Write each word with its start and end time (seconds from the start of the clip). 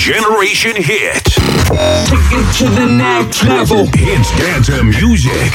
Generation 0.00 0.76
Hit. 0.76 1.24
to 2.56 2.64
the 2.70 2.86
next 2.86 3.42
level. 3.44 3.84
Hits 3.94 4.30
dance 4.38 4.70
music. 4.82 5.52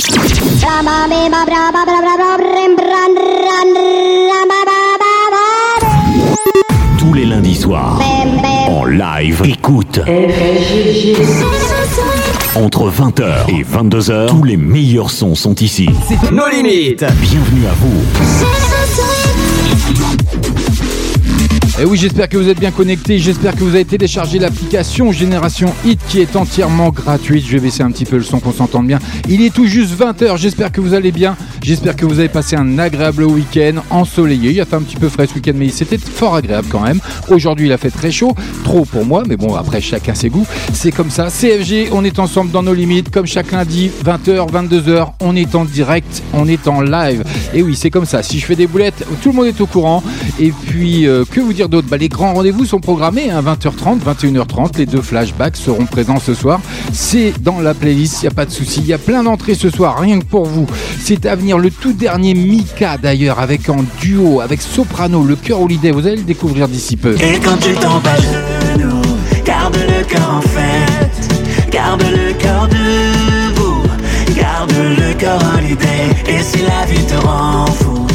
Tous 7.13 7.19
les 7.19 7.25
lundis 7.25 7.53
soirs, 7.53 8.01
en 8.69 8.85
live, 8.85 9.43
écoute. 9.45 9.99
Entre 12.55 12.89
20h 12.89 13.49
et 13.49 13.63
22h, 13.63 14.29
tous 14.29 14.43
les 14.43 14.57
meilleurs 14.57 15.11
sons 15.11 15.35
sont 15.35 15.53
ici. 15.53 15.87
Nos 16.31 16.49
limites. 16.49 17.05
Bienvenue 17.21 17.67
à 17.67 17.73
vous. 17.75 18.01
Et 21.79 21.81
Eh 21.81 21.85
oui, 21.85 21.97
j'espère 21.97 22.29
que 22.29 22.37
vous 22.37 22.49
êtes 22.49 22.59
bien 22.59 22.69
connectés, 22.69 23.17
j'espère 23.17 23.55
que 23.55 23.61
vous 23.63 23.73
avez 23.73 23.83
téléchargé 23.83 24.37
l'application 24.37 25.11
Génération 25.11 25.73
Hit 25.83 25.99
qui 26.07 26.19
est 26.19 26.35
entièrement 26.35 26.91
gratuite. 26.91 27.43
Je 27.47 27.53
vais 27.53 27.61
baisser 27.61 27.81
un 27.81 27.89
petit 27.89 28.05
peu 28.05 28.17
le 28.17 28.21
son 28.21 28.39
qu'on 28.39 28.51
s'entende 28.51 28.85
bien. 28.85 28.99
Il 29.27 29.41
est 29.41 29.51
tout 29.51 29.65
juste 29.65 29.99
20h, 29.99 30.37
j'espère 30.37 30.71
que 30.71 30.81
vous 30.81 30.93
allez 30.93 31.11
bien, 31.11 31.35
j'espère 31.63 31.95
que 31.95 32.05
vous 32.05 32.19
avez 32.19 32.29
passé 32.29 32.55
un 32.55 32.77
agréable 32.77 33.23
week-end 33.23 33.81
ensoleillé. 33.89 34.51
Il 34.51 34.61
a 34.61 34.65
fait 34.65 34.75
un 34.75 34.83
petit 34.83 34.97
peu 34.97 35.09
frais 35.09 35.25
ce 35.25 35.33
week-end, 35.33 35.53
mais 35.55 35.69
c'était 35.69 35.97
fort 35.97 36.35
agréable 36.35 36.67
quand 36.69 36.81
même. 36.81 36.99
Aujourd'hui, 37.29 37.65
il 37.65 37.71
a 37.73 37.79
fait 37.79 37.89
très 37.89 38.11
chaud, 38.11 38.35
trop 38.63 38.85
pour 38.85 39.03
moi, 39.03 39.23
mais 39.27 39.35
bon, 39.35 39.55
après 39.55 39.81
chacun 39.81 40.13
ses 40.13 40.29
goûts. 40.29 40.45
C'est 40.73 40.91
comme 40.91 41.09
ça. 41.09 41.29
CFG, 41.31 41.89
on 41.91 42.05
est 42.05 42.19
ensemble 42.19 42.51
dans 42.51 42.61
nos 42.61 42.75
limites, 42.75 43.09
comme 43.09 43.25
chaque 43.25 43.51
lundi, 43.51 43.89
20h, 44.05 44.51
22h, 44.51 45.13
on 45.21 45.35
est 45.35 45.55
en 45.55 45.65
direct, 45.65 46.21
on 46.33 46.47
est 46.47 46.67
en 46.67 46.81
live. 46.81 47.23
Et 47.51 47.63
oui, 47.63 47.75
c'est 47.75 47.89
comme 47.89 48.05
ça. 48.05 48.21
Si 48.21 48.37
je 48.37 48.45
fais 48.45 48.55
des 48.55 48.67
boulettes, 48.67 49.03
tout 49.23 49.29
le 49.29 49.35
monde 49.35 49.47
est 49.47 49.59
au 49.59 49.65
courant. 49.65 50.03
Et 50.39 50.51
puis, 50.51 51.07
euh, 51.07 51.25
que 51.25 51.39
vous 51.39 51.51
dire 51.51 51.62
d'autre 51.69 51.87
bah, 51.89 51.97
Les 51.97 52.09
grands 52.09 52.33
rendez-vous 52.33 52.65
sont 52.65 52.79
programmés, 52.79 53.29
hein, 53.29 53.41
20h30, 53.41 53.99
21h30. 53.99 54.77
Les 54.77 54.85
deux 54.85 55.01
flashbacks 55.01 55.57
seront 55.57 55.85
présents 55.85 56.19
ce 56.19 56.33
soir. 56.33 56.59
C'est 56.91 57.33
dans 57.41 57.59
la 57.59 57.73
playlist, 57.73 58.21
il 58.21 58.25
n'y 58.25 58.27
a 58.31 58.35
pas 58.35 58.45
de 58.45 58.51
souci. 58.51 58.79
Il 58.81 58.87
y 58.87 58.93
a 58.93 58.97
plein 58.97 59.23
d'entrées 59.23 59.55
ce 59.55 59.69
soir, 59.69 59.99
rien 59.99 60.19
que 60.19 60.25
pour 60.25 60.45
vous. 60.45 60.67
C'est 60.99 61.25
à 61.25 61.35
venir 61.35 61.57
le 61.57 61.71
tout 61.71 61.93
dernier 61.93 62.33
Mika 62.33 62.97
d'ailleurs, 62.97 63.39
avec 63.39 63.69
en 63.69 63.83
duo, 64.01 64.41
avec 64.41 64.61
Soprano, 64.61 65.23
le 65.23 65.35
cœur 65.35 65.61
Holiday. 65.61 65.91
Vous 65.91 66.07
allez 66.07 66.17
le 66.17 66.23
découvrir 66.23 66.67
d'ici 66.67 66.97
peu. 66.97 67.15
Et 67.15 67.39
quand 67.39 67.57
tu 67.57 67.69
à 67.69 68.77
genoux, 68.77 69.01
garde 69.45 69.75
le 69.75 70.03
cœur 70.05 70.29
en 70.37 70.41
fête, 70.41 71.69
garde 71.71 72.03
le 72.03 72.33
cœur 72.33 72.67
debout, 72.67 73.83
garde 74.35 74.71
le 74.71 75.13
cœur 75.13 75.39
l'idée. 75.61 75.85
Et 76.27 76.41
si 76.41 76.59
la 76.61 76.85
vie 76.85 77.05
te 77.05 77.15
rend 77.25 77.65
fou, 77.67 78.05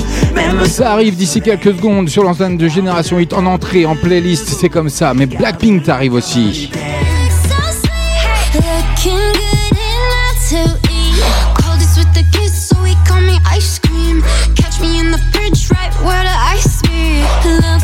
Ça 0.67 0.92
arrive 0.92 1.17
d'ici 1.17 1.41
quelques 1.41 1.75
secondes 1.75 2.08
sur 2.08 2.22
l'antenne 2.22 2.56
de 2.56 2.69
Génération 2.69 3.19
8 3.19 3.33
en 3.33 3.47
entrée, 3.47 3.86
en 3.86 3.97
playlist, 3.97 4.48
c'est 4.48 4.69
comme 4.69 4.89
ça. 4.89 5.14
Mais 5.14 5.27
Blackpink 5.27 5.83
t'arrive 5.83 6.14
aussi. 6.14 6.70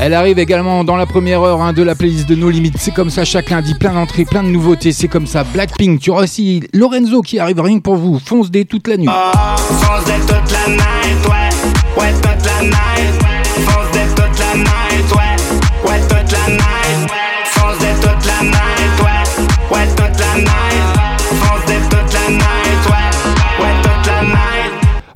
Elle 0.00 0.12
arrive 0.12 0.38
également 0.38 0.84
dans 0.84 0.96
la 0.96 1.06
première 1.06 1.42
heure 1.42 1.62
hein, 1.62 1.72
de 1.72 1.82
la 1.82 1.94
playlist 1.94 2.28
de 2.28 2.34
nos 2.34 2.50
limites. 2.50 2.76
C'est 2.78 2.92
comme 2.92 3.10
ça 3.10 3.24
chaque 3.24 3.50
lundi, 3.50 3.74
plein 3.74 3.94
d'entrées, 3.94 4.24
plein 4.24 4.42
de 4.42 4.48
nouveautés. 4.48 4.92
C'est 4.92 5.08
comme 5.08 5.26
ça. 5.26 5.44
Blackpink, 5.44 6.00
tu 6.00 6.10
auras 6.10 6.24
aussi 6.24 6.62
Lorenzo 6.72 7.22
qui 7.22 7.38
arrive 7.38 7.60
rien 7.60 7.78
que 7.78 7.82
pour 7.82 7.96
vous. 7.96 8.18
Fonce 8.18 8.50
des 8.50 8.64
toute 8.64 8.86
la 8.86 8.98
nuit. 8.98 9.08
Ouais, 9.08 11.43
ouais, 11.96 12.12
toute 12.12 12.46
la 12.46 12.62
night. 12.62 13.14
Fonce 13.66 13.90
dès 13.92 14.06
toute 14.14 14.38
la 14.38 14.54
night, 14.54 15.12
ouais, 15.12 15.90
ouais, 15.90 16.00
toute 16.00 16.32
la 16.32 16.48
night. 16.48 17.10
Fonce 17.46 17.78
dès 17.78 17.94
toute 17.94 18.26
la 18.26 18.42
night, 18.42 19.00
ouais, 19.00 19.76
ouais, 19.76 19.86
toute 19.96 20.18
la 20.20 20.34
night. 20.36 20.73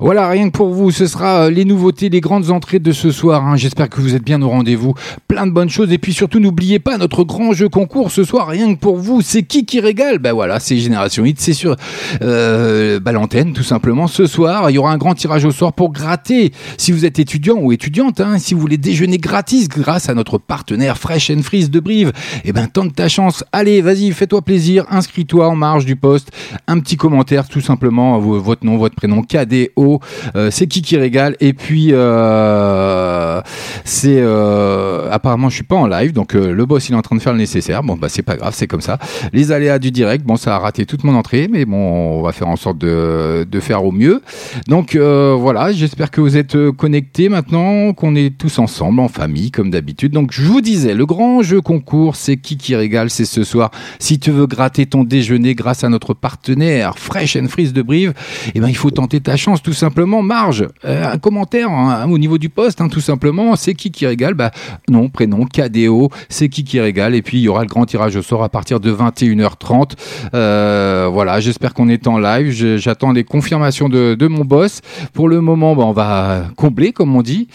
Voilà, 0.08 0.26
rien 0.30 0.48
que 0.48 0.56
pour 0.56 0.70
vous, 0.70 0.90
ce 0.90 1.06
sera 1.06 1.42
euh, 1.42 1.50
les 1.50 1.66
nouveautés, 1.66 2.08
les 2.08 2.22
grandes 2.22 2.48
entrées 2.50 2.78
de 2.78 2.92
ce 2.92 3.10
soir. 3.10 3.44
hein. 3.46 3.56
J'espère 3.56 3.90
que 3.90 4.00
vous 4.00 4.14
êtes 4.14 4.24
bien 4.24 4.40
au 4.40 4.48
rendez-vous. 4.48 4.94
Plein 5.28 5.46
de 5.46 5.52
bonnes 5.52 5.68
choses. 5.68 5.92
Et 5.92 5.98
puis 5.98 6.14
surtout, 6.14 6.40
n'oubliez 6.40 6.78
pas 6.78 6.96
notre 6.96 7.24
grand 7.24 7.52
jeu 7.52 7.68
concours 7.68 8.10
ce 8.10 8.24
soir, 8.24 8.48
rien 8.48 8.74
que 8.74 8.80
pour 8.80 8.96
vous. 8.96 9.20
C'est 9.20 9.42
qui 9.42 9.66
qui 9.66 9.80
régale? 9.80 10.18
Ben 10.18 10.32
voilà, 10.32 10.60
c'est 10.60 10.78
Génération 10.78 11.26
Hit. 11.26 11.38
C'est 11.42 11.52
sur 11.52 11.76
euh, 12.22 12.98
bah, 13.00 13.12
l'antenne, 13.12 13.52
tout 13.52 13.62
simplement. 13.62 14.06
Ce 14.06 14.24
soir, 14.26 14.70
il 14.70 14.76
y 14.76 14.78
aura 14.78 14.92
un 14.92 14.96
grand 14.96 15.14
tirage 15.14 15.44
au 15.44 15.50
sort 15.50 15.74
pour 15.74 15.92
gratter. 15.92 16.52
Si 16.78 16.90
vous 16.90 17.04
êtes 17.04 17.18
étudiant 17.18 17.56
ou 17.58 17.70
étudiante, 17.70 18.18
hein, 18.22 18.38
si 18.38 18.54
vous 18.54 18.60
voulez 18.60 18.78
déjeuner 18.78 19.18
gratis 19.18 19.68
grâce 19.68 20.08
à 20.08 20.14
notre 20.14 20.38
partenaire 20.38 20.96
Fresh 20.96 21.28
and 21.30 21.42
Freeze 21.42 21.70
de 21.70 21.80
Brive, 21.80 22.12
eh 22.46 22.52
ben 22.52 22.66
tente 22.66 22.94
ta 22.94 23.08
chance. 23.08 23.44
Allez, 23.52 23.82
vas-y, 23.82 24.10
fais-toi 24.12 24.40
plaisir. 24.40 24.86
Inscris-toi 24.88 25.46
en 25.46 25.54
marge 25.54 25.84
du 25.84 25.96
poste. 25.96 26.30
Un 26.66 26.78
petit 26.80 26.96
commentaire, 26.96 27.46
tout 27.46 27.60
simplement. 27.60 28.18
vo- 28.18 28.40
Votre 28.40 28.64
nom, 28.64 28.78
votre 28.78 28.94
prénom, 28.94 29.20
KDO. 29.22 29.97
Euh, 30.36 30.50
c'est 30.50 30.66
qui 30.66 30.82
qui 30.82 30.96
régale. 30.96 31.36
Et 31.40 31.52
puis, 31.52 31.88
euh, 31.92 33.40
c'est 33.84 34.18
euh, 34.18 35.10
apparemment, 35.10 35.48
je 35.48 35.56
suis 35.56 35.64
pas 35.64 35.76
en 35.76 35.86
live, 35.86 36.12
donc 36.12 36.34
le 36.34 36.66
boss 36.66 36.88
il 36.88 36.92
est 36.92 36.96
en 36.96 37.02
train 37.02 37.16
de 37.16 37.20
faire 37.20 37.32
le 37.32 37.38
nécessaire. 37.38 37.82
Bon, 37.82 37.96
bah 37.96 38.08
c'est 38.08 38.22
pas 38.22 38.36
grave, 38.36 38.54
c'est 38.56 38.66
comme 38.66 38.80
ça. 38.80 38.98
Les 39.32 39.52
aléas 39.52 39.78
du 39.78 39.90
direct, 39.90 40.24
bon, 40.24 40.36
ça 40.36 40.56
a 40.56 40.58
raté 40.58 40.86
toute 40.86 41.04
mon 41.04 41.14
entrée, 41.14 41.48
mais 41.50 41.64
bon, 41.64 41.76
on 41.76 42.22
va 42.22 42.32
faire 42.32 42.48
en 42.48 42.56
sorte 42.56 42.78
de, 42.78 43.46
faire 43.60 43.84
au 43.84 43.92
mieux. 43.92 44.22
Donc 44.68 44.96
voilà, 44.96 45.72
j'espère 45.72 46.10
que 46.10 46.20
vous 46.20 46.36
êtes 46.36 46.56
connectés 46.72 47.28
maintenant, 47.28 47.92
qu'on 47.92 48.14
est 48.14 48.36
tous 48.36 48.58
ensemble 48.58 49.00
en 49.00 49.08
famille 49.08 49.50
comme 49.50 49.70
d'habitude. 49.70 50.12
Donc 50.12 50.32
je 50.32 50.42
vous 50.42 50.60
disais, 50.60 50.94
le 50.94 51.06
grand 51.06 51.42
jeu 51.42 51.60
concours, 51.60 52.16
c'est 52.16 52.36
qui 52.36 52.56
qui 52.56 52.76
régale, 52.76 53.10
c'est 53.10 53.24
ce 53.24 53.44
soir. 53.44 53.70
Si 53.98 54.18
tu 54.18 54.30
veux 54.30 54.46
gratter 54.46 54.86
ton 54.86 55.04
déjeuner 55.04 55.54
grâce 55.54 55.84
à 55.84 55.88
notre 55.88 56.14
partenaire 56.14 56.98
Fresh 56.98 57.36
and 57.36 57.48
Freeze 57.48 57.72
de 57.72 57.82
Brive, 57.82 58.14
eh 58.54 58.60
ben 58.60 58.68
il 58.68 58.76
faut 58.76 58.90
tenter 58.90 59.20
ta 59.20 59.36
chance 59.36 59.62
tout 59.62 59.72
simplement. 59.72 59.87
Marge, 60.22 60.66
euh, 60.84 61.12
un 61.12 61.18
commentaire 61.18 61.70
hein, 61.70 62.08
au 62.10 62.18
niveau 62.18 62.38
du 62.38 62.48
poste, 62.48 62.80
hein, 62.80 62.88
tout 62.88 63.00
simplement. 63.00 63.56
C'est 63.56 63.74
qui 63.74 63.90
qui 63.90 64.06
régale? 64.06 64.34
Bah 64.34 64.50
nom, 64.88 65.08
prénom, 65.08 65.44
KDO, 65.46 66.10
c'est 66.28 66.48
qui 66.48 66.64
qui 66.64 66.80
régale? 66.80 67.14
Et 67.14 67.22
puis 67.22 67.38
il 67.38 67.42
y 67.42 67.48
aura 67.48 67.62
le 67.62 67.68
grand 67.68 67.86
tirage 67.86 68.16
au 68.16 68.22
sort 68.22 68.42
à 68.42 68.48
partir 68.48 68.80
de 68.80 68.92
21h30. 68.92 69.92
Euh, 70.34 71.08
voilà, 71.12 71.40
j'espère 71.40 71.74
qu'on 71.74 71.88
est 71.88 72.06
en 72.06 72.18
live. 72.18 72.50
J'attends 72.78 73.12
les 73.12 73.24
confirmations 73.24 73.88
de, 73.88 74.14
de 74.14 74.26
mon 74.26 74.44
boss. 74.44 74.80
Pour 75.12 75.28
le 75.28 75.40
moment, 75.40 75.74
bah, 75.74 75.84
on 75.84 75.92
va 75.92 76.44
combler, 76.56 76.92
comme 76.92 77.14
on 77.16 77.22
dit. 77.22 77.48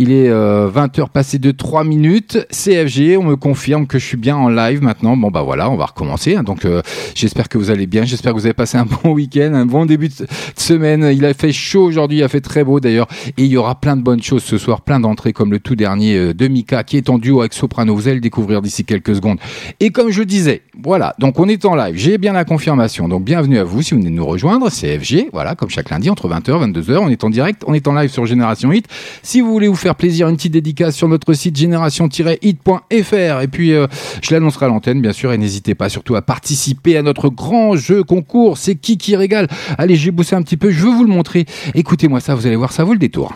Il 0.00 0.12
est 0.12 0.30
20h 0.30 1.08
passé 1.08 1.40
de 1.40 1.50
3 1.50 1.82
minutes. 1.82 2.46
CFG, 2.52 3.16
on 3.18 3.24
me 3.24 3.34
confirme 3.34 3.88
que 3.88 3.98
je 3.98 4.04
suis 4.06 4.16
bien 4.16 4.36
en 4.36 4.48
live 4.48 4.80
maintenant. 4.80 5.16
Bon 5.16 5.32
bah 5.32 5.42
voilà, 5.42 5.68
on 5.70 5.76
va 5.76 5.86
recommencer. 5.86 6.36
hein. 6.36 6.44
Donc 6.44 6.64
euh, 6.64 6.82
j'espère 7.16 7.48
que 7.48 7.58
vous 7.58 7.72
allez 7.72 7.88
bien. 7.88 8.04
J'espère 8.04 8.32
que 8.32 8.38
vous 8.38 8.46
avez 8.46 8.54
passé 8.54 8.78
un 8.78 8.84
bon 9.02 9.10
week-end, 9.10 9.50
un 9.54 9.66
bon 9.66 9.86
début 9.86 10.06
de 10.08 10.14
semaine. 10.56 11.10
Il 11.12 11.24
a 11.24 11.34
fait 11.34 11.50
chaud 11.50 11.82
aujourd'hui, 11.82 12.18
il 12.18 12.22
a 12.22 12.28
fait 12.28 12.40
très 12.40 12.62
beau 12.62 12.78
d'ailleurs. 12.78 13.08
Et 13.36 13.42
il 13.42 13.46
y 13.46 13.56
aura 13.56 13.74
plein 13.80 13.96
de 13.96 14.02
bonnes 14.02 14.22
choses 14.22 14.44
ce 14.44 14.56
soir, 14.56 14.82
plein 14.82 15.00
d'entrées 15.00 15.32
comme 15.32 15.50
le 15.50 15.58
tout 15.58 15.74
dernier 15.74 16.14
euh, 16.16 16.32
de 16.32 16.46
Mika 16.46 16.84
qui 16.84 16.96
est 16.96 17.10
en 17.10 17.18
duo 17.18 17.40
avec 17.40 17.52
Soprano. 17.52 17.92
Vous 17.96 18.06
allez 18.06 18.14
le 18.14 18.20
découvrir 18.20 18.62
d'ici 18.62 18.84
quelques 18.84 19.16
secondes. 19.16 19.38
Et 19.80 19.90
comme 19.90 20.10
je 20.10 20.22
disais, 20.22 20.62
voilà, 20.80 21.16
donc 21.18 21.40
on 21.40 21.48
est 21.48 21.64
en 21.64 21.74
live. 21.74 21.96
J'ai 21.96 22.18
bien 22.18 22.34
la 22.34 22.44
confirmation. 22.44 23.08
Donc 23.08 23.24
bienvenue 23.24 23.58
à 23.58 23.64
vous 23.64 23.82
si 23.82 23.94
vous 23.94 24.00
venez 24.00 24.10
de 24.10 24.14
nous 24.14 24.26
rejoindre. 24.26 24.70
CFG, 24.70 25.30
voilà, 25.32 25.56
comme 25.56 25.70
chaque 25.70 25.90
lundi 25.90 26.08
entre 26.08 26.28
20h 26.28 26.70
22h, 26.72 26.98
on 26.98 27.08
est 27.08 27.24
en 27.24 27.30
direct, 27.30 27.64
on 27.66 27.74
est 27.74 27.88
en 27.88 27.94
live 27.94 28.10
sur 28.10 28.26
Génération 28.26 28.70
Hit. 28.70 28.86
Si 29.24 29.40
vous 29.40 29.50
voulez 29.50 29.66
vous 29.66 29.74
faire 29.74 29.87
plaisir, 29.94 30.28
une 30.28 30.36
petite 30.36 30.52
dédicace 30.52 30.96
sur 30.96 31.08
notre 31.08 31.32
site 31.34 31.56
génération-hit.fr. 31.56 33.40
Et 33.42 33.48
puis, 33.48 33.72
euh, 33.72 33.86
je 34.22 34.34
l'annoncerai 34.34 34.66
à 34.66 34.68
l'antenne, 34.68 35.00
bien 35.00 35.12
sûr. 35.12 35.32
Et 35.32 35.38
n'hésitez 35.38 35.74
pas 35.74 35.88
surtout 35.88 36.16
à 36.16 36.22
participer 36.22 36.96
à 36.96 37.02
notre 37.02 37.28
grand 37.28 37.76
jeu 37.76 38.02
concours. 38.04 38.58
C'est 38.58 38.74
qui 38.74 38.98
qui 38.98 39.16
régale? 39.16 39.48
Allez, 39.76 39.96
j'ai 39.96 40.10
bossé 40.10 40.36
un 40.36 40.42
petit 40.42 40.56
peu. 40.56 40.70
Je 40.70 40.84
veux 40.84 40.90
vous 40.90 41.04
le 41.04 41.12
montrer. 41.12 41.46
Écoutez-moi 41.74 42.20
ça, 42.20 42.34
vous 42.34 42.46
allez 42.46 42.56
voir, 42.56 42.72
ça 42.72 42.84
vaut 42.84 42.92
le 42.92 42.98
détour. 42.98 43.32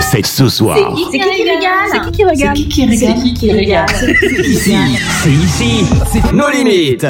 C'est 0.00 0.24
ce 0.24 0.48
soir. 0.48 0.96
C'est 1.10 1.18
qui 1.18 1.24
qui 1.24 1.42
régale? 1.42 1.88
C'est 1.92 2.10
qui 2.10 2.12
qui 2.12 2.24
régale? 2.24 2.56
C'est 2.56 2.62
qui 2.62 2.68
qui 2.68 2.86
régale? 2.86 3.16
C'est 3.16 3.22
qui 3.22 3.34
qui 3.34 3.52
régale? 3.52 3.86
C'est 3.90 4.48
ici. 4.48 4.76
C'est 5.22 5.30
ici. 5.30 5.84
Nos 6.32 6.50
limites. 6.50 7.06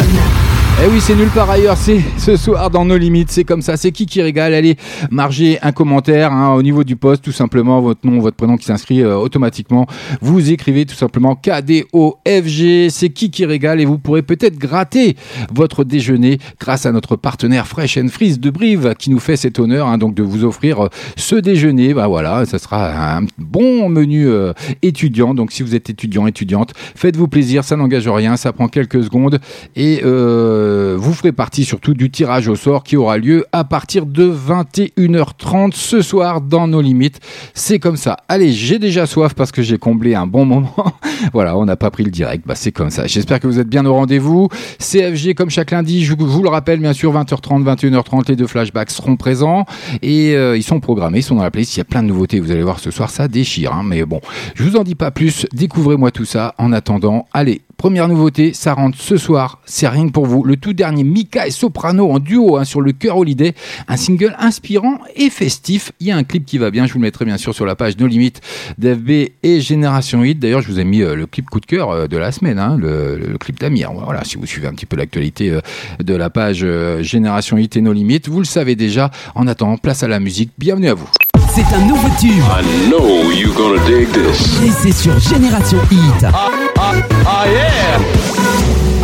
Eh 0.83 0.89
oui, 0.89 1.01
c'est 1.01 1.15
nulle 1.15 1.31
part 1.31 1.49
ailleurs, 1.49 1.77
c'est 1.77 2.01
ce 2.19 2.37
soir 2.37 2.69
dans 2.69 2.85
nos 2.85 2.97
limites, 2.97 3.31
c'est 3.31 3.45
comme 3.45 3.63
ça, 3.63 3.77
c'est 3.77 3.93
qui 3.93 4.07
qui 4.07 4.21
régale. 4.21 4.53
Allez, 4.53 4.77
margez 5.09 5.59
un 5.63 5.71
commentaire 5.71 6.33
hein, 6.33 6.53
au 6.53 6.63
niveau 6.63 6.83
du 6.83 6.97
poste, 6.97 7.23
tout 7.23 7.33
simplement, 7.33 7.81
votre 7.81 8.05
nom, 8.05 8.19
votre 8.19 8.37
prénom 8.37 8.57
qui 8.57 8.65
s'inscrit 8.65 9.01
euh, 9.01 9.17
automatiquement. 9.17 9.87
Vous 10.21 10.51
écrivez 10.51 10.85
tout 10.85 10.97
simplement 10.97 11.37
KDOFG, 11.37 12.91
c'est 12.91 13.11
qui 13.11 13.31
qui 13.31 13.47
régale 13.47 13.81
et 13.81 13.85
vous 13.85 13.99
pourrez 13.99 14.23
peut-être 14.23 14.59
gratter 14.59 15.17
votre 15.55 15.85
déjeuner 15.85 16.39
grâce 16.59 16.87
à 16.87 16.93
notre 16.93 17.15
partenaire 17.15 17.69
Fresh 17.69 17.97
and 17.97 18.09
Freeze 18.09 18.41
de 18.41 18.51
Brive 18.51 18.95
qui 18.99 19.11
nous 19.11 19.21
fait 19.21 19.37
cet 19.37 19.61
honneur 19.61 19.87
hein, 19.87 19.97
donc 19.97 20.15
de 20.15 20.25
vous 20.25 20.45
offrir 20.45 20.87
euh, 20.87 20.89
ce 21.17 21.37
déjeuner. 21.37 21.95
Bah 21.95 22.09
voilà, 22.09 22.45
ça 22.47 22.59
sera 22.59 23.19
un 23.19 23.27
bon 23.39 23.89
menu 23.89 24.27
euh, 24.27 24.53
étudiant. 24.83 25.35
Donc 25.35 25.53
si 25.53 25.63
vous 25.63 25.77
êtes 25.77 25.89
étudiant, 25.89 26.27
étudiante, 26.27 26.73
faites-vous 26.97 27.29
plaisir, 27.29 27.63
ça 27.63 27.77
n'engage 27.77 28.09
rien, 28.09 28.37
ça 28.37 28.53
prend 28.53 28.67
quelques 28.67 29.05
secondes 29.05 29.39
et 29.77 30.01
euh, 30.05 30.64
vous 30.99 31.13
ferez 31.13 31.33
partie 31.33 31.65
surtout 31.65 31.95
du 31.95 32.11
tirage 32.11 32.49
au 32.49 32.57
sort 32.57 32.83
qui 32.85 32.97
aura 32.97 33.19
lieu 33.19 33.45
à 33.53 33.65
partir 33.65 34.07
de 34.07 34.33
21h30 34.33 35.73
ce 35.75 36.03
soir 36.03 36.41
dans 36.41 36.67
nos 36.67 36.81
limites. 36.81 37.21
C'est 37.55 37.79
comme 37.79 37.97
ça. 37.97 38.17
Allez, 38.29 38.53
j'ai 38.53 38.79
déjà 38.79 39.07
soif 39.07 39.35
parce 39.35 39.53
que 39.53 39.63
j'ai 39.63 39.79
comblé 39.79 40.15
un 40.15 40.27
bon 40.27 40.45
moment. 40.45 40.75
voilà, 41.33 41.57
on 41.57 41.65
n'a 41.65 41.77
pas 41.77 41.91
pris 41.91 42.05
le 42.05 42.11
direct. 42.11 42.47
Bah, 42.47 42.55
c'est 42.55 42.73
comme 42.73 42.91
ça. 42.91 43.07
J'espère 43.07 43.41
que 43.41 43.47
vous 43.47 43.59
êtes 43.59 43.69
bien 43.69 43.85
au 43.87 43.95
rendez-vous. 43.95 44.49
CFG, 44.79 45.35
comme 45.35 45.51
chaque 45.51 45.71
lundi, 45.71 46.05
je 46.05 46.15
vous 46.15 46.43
le 46.43 46.49
rappelle, 46.49 46.81
bien 46.81 46.93
sûr, 46.93 47.13
20h30, 47.13 47.65
21h30, 47.65 48.29
les 48.29 48.37
deux 48.37 48.47
flashbacks 48.47 48.91
seront 48.91 49.17
présents 49.17 49.65
et 50.03 50.35
euh, 50.35 50.57
ils 50.57 50.63
sont 50.63 50.81
programmés, 50.81 51.19
ils 51.19 51.23
sont 51.23 51.37
dans 51.37 51.43
la 51.43 51.51
playlist. 51.51 51.77
Il 51.77 51.79
y 51.79 51.83
a 51.83 51.85
plein 51.85 52.03
de 52.03 52.09
nouveautés. 52.09 52.41
Vous 52.41 52.51
allez 52.51 52.63
voir 52.63 52.79
ce 52.81 52.91
soir, 52.91 53.11
ça 53.11 53.29
déchire. 53.29 53.73
hein. 53.73 53.83
Mais 53.85 54.05
bon, 54.05 54.21
je 54.55 54.65
vous 54.65 54.77
en 54.77 54.85
dis 54.85 54.95
pas 54.95 55.11
plus. 55.11 55.47
Découvrez-moi 55.53 56.11
tout 56.11 56.25
ça. 56.25 56.55
En 56.59 56.73
attendant, 56.73 57.27
allez, 57.33 57.63
Première 57.77 58.09
nouveauté, 58.09 58.53
ça 58.55 58.73
rentre 58.73 58.99
ce 58.99 59.17
soir, 59.17 59.59
c'est 59.65 59.89
rien 59.89 60.07
que 60.07 60.13
pour 60.13 60.27
vous. 60.27 60.43
Le 60.45 60.57
tout 60.57 60.73
dernier 60.73 61.05
Mika 61.05 61.47
et 61.47 61.51
Soprano 61.51 62.11
en 62.11 62.19
duo 62.19 62.57
hein, 62.57 62.65
sur 62.65 62.81
le 62.81 62.93
cœur 62.93 63.19
Holiday, 63.19 63.55
un 63.89 63.97
single 63.97 64.35
inspirant 64.39 64.99
et 65.17 65.29
festif. 65.31 65.93
Il 66.01 66.07
y 66.07 66.11
a 66.13 66.17
un 66.17 66.25
clip 66.25 66.47
qui 66.47 66.59
va 66.59 66.71
bien, 66.71 66.87
je 66.87 66.93
vous 66.93 66.99
le 66.99 67.05
mettrai 67.05 67.25
bien 67.25 67.37
sûr 67.37 67.55
sur 67.55 67.67
la 67.67 67.77
page 67.77 67.99
No 67.99 68.07
Limit 68.07 68.35
d'FB 68.79 69.11
et 69.43 69.61
Génération 69.61 70.23
Hit. 70.25 70.39
D'ailleurs, 70.39 70.63
je 70.63 70.69
vous 70.69 70.79
ai 70.81 70.85
mis 70.85 71.03
euh, 71.03 71.15
le 71.15 71.27
clip 71.27 71.51
coup 71.51 71.61
de 71.61 71.67
cœur 71.67 71.91
euh, 71.91 72.07
de 72.07 72.17
la 72.17 72.33
semaine, 72.33 72.59
hein, 72.59 72.77
le, 72.79 73.17
le 73.17 73.39
clip 73.39 73.59
d'Amir. 73.61 73.93
Voilà, 73.93 74.25
si 74.25 74.37
vous 74.37 74.47
suivez 74.47 74.69
un 74.69 74.73
petit 74.73 74.87
peu 74.87 74.97
l'actualité 74.97 75.51
euh, 75.51 75.61
de 76.03 76.15
la 76.15 76.31
page 76.31 76.61
euh, 76.63 77.03
Génération 77.03 77.59
Hit 77.59 77.77
et 77.77 77.81
No 77.81 77.93
Limit, 77.93 78.23
vous 78.29 78.39
le 78.39 78.45
savez 78.47 78.77
déjà. 78.77 79.11
En 79.35 79.47
attendant, 79.47 79.77
place 79.77 80.03
à 80.03 80.09
la 80.09 80.21
musique. 80.21 80.53
Bienvenue 80.59 80.89
à 80.89 80.95
vous. 80.95 81.09
C'est 81.55 81.63
un 81.75 81.87
nouveau 81.87 82.09
tube. 82.21 82.31
I 82.31 82.89
know 82.89 83.31
you're 83.31 83.55
gonna 83.55 83.85
dig 83.87 84.09
this. 84.13 84.61
Et 84.65 84.71
c'est 84.71 84.93
sur 84.93 85.19
Génération 85.21 85.79
Hit. 85.91 86.27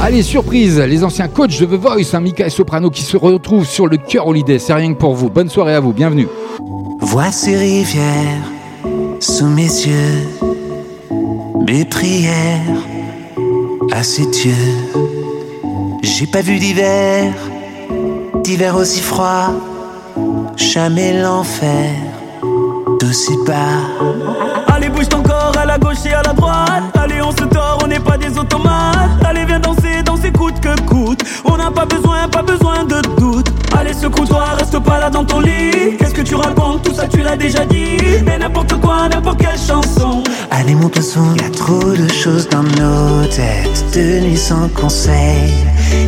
Allez, 0.02 0.22
surprise, 0.22 0.78
les 0.78 1.04
anciens 1.04 1.28
coachs 1.28 1.58
de 1.60 1.66
The 1.66 1.74
Voice, 1.74 2.14
hein, 2.14 2.20
Mika 2.20 2.46
et 2.46 2.50
Soprano 2.50 2.90
qui 2.90 3.02
se 3.02 3.16
retrouvent 3.16 3.66
sur 3.66 3.86
le 3.86 3.96
cœur 3.96 4.26
Holiday. 4.26 4.58
C'est 4.58 4.72
rien 4.72 4.94
que 4.94 4.98
pour 4.98 5.14
vous. 5.14 5.28
Bonne 5.28 5.48
soirée 5.50 5.74
à 5.74 5.80
vous, 5.80 5.92
bienvenue. 5.92 6.26
Vois 7.00 7.32
ces 7.32 7.56
rivières 7.56 8.42
sous 9.20 9.46
mes 9.46 9.62
yeux, 9.62 10.28
mes 11.66 11.84
prières 11.84 12.80
à 13.92 14.02
ces 14.02 14.26
dieux. 14.26 14.54
J'ai 16.02 16.26
pas 16.26 16.40
vu 16.40 16.58
d'hiver, 16.58 17.32
d'hiver 18.42 18.76
aussi 18.76 19.00
froid, 19.00 19.52
jamais 20.56 21.20
l'enfer 21.20 21.90
d'aussi 23.00 23.32
bas. 23.46 23.54
Allez, 24.68 24.88
bouge 24.88 25.08
ton 25.08 25.22
corps 25.22 25.52
à 25.58 25.66
la 25.66 25.78
gauche 25.78 26.06
et 26.06 26.12
à 26.12 26.22
la 26.22 26.32
droite. 26.32 26.99
Allez, 29.24 29.44
viens 29.44 29.60
danser, 29.60 30.02
danser 30.04 30.32
coûte 30.32 30.60
que 30.60 30.80
coûte. 30.82 31.22
On 31.44 31.56
n'a 31.56 31.70
pas 31.70 31.84
besoin, 31.84 32.28
pas 32.28 32.42
besoin 32.42 32.84
de 32.84 33.00
doute. 33.18 33.48
Allez, 33.78 33.92
secoue-toi, 33.92 34.44
reste 34.58 34.78
pas 34.80 34.98
là 34.98 35.10
dans 35.10 35.24
ton 35.24 35.40
lit. 35.40 35.96
Qu'est-ce 35.98 36.14
que 36.14 36.22
tu 36.22 36.34
racontes? 36.34 36.82
Tout 36.82 36.94
ça, 36.94 37.06
tu 37.06 37.18
l'as 37.18 37.36
déjà 37.36 37.64
dit. 37.66 37.98
Mais 38.24 38.38
n'importe 38.38 38.80
quoi, 38.80 39.08
n'importe 39.08 39.40
quelle 39.40 39.58
chanson. 39.58 40.22
Allez 40.50 40.74
mon 40.74 40.88
poisson, 40.88 41.34
y 41.40 41.44
a 41.44 41.50
trop 41.50 41.92
de 41.92 42.08
choses 42.08 42.48
dans 42.48 42.62
nos 42.62 43.26
têtes, 43.26 43.84
de 43.94 44.20
nuit 44.20 44.36
sans 44.36 44.68
conseil. 44.68 45.52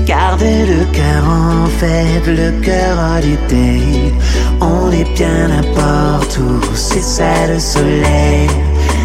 Garde 0.06 0.42
le 0.42 0.84
cœur 0.92 1.24
en 1.26 1.66
fête, 1.66 2.26
le 2.26 2.50
cœur 2.60 2.98
holiday. 3.16 4.12
On 4.60 4.90
est 4.90 5.08
bien 5.14 5.48
n'importe 5.48 6.38
où, 6.38 6.60
c'est 6.74 7.02
ça 7.02 7.46
le 7.48 7.58
soleil. 7.58 8.48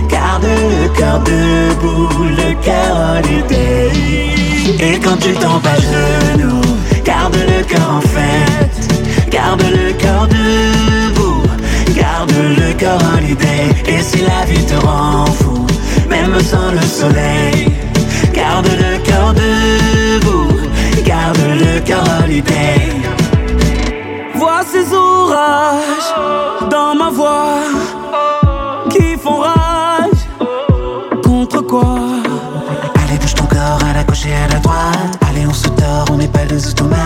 Garde 0.10 0.44
le 0.44 0.88
cœur 0.98 1.20
debout, 1.20 2.24
le 2.24 2.54
cœur 2.64 2.96
holiday. 3.18 3.92
Et 4.80 5.00
quand 5.00 5.18
tu 5.18 5.34
tombes 5.34 5.66
à 5.66 5.76
genoux, 5.76 6.62
garde 7.04 7.36
le 7.36 7.64
cœur 7.64 7.90
en 7.98 8.02
fête. 8.02 9.30
Garde 9.30 9.62
le 9.62 9.94
cœur 9.94 10.28
debout, 10.28 11.44
garde 11.96 12.32
le 12.32 12.74
cœur 12.74 13.00
holiday. 13.16 13.66
Et 13.88 14.02
si 14.02 14.20
la 14.22 14.46
vie 14.46 14.66
te 14.66 14.76
rend 14.86 15.26
fou, 15.26 15.66
même 16.10 16.40
sans 16.42 16.72
le 16.72 16.82
soleil, 16.82 17.72
garde 18.34 18.68
le 18.68 18.98
cœur 19.04 19.34
debout, 19.34 20.54
garde 21.06 21.40
le 21.60 21.80
cœur 21.82 22.04
holiday. 22.24 22.82
Vois 24.36 24.64
ces 24.72 24.94
orages 24.94 26.14
dans 26.70 26.96
ma 26.96 27.10
voix 27.10 27.60
qui 28.92 29.18
font 29.18 29.42
Allez, 31.70 33.18
bouge 33.20 33.36
ton 33.36 33.46
corps 33.46 33.80
à 33.84 33.94
la 33.94 34.04
gauche 34.06 34.26
et 34.26 34.34
à 34.34 34.48
la 34.54 34.60
droite. 34.60 35.20
Allez, 35.30 35.46
on 35.46 35.54
se 35.54 35.68
dort, 35.68 36.06
on 36.12 36.16
n'est 36.16 36.28
pas 36.28 36.46
des 36.46 36.66
automates. 36.70 37.00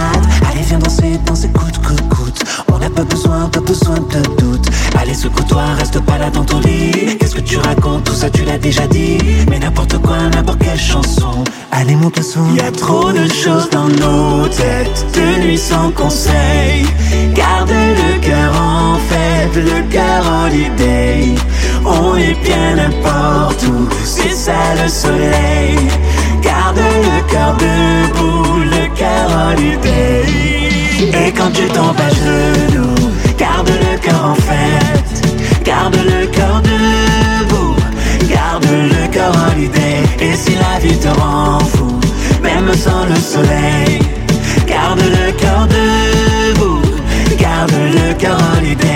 Allez, 0.50 0.62
viens 0.62 0.78
danser, 0.78 1.20
danser, 1.26 1.50
coûte, 1.50 1.80
coûte, 1.80 2.10
coûte. 2.10 2.44
On 2.72 2.78
n'a 2.78 2.90
pas 2.90 3.04
besoin, 3.04 3.50
pas 3.50 3.60
besoin 3.60 3.96
de 3.96 4.22
doute. 4.40 4.70
Allez, 5.00 5.16
secoue-toi, 5.16 5.64
reste 5.80 6.00
pas 6.02 6.20
là 6.20 6.30
dans 6.30 6.44
ton 6.44 6.60
lit. 6.60 7.18
Qu'est-ce 7.20 7.36
que 7.36 7.42
tu 7.42 7.58
racontes? 7.58 8.04
Tout 8.04 8.14
ça, 8.14 8.30
tu 8.30 8.44
l'as 8.44 8.60
déjà 8.60 8.86
dit. 8.88 9.18
Mais 9.50 9.58
n'importe 9.58 9.98
quoi, 9.98 10.18
n'importe 10.32 10.60
quelle 10.60 10.80
chanson. 10.80 11.44
Allez, 11.72 11.96
mon 11.96 12.12
poisson. 12.12 12.42
Y 12.56 12.72
trop 12.74 13.12
de 13.12 13.28
choses 13.28 13.68
dans 13.72 13.88
nos 13.88 14.48
têtes, 14.48 15.06
de 15.16 15.42
nuit 15.44 15.58
sans 15.58 15.90
conseil. 15.92 16.86
Garde 17.34 17.72
le 17.72 18.20
cœur 18.20 18.54
en 18.62 18.96
fête, 19.10 19.56
le 19.56 19.82
cœur 19.90 20.24
holiday. 20.46 21.36
On 21.86 22.16
est 22.16 22.36
bien 22.44 22.76
n'importe 22.76 23.64
où, 23.68 23.88
c'est 24.04 24.34
ça 24.34 24.76
le 24.82 24.88
soleil. 24.88 25.78
Garde 26.42 26.78
le 26.78 27.32
cœur 27.32 27.56
debout, 27.58 28.60
le 28.60 28.88
cœur 28.96 29.28
holiday. 29.50 30.24
Et 31.00 31.32
quand 31.32 31.52
tu 31.52 31.66
tombes 31.68 32.00
à 32.00 32.10
genoux, 32.10 33.12
garde 33.38 33.70
le 33.70 33.98
cœur 33.98 34.26
en 34.26 34.36
fête. 34.36 35.64
Garde 35.64 35.96
le 35.96 36.28
cœur 36.28 36.62
debout, 36.62 37.76
garde 38.30 38.66
le 38.66 39.08
cœur 39.12 39.32
holiday. 39.52 40.04
Et 40.20 40.36
si 40.36 40.56
la 40.56 40.80
vie 40.80 40.98
te 40.98 41.08
rend 41.20 41.60
fou, 41.60 42.00
même 42.44 42.72
sans 42.76 43.06
le 43.06 43.16
soleil, 43.16 44.00
garde 44.68 45.00
le 45.00 45.32
cœur 45.32 45.68
debout, 45.68 46.82
garde 47.40 47.72
le 47.72 48.14
cœur 48.14 48.38
holiday. 48.58 48.82
Avec 48.82 48.91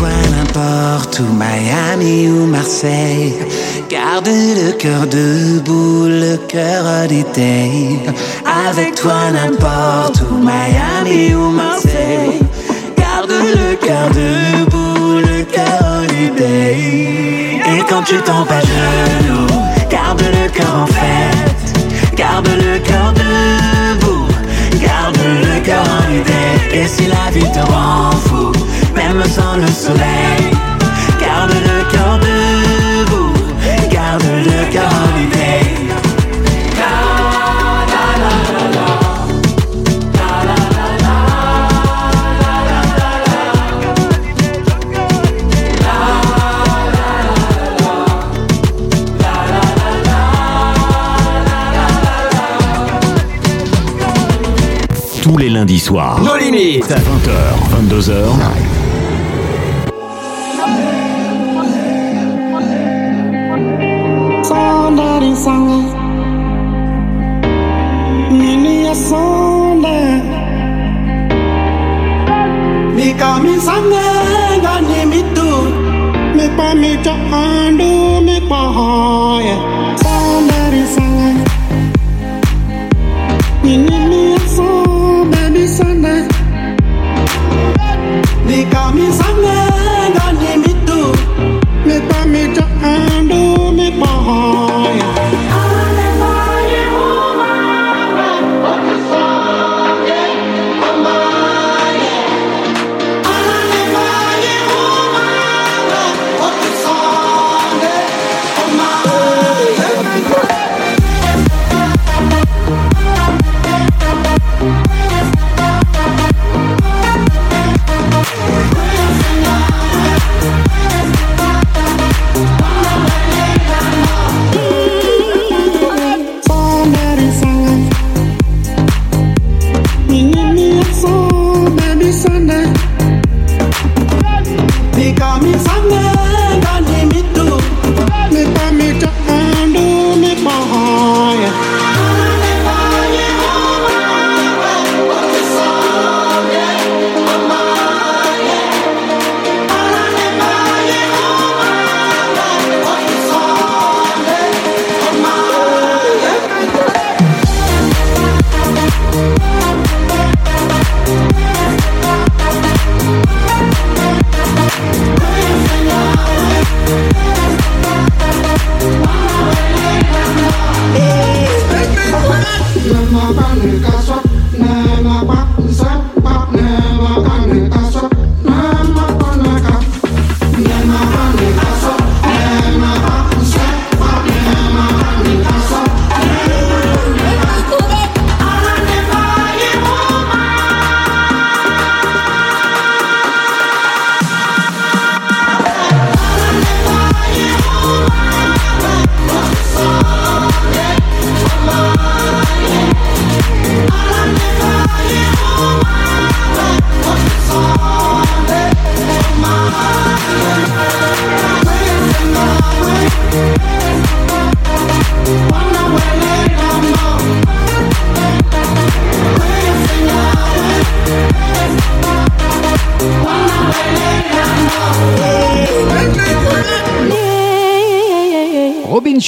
toi 0.00 0.08
n'importe 0.34 1.20
où, 1.20 1.30
Miami 1.34 2.26
ou 2.28 2.46
Marseille, 2.46 3.34
garde 3.90 4.28
le 4.28 4.72
cœur 4.72 5.06
debout, 5.06 6.06
le 6.06 6.38
cœur 6.48 6.84
holiday. 6.86 7.98
Avec 8.66 8.94
toi 8.94 9.30
n'importe 9.30 10.22
où, 10.22 10.36
Miami 10.38 11.34
ou 11.34 11.50
Marseille, 11.50 12.40
garde 12.96 13.30
le 13.30 13.76
cœur 13.76 14.08
debout, 14.08 15.18
le 15.18 15.42
cœur 15.44 15.78
holiday. 15.98 17.60
Et 17.72 17.80
quand 17.86 18.02
tu 18.02 18.16
tombes 18.22 18.50
à 18.50 18.62
genoux, 18.72 19.54
garde 19.90 20.22
le 20.22 20.48
cœur 20.48 20.74
en 20.82 20.86
fête, 20.86 22.16
garde 22.16 22.48
le 22.48 22.78
cœur 22.78 23.12
debout, 23.12 24.28
garde 24.80 25.18
le 25.18 25.60
cœur 25.60 25.84
holiday. 25.98 26.80
Et 26.80 26.88
si 26.88 27.04
la 27.06 27.30
vie 27.34 27.52
te 27.52 27.70
rend 27.70 28.12
fou, 28.12 28.69
même 29.14 29.24
sans 29.24 29.56
le 29.56 29.66
soleil, 29.66 30.50
garde 31.20 31.50
le 31.50 31.90
cœur 31.90 32.18
debout, 32.18 33.32
garde 33.90 34.22
le 34.22 34.72
cœur 34.72 34.90
holiday. 35.14 35.60
Tous 55.22 55.36
les 55.36 55.48
lundis 55.48 55.78
soirs. 55.78 56.20
Nos 56.22 56.36
limites. 56.36 56.90
20h, 56.90 57.88
22h. 57.88 58.79
sanga 65.44 65.78
Nini 68.30 68.84
ya 68.84 68.94
sonde 68.94 69.98
Mika 72.96 73.30
Gani 74.64 75.06
mitu. 75.10 75.50
Mipa 76.36 76.74
mita 76.74 77.14
andu 77.32 78.20
Mipa 78.26 78.60
haya 78.76 79.56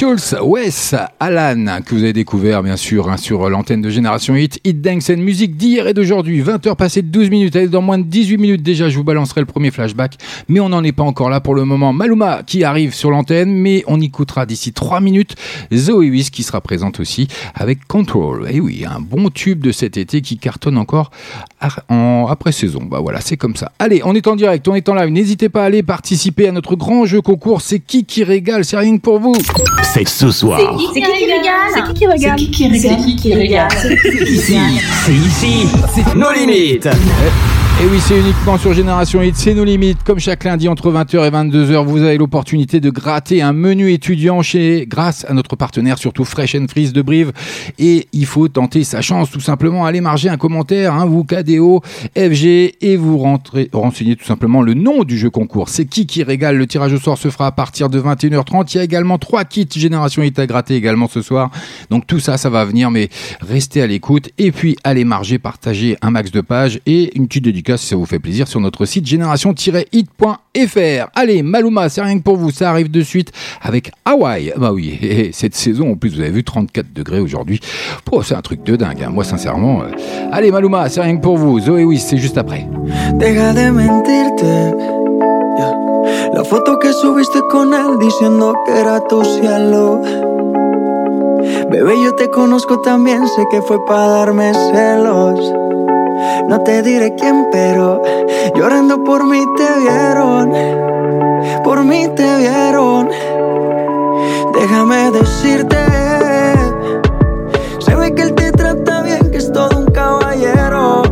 Schulz, 0.02 0.34
Wes, 0.42 0.96
Alan, 1.20 1.80
que 1.86 1.94
vous 1.94 2.02
avez 2.02 2.12
découvert 2.12 2.64
bien 2.64 2.76
sûr 2.76 3.08
hein, 3.08 3.16
sur 3.16 3.48
l'antenne 3.48 3.80
de 3.80 3.88
Génération 3.88 4.34
Hit, 4.34 4.58
Hit 4.64 4.80
Dance 4.80 5.10
and 5.10 5.18
Music 5.18 5.56
d'hier 5.56 5.86
et 5.86 5.94
d'aujourd'hui, 5.94 6.42
20h 6.42 6.74
passées 6.74 7.02
de 7.02 7.06
12 7.06 7.30
minutes, 7.30 7.54
allez 7.54 7.68
dans 7.68 7.82
moins 7.82 7.98
de 7.98 8.02
18 8.02 8.36
minutes 8.36 8.62
déjà, 8.64 8.88
je 8.88 8.96
vous 8.96 9.04
balancerai 9.04 9.42
le 9.42 9.46
premier 9.46 9.70
flashback, 9.70 10.16
mais 10.48 10.58
on 10.58 10.70
n'en 10.70 10.82
est 10.82 10.90
pas 10.90 11.04
encore 11.04 11.30
là 11.30 11.38
pour 11.38 11.54
le 11.54 11.64
moment. 11.64 11.92
Maluma 11.92 12.42
qui 12.44 12.64
arrive 12.64 12.92
sur 12.92 13.12
l'antenne, 13.12 13.52
mais 13.54 13.84
on 13.86 14.00
écoutera 14.00 14.44
d'ici 14.44 14.72
3 14.72 15.00
minutes 15.00 15.36
Zoé 15.72 16.10
Wiss 16.10 16.30
qui 16.30 16.42
sera 16.42 16.60
présente 16.60 16.98
aussi 16.98 17.28
avec 17.54 17.86
Control. 17.86 18.48
Et 18.50 18.58
oui, 18.58 18.84
un 18.84 18.98
bon 18.98 19.30
tube 19.30 19.60
de 19.60 19.70
cet 19.70 19.98
été 19.98 20.20
qui 20.20 20.36
cartonne 20.36 20.78
encore 20.78 21.12
en 21.88 22.26
après 22.28 22.50
saison. 22.50 22.82
Bah 22.82 22.98
voilà, 23.00 23.20
c'est 23.20 23.36
comme 23.36 23.54
ça. 23.54 23.70
Allez, 23.78 24.02
on 24.04 24.16
est 24.16 24.26
en 24.26 24.34
direct, 24.34 24.66
on 24.66 24.74
est 24.74 24.88
en 24.88 24.96
live. 24.96 25.10
N'hésitez 25.10 25.48
pas 25.48 25.62
à 25.62 25.66
aller 25.66 25.84
participer 25.84 26.48
à 26.48 26.52
notre 26.52 26.74
grand 26.74 27.06
jeu 27.06 27.20
concours. 27.20 27.60
C'est 27.60 27.78
qui 27.78 28.04
qui 28.04 28.24
régale? 28.24 28.64
C'est 28.64 28.76
rien 28.76 28.96
que 28.96 29.02
pour 29.02 29.20
vous. 29.20 29.36
C'est 29.92 30.08
ce 30.08 30.30
soir. 30.30 30.58
C'est 30.94 31.00
qui 31.00 31.12
qui 31.18 31.32
régale 31.32 31.52
C'est 31.74 31.82
qui 31.82 31.92
qui 31.92 32.06
régale 32.06 32.38
C'est 32.38 32.46
qui 32.46 32.50
qui 32.50 32.68
régale 32.68 32.96
C'est 32.96 33.04
qui 33.04 33.16
qui 33.16 33.34
régale 33.34 33.68
Ici, 34.26 34.58
c'est 35.04 35.12
ici, 35.12 35.68
c'est 35.94 36.14
nos 36.14 36.32
limites. 36.32 36.88
Et 37.80 37.86
oui, 37.86 37.98
c'est 38.00 38.20
uniquement 38.20 38.58
sur 38.58 38.72
Génération 38.74 39.22
Hit, 39.22 39.34
c'est 39.34 39.54
nos 39.54 39.64
limites. 39.64 40.04
Comme 40.04 40.20
chaque 40.20 40.44
lundi 40.44 40.68
entre 40.68 40.92
20h 40.92 41.26
et 41.26 41.30
22h, 41.30 41.84
vous 41.84 42.02
avez 42.02 42.16
l'opportunité 42.16 42.78
de 42.78 42.90
gratter 42.90 43.42
un 43.42 43.52
menu 43.52 43.90
étudiant 43.90 44.40
chez, 44.42 44.86
grâce 44.86 45.24
à 45.28 45.34
notre 45.34 45.56
partenaire, 45.56 45.98
surtout 45.98 46.24
Fresh 46.24 46.54
and 46.54 46.66
Freeze 46.68 46.92
de 46.92 47.02
Brive. 47.02 47.32
Et 47.80 48.06
il 48.12 48.26
faut 48.26 48.46
tenter 48.46 48.84
sa 48.84 49.00
chance, 49.00 49.32
tout 49.32 49.40
simplement. 49.40 49.84
Allez 49.84 50.00
marger 50.00 50.28
un 50.28 50.36
commentaire, 50.36 50.94
hein, 50.94 51.06
vous, 51.06 51.24
KDO, 51.24 51.82
FG, 52.16 52.76
et 52.80 52.96
vous 52.96 53.18
rentrez, 53.18 53.68
renseignez 53.72 54.14
tout 54.14 54.26
simplement 54.26 54.62
le 54.62 54.74
nom 54.74 55.02
du 55.02 55.18
jeu 55.18 55.30
concours. 55.30 55.68
C'est 55.68 55.86
qui 55.86 56.06
qui 56.06 56.22
régale. 56.22 56.58
Le 56.58 56.68
tirage 56.68 56.92
au 56.92 56.98
sort 56.98 57.18
se 57.18 57.30
fera 57.30 57.48
à 57.48 57.52
partir 57.52 57.88
de 57.88 58.00
21h30. 58.00 58.74
Il 58.74 58.76
y 58.76 58.80
a 58.80 58.84
également 58.84 59.18
trois 59.18 59.44
kits 59.44 59.68
Génération 59.74 60.22
Hit 60.22 60.38
à 60.38 60.46
gratter 60.46 60.76
également 60.76 61.08
ce 61.08 61.20
soir. 61.20 61.50
Donc 61.90 62.06
tout 62.06 62.20
ça, 62.20 62.36
ça 62.36 62.48
va 62.48 62.64
venir, 62.64 62.92
mais 62.92 63.08
restez 63.40 63.82
à 63.82 63.88
l'écoute. 63.88 64.28
Et 64.38 64.52
puis, 64.52 64.76
allez 64.84 65.04
marger, 65.04 65.40
partager 65.40 65.96
un 66.00 66.10
max 66.10 66.30
de 66.30 66.42
pages 66.42 66.78
et 66.86 67.16
une 67.16 67.26
petite 67.26 67.44
dédicace 67.44 67.61
si 67.76 67.86
ça 67.86 67.96
vous 67.96 68.06
fait 68.06 68.18
plaisir 68.18 68.48
sur 68.48 68.60
notre 68.60 68.84
site 68.84 69.06
génération-hit.fr. 69.06 71.10
Allez, 71.14 71.42
Maluma, 71.42 71.88
c'est 71.88 72.02
rien 72.02 72.18
que 72.18 72.22
pour 72.22 72.36
vous, 72.36 72.50
ça 72.50 72.70
arrive 72.70 72.90
de 72.90 73.02
suite 73.02 73.32
avec 73.60 73.92
Hawaï. 74.04 74.52
Bah 74.56 74.72
oui, 74.72 74.98
et 75.02 75.30
cette 75.32 75.54
saison, 75.54 75.92
en 75.92 75.96
plus, 75.96 76.14
vous 76.14 76.20
avez 76.20 76.30
vu 76.30 76.44
34 76.44 76.92
degrés 76.92 77.20
aujourd'hui. 77.20 77.60
Oh, 78.10 78.22
c'est 78.22 78.34
un 78.34 78.42
truc 78.42 78.62
de 78.64 78.76
dingue, 78.76 79.02
hein. 79.04 79.10
moi 79.10 79.24
sincèrement. 79.24 79.82
euh. 79.82 79.86
Allez, 80.32 80.50
Maluma, 80.50 80.88
c'est 80.88 81.02
rien 81.02 81.16
que 81.16 81.22
pour 81.22 81.38
vous. 81.38 81.60
Zoé, 81.60 81.84
oui, 81.84 81.98
c'est 81.98 82.18
juste 82.18 82.38
après. 82.38 82.66
Deja 83.14 83.52
de 83.52 83.70
mentirte. 83.70 84.44
La 86.34 86.44
foto 86.44 86.78
que 86.78 86.92
subiste 86.94 87.40
con 87.50 87.74
él 87.74 87.98
diciendo 88.00 88.54
que 88.64 88.80
era 88.80 89.00
tu 89.06 89.22
cielo. 89.24 90.00
Yo 92.02 92.14
te 92.16 92.30
conozco 92.30 92.80
también, 92.80 93.26
sé 93.28 93.44
que 93.50 93.60
fue 93.62 93.78
para 93.86 94.06
darme 94.06 94.52
celos. 94.72 95.38
No 96.48 96.62
te 96.62 96.82
diré 96.82 97.14
quién, 97.14 97.46
pero 97.50 98.02
llorando 98.54 99.02
por 99.04 99.24
mí 99.24 99.44
te 99.56 99.80
vieron. 99.80 100.52
Por 101.64 101.84
mí 101.84 102.08
te 102.14 102.36
vieron. 102.36 103.08
Déjame 104.54 105.10
decirte. 105.10 105.76
Se 107.78 107.94
ve 107.94 108.14
que 108.14 108.22
él 108.22 108.34
te 108.34 108.52
trata 108.52 109.02
bien, 109.02 109.30
que 109.30 109.38
es 109.38 109.52
todo 109.52 109.76
un 109.78 109.86
caballero. 109.86 111.02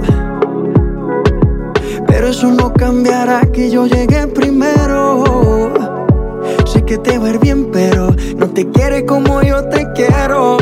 Pero 2.06 2.28
eso 2.28 2.48
no 2.48 2.72
cambiará 2.72 3.40
que 3.52 3.70
yo 3.70 3.86
llegué 3.86 4.26
primero. 4.28 5.24
Sé 6.66 6.84
que 6.84 6.98
te 6.98 7.18
va 7.18 7.26
a 7.26 7.30
ir 7.30 7.38
bien, 7.38 7.70
pero 7.72 8.14
no 8.36 8.48
te 8.48 8.68
quiere 8.70 9.04
como 9.04 9.42
yo 9.42 9.64
te 9.68 9.90
quiero. 9.92 10.58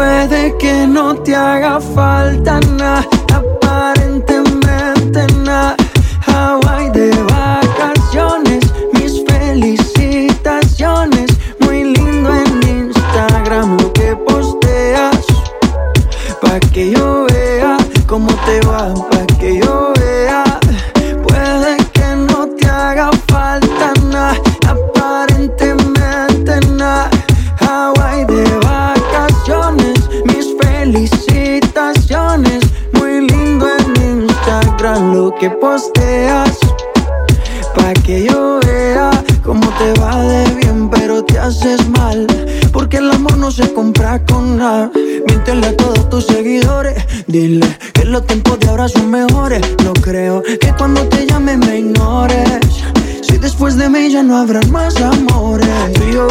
Puede 0.00 0.56
que 0.56 0.86
no 0.86 1.14
te 1.14 1.36
haga 1.36 1.78
falta 1.78 2.58
nada, 2.78 3.06
aparentemente 3.34 5.26
nada. 5.44 5.76
Hawaii 6.26 6.88
de 6.88 7.10
vacaciones, 7.24 8.64
mis 8.94 9.22
felicitaciones. 9.28 11.28
Muy 11.60 11.92
lindo 11.92 12.34
en 12.34 12.62
Instagram 12.86 13.76
lo 13.76 13.92
que 13.92 14.16
posteas. 14.16 15.18
Pa' 16.40 16.60
que 16.72 16.92
yo 16.92 17.26
vea 17.26 17.76
cómo 18.06 18.32
te 18.46 18.66
va 18.66 18.94
para 19.10 19.26
que 19.38 19.58
yo 19.58 19.92
vea. 19.94 19.99
Que 35.40 35.48
posteas. 35.48 36.58
Pa' 37.74 37.94
que 38.04 38.24
yo 38.24 38.60
vea 38.66 39.10
cómo 39.42 39.66
te 39.78 39.98
va 39.98 40.22
de 40.22 40.44
bien, 40.56 40.90
pero 40.90 41.24
te 41.24 41.38
haces 41.38 41.88
mal. 41.88 42.26
Porque 42.70 42.98
el 42.98 43.10
amor 43.10 43.38
no 43.38 43.50
se 43.50 43.72
compra 43.72 44.22
con 44.26 44.58
nada. 44.58 44.90
Miéntele 45.26 45.68
a 45.68 45.76
todos 45.76 46.10
tus 46.10 46.26
seguidores. 46.26 47.02
Dile 47.26 47.66
que 47.94 48.04
los 48.04 48.26
tiempos 48.26 48.60
de 48.60 48.68
ahora 48.68 48.86
son 48.88 49.10
mejores. 49.10 49.62
No 49.82 49.94
creo 49.94 50.42
que 50.42 50.74
cuando 50.76 51.08
te 51.08 51.26
llame 51.26 51.56
me 51.56 51.78
ignores. 51.78 52.60
Si 53.22 53.38
después 53.38 53.76
de 53.78 53.88
mí 53.88 54.10
ya 54.10 54.22
no 54.22 54.36
habrán 54.36 54.70
más 54.70 55.00
amores. 55.00 55.68
Tú 55.94 56.02
y 56.06 56.12
yo 56.12 56.28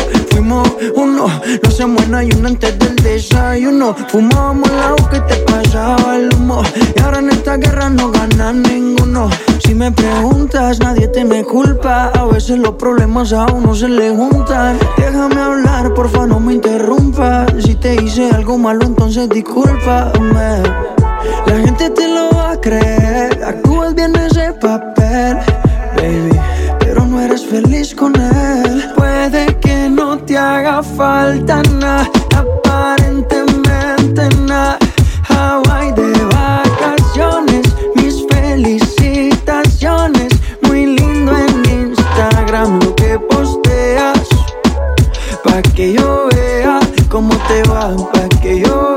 fuimos 0.50 0.68
uno, 0.96 1.28
no 1.64 1.72
se 1.72 1.86
muera 1.86 2.24
y 2.24 2.32
uno 2.32 2.48
antes 2.48 2.78
del 2.80 2.96
desayuno. 2.96 3.96
Fumábamos 4.10 4.70
agua 4.72 5.10
que 5.10 5.20
te 5.22 5.36
pasaba 5.42 6.18
el 6.18 6.34
humo. 6.34 6.62
Y 6.96 7.02
ahora 7.02 7.20
en 7.20 7.30
esta 7.30 7.58
guerra 7.58 7.90
no 7.90 8.12
gana 8.12 8.54
ninguno. 8.54 9.30
Si 9.64 9.76
me 9.76 9.92
preguntas, 9.92 10.80
nadie 10.80 11.08
te 11.08 11.24
me 11.24 11.44
culpa. 11.44 12.12
A 12.16 12.26
veces 12.26 12.58
los 12.58 12.76
problemas 12.76 13.32
a 13.34 13.46
uno 13.48 13.76
se 13.76 13.90
le 13.90 14.10
juntan. 14.10 14.78
Déjame 14.98 15.40
hablar, 15.40 15.94
porfa, 15.94 16.26
no 16.26 16.40
me 16.40 16.54
interrumpas. 16.54 17.52
Si 17.64 17.76
te 17.76 18.02
hice 18.02 18.32
algo 18.32 18.58
malo, 18.58 18.86
entonces 18.86 19.30
discúlpame. 19.30 20.64
La 21.46 21.56
gente 21.66 21.90
te 21.92 22.08
lo 22.08 22.30
va 22.32 22.52
a 22.52 22.62
creer. 22.62 23.44
Actúas 23.44 23.94
bien 23.94 24.16
ese 24.16 24.54
papel, 24.54 25.38
feliz 27.46 27.96
con 27.96 28.14
él. 28.16 28.92
Puede 28.96 29.58
que 29.60 29.90
no 29.90 30.18
te 30.18 30.38
haga 30.38 30.82
falta 30.84 31.62
nada, 31.80 32.10
aparentemente 32.36 34.30
nada. 34.48 34.78
Hawaii 35.28 35.92
de 35.94 36.12
vacaciones, 36.26 37.66
mis 37.96 38.26
felicitaciones. 38.30 40.34
Muy 40.64 40.98
lindo 40.98 41.32
en 41.38 41.66
Instagram 41.90 42.80
lo 42.82 42.96
que 42.96 43.18
posteas. 43.20 44.28
Pa' 45.44 45.62
que 45.62 45.94
yo 45.94 46.28
vea 46.36 46.80
cómo 47.10 47.36
te 47.48 47.64
va, 47.64 47.96
pa' 48.14 48.30
que 48.42 48.60
yo 48.62 48.89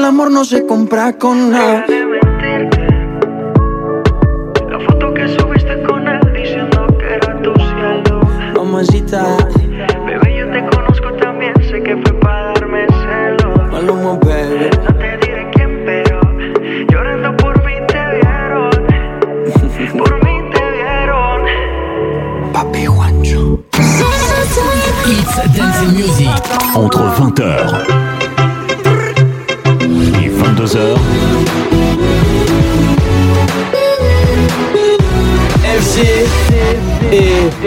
el 0.00 0.06
amor 0.06 0.30
no 0.30 0.46
se 0.46 0.64
compra 0.64 1.12
con 1.18 1.50
nada. 1.50 1.84
La 4.70 4.80
foto 4.80 5.12
que 5.12 5.28
subiste 5.28 5.82
con 5.82 6.08
él 6.08 6.20
diciendo 6.32 6.86
que 6.98 7.16
era 7.16 7.42
tu 7.42 7.52
cielo. 7.54 8.20
Mamacita, 8.56 9.36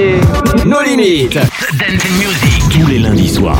et 0.03 0.65
nos 0.65 0.81
limites. 0.81 1.39
Dancing 1.79 2.15
Music. 2.21 2.53
Tous 2.71 2.87
les 2.87 2.99
lundis 2.99 3.29
soirs. 3.29 3.57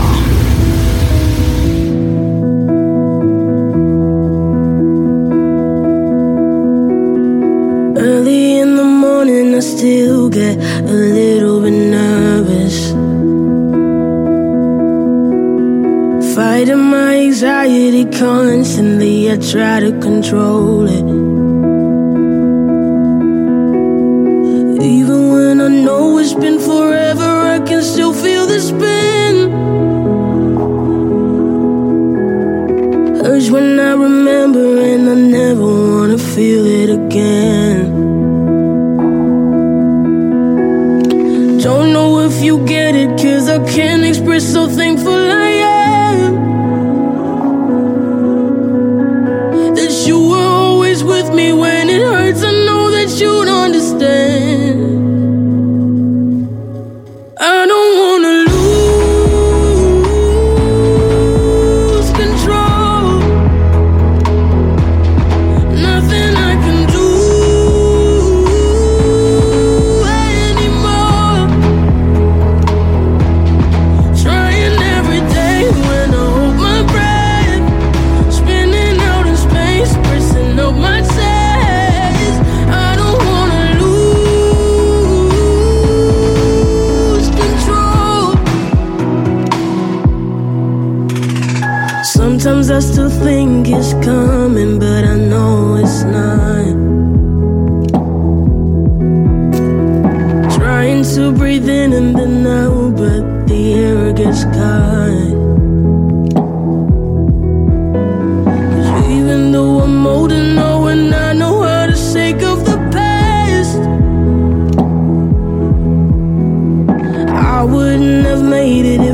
Early 7.98 8.60
in 8.60 8.76
the 8.76 8.84
morning, 8.84 9.56
I 9.56 9.60
still 9.60 10.30
get 10.30 10.58
a 10.58 10.98
little 11.18 11.62
bit 11.62 11.78
nervous. 11.98 12.78
Fighting 16.36 16.84
my 16.90 17.16
anxiety 17.28 18.06
constantly, 18.06 19.32
I 19.32 19.38
try 19.38 19.80
to 19.80 19.92
control 20.00 20.88
it. 20.88 21.13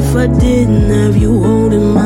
If 0.10 0.16
I 0.16 0.26
didn't 0.26 0.90
have 0.90 1.16
you 1.16 1.40
holding 1.40 1.94
my 1.94 1.99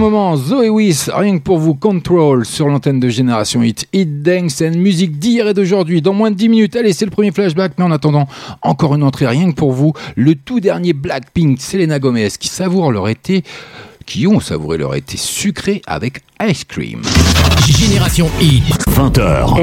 moment, 0.00 0.34
Zoé 0.34 0.70
Wiss, 0.70 1.10
rien 1.12 1.36
que 1.36 1.42
pour 1.42 1.58
vous, 1.58 1.74
Control 1.74 2.46
sur 2.46 2.68
l'antenne 2.68 3.00
de 3.00 3.10
Génération 3.10 3.62
Hit. 3.62 3.86
Hit 3.92 4.22
Dance 4.22 4.62
and 4.62 4.78
musique 4.78 5.18
d'hier 5.18 5.46
et 5.46 5.52
d'aujourd'hui, 5.52 6.00
dans 6.00 6.14
moins 6.14 6.30
de 6.30 6.36
10 6.36 6.48
minutes. 6.48 6.74
Allez, 6.74 6.94
c'est 6.94 7.04
le 7.04 7.10
premier 7.10 7.32
flashback, 7.32 7.72
mais 7.76 7.84
en 7.84 7.90
attendant, 7.90 8.26
encore 8.62 8.94
une 8.94 9.02
entrée, 9.02 9.26
rien 9.26 9.50
que 9.50 9.56
pour 9.56 9.72
vous, 9.72 9.92
le 10.16 10.34
tout 10.36 10.58
dernier 10.58 10.94
Blackpink, 10.94 11.60
Selena 11.60 11.98
Gomez, 11.98 12.30
qui 12.40 12.48
savoure 12.48 12.92
leur 12.92 13.08
été 13.08 13.44
qui 14.06 14.26
ont 14.26 14.40
savouré 14.40 14.78
leur 14.78 14.94
été 14.94 15.18
sucré 15.18 15.82
avec 15.86 16.22
Ice 16.48 16.64
Cream. 16.64 17.02
Génération 17.68 18.28
Hit. 18.40 18.64
20h. 18.90 19.56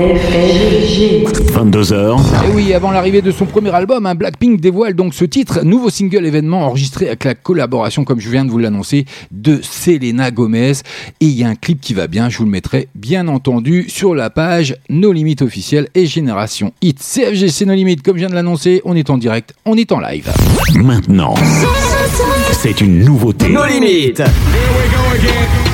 22h. 1.51 2.19
Et 2.45 2.55
oui, 2.55 2.73
avant 2.73 2.91
l'arrivée 2.91 3.21
de 3.21 3.31
son 3.31 3.45
premier 3.45 3.73
album, 3.73 4.05
un 4.05 4.15
Blackpink 4.15 4.61
dévoile 4.61 4.93
donc 4.93 5.13
ce 5.13 5.25
titre, 5.25 5.61
nouveau 5.63 5.89
single 5.89 6.25
événement 6.25 6.65
enregistré 6.65 7.07
avec 7.07 7.23
la 7.23 7.35
collaboration, 7.35 8.03
comme 8.03 8.19
je 8.19 8.29
viens 8.29 8.45
de 8.45 8.51
vous 8.51 8.59
l'annoncer, 8.59 9.05
de 9.31 9.59
Selena 9.61 10.31
Gomez. 10.31 10.73
Et 11.19 11.25
il 11.25 11.31
y 11.31 11.43
a 11.43 11.47
un 11.47 11.55
clip 11.55 11.81
qui 11.81 11.93
va 11.93 12.07
bien, 12.07 12.29
je 12.29 12.37
vous 12.37 12.45
le 12.45 12.51
mettrai 12.51 12.87
bien 12.95 13.27
entendu 13.27 13.85
sur 13.89 14.15
la 14.15 14.29
page 14.29 14.75
No 14.89 15.11
Limit 15.11 15.37
officielle 15.41 15.89
et 15.95 16.05
Génération 16.05 16.73
Hit. 16.81 16.99
CFG, 16.99 17.49
c'est 17.49 17.65
No 17.65 17.73
Limit, 17.73 17.97
comme 17.97 18.15
je 18.15 18.21
viens 18.21 18.29
de 18.29 18.35
l'annoncer, 18.35 18.81
on 18.85 18.95
est 18.95 19.09
en 19.09 19.17
direct, 19.17 19.53
on 19.65 19.75
est 19.75 19.91
en 19.91 19.99
live. 19.99 20.31
Maintenant, 20.75 21.33
c'est 22.51 22.79
une 22.81 23.03
nouveauté. 23.03 23.49
Nos 23.49 23.65
limites. 23.65 24.23
Come 25.17 25.66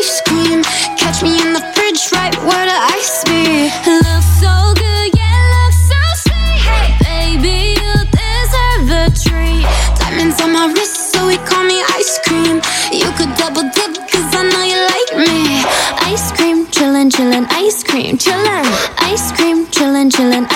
Ice 0.00 0.22
cream, 0.26 0.62
Catch 0.96 1.22
me 1.22 1.40
in 1.40 1.52
the 1.52 1.60
fridge, 1.74 2.10
right? 2.12 2.34
Where 2.42 2.66
the 2.66 2.78
ice 2.96 3.22
me. 3.28 3.70
Looks 3.86 4.26
so 4.40 4.54
good, 4.74 5.10
yeah, 5.14 5.38
look 5.52 5.72
so 5.72 6.00
sweet. 6.24 6.60
Baby, 7.04 7.76
you 7.78 7.92
deserve 8.10 8.88
a 8.90 9.06
treat. 9.12 9.66
Diamonds 10.00 10.40
on 10.40 10.52
my 10.52 10.72
wrist, 10.72 11.12
so 11.12 11.26
we 11.26 11.36
call 11.38 11.64
me 11.64 11.82
ice 12.00 12.18
cream. 12.24 12.60
You 12.92 13.10
could 13.12 13.34
double 13.36 13.68
dip, 13.76 13.92
I 14.32 14.48
know 14.48 14.64
you 14.64 14.80
like 14.94 15.12
me. 15.28 15.62
Ice 16.10 16.32
cream, 16.32 16.66
chilling 16.70 17.10
chillin', 17.10 17.46
ice 17.50 17.84
cream, 17.84 18.16
chillin'. 18.16 18.64
Ice 18.98 19.32
cream, 19.32 19.66
chillin', 19.66 20.10
chillin', 20.10 20.46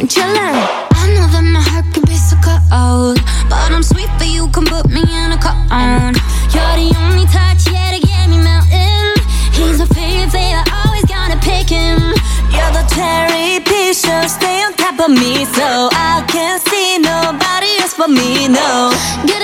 cream, 0.00 0.08
chillin' 0.08 0.54
I 0.92 1.12
know 1.14 1.26
that 1.28 1.44
my 1.44 1.60
heart 1.60 1.86
can 1.92 2.04
be 2.04 2.16
so 2.16 2.36
cold 2.44 3.18
But 3.48 3.72
I'm 3.72 3.82
sweet 3.82 4.08
but 4.18 4.28
you 4.28 4.48
can 4.48 4.64
put 4.64 4.88
me 4.88 5.02
in 5.02 5.32
a 5.32 5.38
cone 5.38 6.14
You're 6.52 6.76
the 6.76 6.88
only 7.04 7.26
touch, 7.28 7.68
yeah, 7.68 7.92
to 7.92 8.00
get 8.00 8.28
me 8.28 8.38
melting. 8.40 9.16
He's 9.52 9.80
a 9.80 9.86
favorite, 9.86 10.34
I 10.36 10.64
always 10.84 11.04
gotta 11.04 11.36
pick 11.40 11.68
him. 11.68 12.00
You're 12.52 12.72
the 12.72 12.84
cherry 12.94 13.60
piece, 13.64 14.00
so 14.02 14.26
stay 14.26 14.62
on 14.64 14.72
top 14.74 15.00
of 15.00 15.10
me 15.10 15.44
So 15.44 15.88
I 15.92 16.24
can't 16.28 16.62
see 16.62 16.98
nobody 16.98 17.70
else 17.80 17.94
but 17.96 18.10
me, 18.10 18.48
no. 18.48 18.92
Get 19.26 19.39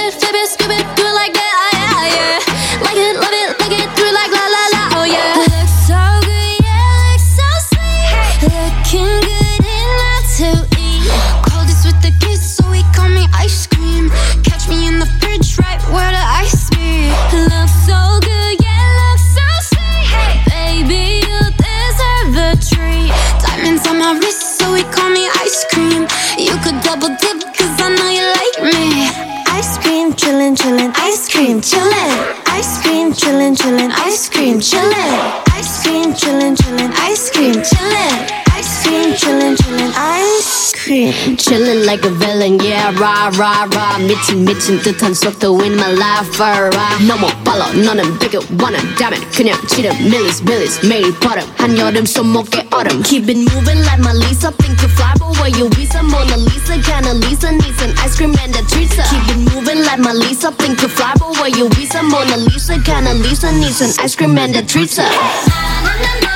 Chillin' 41.45 41.85
like 41.85 42.03
a 42.03 42.09
villain, 42.09 42.59
yeah, 42.59 42.91
rah, 42.97 43.29
rah, 43.37 43.67
rah. 43.69 43.99
미친, 43.99 44.43
미친 44.43 44.81
듯한 44.81 45.13
속도 45.13 45.61
in 45.61 45.75
my 45.75 45.91
life, 45.93 46.41
alright. 46.41 47.05
너무 47.05 47.27
빨라, 47.43 47.71
너는 47.73 48.17
되게 48.17 48.39
원한다면 48.59 49.21
그냥 49.31 49.55
치름, 49.67 49.95
millies, 50.09 50.41
millies. 50.41 50.79
매일 50.85 51.13
버릇, 51.19 51.45
한여름 51.57 52.05
손목에 52.05 52.67
얼음. 52.71 53.03
Keep 53.03 53.29
it 53.29 53.37
moving 53.53 53.79
like 53.85 53.99
my 53.99 54.13
Lisa. 54.13 54.51
Think 54.57 54.81
you 54.81 54.89
fly, 54.89 55.13
but 55.19 55.37
where 55.37 55.49
you 55.53 55.69
visa? 55.69 56.01
Mona 56.01 56.37
Lisa, 56.37 56.81
kinda 56.81 57.13
Lisa, 57.13 57.51
needs 57.51 57.81
an 57.83 57.93
ice 58.01 58.15
cream 58.17 58.33
and 58.41 58.55
a 58.55 58.63
treat. 58.65 58.89
Keep 58.89 59.29
it 59.29 59.53
moving 59.53 59.85
like 59.85 59.99
my 59.99 60.13
Lisa. 60.13 60.51
Think 60.57 60.81
you 60.81 60.89
fly, 60.89 61.13
but 61.19 61.37
where 61.37 61.49
you 61.49 61.69
visa? 61.69 62.01
Mona 62.01 62.37
Lisa, 62.37 62.79
kinda 62.81 63.13
Lisa, 63.13 63.51
needs 63.51 63.81
an 63.81 63.93
ice 64.03 64.15
cream 64.15 64.37
and 64.37 64.55
a 64.55 64.63
treat. 64.65 64.97
Ice 64.97 66.34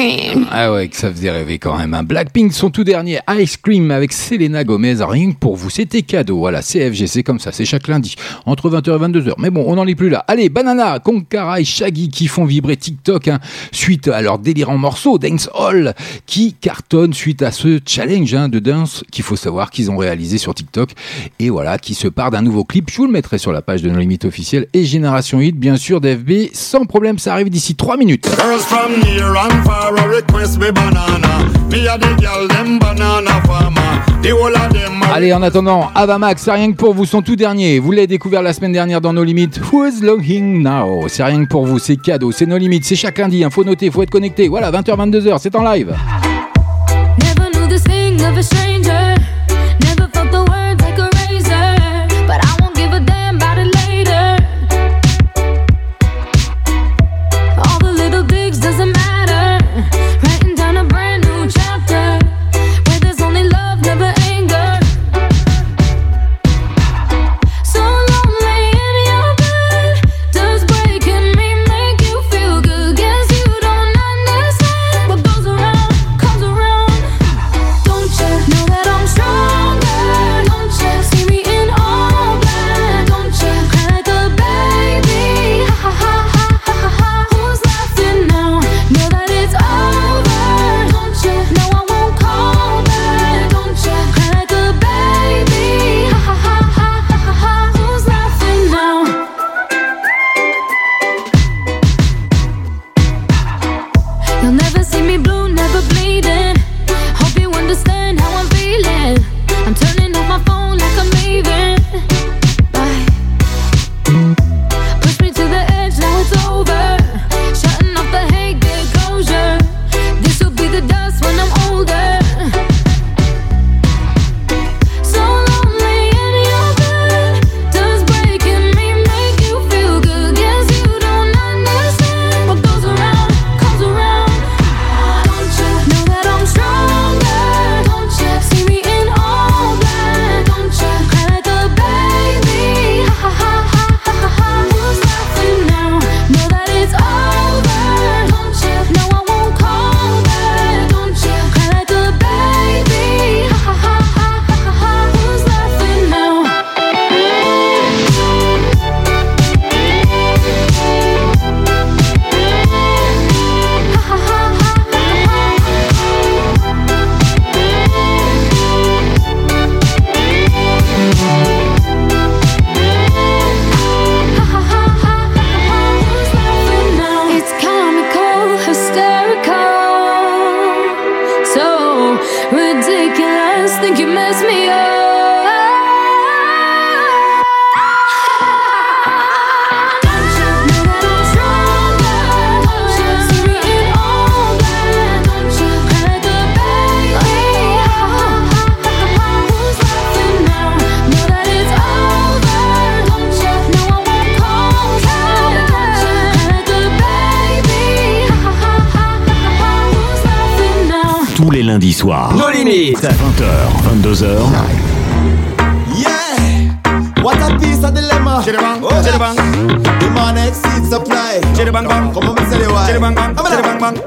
Cream 0.00 0.46
Ah 0.50 0.72
ouais, 0.72 0.88
que 0.88 0.96
ça 0.96 1.10
faisait 1.10 1.30
rêver 1.30 1.58
quand 1.58 1.76
même. 1.76 1.94
Un 1.94 2.02
Blackpink, 2.02 2.52
son 2.52 2.70
tout 2.70 2.84
dernier 2.84 3.20
Ice 3.38 3.56
Cream 3.56 3.90
avec 3.90 4.12
Selena 4.12 4.64
Gomez, 4.64 4.96
rien 5.00 5.32
que 5.32 5.36
pour 5.36 5.56
vous. 5.56 5.70
C'était 5.70 6.02
cadeau. 6.02 6.38
Voilà, 6.38 6.62
CFG, 6.62 7.06
c'est 7.06 7.22
comme 7.22 7.38
ça, 7.38 7.52
c'est 7.52 7.64
chaque 7.64 7.88
lundi, 7.88 8.14
entre 8.46 8.70
20h 8.70 8.96
et 8.96 9.20
22h. 9.20 9.32
Mais 9.38 9.50
bon, 9.50 9.64
on 9.66 9.76
n'en 9.76 9.86
est 9.86 9.94
plus 9.94 10.08
là. 10.08 10.24
Allez, 10.28 10.48
Banana, 10.48 10.98
Konkara 10.98 11.60
et 11.60 11.64
Shaggy 11.64 12.08
qui 12.08 12.26
font 12.28 12.44
vibrer 12.44 12.76
TikTok 12.76 13.28
hein, 13.28 13.40
suite 13.72 14.08
à 14.08 14.22
leur 14.22 14.38
délirant 14.38 14.78
morceau 14.78 15.18
Dance 15.18 15.50
Hall 15.54 15.94
qui 16.26 16.54
cartonne 16.54 17.12
suite 17.12 17.42
à 17.42 17.50
ce 17.50 17.80
challenge 17.84 18.34
hein, 18.34 18.48
de 18.48 18.58
danse 18.58 19.04
qu'il 19.10 19.24
faut 19.24 19.36
savoir 19.36 19.70
qu'ils 19.70 19.90
ont 19.90 19.96
réalisé 19.96 20.38
sur 20.38 20.54
TikTok. 20.54 20.90
Et 21.38 21.50
voilà, 21.50 21.78
qui 21.78 21.94
se 21.94 22.08
part 22.08 22.30
d'un 22.30 22.42
nouveau 22.42 22.64
clip. 22.64 22.90
Je 22.90 22.96
vous 22.96 23.06
le 23.06 23.12
mettrai 23.12 23.38
sur 23.38 23.52
la 23.52 23.62
page 23.62 23.82
de 23.82 23.90
nos 23.90 23.98
limites 23.98 24.24
officielles 24.24 24.66
et 24.72 24.84
Génération 24.84 25.40
Hit, 25.40 25.56
bien 25.56 25.76
sûr, 25.76 26.00
d'FB. 26.00 26.52
Sans 26.52 26.84
problème, 26.84 27.18
ça 27.18 27.32
arrive 27.32 27.50
d'ici 27.50 27.74
3 27.74 27.96
minutes. 27.96 28.28
Girls 28.36 28.60
from 28.60 28.92
near 29.00 29.36
and 29.36 29.64
far 29.64 29.89
a 29.96 30.06
request 30.08 30.58
me 30.58 30.70
banana. 30.70 31.48
Me 31.70 31.86
a 31.86 31.98
the 31.98 32.14
girl 32.20 32.48
them 32.48 32.78
banana 32.78 33.40
farmer. 33.46 34.02
The 34.22 34.30
whole 34.30 34.54
of 34.54 34.72
them 34.72 35.02
a 35.02 35.14
Allez, 35.14 35.32
en 35.32 35.42
attendant, 35.42 35.90
Avamax, 35.94 36.42
c'est 36.42 36.52
rien 36.52 36.70
que 36.70 36.76
pour 36.76 36.94
vous, 36.94 37.04
son 37.04 37.22
tout 37.22 37.36
dernier. 37.36 37.78
Vous 37.78 37.92
l'avez 37.92 38.06
découvert 38.06 38.42
la 38.42 38.52
semaine 38.52 38.72
dernière 38.72 39.00
dans 39.00 39.12
nos 39.12 39.24
limites. 39.24 39.60
Who's 39.72 40.02
looking 40.02 40.62
now? 40.62 41.08
C'est 41.08 41.24
rien 41.24 41.44
que 41.44 41.48
pour 41.48 41.66
vous, 41.66 41.78
c'est 41.78 41.96
cadeau, 41.96 42.32
c'est 42.32 42.46
nos 42.46 42.58
limites, 42.58 42.84
c'est 42.84 42.96
chaque 42.96 43.18
lundi. 43.18 43.42
Hein, 43.44 43.50
faut 43.50 43.64
noter, 43.64 43.90
faut 43.90 44.02
être 44.02 44.10
connecté. 44.10 44.48
Voilà, 44.48 44.70
20h, 44.70 44.96
22h, 44.96 45.38
c'est 45.40 45.54
en 45.56 45.62
live. 45.62 45.94
Never 47.18 47.50
knew 47.52 47.68
this 47.68 47.82
thing 47.84 48.20
of 48.22 48.36
a 48.36 48.69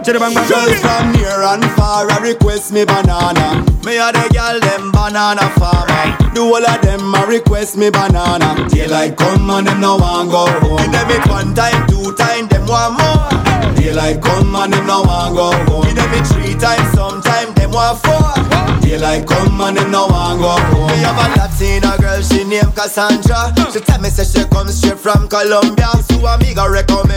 Chitty-bang, 0.04 0.34
bang. 0.34 0.50
Girls 0.50 0.80
from 0.82 1.14
near 1.14 1.44
and 1.48 1.64
far 1.80 2.10
a 2.12 2.22
request 2.22 2.74
me 2.74 2.84
banana. 2.84 3.64
Me 3.86 3.96
a 3.96 4.12
the 4.12 4.28
girl 4.36 4.60
them 4.60 4.92
banana 4.92 5.48
farmer. 5.56 6.34
Do 6.36 6.44
all 6.44 6.60
of 6.60 6.82
them 6.82 7.16
a 7.16 7.26
request 7.26 7.78
me 7.78 7.90
banana. 7.90 8.68
Daylight 8.68 9.16
come 9.16 9.50
and 9.50 9.66
them 9.66 9.80
no 9.80 9.96
want 9.96 10.30
go 10.30 10.44
home. 10.60 10.76
Give 10.78 10.92
them 10.92 11.10
it 11.10 11.26
one 11.30 11.56
time, 11.56 11.88
two 11.88 12.12
time, 12.20 12.50
them 12.50 12.68
want 12.68 13.00
more. 13.00 13.76
Daylight 13.80 14.22
come 14.22 14.54
and 14.56 14.74
them 14.74 14.86
no 14.86 15.04
want 15.04 15.36
go 15.36 15.56
home. 15.72 15.86
Give 15.88 15.96
them 15.96 16.14
it 16.20 16.28
three 16.28 16.56
times, 16.60 16.92
sometime 16.92 17.54
them 17.54 17.72
want 17.72 18.00
four. 18.04 18.36
Daylight 18.82 19.26
come 19.26 19.62
and 19.62 19.78
them 19.78 19.90
no 19.90 20.08
want 20.08 20.42
go 20.42 20.52
home. 20.52 20.92
Me 20.92 21.00
have 21.00 21.16
a 21.16 21.32
Latina 21.40 21.96
girl, 21.96 22.22
she 22.22 22.44
named 22.44 22.76
Cassandra. 22.76 23.56
She 23.72 23.80
tell 23.80 24.02
me 24.02 24.10
say 24.10 24.28
she 24.28 24.44
come 24.50 24.68
straight 24.68 25.00
from 25.00 25.30
Colombia. 25.30 25.96
So 26.04 26.28
amiga 26.28 26.68
recommend 26.68 27.04
no 27.04 27.08
my 27.08 27.13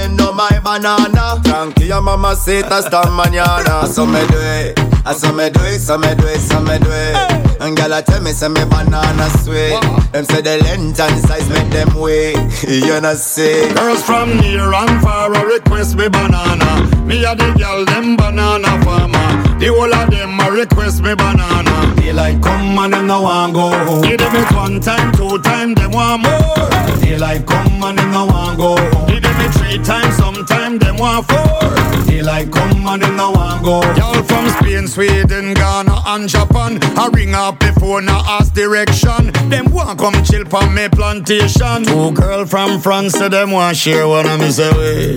banana. 0.67 1.41
Tranquila 1.45 2.03
mama 2.03 2.35
say 2.35 2.63
hasta 2.63 3.03
mañana. 3.19 3.87
So 3.87 4.05
me 4.05 4.19
do 4.27 4.39
it, 4.39 4.77
so 5.15 5.33
me 5.33 5.49
do 5.51 5.61
it, 5.63 5.79
so 5.79 5.97
me 5.97 6.13
do 6.17 6.27
it, 6.27 6.41
so 6.41 6.61
me 6.61 6.77
do 6.79 6.91
it. 6.91 7.61
And 7.61 7.77
girl 7.77 7.95
I 7.95 8.03
tell 8.03 8.21
me 8.21 8.33
say 8.33 8.49
me 8.49 8.65
banana 8.65 9.31
sweet. 9.43 9.79
Them 10.13 10.25
say 10.25 10.43
the 10.43 10.59
length 10.65 10.99
and 10.99 11.21
size 11.27 11.49
make 11.51 11.71
them 11.71 11.95
wait. 11.95 12.37
You 12.67 13.01
know 13.01 13.15
say. 13.15 13.73
Girls 13.75 14.03
from 14.03 14.37
near 14.39 14.73
and 14.75 15.01
far 15.03 15.33
a 15.33 15.45
request 15.47 15.97
me 15.97 16.09
banana. 16.09 16.71
Me 17.07 17.25
a 17.25 17.35
the 17.37 17.55
girl 17.57 17.85
them 17.85 18.17
banana 18.17 18.71
farmer. 18.85 19.29
The 19.61 19.69
whole 19.69 19.95
of 19.95 20.11
them 20.11 20.41
a 20.41 20.51
request 20.51 21.01
me 21.03 21.15
banana. 21.15 21.95
Daylight 21.95 22.43
come 22.43 22.79
and 22.79 22.93
them 22.93 23.07
no 23.07 23.23
want 23.23 23.55
go 23.55 23.71
home. 23.71 24.03
Give 24.03 24.19
them 24.19 24.35
it 24.35 24.53
one 24.53 24.81
time, 24.81 25.13
two 25.13 25.39
time, 25.43 25.75
them 25.75 25.93
want 25.93 26.23
more. 26.23 26.99
Daylight 27.01 27.47
come 27.47 27.83
and 27.85 27.99
them 27.99 28.11
no 28.11 28.27
want 28.27 28.59
go 28.59 28.77
home. 28.77 29.26
Give 29.37 29.45
them 29.45 29.51
it 29.51 29.55
three 29.55 29.79
times, 29.85 30.17
sometime 30.17 30.79
them 30.79 30.97
want 30.97 31.27
four. 31.29 32.07
Daylight 32.07 32.51
come 32.53 32.87
and 32.87 33.03
them 33.03 33.17
no 33.17 33.31
want 33.31 33.65
go. 33.65 33.83
Home. 33.83 33.97
Y'all 33.97 34.23
from 34.23 34.49
Spain, 34.49 34.87
Sweden, 34.89 35.55
Ghana 35.55 36.03
and 36.07 36.29
Japan 36.29 36.79
I 36.97 37.09
ring 37.13 37.35
up 37.35 37.59
the 37.59 37.73
phone, 37.79 38.09
I 38.09 38.39
ask 38.39 38.55
direction. 38.55 39.33
Them 39.51 39.71
want 39.71 39.99
come 39.99 40.15
chill 40.25 40.45
on 40.55 40.75
me 40.75 40.89
plantation. 40.89 41.85
Two 41.85 42.13
girl 42.13 42.47
from 42.47 42.81
France, 42.81 43.15
say 43.15 43.29
them 43.29 43.51
want 43.51 43.77
share 43.77 44.09
one 44.09 44.27
of 44.27 44.41
me 44.41 44.51
say 44.51 44.71
way 44.73 45.17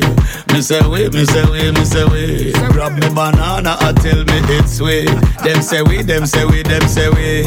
Me 0.53 0.62
say 0.62 0.82
way, 0.88 1.08
me 1.10 1.25
say 1.25 1.45
way, 1.49 1.71
me 1.71 1.86
say 1.86 2.05
way 2.05 2.51
Grab 2.51 2.93
me 2.93 3.08
banana, 3.13 3.77
I 3.79 3.93
tell 3.93 4.23
me 4.25 4.39
it's 4.58 4.77
sweet. 4.77 5.08
Them 5.43 5.62
say 5.62 5.82
we, 5.82 6.01
them 6.01 6.25
say 6.25 6.45
we, 6.45 6.63
them 6.63 6.88
say 6.88 7.10
we 7.10 7.43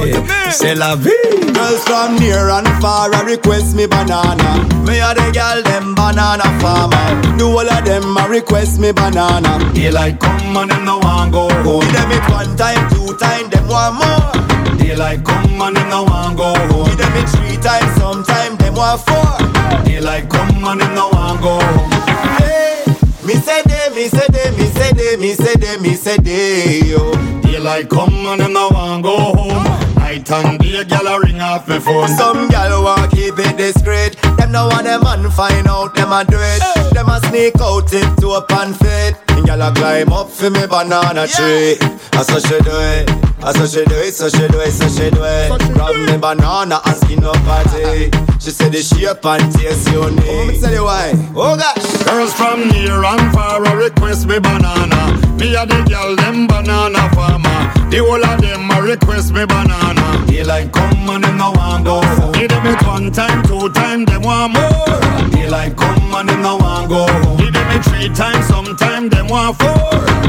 Say 0.50 0.74
la 0.74 0.96
vie. 0.96 1.12
Girls 1.52 1.85
from 1.85 2.16
near 2.16 2.48
and 2.48 2.66
far 2.80 3.12
I 3.14 3.22
request 3.22 3.76
me 3.76 3.87
banana. 3.87 4.64
Me 4.87 4.98
a 5.00 5.14
the 5.14 5.30
girl 5.32 5.62
them 5.62 5.94
banana 5.94 6.44
farmer. 6.62 7.37
Do 7.37 7.48
all 7.51 7.68
of 7.68 7.85
them 7.85 8.16
a 8.16 8.29
request 8.29 8.79
me 8.79 8.92
banana. 8.92 9.59
Daylight 9.75 10.20
come 10.20 10.57
and 10.57 10.70
them 10.70 10.85
no 10.85 10.98
want 10.98 11.33
go 11.33 11.48
home 11.66 11.81
Give 11.83 11.92
them 11.92 12.12
it 12.12 12.25
one 12.31 12.57
time, 12.57 12.88
two 12.90 13.14
time, 13.18 13.51
them 13.51 13.66
want 13.68 13.98
more. 13.98 14.79
Daylight 14.79 15.25
come 15.25 15.61
and 15.61 15.77
them 15.77 15.88
no 15.90 16.05
want 16.05 16.37
go 16.37 16.55
home 16.55 16.87
Give 16.87 16.98
them 16.98 17.12
it 17.16 17.29
three 17.35 17.57
times, 17.59 17.90
sometime 18.01 18.57
them 18.57 18.75
want 18.75 19.01
four. 19.03 19.85
Daylight 19.85 20.29
come 20.31 20.64
and 20.64 20.81
them 20.81 20.94
no 20.94 21.09
want 21.12 21.40
go 21.42 21.59
home 21.59 21.90
Hey, 22.38 22.85
me 23.27 23.35
say 23.35 23.62
they, 23.66 23.88
me 23.94 24.09
say 24.09 24.27
they, 24.31 24.51
me 24.57 24.66
say 24.70 24.92
they, 24.92 25.16
me 25.16 25.33
say 25.35 25.55
they, 25.57 25.77
me 25.79 25.94
say 25.94 26.16
they, 26.18 26.81
yo. 26.90 27.12
Daylight 27.42 27.88
come 27.88 28.14
and 28.27 28.40
them 28.40 28.53
no 28.53 28.68
want 28.70 29.03
go 29.03 29.16
home. 29.16 29.91
Night 30.12 30.31
and 30.31 30.59
day, 30.59 30.85
gyal 30.85 31.09
a 31.09 31.20
ring 31.20 31.40
off 31.40 31.66
me 31.66 31.79
phone. 31.79 32.07
Some 32.07 32.46
gal 32.51 32.85
want 32.85 33.11
keep 33.12 33.38
it 33.38 33.57
discreet. 33.57 34.14
Them 34.37 34.53
no 34.53 34.68
want 34.68 34.85
them 34.85 35.01
man 35.01 35.31
find 35.31 35.66
out 35.66 35.94
them 35.94 36.12
a 36.12 36.22
do 36.22 36.37
it. 36.37 36.61
Them 36.92 37.09
a 37.09 37.18
sneak 37.29 37.59
out 37.59 37.90
into 37.94 38.29
a 38.33 38.44
pan 38.44 38.75
fit. 38.75 39.16
And 39.29 39.46
gal 39.46 39.62
a 39.62 39.72
climb 39.72 40.12
up 40.12 40.29
for 40.29 40.51
me 40.51 40.66
banana 40.66 41.27
tree. 41.27 41.79
I 42.12 42.22
so 42.29 42.38
she 42.40 42.61
do 42.61 42.77
it. 42.92 43.09
I 43.40 43.53
so 43.57 43.64
she 43.64 43.87
do 43.87 43.94
it, 43.94 44.12
so 44.12 44.29
she 44.29 44.46
do 44.48 44.61
it, 44.61 44.72
so 44.72 44.87
she 44.88 45.09
do 45.09 45.25
it. 45.25 45.48
Grab 45.72 45.96
me 45.96 46.18
banana 46.18 46.83
and 46.85 46.96
skin 46.98 47.25
up 47.25 47.37
party. 47.48 48.12
She 48.38 48.51
said 48.51 48.72
the 48.72 48.83
shape 48.83 49.25
and 49.25 49.51
taste 49.55 49.88
unique. 49.88 50.29
Oh, 50.29 50.44
me 50.46 50.61
tell 50.61 50.75
you 50.75 50.85
why. 50.85 51.12
Oh 51.35 51.57
gosh. 51.57 52.05
Girls 52.05 52.35
from 52.35 52.68
near 52.68 53.03
and 53.03 53.33
far 53.33 53.64
a 53.64 53.77
request 53.77 54.27
me 54.27 54.38
banana. 54.38 55.16
Me 55.40 55.55
a 55.55 55.64
the 55.64 55.81
girl 55.88 56.16
them 56.16 56.46
banana 56.46 57.09
farmer. 57.16 57.82
The 57.92 57.98
whole 57.98 58.24
of 58.24 58.40
them 58.40 58.70
a 58.70 58.81
request 58.81 59.35
me 59.35 59.44
banana. 59.44 60.24
Daylight 60.26 60.72
come 60.72 61.11
and 61.11 61.24
them 61.24 61.37
no 61.37 61.50
want 61.52 61.85
go 61.85 62.00
home. 62.00 62.33
Give 62.33 62.48
them 62.48 62.64
it 62.66 62.83
one 62.87 63.12
time, 63.12 63.42
two 63.42 63.68
time, 63.74 64.07
them 64.07 64.22
want 64.22 64.55
more. 64.55 65.28
Daylight 65.28 65.76
come 65.76 66.14
and 66.14 66.26
them 66.26 66.40
no 66.40 66.57
want 66.57 66.88
go 66.88 67.07
home. 67.07 67.37
Give 67.37 67.52
them 67.52 67.70
it 67.70 67.85
three 67.85 68.09
times, 68.09 68.46
sometime 68.46 69.11
them 69.11 69.28
want 69.28 69.59
four. 69.61 69.76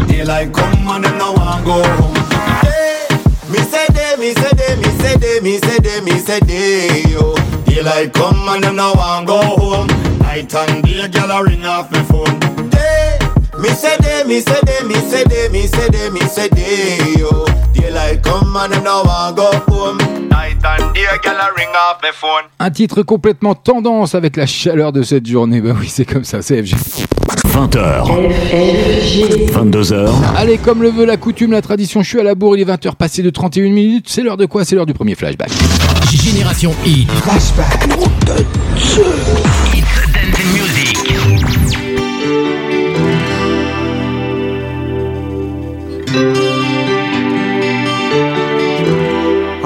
Daylight 0.08 0.52
come 0.54 0.88
and 0.92 1.06
them 1.06 1.18
no 1.18 1.32
want 1.32 1.64
go 1.64 1.80
home. 1.96 2.16
Hey, 2.68 3.08
me 3.50 3.60
say 3.60 3.88
they, 3.96 4.18
me 4.20 4.34
say 4.34 4.52
they, 4.60 4.76
me 4.76 4.90
say 5.00 5.16
they, 5.16 5.40
me 5.40 5.58
say 5.60 5.80
they, 5.80 6.02
me 6.02 6.20
say 6.20 6.40
they, 6.42 7.10
yo. 7.10 7.34
Daylight 7.64 8.12
come 8.14 8.44
and 8.50 8.62
them 8.62 8.76
no 8.76 8.92
want 8.94 9.26
go 9.26 9.40
home. 9.40 9.88
Night 10.20 10.54
and 10.54 10.84
day, 10.84 11.08
gyal 11.08 11.32
a 11.32 11.42
ring 11.46 11.66
off 11.66 11.90
me 11.94 12.04
phone. 12.12 12.40
They, 12.72 13.18
me 13.60 13.70
say 13.70 13.96
they, 14.00 14.24
me 14.26 14.40
say 14.42 14.60
they, 14.66 14.88
me 14.88 14.96
say 14.96 15.24
they, 15.26 15.50
me 15.50 15.68
say 15.68 15.88
they, 15.90 16.10
me 16.10 16.22
say 16.22 16.50
they, 16.50 17.20
yo. 17.20 17.46
Daylight 17.74 18.22
come 18.24 18.56
and 18.56 18.74
them 18.74 18.84
no 18.84 19.04
want 19.04 19.36
go 19.38 19.52
home. 19.68 19.98
Night 20.30 20.64
and 20.64 20.94
day, 20.94 21.06
gyal 21.24 21.40
a 21.40 21.54
ring 21.56 21.70
off 21.76 22.02
me 22.02 22.10
phone. 22.14 22.46
Un 22.60 22.70
titre 22.72 23.04
complètement 23.04 23.56
tendance 23.56 24.16
avec 24.16 24.38
la 24.38 24.46
chaleur 24.46 24.92
de 24.92 25.04
cette 25.04 25.28
journée. 25.28 25.62
Bah 25.62 25.74
oui, 25.80 25.88
c'est 25.90 26.06
comme 26.06 26.24
ça, 26.24 26.42
c'est 26.42 26.62
FG. 26.64 26.76
20h, 27.54 28.08
22h, 29.52 30.10
Allez, 30.36 30.58
comme 30.58 30.82
le 30.82 30.90
veut 30.90 31.06
la 31.06 31.18
coutume, 31.18 31.52
la 31.52 31.62
tradition, 31.62 32.02
je 32.02 32.10
suis 32.10 32.20
à 32.20 32.24
la 32.24 32.34
bourre, 32.34 32.58
il 32.58 32.62
est 32.62 32.66
20h 32.66 32.96
passé 32.96 33.22
de 33.22 33.30
31 33.30 33.70
minutes. 33.70 34.08
C'est 34.10 34.24
l'heure 34.24 34.38
de 34.38 34.48
quoi? 34.48 34.66
C'est 34.66 34.76
l'heure 34.76 34.88
du 34.88 34.94
premier 34.96 35.14
flashback. 35.14 35.52
Génération 36.12 36.74
Hit. 36.86 37.10
Flashback. 37.12 37.88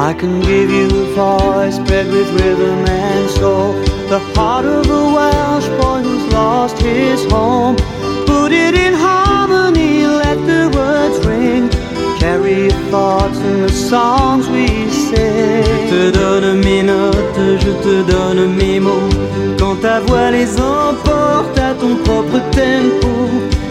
I 0.08 0.14
can 0.14 0.40
give 0.40 0.70
you 0.70 0.86
a 0.86 1.06
voice 1.16 1.80
bred 1.80 2.08
with 2.08 2.30
rhythm 2.40 2.80
and 2.88 3.30
soul. 3.32 3.74
The 4.08 4.20
heart 4.36 4.64
of 4.64 4.90
a 4.90 5.04
Welsh 5.16 5.68
boy 5.80 6.00
who's 6.00 6.32
lost 6.32 6.78
his 6.80 7.26
home. 7.26 7.76
Put 8.26 8.54
it 8.54 8.74
in 8.74 8.94
harmony, 8.94 10.08
let 10.08 10.38
the 10.52 10.72
words 10.78 11.18
ring. 11.28 11.68
Carry 12.22 12.68
your 12.68 12.80
thoughts 12.90 13.38
in 13.40 13.64
the 13.64 13.74
songs 13.90 14.48
we 14.48 14.68
sing. 14.90 15.66
Je 15.68 15.90
te 15.90 16.12
donne 16.18 16.62
mes 16.64 16.84
notes, 16.84 17.60
je 17.66 17.74
te 17.84 17.96
donne 18.10 18.56
mes 18.56 18.80
mots. 18.80 19.12
Quand 19.60 19.76
ta 19.82 20.00
voix 20.00 20.32
les 20.32 20.58
emporte 20.58 21.60
à 21.60 21.74
ton 21.74 21.98
propre 22.06 22.40
tempo. 22.52 23.12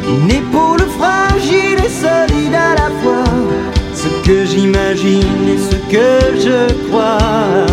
Une 0.06 0.30
épaule 0.30 0.86
fragile 0.98 1.78
et 1.82 1.88
solide 1.88 2.54
à 2.54 2.74
la 2.74 2.90
fois. 3.00 3.75
Ce 3.96 4.08
que 4.26 4.44
j'imagine 4.44 5.48
et 5.48 5.58
ce 5.58 5.76
que 5.92 6.10
je 6.44 6.58
crois. 6.86 7.66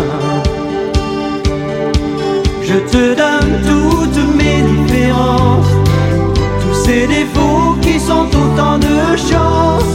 Je 2.62 2.78
te 2.92 3.14
donne 3.14 3.52
toutes 3.68 4.34
mes 4.34 4.62
différences, 4.74 5.74
tous 6.62 6.76
ces 6.86 7.06
défauts 7.06 7.76
qui 7.82 8.00
sont 8.00 8.26
autant 8.42 8.78
de 8.78 9.16
chance. 9.30 9.90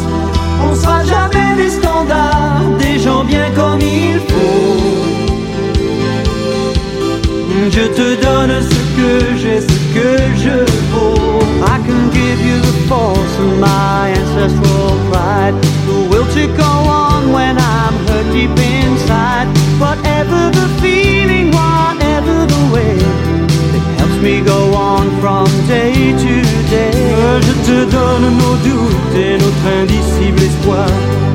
On 0.69 0.75
sera 0.75 1.03
jamais 1.03 1.55
des 1.57 1.71
standards, 1.71 2.61
des 2.77 2.99
gens 2.99 3.23
bien 3.23 3.49
comme 3.55 3.81
il 3.81 4.19
faut. 4.29 4.99
Je 7.71 7.85
te 7.99 8.07
donne 8.23 8.55
ce 8.61 8.79
que 8.97 9.35
j'ai, 9.41 9.61
ce 9.61 9.77
que 9.95 10.11
je 10.43 10.57
vaux. 10.91 11.39
I 11.65 11.77
can 11.87 12.11
give 12.13 12.39
you 12.49 12.59
the 12.61 12.87
force 12.87 13.35
of 13.39 13.59
my 13.59 14.13
to 16.39 16.47
go 16.55 16.71
on 17.03 17.33
when 17.33 17.57
I'm 17.57 17.95
hurt 18.07 18.27
deep 18.31 18.55
inside. 18.79 19.47
Whatever 19.83 20.39
the 20.59 20.67
feeling, 20.81 21.47
whatever 21.51 22.35
the 22.53 22.63
way, 22.73 22.95
it 23.75 23.83
helps 23.99 24.19
me 24.27 24.35
go 24.53 24.59
on 24.73 25.05
from 25.21 25.47
day 25.67 25.93
to 26.23 26.35
day. 26.75 26.95
Je 27.47 27.53
te 27.67 27.77
donne 27.95 28.27
nos 28.43 28.57
doutes 28.67 29.15
et 29.25 29.35
notre 29.43 29.65
indicible 29.81 30.41
espoir. 30.49 30.89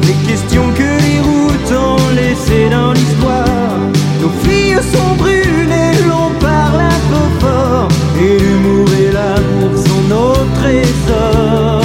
Les 0.09 0.19
questions 0.29 0.69
que 0.81 0.91
les 1.07 1.21
routes 1.29 1.73
ont 1.89 2.09
laissées 2.21 2.69
dans 2.71 2.93
l'histoire. 2.93 3.79
Nos 4.23 4.35
filles 4.45 4.83
sont 4.95 5.15
brunes 5.23 5.77
et 5.87 5.95
l'on 6.09 6.31
parle 6.49 6.81
un 6.97 7.01
peu 7.11 7.27
fort. 7.41 7.89
Et 8.23 8.39
l'humour 8.39 8.89
et 9.03 9.11
l'amour 9.17 9.73
sont 9.87 10.05
nos 10.15 10.37
trésors. 10.59 11.84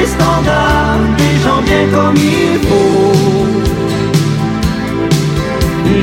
Des 0.00 0.06
standards, 0.06 0.98
des 1.18 1.36
gens 1.44 1.62
bien 1.62 1.84
comme 1.94 2.16
il 2.16 2.58
faut. 2.66 3.60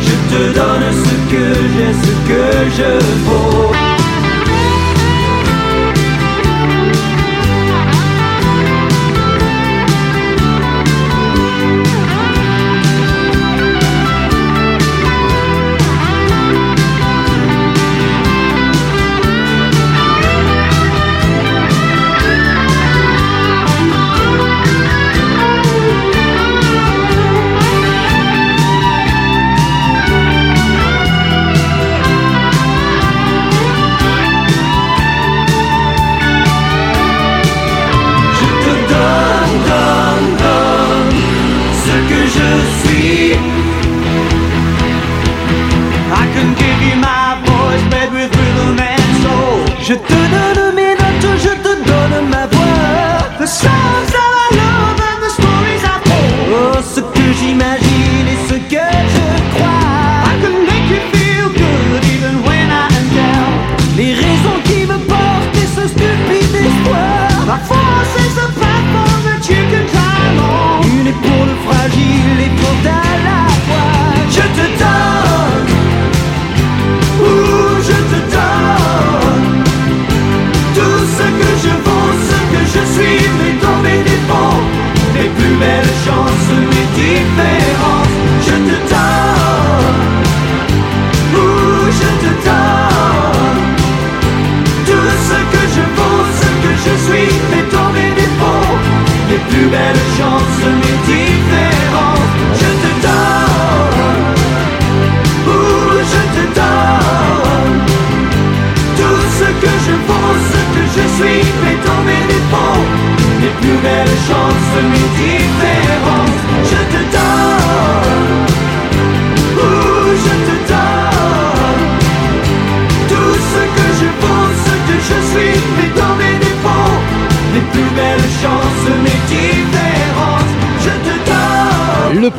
Je 0.07 0.15
te 0.31 0.53
donne 0.53 0.87
ce 1.03 1.15
que 1.31 1.45
j'ai, 1.73 1.93
ce 2.03 2.13
que 2.29 2.43
je 2.77 2.91
vaux. 3.25 3.96
Je 49.87 49.93
te 49.93 50.13
donne 50.13 50.56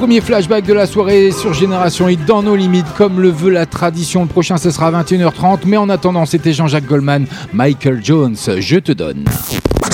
premier 0.08 0.22
flashback 0.22 0.64
de 0.64 0.72
la 0.72 0.86
soirée 0.86 1.30
sur 1.32 1.52
Génération 1.52 2.08
Hit 2.08 2.24
dans 2.24 2.42
nos 2.42 2.56
limites, 2.56 2.86
comme 2.96 3.20
le 3.20 3.28
veut 3.28 3.50
la 3.50 3.66
tradition. 3.66 4.22
Le 4.22 4.26
prochain, 4.26 4.56
ce 4.56 4.70
sera 4.70 4.86
à 4.86 5.02
21h30. 5.02 5.58
Mais 5.66 5.76
en 5.76 5.90
attendant, 5.90 6.24
c'était 6.24 6.54
Jean-Jacques 6.54 6.86
Goldman, 6.86 7.26
Michael 7.52 8.00
Jones. 8.02 8.34
Je 8.58 8.78
te 8.78 8.92
donne. 8.92 9.26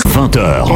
20h. 0.07 0.71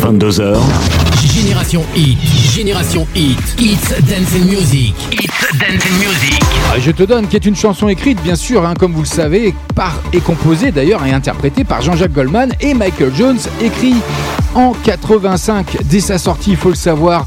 22h. 0.00 1.11
Génération 1.26 1.84
Hit, 1.94 2.18
Génération 2.52 3.06
Hit, 3.14 3.38
It's 3.58 3.90
Dancing 4.08 4.44
Music, 4.44 4.94
It's 5.12 5.58
Dancing 5.58 5.96
Music. 5.98 6.40
Ah, 6.72 6.80
Je 6.80 6.90
te 6.90 7.04
donne, 7.04 7.28
qui 7.28 7.36
est 7.36 7.46
une 7.46 7.54
chanson 7.54 7.88
écrite, 7.88 8.20
bien 8.22 8.34
sûr, 8.34 8.66
hein, 8.66 8.74
comme 8.76 8.92
vous 8.92 9.02
le 9.02 9.06
savez, 9.06 9.54
par 9.76 9.94
et 10.12 10.20
composée 10.20 10.72
d'ailleurs 10.72 11.04
et 11.06 11.12
interprétée 11.12 11.62
par 11.62 11.80
Jean-Jacques 11.80 12.12
Goldman 12.12 12.52
et 12.60 12.74
Michael 12.74 13.12
Jones, 13.16 13.38
écrit 13.62 13.94
en 14.54 14.72
85 14.72 15.78
dès 15.84 16.00
sa 16.00 16.18
sortie, 16.18 16.50
il 16.50 16.56
faut 16.56 16.70
le 16.70 16.74
savoir. 16.74 17.24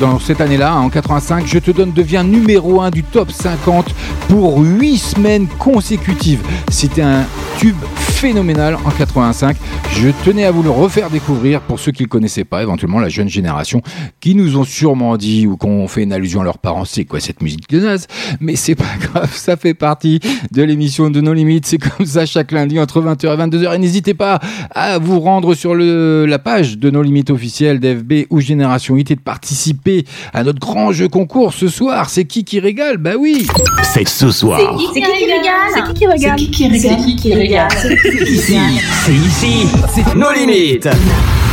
Dans 0.00 0.18
cette 0.18 0.40
année-là, 0.40 0.72
hein, 0.72 0.80
en 0.80 0.88
85, 0.88 1.46
Je 1.46 1.58
te 1.58 1.70
donne 1.70 1.92
devient 1.92 2.24
numéro 2.26 2.80
1 2.80 2.90
du 2.90 3.02
top 3.04 3.30
50 3.30 3.94
pour 4.28 4.58
8 4.58 4.96
semaines 4.96 5.46
consécutives. 5.58 6.40
C'était 6.70 7.02
un 7.02 7.24
tube 7.58 7.76
phénoménal 7.94 8.78
en 8.86 8.90
85. 8.90 9.56
Je 9.92 10.08
tenais 10.24 10.46
à 10.46 10.50
vous 10.50 10.62
le 10.62 10.70
refaire 10.70 11.10
découvrir 11.10 11.60
pour 11.60 11.78
ceux 11.78 11.92
qui 11.92 12.02
ne 12.02 12.06
le 12.06 12.10
connaissaient 12.10 12.44
pas, 12.44 12.62
éventuellement 12.62 13.00
la 13.00 13.09
jeune 13.10 13.28
génération, 13.28 13.82
qui 14.20 14.34
nous 14.34 14.56
ont 14.56 14.64
sûrement 14.64 15.16
dit 15.16 15.46
ou 15.46 15.56
qu'on 15.56 15.86
fait 15.88 16.02
une 16.02 16.12
allusion 16.12 16.40
à 16.40 16.44
leurs 16.44 16.58
parents, 16.58 16.84
c'est 16.84 17.04
quoi 17.04 17.20
cette 17.20 17.42
musique 17.42 17.68
de 17.70 17.80
naze? 17.80 18.06
Mais 18.40 18.56
c'est 18.56 18.74
pas 18.74 18.84
grave, 19.00 19.32
ça 19.34 19.56
fait 19.56 19.74
partie 19.74 20.20
de 20.52 20.62
l'émission 20.62 21.10
de 21.10 21.20
nos 21.20 21.32
limites. 21.32 21.66
C'est 21.66 21.78
comme 21.78 22.06
ça 22.06 22.26
chaque 22.26 22.52
lundi 22.52 22.78
entre 22.78 23.00
20h 23.02 23.34
et 23.34 23.36
22h. 23.36 23.74
Et 23.74 23.78
n'hésitez 23.78 24.14
pas 24.14 24.40
à 24.70 24.98
vous 24.98 25.20
rendre 25.20 25.54
sur 25.54 25.74
le, 25.74 26.26
la 26.26 26.38
page 26.38 26.78
de 26.78 26.90
nos 26.90 27.02
limites 27.02 27.30
officielles 27.30 27.80
d'FB 27.80 28.26
ou 28.30 28.40
Génération 28.40 28.96
Hit 28.96 29.10
et 29.10 29.16
de 29.16 29.20
participer 29.20 30.04
à 30.32 30.42
notre 30.44 30.60
grand 30.60 30.92
jeu 30.92 31.08
concours 31.08 31.52
ce 31.54 31.68
soir. 31.68 32.10
C'est 32.10 32.24
qui 32.24 32.44
qui 32.44 32.60
régale? 32.60 32.98
Bah 32.98 33.12
oui! 33.18 33.46
C'est 33.82 34.08
ce 34.08 34.30
soir. 34.30 34.60
C'est 34.94 35.00
qui 35.00 35.06
qui 35.06 35.24
régale? 35.24 35.70
C'est 35.74 35.82
qui 35.84 35.94
qui 35.94 36.06
régale? 36.06 36.38
C'est 36.38 36.44
qui 36.44 36.50
qui 36.50 36.68
régale? 36.68 36.96
C'est 36.98 37.04
qui 37.04 37.16
qui 37.16 37.34
régale? 37.34 37.68
Ici, 38.28 38.58
c'est 39.04 39.12
ici, 39.12 39.66
c'est 39.94 40.14
nos 40.14 40.32
limites. 40.32 40.88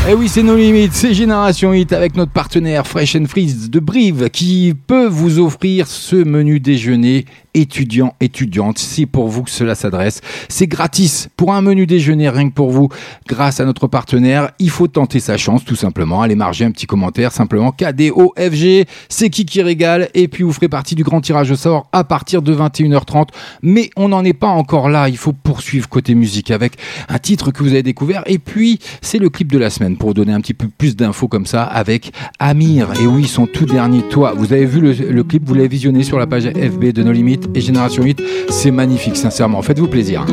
Eh 0.10 0.14
oui, 0.14 0.30
c'est 0.30 0.44
nos 0.44 0.56
limites, 0.56 0.94
c'est 0.94 1.14
Génération 1.14 1.47
Avec 1.48 2.18
notre 2.18 2.34
partenaire 2.34 2.86
Fresh 2.86 3.16
and 3.16 3.24
Freeze 3.26 3.70
de 3.70 3.80
Brive 3.80 4.30
qui 4.30 4.74
peut 4.86 5.08
vous 5.08 5.40
offrir 5.40 5.88
ce 5.88 6.18
menu 6.18 6.60
déjeuner 6.60 7.24
étudiant 7.58 8.14
étudiante. 8.22 8.78
C'est 8.78 9.06
pour 9.06 9.28
vous 9.28 9.44
que 9.44 9.50
cela 9.50 9.76
s'adresse. 9.76 10.22
C'est 10.48 10.68
gratis 10.68 11.30
pour 11.36 11.54
un 11.54 11.62
menu 11.62 11.88
déjeuner 11.88 12.30
rien 12.30 12.50
que 12.50 12.54
pour 12.54 12.70
vous 12.70 12.90
grâce 13.28 13.60
à 13.60 13.66
notre 13.66 13.88
partenaire. 13.88 14.52
Il 14.60 14.70
faut 14.70 14.88
tenter 14.88 15.20
sa 15.20 15.38
chance 15.38 15.66
tout 15.66 15.76
simplement. 15.76 16.22
Allez 16.22 16.36
marger 16.36 16.66
un 16.66 16.72
petit 16.72 16.86
commentaire 16.86 17.32
simplement 17.32 17.72
KDOFG. 17.72 18.86
C'est 19.10 19.30
qui 19.30 19.46
qui 19.46 19.62
régale 19.62 20.10
et 20.14 20.28
puis 20.28 20.44
vous 20.44 20.54
ferez 20.54 20.70
partie 20.70 20.96
du 20.96 21.04
grand 21.04 21.20
tirage 21.20 21.52
au 21.52 21.56
sort 21.56 21.88
à 21.92 22.04
partir 22.04 22.42
de 22.42 22.56
21h30. 22.56 23.30
Mais 23.64 23.90
on 23.96 24.10
n'en 24.10 24.24
est 24.24 24.34
pas 24.34 24.48
encore 24.48 24.90
là. 24.90 25.10
Il 25.10 25.18
faut 25.18 25.34
poursuivre 25.34 25.90
côté 25.90 26.14
musique 26.14 26.52
avec 26.52 26.74
un 27.10 27.18
titre 27.18 27.52
que 27.52 27.64
vous 27.64 27.70
avez 27.70 27.84
découvert 27.84 28.24
et 28.28 28.38
puis 28.38 28.80
c'est 29.02 29.20
le 29.20 29.30
clip 29.30 29.52
de 29.52 29.58
la 29.58 29.72
semaine 29.72 29.98
pour 29.98 30.14
donner 30.14 30.34
un 30.34 30.42
petit 30.42 30.54
peu 30.54 30.68
plus 30.68 30.96
d'infos 30.96 31.28
comme 31.28 31.48
ça 31.48 31.64
avec 31.64 32.12
Amir. 32.40 32.90
Et 33.02 33.08
oui, 33.08 33.26
son 33.26 33.48
tout 33.48 33.66
dernier 33.66 34.04
toit. 34.04 34.34
Vous 34.36 34.54
avez 34.54 34.66
vu 34.66 34.80
le, 34.80 34.92
le 34.92 35.24
clip, 35.24 35.44
vous 35.46 35.56
l'avez 35.56 35.68
visionné 35.68 36.04
sur 36.04 36.20
la 36.20 36.28
page 36.28 36.44
FB 36.46 36.92
de 36.92 37.04
No 37.04 37.12
Limites 37.12 37.47
et 37.54 37.62
Génération 37.62 38.04
8. 38.04 38.22
C'est 38.50 38.72
magnifique, 38.72 39.16
sincèrement. 39.16 39.62
Faites-vous 39.62 39.88
plaisir. 39.88 40.26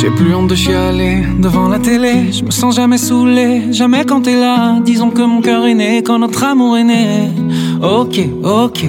J'ai 0.00 0.10
plus 0.10 0.34
honte 0.34 0.48
de 0.48 0.54
chialer 0.54 1.22
devant 1.38 1.68
la 1.68 1.78
télé. 1.78 2.30
Je 2.30 2.44
me 2.44 2.50
sens 2.50 2.76
jamais 2.76 2.98
saoulé, 2.98 3.72
jamais 3.72 4.04
quand 4.04 4.22
t'es 4.22 4.38
là. 4.38 4.78
Disons 4.84 5.10
que 5.10 5.22
mon 5.22 5.40
cœur 5.40 5.64
est 5.66 5.74
né 5.74 6.02
quand 6.02 6.18
notre 6.18 6.44
amour 6.44 6.76
est 6.76 6.84
né. 6.84 7.30
Ok, 7.82 8.20
ok. 8.42 8.84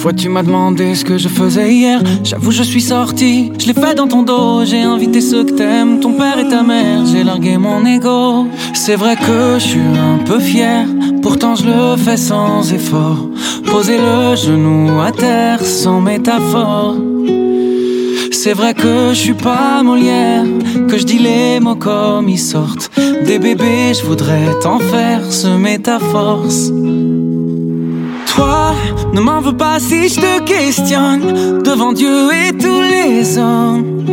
Fois 0.00 0.14
tu 0.14 0.30
m'as 0.30 0.42
demandé 0.42 0.94
ce 0.94 1.04
que 1.04 1.18
je 1.18 1.28
faisais 1.28 1.74
hier. 1.74 2.02
J'avoue, 2.24 2.52
je 2.52 2.62
suis 2.62 2.80
sorti, 2.80 3.52
je 3.58 3.66
l'ai 3.66 3.74
fait 3.74 3.94
dans 3.94 4.08
ton 4.08 4.22
dos. 4.22 4.64
J'ai 4.64 4.80
invité 4.80 5.20
ceux 5.20 5.44
que 5.44 5.50
t'aimes, 5.50 6.00
ton 6.00 6.14
père 6.14 6.38
et 6.38 6.48
ta 6.48 6.62
mère. 6.62 7.04
J'ai 7.04 7.22
largué 7.22 7.58
mon 7.58 7.84
ego. 7.84 8.46
C'est 8.72 8.96
vrai 8.96 9.16
que 9.16 9.58
je 9.58 9.66
suis 9.72 9.78
un 9.80 10.24
peu 10.24 10.40
fier, 10.40 10.86
pourtant 11.20 11.54
je 11.54 11.64
le 11.66 11.98
fais 11.98 12.16
sans 12.16 12.72
effort. 12.72 13.28
Poser 13.66 13.98
le 13.98 14.36
genou 14.36 15.02
à 15.02 15.12
terre 15.12 15.62
sans 15.62 16.00
métaphore. 16.00 16.96
C'est 18.32 18.54
vrai 18.54 18.72
que 18.72 19.10
je 19.10 19.20
suis 19.20 19.34
pas 19.34 19.82
Molière, 19.82 20.46
que 20.88 20.96
je 20.96 21.04
dis 21.04 21.18
les 21.18 21.60
mots 21.60 21.76
comme 21.76 22.26
ils 22.26 22.38
sortent. 22.38 22.90
Des 23.26 23.38
bébés, 23.38 23.92
je 23.92 24.02
voudrais 24.06 24.48
t'en 24.62 24.78
faire 24.78 25.30
ce 25.30 25.48
métaphore. 25.48 26.46
Toi, 28.34 28.74
ne 29.12 29.20
m'en 29.20 29.40
veux 29.40 29.56
pas 29.56 29.78
si 29.80 30.08
je 30.08 30.20
te 30.20 30.42
questionne 30.44 31.62
devant 31.62 31.92
Dieu 31.92 32.28
et 32.32 32.56
tous 32.56 32.80
les 32.80 33.38
hommes. 33.38 34.04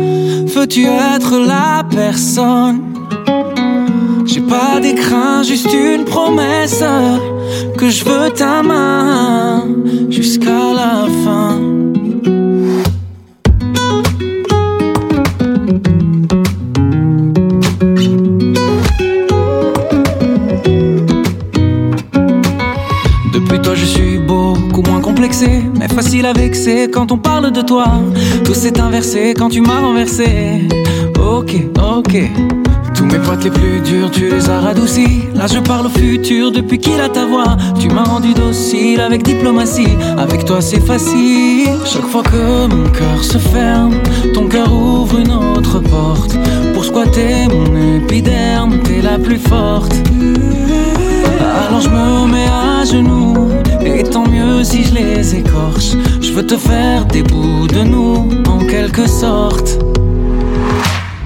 Veux-tu 0.54 0.86
être 0.86 1.38
la 1.38 1.84
personne? 1.88 2.94
J'ai 4.26 4.40
pas 4.40 4.80
d'écran, 4.80 5.42
juste 5.42 5.72
une 5.72 6.04
promesse 6.04 6.82
que 7.78 7.88
je 7.88 8.04
veux 8.04 8.30
ta 8.30 8.62
main 8.62 9.64
jusqu'à 10.10 10.72
la 10.74 11.06
fin. 11.24 11.87
Mais 25.78 25.88
facile 25.88 26.24
à 26.24 26.32
vexer 26.32 26.88
quand 26.90 27.12
on 27.12 27.18
parle 27.18 27.50
de 27.50 27.60
toi 27.60 27.84
Tout 28.44 28.54
s'est 28.54 28.80
inversé 28.80 29.34
quand 29.36 29.50
tu 29.50 29.60
m'as 29.60 29.80
renversé 29.80 30.68
Ok, 31.20 31.54
ok 31.76 32.16
tous 32.94 33.04
mes 33.04 33.18
potes 33.20 33.44
les 33.44 33.50
plus 33.50 33.80
durs, 33.80 34.10
tu 34.10 34.28
les 34.28 34.50
as 34.50 34.58
radoucis. 34.58 35.20
Là, 35.32 35.46
je 35.46 35.60
parle 35.60 35.86
au 35.86 35.88
futur 35.88 36.50
depuis 36.50 36.78
qu'il 36.78 37.00
a 37.00 37.08
ta 37.08 37.26
voix. 37.26 37.56
Tu 37.78 37.88
m'as 37.88 38.02
rendu 38.02 38.34
docile 38.34 39.00
avec 39.00 39.22
diplomatie. 39.22 39.96
Avec 40.16 40.44
toi, 40.44 40.60
c'est 40.60 40.84
facile. 40.84 41.68
Chaque 41.84 42.06
fois 42.06 42.24
que 42.24 42.66
mon 42.66 42.88
cœur 42.90 43.22
se 43.22 43.38
ferme, 43.38 43.94
ton 44.34 44.48
cœur 44.48 44.72
ouvre 44.72 45.16
une 45.16 45.30
autre 45.30 45.78
porte. 45.78 46.36
Pour 46.74 46.84
squatter 46.84 47.46
mon 47.46 47.98
épiderme, 47.98 48.80
t'es 48.82 49.00
la 49.00 49.16
plus 49.16 49.38
forte. 49.38 49.94
Alors 51.68 51.80
je 51.80 51.88
me 51.88 52.26
mets 52.32 52.48
à 52.48 52.84
genoux 52.84 53.48
Et 53.98 54.04
tant 54.04 54.28
mieux 54.28 54.62
si 54.62 54.84
je 54.84 54.94
les 54.94 55.34
écorche. 55.34 55.90
Je 56.20 56.32
veux 56.32 56.46
te 56.46 56.56
faire 56.56 57.04
des 57.06 57.24
bouts 57.24 57.66
de 57.66 57.82
nous 57.82 58.28
En 58.46 58.58
quelque 58.58 59.08
sorte. 59.08 59.78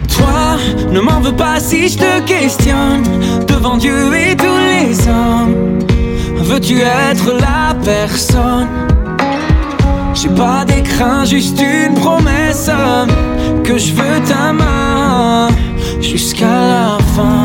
Toi, 0.09 0.57
ne 0.91 1.01
m'en 1.01 1.21
veux 1.21 1.37
pas 1.37 1.61
si 1.61 1.89
je 1.91 1.99
te 1.99 2.21
questionne. 2.23 3.03
Devant 3.47 3.77
Dieu 3.77 4.11
et 4.15 4.35
tous 4.35 4.59
les 4.71 5.07
hommes 5.07 5.81
Veux-tu 6.39 6.81
être 6.81 7.35
la 7.39 7.75
personne? 7.85 8.69
J'ai 10.15 10.31
pas 10.31 10.65
d'écran, 10.65 11.27
juste 11.27 11.61
une 11.61 11.95
promesse 11.95 12.71
Que 13.65 13.77
je 13.77 13.93
veux 13.93 14.21
ta 14.27 14.53
main 14.55 15.49
Jusqu'à 16.01 16.47
la 16.47 16.99
fin 17.15 17.43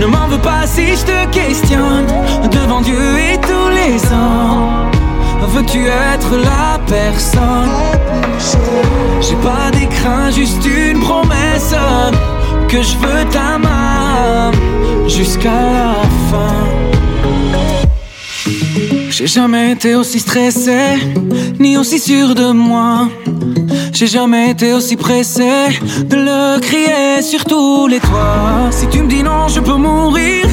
ne 0.00 0.06
m'en 0.06 0.26
veux 0.28 0.38
pas 0.38 0.66
si 0.66 0.86
je 0.88 1.04
te 1.04 1.26
questionne 1.30 2.06
devant 2.50 2.80
Dieu 2.80 2.98
et 3.30 3.38
tous 3.38 3.68
les 3.70 3.96
hommes. 4.12 4.90
Veux-tu 5.54 5.86
être 5.86 6.36
la 6.36 6.78
personne? 6.86 7.70
J'ai 9.20 9.36
pas 9.36 9.70
d'écran, 9.72 10.30
juste 10.30 10.64
une 10.66 11.00
promesse 11.00 11.74
que 12.68 12.82
je 12.82 12.96
veux 12.98 13.24
ta 13.30 13.58
main 13.58 14.50
jusqu'à 15.08 15.50
la 15.50 15.94
fin. 16.30 16.66
J'ai 19.08 19.26
jamais 19.26 19.72
été 19.72 19.94
aussi 19.94 20.20
stressé, 20.20 20.78
ni 21.58 21.78
aussi 21.78 21.98
sûr 21.98 22.34
de 22.34 22.52
moi. 22.52 23.08
J'ai 23.98 24.08
jamais 24.08 24.50
été 24.50 24.74
aussi 24.74 24.94
pressé 24.94 25.48
de 26.04 26.16
le 26.16 26.60
crier 26.60 27.22
sur 27.22 27.42
tous 27.46 27.86
les 27.86 27.98
toits. 27.98 28.68
Si 28.70 28.86
tu 28.88 29.00
me 29.00 29.08
dis 29.08 29.22
non, 29.22 29.48
je 29.48 29.58
peux 29.58 29.76
mourir. 29.76 30.44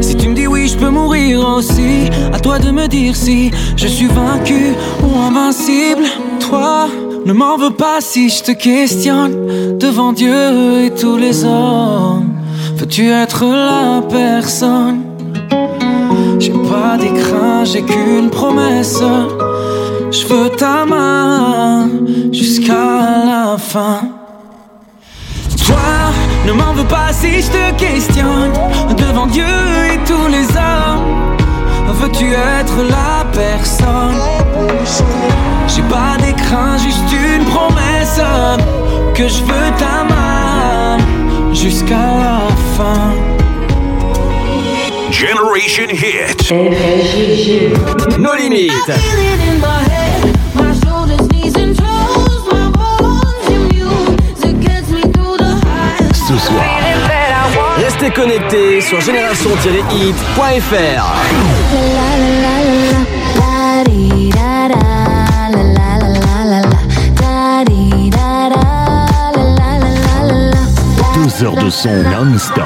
Si 0.00 0.16
tu 0.16 0.28
me 0.28 0.34
dis 0.34 0.48
oui, 0.48 0.66
je 0.66 0.76
peux 0.76 0.88
mourir 0.90 1.48
aussi. 1.48 2.10
À 2.32 2.40
toi 2.40 2.58
de 2.58 2.72
me 2.72 2.88
dire 2.88 3.14
si 3.14 3.52
je 3.76 3.86
suis 3.86 4.08
vaincu 4.08 4.74
ou 5.00 5.16
invincible. 5.16 6.02
Toi, 6.40 6.88
ne 7.24 7.32
m'en 7.32 7.56
veux 7.56 7.70
pas 7.70 8.00
si 8.00 8.28
je 8.28 8.42
te 8.42 8.50
questionne 8.50 9.78
devant 9.78 10.12
Dieu 10.12 10.86
et 10.86 10.90
tous 10.90 11.16
les 11.16 11.44
hommes. 11.44 12.32
Veux-tu 12.78 13.10
être 13.10 13.44
la 13.44 14.02
personne? 14.10 15.02
J'ai 16.40 16.50
pas 16.50 16.98
d'écran, 16.98 17.64
j'ai 17.64 17.82
qu'une 17.82 18.28
promesse. 18.28 19.00
Je 20.10 20.26
veux 20.26 20.48
ta 20.48 20.84
main 20.84 21.81
jusqu'à 22.32 22.72
la 22.72 23.56
fin. 23.58 24.00
Toi, 25.66 25.76
ne 26.46 26.52
m'en 26.52 26.72
veux 26.72 26.84
pas 26.84 27.12
si 27.12 27.42
je 27.42 27.48
te 27.48 27.74
questionne 27.78 28.52
devant 28.96 29.26
Dieu 29.26 29.44
et 29.44 29.98
tous 30.04 30.28
les 30.28 30.46
hommes. 30.56 31.36
Veux-tu 32.00 32.32
être 32.32 32.76
la 32.88 33.24
personne? 33.32 34.16
J'ai 35.68 35.82
pas 35.82 36.16
d'écran, 36.18 36.78
juste 36.78 37.12
une 37.12 37.44
promesse 37.44 38.20
que 39.14 39.28
je 39.28 39.42
veux 39.44 39.70
ta 39.78 40.02
main 40.04 40.98
jusqu'à 41.52 41.94
la 41.94 42.40
fin. 42.76 43.12
Generation 45.12 45.88
Hit. 45.92 46.50
Nos 48.18 48.34
limites. 48.34 48.72
Restez 58.02 58.20
connectés 58.20 58.80
sur 58.80 59.00
génération-hit.fr. 59.00 61.04
2 71.14 71.44
heures 71.44 71.56
de 71.56 71.70
son 71.70 72.02
non-stop. 72.02 72.64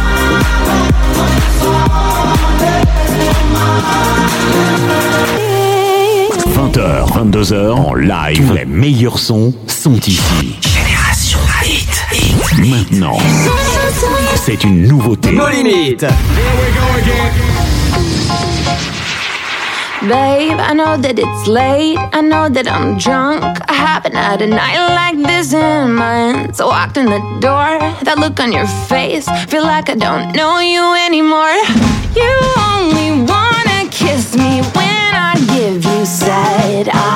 «20h, 6.54 7.06
22h 7.12 7.72
en 7.72 7.94
live. 7.94 8.52
Les 8.54 8.64
meilleurs 8.64 9.18
sons 9.18 9.52
sont 9.66 9.96
ici. 9.96 10.56
Génération 10.60 11.38
Hit. 11.64 12.04
Maintenant, 12.58 13.18
c'est 14.34 14.62
une 14.64 14.86
nouveauté. 14.86 15.32
Nos 15.32 15.48
limites. 15.48 16.06
Babe, 20.02 20.60
I 20.60 20.72
know 20.72 20.96
that 20.96 21.18
it's 21.18 21.48
late. 21.48 21.98
I 22.12 22.20
know 22.20 22.48
that 22.48 22.68
I'm 22.70 22.96
drunk. 22.96 23.42
I 23.68 23.74
haven't 23.74 24.14
had 24.14 24.40
a 24.40 24.46
night 24.46 24.78
like 24.94 25.26
this 25.26 25.52
in 25.52 25.94
months. 25.94 26.60
I 26.60 26.64
walked 26.66 26.96
in 26.96 27.06
the 27.06 27.18
door, 27.40 27.78
that 28.04 28.16
look 28.18 28.38
on 28.38 28.52
your 28.52 28.68
face. 28.88 29.26
Feel 29.48 29.64
like 29.64 29.90
I 29.90 29.96
don't 29.96 30.32
know 30.36 30.60
you 30.60 30.94
anymore. 31.06 31.56
You 32.14 32.30
only 32.70 33.15
side 36.76 36.88
eyes. 36.92 37.15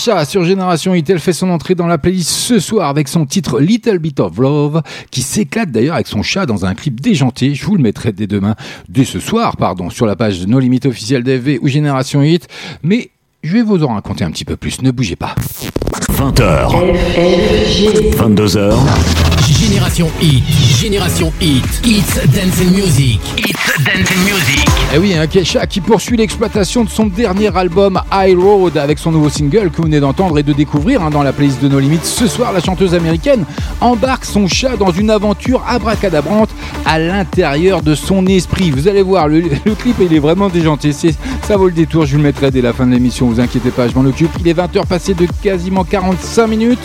Kesha 0.00 0.24
sur 0.24 0.44
Génération 0.44 0.94
Hit, 0.94 1.10
elle 1.10 1.20
fait 1.20 1.34
son 1.34 1.50
entrée 1.50 1.74
dans 1.74 1.86
la 1.86 1.98
playlist 1.98 2.30
ce 2.30 2.58
soir 2.58 2.88
avec 2.88 3.06
son 3.06 3.26
titre 3.26 3.60
Little 3.60 3.98
Bit 3.98 4.20
of 4.20 4.38
Love, 4.38 4.80
qui 5.10 5.20
s'éclate 5.20 5.70
d'ailleurs 5.70 5.96
avec 5.96 6.06
son 6.06 6.22
chat 6.22 6.46
dans 6.46 6.64
un 6.64 6.74
clip 6.74 7.02
déjanté. 7.02 7.54
Je 7.54 7.66
vous 7.66 7.76
le 7.76 7.82
mettrai 7.82 8.12
dès 8.12 8.26
demain, 8.26 8.54
dès 8.88 9.04
ce 9.04 9.20
soir, 9.20 9.58
pardon, 9.58 9.90
sur 9.90 10.06
la 10.06 10.16
page 10.16 10.40
de 10.40 10.46
No 10.46 10.58
Limit 10.58 10.80
officielle 10.86 11.22
d'FV 11.22 11.58
ou 11.60 11.68
Génération 11.68 12.22
Hit. 12.22 12.48
Mais 12.82 13.10
je 13.42 13.52
vais 13.52 13.62
vous 13.62 13.84
en 13.84 13.92
raconter 13.92 14.24
un 14.24 14.30
petit 14.30 14.46
peu 14.46 14.56
plus, 14.56 14.80
ne 14.80 14.90
bougez 14.90 15.16
pas. 15.16 15.34
20h. 16.14 16.70
22h. 18.16 19.29
Génération 19.48 20.10
Hit, 20.20 20.44
Génération 20.78 21.32
Hit, 21.40 21.64
It's 21.84 22.14
Dance 22.34 22.60
and 22.60 22.72
Music, 22.72 23.20
It's 23.38 23.84
Dance 23.84 24.10
and 24.10 24.24
Music. 24.24 24.68
Eh 24.92 24.98
oui, 24.98 25.14
un 25.14 25.26
Kesha 25.26 25.66
qui 25.66 25.80
poursuit 25.80 26.16
l'exploitation 26.16 26.84
de 26.84 26.90
son 26.90 27.06
dernier 27.06 27.56
album 27.56 28.00
High 28.12 28.36
Road 28.36 28.76
avec 28.76 28.98
son 28.98 29.12
nouveau 29.12 29.30
single 29.30 29.70
que 29.70 29.76
vous 29.78 29.84
venez 29.84 30.00
d'entendre 30.00 30.38
et 30.38 30.42
de 30.42 30.52
découvrir 30.52 31.02
hein, 31.02 31.10
dans 31.10 31.22
la 31.22 31.32
playlist 31.32 31.62
de 31.62 31.68
No 31.68 31.78
Limits. 31.78 32.00
Ce 32.02 32.26
soir, 32.26 32.52
la 32.52 32.60
chanteuse 32.60 32.94
américaine 32.94 33.44
embarque 33.80 34.24
son 34.24 34.46
chat 34.46 34.76
dans 34.76 34.90
une 34.90 35.08
aventure 35.10 35.64
abracadabrante 35.66 36.50
à 36.84 36.98
l'intérieur 36.98 37.82
de 37.82 37.94
son 37.94 38.26
esprit. 38.26 38.70
Vous 38.70 38.88
allez 38.88 39.02
voir, 39.02 39.28
le, 39.28 39.40
clip 39.78 39.96
il 40.00 40.12
est 40.12 40.18
vraiment 40.18 40.48
déjanté. 40.48 40.92
Ça 40.92 41.56
vaut 41.56 41.66
le 41.66 41.72
détour, 41.72 42.04
je 42.04 42.12
vous 42.12 42.18
le 42.18 42.24
mettrai 42.24 42.50
dès 42.50 42.60
la 42.60 42.72
fin 42.72 42.86
de 42.86 42.92
l'émission, 42.92 43.26
vous 43.28 43.40
inquiétez 43.40 43.70
pas, 43.70 43.88
je 43.88 43.94
m'en 43.94 44.04
occupe. 44.04 44.30
Il 44.40 44.48
est 44.48 44.58
20h 44.58 44.86
passé 44.86 45.14
de 45.14 45.26
quasiment 45.42 45.84
45 45.84 46.46
minutes. 46.46 46.80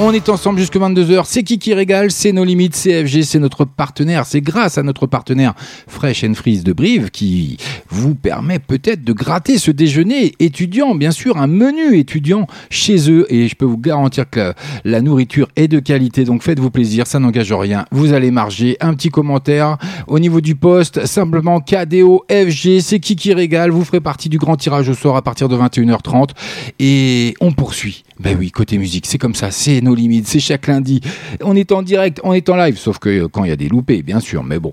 On 0.00 0.12
est 0.12 0.30
ensemble 0.30 0.58
jusque 0.58 0.76
22h. 0.76 1.24
C'est 1.26 1.42
qui 1.42 1.58
qui 1.58 1.74
régale 1.74 1.91
C'est 2.08 2.32
nos 2.32 2.44
limites. 2.44 2.74
CFG, 2.74 3.22
c'est 3.22 3.38
notre 3.38 3.64
partenaire. 3.64 4.24
C'est 4.24 4.40
grâce 4.40 4.78
à 4.78 4.82
notre 4.82 5.06
partenaire 5.06 5.54
Fresh 5.86 6.24
and 6.24 6.34
Freeze 6.34 6.64
de 6.64 6.72
Brive 6.72 7.10
qui 7.10 7.58
vous 7.90 8.14
permet 8.14 8.58
peut-être 8.58 9.04
de 9.04 9.12
gratter 9.12 9.58
ce 9.58 9.70
déjeuner 9.70 10.32
étudiant, 10.38 10.94
bien 10.94 11.10
sûr, 11.10 11.36
un 11.36 11.46
menu 11.46 11.98
étudiant 11.98 12.46
chez 12.70 13.10
eux. 13.10 13.26
Et 13.28 13.48
je 13.48 13.54
peux 13.54 13.66
vous 13.66 13.76
garantir 13.76 14.28
que 14.30 14.54
la, 14.84 15.02
nourriture 15.02 15.48
est 15.56 15.68
de 15.68 15.80
qualité. 15.80 16.24
Donc 16.24 16.42
faites-vous 16.42 16.70
plaisir, 16.70 17.06
ça 17.06 17.18
n'engage 17.18 17.52
rien. 17.52 17.84
Vous 17.90 18.14
allez 18.14 18.30
marger. 18.30 18.78
Un 18.80 18.94
petit 18.94 19.10
commentaire 19.10 19.76
au 20.06 20.18
niveau 20.18 20.40
du 20.40 20.54
poste, 20.54 21.04
simplement 21.04 21.60
KDO 21.60 22.24
FG. 22.30 22.80
C'est 22.80 23.00
qui 23.00 23.16
qui 23.16 23.34
régale 23.34 23.70
Vous 23.70 23.84
ferez 23.84 24.00
partie 24.00 24.30
du 24.30 24.38
grand 24.38 24.56
tirage 24.56 24.88
au 24.88 24.94
sort 24.94 25.16
à 25.16 25.22
partir 25.22 25.48
de 25.50 25.56
21h30. 25.56 26.30
Et 26.78 27.34
on 27.40 27.52
poursuit. 27.52 28.04
Ben 28.22 28.36
oui, 28.38 28.52
côté 28.52 28.78
musique, 28.78 29.06
c'est 29.06 29.18
comme 29.18 29.34
ça, 29.34 29.50
c'est 29.50 29.80
nos 29.80 29.96
limites, 29.96 30.28
c'est 30.28 30.38
chaque 30.38 30.68
lundi. 30.68 31.00
On 31.40 31.56
est 31.56 31.72
en 31.72 31.81
direct, 31.82 32.20
on 32.24 32.32
est 32.32 32.48
en 32.48 32.56
live, 32.56 32.76
sauf 32.78 32.98
que 32.98 33.08
euh, 33.08 33.28
quand 33.28 33.44
il 33.44 33.50
y 33.50 33.52
a 33.52 33.56
des 33.56 33.68
loupés, 33.68 34.02
bien 34.02 34.20
sûr, 34.20 34.42
mais 34.42 34.58
bon. 34.58 34.72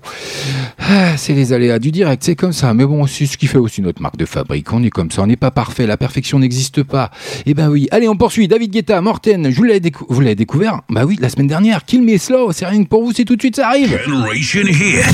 Ah, 0.78 1.16
c'est 1.16 1.32
les 1.34 1.52
aléas 1.52 1.78
du 1.78 1.90
direct, 1.90 2.22
c'est 2.24 2.34
comme 2.36 2.52
ça. 2.52 2.72
Mais 2.74 2.84
bon, 2.86 3.06
c'est 3.06 3.26
ce 3.26 3.36
qui 3.36 3.46
fait 3.46 3.58
aussi 3.58 3.82
notre 3.82 4.00
marque 4.02 4.16
de 4.16 4.24
fabrique. 4.26 4.72
On 4.72 4.82
est 4.82 4.90
comme 4.90 5.10
ça, 5.10 5.22
on 5.22 5.26
n'est 5.26 5.36
pas 5.36 5.50
parfait, 5.50 5.86
la 5.86 5.96
perfection 5.96 6.38
n'existe 6.38 6.82
pas. 6.82 7.10
Eh 7.46 7.54
ben 7.54 7.68
oui, 7.68 7.86
allez, 7.90 8.08
on 8.08 8.16
poursuit. 8.16 8.48
David 8.48 8.72
Guetta, 8.72 9.00
Morten, 9.00 9.50
je 9.50 9.56
vous 9.56 9.64
l'avez 9.64 9.80
décou- 9.80 10.06
vous 10.08 10.20
l'avez 10.20 10.34
découvert? 10.34 10.80
Bah 10.88 11.04
oui, 11.06 11.16
la 11.20 11.28
semaine 11.28 11.46
dernière. 11.48 11.84
Kill 11.84 12.02
Me 12.02 12.16
Slow, 12.18 12.52
c'est 12.52 12.66
rien 12.66 12.82
que 12.82 12.88
pour 12.88 13.02
vous, 13.04 13.12
c'est 13.12 13.24
tout 13.24 13.36
de 13.36 13.40
suite, 13.42 13.56
ça 13.56 13.68
arrive. 13.68 13.98
Generation 14.06 14.62
Hit. 14.62 15.04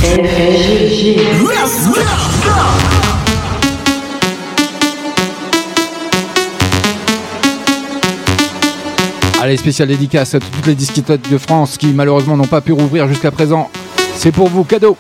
Allez, 9.47 9.59
spécial 9.59 9.87
dédicace 9.87 10.35
à 10.35 10.41
toutes 10.41 10.67
les 10.67 10.75
disquettes 10.75 11.31
de 11.31 11.39
France 11.39 11.79
qui 11.79 11.93
malheureusement 11.93 12.37
n'ont 12.37 12.49
pas 12.49 12.61
pu 12.61 12.73
rouvrir 12.73 13.07
jusqu'à 13.07 13.31
présent. 13.31 13.71
C'est 14.17 14.33
pour 14.33 14.49
vous, 14.49 14.65
cadeau. 14.65 14.97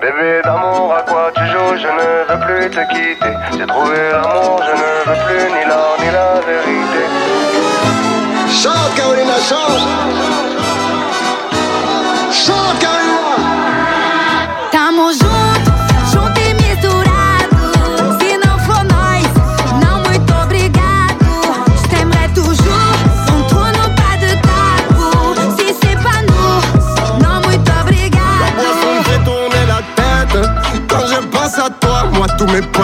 Bébé 0.00 0.40
d'amour, 0.42 0.94
à 0.94 1.02
quoi 1.02 1.30
tu 1.34 1.42
joues? 1.42 1.76
Je 1.76 1.88
ne 1.88 2.24
veux 2.26 2.40
plus 2.46 2.70
te 2.70 2.80
quitter. 2.88 3.34
J'ai 3.58 3.66
trouvé 3.66 3.96
l'amour, 4.12 4.62
je 4.64 4.72
ne 4.72 4.76
veux 5.04 5.20
plus 5.26 5.44
ni 5.52 5.62
l'or 5.68 5.96
ni 6.00 6.06
la 6.10 6.40
vérité. 6.40 7.02
Chante, 8.48 8.94
Carolina, 8.96 9.38
chante 9.46 9.82
Chante, 12.32 12.78
Carolina 12.80 13.17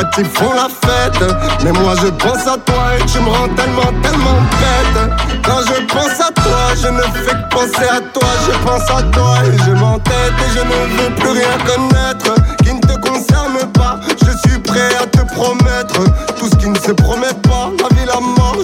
potes 0.05 0.19
ils 0.19 0.25
font 0.27 0.53
la 0.53 0.69
fête. 0.69 1.35
Mais 1.63 1.73
moi 1.73 1.95
je 2.01 2.09
pense 2.09 2.47
à 2.47 2.57
toi 2.59 2.97
Et 2.99 3.05
tu 3.07 3.19
me 3.21 3.29
rends 3.29 3.49
tellement 3.55 3.93
tellement 4.03 4.41
bête. 4.61 5.43
Quand 5.45 5.61
je 5.67 5.85
pense 5.87 6.21
à 6.21 6.33
toi 6.33 6.75
Je 6.81 6.89
ne 6.89 7.03
fais 7.03 7.33
que 7.33 7.49
penser 7.51 7.89
à 7.91 8.01
toi. 8.01 8.29
Je 8.47 8.59
pense 8.67 8.91
à 8.91 9.03
toi 9.03 9.39
et 9.45 9.59
je 9.65 9.71
m'entête 9.73 10.35
Et 10.39 10.59
je 10.59 10.61
ne 10.61 11.03
veux 11.03 11.15
plus 11.15 11.31
rien 11.31 11.59
connaître. 11.67 12.35
Qui 12.63 12.75
ne 12.75 12.81
te 12.81 12.97
concerne 13.01 13.71
pas 13.73 14.01
Je 14.21 14.49
suis 14.49 14.59
prêt 14.61 14.95
à 15.01 15.07
te 15.07 15.23
promettre. 15.35 16.01
Tout 16.39 16.49
ce 16.51 16.57
qui 16.57 16.69
ne 16.69 16.79
se 16.79 16.93
promet 16.93 17.35
pas 17.43 17.71
La 17.81 17.97
vie, 17.97 18.07
la 18.07 18.21
mort, 18.21 18.57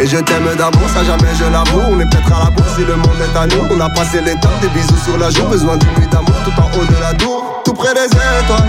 et 0.00 0.06
je 0.06 0.16
t'aime 0.16 0.48
d'amour, 0.56 0.88
ça 0.94 1.04
jamais 1.04 1.28
je 1.38 1.44
l'avoue 1.44 1.82
On 1.90 2.00
est 2.00 2.06
peut-être 2.06 2.32
à 2.32 2.44
la 2.44 2.50
bourse 2.50 2.74
si 2.74 2.84
le 2.84 2.96
monde 2.96 3.20
est 3.20 3.38
à 3.38 3.46
nous. 3.46 3.66
On 3.70 3.80
a 3.80 3.88
passé 3.90 4.20
l'étape, 4.22 4.58
des 4.60 4.68
bisous 4.68 4.96
sur 5.04 5.18
la 5.18 5.30
joue 5.30 5.44
Besoin 5.44 5.76
d'une 5.76 5.90
nuit 5.90 6.08
d'amour 6.10 6.34
tout 6.44 6.60
en 6.60 6.66
haut 6.66 6.84
de 6.84 7.00
la 7.00 7.12
tour. 7.14 7.62
Tout 7.64 7.74
près 7.74 7.92
des 7.92 8.06
étoiles. 8.06 8.68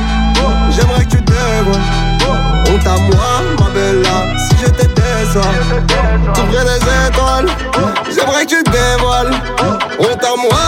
J'aimerais 0.71 1.05
que 1.05 1.11
tu 1.11 1.23
te 1.23 1.31
vois. 1.31 1.79
Honte 2.67 2.87
à 2.87 2.97
moi, 2.97 3.41
ma 3.59 3.69
bella 3.69 4.35
Si 4.37 4.55
je 4.61 4.71
déçois. 4.71 5.41
Tout 6.33 6.41
près 6.51 6.65
des 6.65 7.07
étoiles. 7.07 7.49
J'aimerais 8.13 8.45
que 8.45 8.49
tu 8.49 8.63
dévoiles. 8.63 9.31
Honte 9.99 10.23
à 10.23 10.35
moi, 10.35 10.59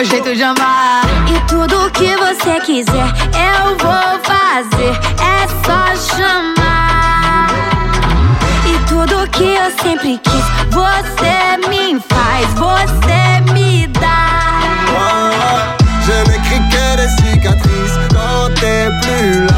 meu 0.00 0.08
jeito 0.08 0.34
de 0.34 0.42
amar. 0.42 1.02
E 1.28 1.38
tudo 1.46 1.90
que 1.90 2.16
você 2.16 2.58
quiser, 2.60 3.06
eu 3.36 3.76
vou 3.76 4.18
fazer. 4.24 4.98
É 5.20 5.46
só 5.66 5.94
chamar. 6.16 7.50
E 8.64 8.78
tudo 8.88 9.28
que 9.30 9.44
eu 9.44 9.70
sempre 9.82 10.18
quis, 10.24 10.44
você 10.70 11.58
me 11.68 12.00
faz, 12.08 12.46
você 12.54 13.52
me 13.52 13.86
dá. 13.88 14.30
Je 16.06 16.16
n'écris 16.30 16.62
que 16.70 16.96
des 16.96 17.10
cicatrices 17.16 17.98
quand 18.08 18.54
t'es 18.54 18.88
plus 19.02 19.40
là, 19.40 19.49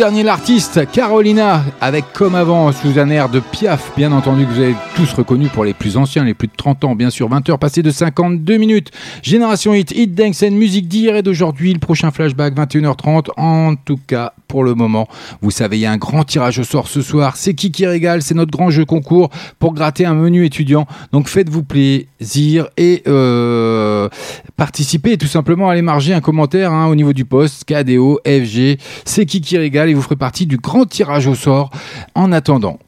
dernier 0.00 0.22
l'artiste, 0.22 0.90
Carolina, 0.90 1.62
avec 1.78 2.14
comme 2.14 2.34
avant 2.34 2.72
sous 2.72 2.98
un 2.98 3.10
air 3.10 3.28
de 3.28 3.38
Piaf, 3.38 3.92
bien 3.98 4.12
entendu 4.12 4.46
que 4.46 4.50
vous 4.50 4.60
avez 4.60 4.74
tous 4.96 5.12
reconnu 5.12 5.48
pour 5.48 5.62
les 5.62 5.74
plus 5.74 5.98
anciens, 5.98 6.24
les 6.24 6.32
plus 6.32 6.48
de 6.48 6.54
30 6.56 6.84
ans, 6.84 6.94
bien 6.94 7.10
sûr, 7.10 7.28
20h 7.28 7.58
passées 7.58 7.82
de 7.82 7.90
52 7.90 8.56
minutes. 8.56 8.90
Génération 9.22 9.74
Hit, 9.74 9.90
Hit 9.90 10.14
Dance 10.14 10.40
musique 10.40 10.88
d'hier 10.88 11.16
et 11.16 11.22
d'aujourd'hui, 11.22 11.74
le 11.74 11.80
prochain 11.80 12.10
flashback 12.10 12.54
21h30. 12.54 13.28
En 13.36 13.74
tout 13.76 13.98
cas, 14.06 14.32
pour 14.50 14.64
le 14.64 14.74
moment, 14.74 15.06
vous 15.42 15.52
savez, 15.52 15.78
il 15.78 15.82
y 15.82 15.86
a 15.86 15.92
un 15.92 15.96
grand 15.96 16.24
tirage 16.24 16.58
au 16.58 16.64
sort 16.64 16.88
ce 16.88 17.02
soir. 17.02 17.36
C'est 17.36 17.54
qui 17.54 17.70
qui 17.70 17.86
régale? 17.86 18.20
C'est 18.20 18.34
notre 18.34 18.50
grand 18.50 18.68
jeu 18.70 18.84
concours 18.84 19.30
pour 19.60 19.74
gratter 19.74 20.04
un 20.04 20.14
menu 20.14 20.44
étudiant. 20.44 20.88
Donc 21.12 21.28
faites-vous 21.28 21.62
plaisir 21.62 22.68
et 22.76 23.04
euh, 23.06 24.08
participez 24.56 25.16
tout 25.18 25.28
simplement. 25.28 25.68
Allez 25.68 25.82
marger 25.82 26.14
un 26.14 26.20
commentaire 26.20 26.72
hein, 26.72 26.88
au 26.88 26.96
niveau 26.96 27.12
du 27.12 27.24
poste 27.24 27.64
KDO, 27.64 28.18
FG, 28.26 28.78
c'est 29.04 29.24
qui 29.24 29.40
qui 29.40 29.56
régale 29.56 29.88
et 29.88 29.94
vous 29.94 30.02
ferez 30.02 30.16
partie 30.16 30.46
du 30.46 30.56
grand 30.56 30.84
tirage 30.84 31.28
au 31.28 31.36
sort. 31.36 31.70
En 32.16 32.32
attendant, 32.32 32.80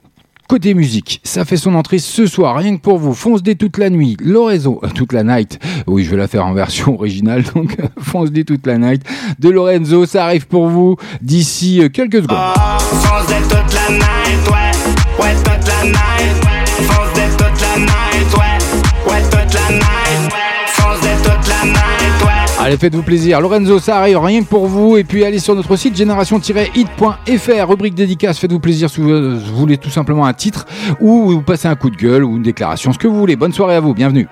Côté 0.48 0.74
musique, 0.74 1.20
ça 1.24 1.44
fait 1.44 1.56
son 1.56 1.74
entrée 1.74 1.98
ce 1.98 2.26
soir, 2.26 2.56
rien 2.56 2.76
que 2.76 2.82
pour 2.82 2.98
vous. 2.98 3.14
Fonce 3.14 3.42
dès 3.42 3.54
toute 3.54 3.78
la 3.78 3.88
nuit, 3.88 4.16
Lorenzo, 4.20 4.80
euh, 4.82 4.88
toute 4.94 5.12
la 5.12 5.22
night. 5.22 5.58
Oui, 5.86 6.04
je 6.04 6.10
vais 6.10 6.16
la 6.16 6.28
faire 6.28 6.44
en 6.44 6.52
version 6.52 6.94
originale, 6.98 7.42
donc 7.54 7.76
fonce 7.98 8.30
dès 8.30 8.44
toute 8.44 8.66
la 8.66 8.76
night. 8.76 9.02
De 9.38 9.48
Lorenzo, 9.48 10.04
ça 10.04 10.24
arrive 10.24 10.46
pour 10.46 10.68
vous 10.68 10.96
d'ici 11.22 11.80
euh, 11.80 11.88
quelques 11.88 12.22
secondes. 12.22 12.38
Allez, 22.64 22.76
faites-vous 22.76 23.02
plaisir. 23.02 23.40
Lorenzo, 23.40 23.80
ça 23.80 23.98
arrive 23.98 24.20
rien 24.20 24.40
que 24.40 24.46
pour 24.46 24.68
vous. 24.68 24.96
Et 24.96 25.02
puis 25.02 25.24
allez 25.24 25.40
sur 25.40 25.56
notre 25.56 25.74
site 25.74 25.96
génération-hit.fr, 25.96 27.68
rubrique 27.68 27.94
dédicace. 27.96 28.38
Faites-vous 28.38 28.60
plaisir 28.60 28.88
si 28.88 29.00
vous 29.00 29.40
voulez 29.56 29.78
tout 29.78 29.90
simplement 29.90 30.26
un 30.26 30.32
titre 30.32 30.64
ou 31.00 31.32
vous 31.32 31.42
passez 31.42 31.66
un 31.66 31.74
coup 31.74 31.90
de 31.90 31.96
gueule 31.96 32.22
ou 32.22 32.36
une 32.36 32.44
déclaration, 32.44 32.92
ce 32.92 32.98
que 32.98 33.08
vous 33.08 33.18
voulez. 33.18 33.34
Bonne 33.34 33.52
soirée 33.52 33.74
à 33.74 33.80
vous, 33.80 33.94
bienvenue. 33.94 34.28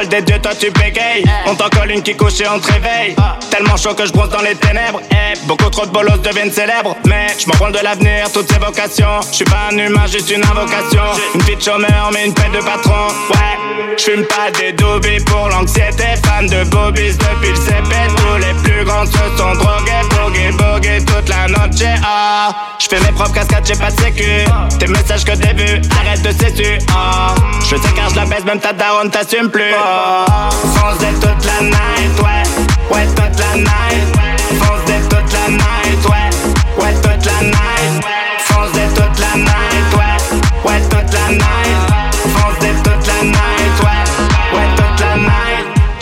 Parole 0.00 0.08
des 0.08 0.22
dieux, 0.22 0.40
toi 0.40 0.52
tu 0.58 0.70
bégayes. 0.70 1.24
On 1.46 1.54
t'en 1.54 1.68
colle 1.68 1.90
une 1.90 2.02
qui 2.02 2.16
couche 2.16 2.40
et 2.40 2.48
on 2.48 2.58
te 2.58 2.72
réveille. 2.72 3.14
Tellement 3.50 3.76
chaud 3.76 3.94
que 3.94 4.06
je 4.06 4.12
bronze 4.12 4.30
dans 4.30 4.42
les 4.42 4.54
ténèbres. 4.54 5.00
Eh, 5.10 5.38
beaucoup 5.46 5.68
trop 5.70 5.86
de 5.86 5.90
bolos 5.90 6.18
deviennent 6.18 6.52
célèbres. 6.52 6.96
Mais 7.06 7.28
je 7.38 7.46
m'en 7.48 7.56
branle 7.56 7.72
de 7.72 7.78
l'avenir, 7.82 8.30
toutes 8.32 8.50
ces 8.50 8.58
vocations. 8.58 9.20
Je 9.30 9.36
suis 9.36 9.44
pas 9.44 9.68
un 9.72 9.78
humain, 9.78 10.06
juste 10.06 10.30
une 10.30 10.44
invocation. 10.44 11.02
Une 11.34 11.40
de 11.40 11.60
chômeur, 11.60 12.10
mais 12.12 12.26
une 12.26 12.34
paix 12.34 12.50
de 12.52 12.64
patron. 12.64 13.08
Ouais, 13.30 13.96
je 13.98 14.04
fume 14.04 14.24
pas 14.24 14.50
des 14.58 14.72
doobies 14.72 15.24
pour 15.24 15.48
l'anxiété. 15.48 16.04
Fan 16.24 16.46
de 16.46 16.64
Bobbies 16.64 17.16
depuis 17.16 17.50
le 17.50 17.56
CP. 17.56 17.94
Tous 18.16 18.36
les 18.38 18.54
plus 18.62 18.84
grands 18.84 19.06
se 19.06 19.36
sont 19.36 19.54
drogués. 19.54 20.19
Bogués, 20.30 20.52
bogués 20.52 21.04
toute 21.04 21.28
la 21.28 21.48
noche. 21.48 21.82
Ah, 22.04 22.50
je 22.78 22.86
fais 22.88 23.00
mes 23.00 23.12
propres 23.12 23.32
cascades, 23.32 23.66
j'ai 23.66 23.74
pas 23.74 23.90
de 23.90 24.00
sécu. 24.00 24.44
Tes 24.78 24.86
messages 24.86 25.24
que 25.24 25.32
t'es 25.32 25.54
vus, 25.54 25.82
arrête 26.00 26.22
de 26.22 26.30
sécu. 26.30 26.78
Ah, 26.94 27.34
sais 27.68 27.76
car 27.96 28.10
je 28.10 28.16
la 28.16 28.26
baisse, 28.26 28.44
même 28.44 28.60
ta 28.60 28.72
daronne 28.72 29.10
t'assume 29.10 29.50
plus. 29.50 29.72
Dès 31.00 31.12
toute 31.14 31.44
la 31.44 31.62
night, 31.62 32.20
ouais, 32.22 32.94
ouais, 32.94 33.06
toute 33.06 33.40
la 33.40 33.56
night. 33.56 34.06
Fonce 34.60 35.08
toute 35.08 35.32
la 35.32 35.48
night, 35.48 36.06
ouais, 36.06 36.84
ouais, 36.84 36.94
toute 36.94 37.26
la 37.26 37.42
night. 37.42 37.69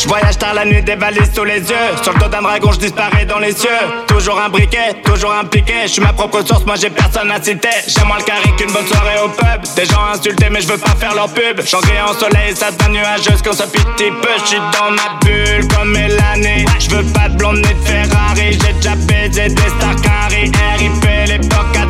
Ta 0.08 0.34
tard 0.34 0.54
la 0.54 0.64
nuit, 0.64 0.82
des 0.82 0.94
valises 0.94 1.30
sous 1.34 1.44
les 1.44 1.60
yeux. 1.60 1.88
Sur 2.02 2.12
le 2.12 2.20
dos 2.20 2.28
d'un 2.28 2.42
dragon, 2.42 2.72
je 2.72 2.78
disparais 2.78 3.24
dans 3.26 3.38
les 3.38 3.52
cieux. 3.52 3.68
Toujours 4.06 4.40
un 4.40 4.48
briquet, 4.48 4.94
toujours 5.04 5.32
impliqué. 5.32 5.74
Je 5.82 5.88
suis 5.88 6.02
ma 6.02 6.12
propre 6.12 6.44
source, 6.46 6.64
moi 6.64 6.76
j'ai 6.76 6.90
personne 6.90 7.30
à 7.30 7.42
citer. 7.42 7.68
J'ai 7.86 8.04
moins 8.04 8.18
le 8.18 8.24
carré 8.24 8.50
qu'une 8.56 8.72
bonne 8.72 8.86
soirée 8.86 9.20
au 9.24 9.28
pub. 9.28 9.62
Des 9.76 9.84
gens 9.84 10.04
insultés, 10.12 10.48
mais 10.50 10.60
je 10.60 10.68
veux 10.68 10.78
pas 10.78 10.94
faire 10.98 11.14
leur 11.14 11.28
pub. 11.28 11.60
J'en 11.66 11.78
en 11.78 12.12
soleil, 12.14 12.54
ça 12.54 12.70
devient 12.70 12.92
nuageuse 12.92 13.42
quand 13.44 13.52
ça 13.52 13.66
petit 13.66 14.10
peu. 14.10 14.28
Je 14.40 14.46
suis 14.46 14.58
dans 14.58 14.90
ma 14.90 15.18
bulle 15.24 15.68
comme 15.68 15.92
Mélanie. 15.92 16.64
Je 16.78 16.90
veux 16.90 17.04
pas 17.12 17.28
de 17.28 17.36
blonde 17.36 17.58
ni 17.58 17.86
Ferrari. 17.86 18.52
J'ai 18.52 18.72
déjà 18.72 18.94
baisé 18.94 19.48
des 19.48 19.68
stars 19.78 20.00
carré. 20.02 20.50
RIP 20.78 21.04
l'époque 21.26 21.76
Atari. 21.76 21.87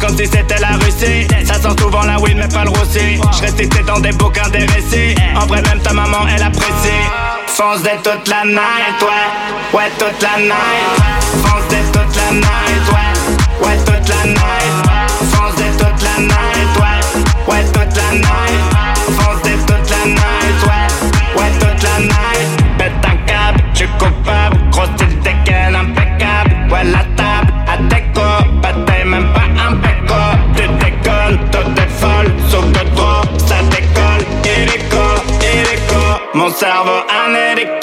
Comme 0.00 0.16
si 0.16 0.26
c'était 0.26 0.58
la 0.60 0.76
Russie. 0.84 1.26
Ça 1.44 1.54
sent 1.54 1.76
souvent 1.80 2.02
la 2.02 2.18
weed, 2.18 2.36
mais 2.36 2.48
pas 2.48 2.64
le 2.64 2.70
roussi. 2.70 3.20
Je 3.32 3.82
dans 3.82 4.00
des 4.00 4.12
bouquins, 4.12 4.48
des 4.50 4.64
récits. 4.66 5.14
En 5.36 5.46
vrai, 5.46 5.62
même 5.62 5.80
ta 5.80 5.92
maman, 5.92 6.26
elle 6.34 6.42
apprécie. 6.42 7.02
Foncez 7.46 7.98
toute 8.04 8.28
la 8.28 8.44
night, 8.44 9.02
ouais, 9.02 9.78
ouais, 9.78 9.90
toute 9.98 10.22
la 10.22 10.38
night. 10.38 10.88
Foncez 11.42 11.82
toute 11.92 12.16
la 12.16 12.30
night, 12.32 12.84
ouais, 12.92 13.66
ouais, 13.66 13.76
toute 13.78 14.08
la 14.08 14.24
night. 14.26 14.74
Foncez 15.32 15.70
toute 15.76 16.02
la 16.02 16.20
night, 16.20 16.72
ouais, 16.78 17.52
ouais, 17.52 17.64
toute 17.64 17.96
la 17.96 18.12
night. 18.12 18.62
Foncez 19.18 19.56
toute 19.66 19.90
la 19.90 20.06
night, 20.06 20.58
ouais, 20.62 21.40
ouais, 21.40 21.50
toute 21.58 21.82
la 21.82 21.98
night. 21.98 22.48
Pète 22.78 23.04
un 23.04 23.16
câble, 23.26 23.60
tu 23.74 23.88
coupable, 23.98 24.56
gros 24.70 24.86
style 24.94 25.18
dégaine 25.20 25.74
impeccable. 25.74 26.54
Ouais, 26.70 26.84
la 26.84 27.02
table, 27.16 27.27
hélico, 36.48 36.50
mon 36.50 36.54
cerveau 36.54 37.04
un 37.08 37.34
hélico. 37.34 37.77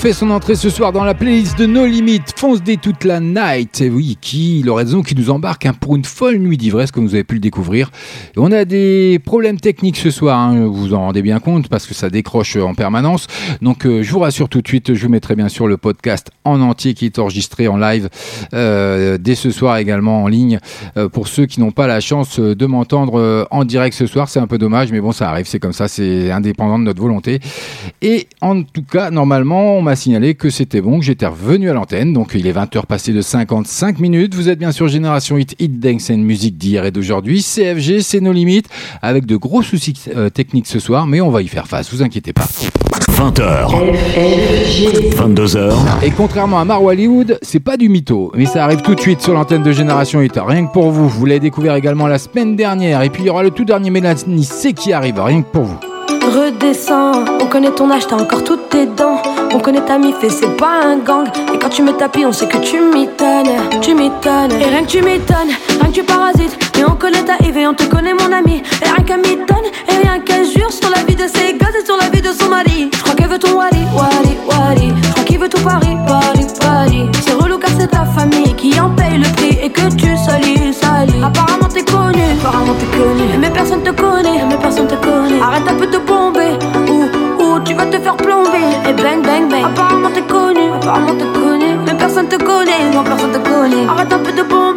Fait 0.00 0.12
son 0.14 0.30
entrée 0.30 0.54
ce 0.54 0.70
soir 0.70 0.92
dans 0.92 1.04
la 1.04 1.12
playlist 1.12 1.58
de 1.58 1.66
No 1.66 1.84
Limit, 1.84 2.22
Fonce 2.34 2.62
des 2.62 2.78
toute 2.78 3.04
la 3.04 3.20
night. 3.20 3.82
Et 3.82 3.90
oui, 3.90 4.16
qui, 4.18 4.62
Lorenzo, 4.64 5.02
qui 5.02 5.14
nous 5.14 5.28
embarque 5.28 5.66
hein, 5.66 5.74
pour 5.78 5.94
une 5.94 6.06
folle 6.06 6.38
nuit 6.38 6.56
d'ivresse, 6.56 6.90
comme 6.90 7.06
vous 7.06 7.12
avez 7.12 7.22
pu 7.22 7.34
le 7.34 7.40
découvrir. 7.40 7.90
On 8.38 8.50
a 8.50 8.64
des 8.64 9.20
problèmes 9.22 9.60
techniques 9.60 9.98
ce 9.98 10.10
soir, 10.10 10.38
hein, 10.38 10.64
vous 10.64 10.72
vous 10.72 10.94
en 10.94 11.00
rendez 11.00 11.20
bien 11.20 11.38
compte, 11.38 11.68
parce 11.68 11.86
que 11.86 11.92
ça 11.92 12.08
décroche 12.08 12.56
en 12.56 12.74
permanence. 12.74 13.26
Donc, 13.60 13.84
euh, 13.84 14.02
je 14.02 14.10
vous 14.10 14.20
rassure 14.20 14.48
tout 14.48 14.62
de 14.62 14.68
suite, 14.68 14.94
je 14.94 15.04
vous 15.04 15.12
mettrai 15.12 15.36
bien 15.36 15.50
sûr 15.50 15.66
le 15.66 15.76
podcast 15.76 16.30
en 16.44 16.62
entier 16.62 16.94
qui 16.94 17.04
est 17.04 17.18
enregistré 17.18 17.68
en 17.68 17.76
live 17.76 18.08
euh, 18.54 19.18
dès 19.18 19.34
ce 19.34 19.50
soir 19.50 19.76
également 19.76 20.22
en 20.22 20.28
ligne. 20.28 20.60
Euh, 20.96 21.10
pour 21.10 21.28
ceux 21.28 21.44
qui 21.44 21.60
n'ont 21.60 21.72
pas 21.72 21.86
la 21.86 22.00
chance 22.00 22.40
euh, 22.40 22.56
de 22.56 22.64
m'entendre 22.64 23.18
euh, 23.20 23.44
en 23.50 23.66
direct 23.66 23.94
ce 23.94 24.06
soir, 24.06 24.30
c'est 24.30 24.40
un 24.40 24.46
peu 24.46 24.56
dommage, 24.56 24.92
mais 24.92 25.00
bon, 25.00 25.12
ça 25.12 25.28
arrive, 25.28 25.46
c'est 25.46 25.60
comme 25.60 25.74
ça, 25.74 25.88
c'est 25.88 26.30
indépendant 26.30 26.78
de 26.78 26.84
notre 26.84 27.02
volonté. 27.02 27.38
Et 28.00 28.28
en 28.40 28.62
tout 28.62 28.82
cas, 28.82 29.10
normalement, 29.10 29.74
on 29.74 29.89
m'a 29.90 29.96
signalé 29.96 30.36
que 30.36 30.50
c'était 30.50 30.80
bon, 30.80 31.00
que 31.00 31.04
j'étais 31.04 31.26
revenu 31.26 31.68
à 31.68 31.72
l'antenne. 31.72 32.12
Donc 32.12 32.30
il 32.36 32.46
est 32.46 32.52
20h 32.52 32.86
passé 32.86 33.12
de 33.12 33.20
55 33.20 33.98
minutes. 33.98 34.36
Vous 34.36 34.48
êtes 34.48 34.60
bien 34.60 34.70
sur 34.70 34.86
Génération 34.86 35.36
Hit, 35.36 35.56
Hit 35.58 35.80
Dance 35.80 36.10
and 36.10 36.18
Music 36.18 36.56
d'hier 36.56 36.84
et 36.84 36.92
d'aujourd'hui. 36.92 37.42
CFG, 37.42 38.00
c'est 38.00 38.20
nos 38.20 38.32
limites, 38.32 38.68
avec 39.02 39.26
de 39.26 39.34
gros 39.34 39.62
soucis 39.62 40.00
euh, 40.14 40.30
techniques 40.30 40.68
ce 40.68 40.78
soir, 40.78 41.08
mais 41.08 41.20
on 41.20 41.30
va 41.30 41.42
y 41.42 41.48
faire 41.48 41.66
face, 41.66 41.92
vous 41.92 42.04
inquiétez 42.04 42.32
pas. 42.32 42.46
20h. 43.08 43.66
22h. 45.16 45.72
Et 46.04 46.12
contrairement 46.12 46.60
à 46.60 46.64
Mar 46.64 46.84
Hollywood, 46.84 47.40
c'est 47.42 47.58
pas 47.58 47.76
du 47.76 47.88
mytho, 47.88 48.30
mais 48.36 48.46
ça 48.46 48.62
arrive 48.62 48.82
tout 48.82 48.94
de 48.94 49.00
suite 49.00 49.20
sur 49.20 49.34
l'antenne 49.34 49.64
de 49.64 49.72
Génération 49.72 50.22
Hit. 50.22 50.38
Rien 50.40 50.66
que 50.66 50.72
pour 50.72 50.92
vous, 50.92 51.08
vous 51.08 51.26
l'avez 51.26 51.40
découvert 51.40 51.74
également 51.74 52.06
la 52.06 52.18
semaine 52.18 52.54
dernière. 52.54 53.02
Et 53.02 53.10
puis 53.10 53.24
il 53.24 53.26
y 53.26 53.30
aura 53.30 53.42
le 53.42 53.50
tout 53.50 53.64
dernier 53.64 53.90
Mélanie 53.90 54.44
C 54.44 54.72
qui 54.72 54.92
arrive, 54.92 55.20
rien 55.20 55.42
que 55.42 55.48
pour 55.50 55.64
vous. 55.64 55.89
Redescends, 56.22 57.24
on 57.40 57.46
connaît 57.46 57.70
ton 57.70 57.90
âge, 57.90 58.06
t'as 58.06 58.16
encore 58.16 58.44
toutes 58.44 58.68
tes 58.68 58.86
dents. 58.86 59.20
On 59.52 59.58
connaît 59.58 59.84
ta 59.84 59.98
mif 59.98 60.22
et 60.22 60.30
c'est 60.30 60.56
pas 60.56 60.80
un 60.84 60.98
gang. 60.98 61.26
Et 61.52 61.58
quand 61.58 61.70
tu 61.70 61.82
me 61.82 61.92
tapis, 61.92 62.24
on 62.24 62.32
sait 62.32 62.46
que 62.46 62.58
tu 62.58 62.80
m'étonnes, 62.80 63.48
tu 63.80 63.94
m'étonnes. 63.94 64.52
Et 64.52 64.64
rien 64.64 64.82
que 64.84 64.90
tu 64.90 65.02
m'étonnes, 65.02 65.50
rien 65.80 65.90
que 65.90 65.94
tu 65.94 66.04
parasites. 66.04 66.69
Et 66.80 66.84
on 66.84 66.94
connaît 66.96 67.22
ta 67.22 67.34
et 67.44 67.66
on 67.66 67.74
te 67.74 67.84
connaît 67.84 68.14
mon 68.14 68.32
ami. 68.32 68.62
Et 68.80 68.88
rien 68.88 69.04
qu'elle 69.04 69.20
m'étonne, 69.20 69.66
et 69.86 69.96
rien 70.02 70.18
qu'elle 70.20 70.46
jure 70.46 70.72
sur 70.72 70.88
la 70.88 71.02
vie 71.04 71.14
de 71.14 71.28
ses 71.28 71.52
gosses 71.52 71.76
et 71.78 71.84
sur 71.84 71.98
la 71.98 72.08
vie 72.08 72.22
de 72.22 72.32
son 72.32 72.48
mari. 72.48 72.88
Je 72.90 73.02
crois 73.02 73.14
qu'elle 73.14 73.28
veut 73.28 73.38
ton 73.38 73.52
wali, 73.52 73.84
wali, 73.94 74.38
wali. 74.48 74.94
Je 75.02 75.10
crois 75.10 75.24
qu'il 75.24 75.38
veut 75.38 75.48
tout 75.50 75.60
Paris, 75.60 75.94
Paris, 76.06 76.46
Paris. 76.58 77.10
C'est 77.22 77.34
relou 77.34 77.58
car 77.58 77.68
c'est 77.78 77.88
ta 77.88 78.06
famille 78.06 78.54
qui 78.54 78.80
en 78.80 78.88
paye 78.94 79.18
le 79.18 79.28
prix 79.36 79.58
et 79.62 79.68
que 79.68 79.94
tu 79.94 80.16
salis, 80.16 80.72
salis. 80.72 81.22
Apparemment 81.22 81.68
t'es 81.68 81.84
connu, 81.84 82.22
apparemment 82.40 82.74
t'es 82.78 82.96
connu. 82.96 83.24
Mais 83.38 83.50
personne 83.50 83.82
te 83.82 83.90
connaît, 83.90 84.42
mais 84.48 84.56
personne 84.56 84.86
te 84.86 84.94
connaît. 84.94 85.40
Arrête 85.42 85.68
un 85.68 85.74
peu 85.74 85.86
de 85.86 85.98
bomber, 85.98 86.56
ou, 86.88 87.42
ou 87.44 87.60
tu 87.60 87.74
vas 87.74 87.84
te 87.84 87.98
faire 87.98 88.16
plomber. 88.16 88.64
Et 88.88 88.94
bang, 88.94 89.20
bang, 89.22 89.50
bang. 89.50 89.64
Apparemment 89.66 90.08
t'es 90.14 90.22
connu, 90.22 90.72
apparemment 90.80 91.14
t'es 91.18 91.38
connu. 91.38 91.76
Mais 91.84 91.94
personne 91.94 92.28
te 92.28 92.36
connaît, 92.36 92.88
non 92.94 93.04
personne 93.04 93.32
te 93.32 93.38
connaît. 93.38 93.86
Arrête 93.86 94.12
un 94.14 94.18
peu 94.18 94.32
de 94.32 94.42
bomber, 94.42 94.69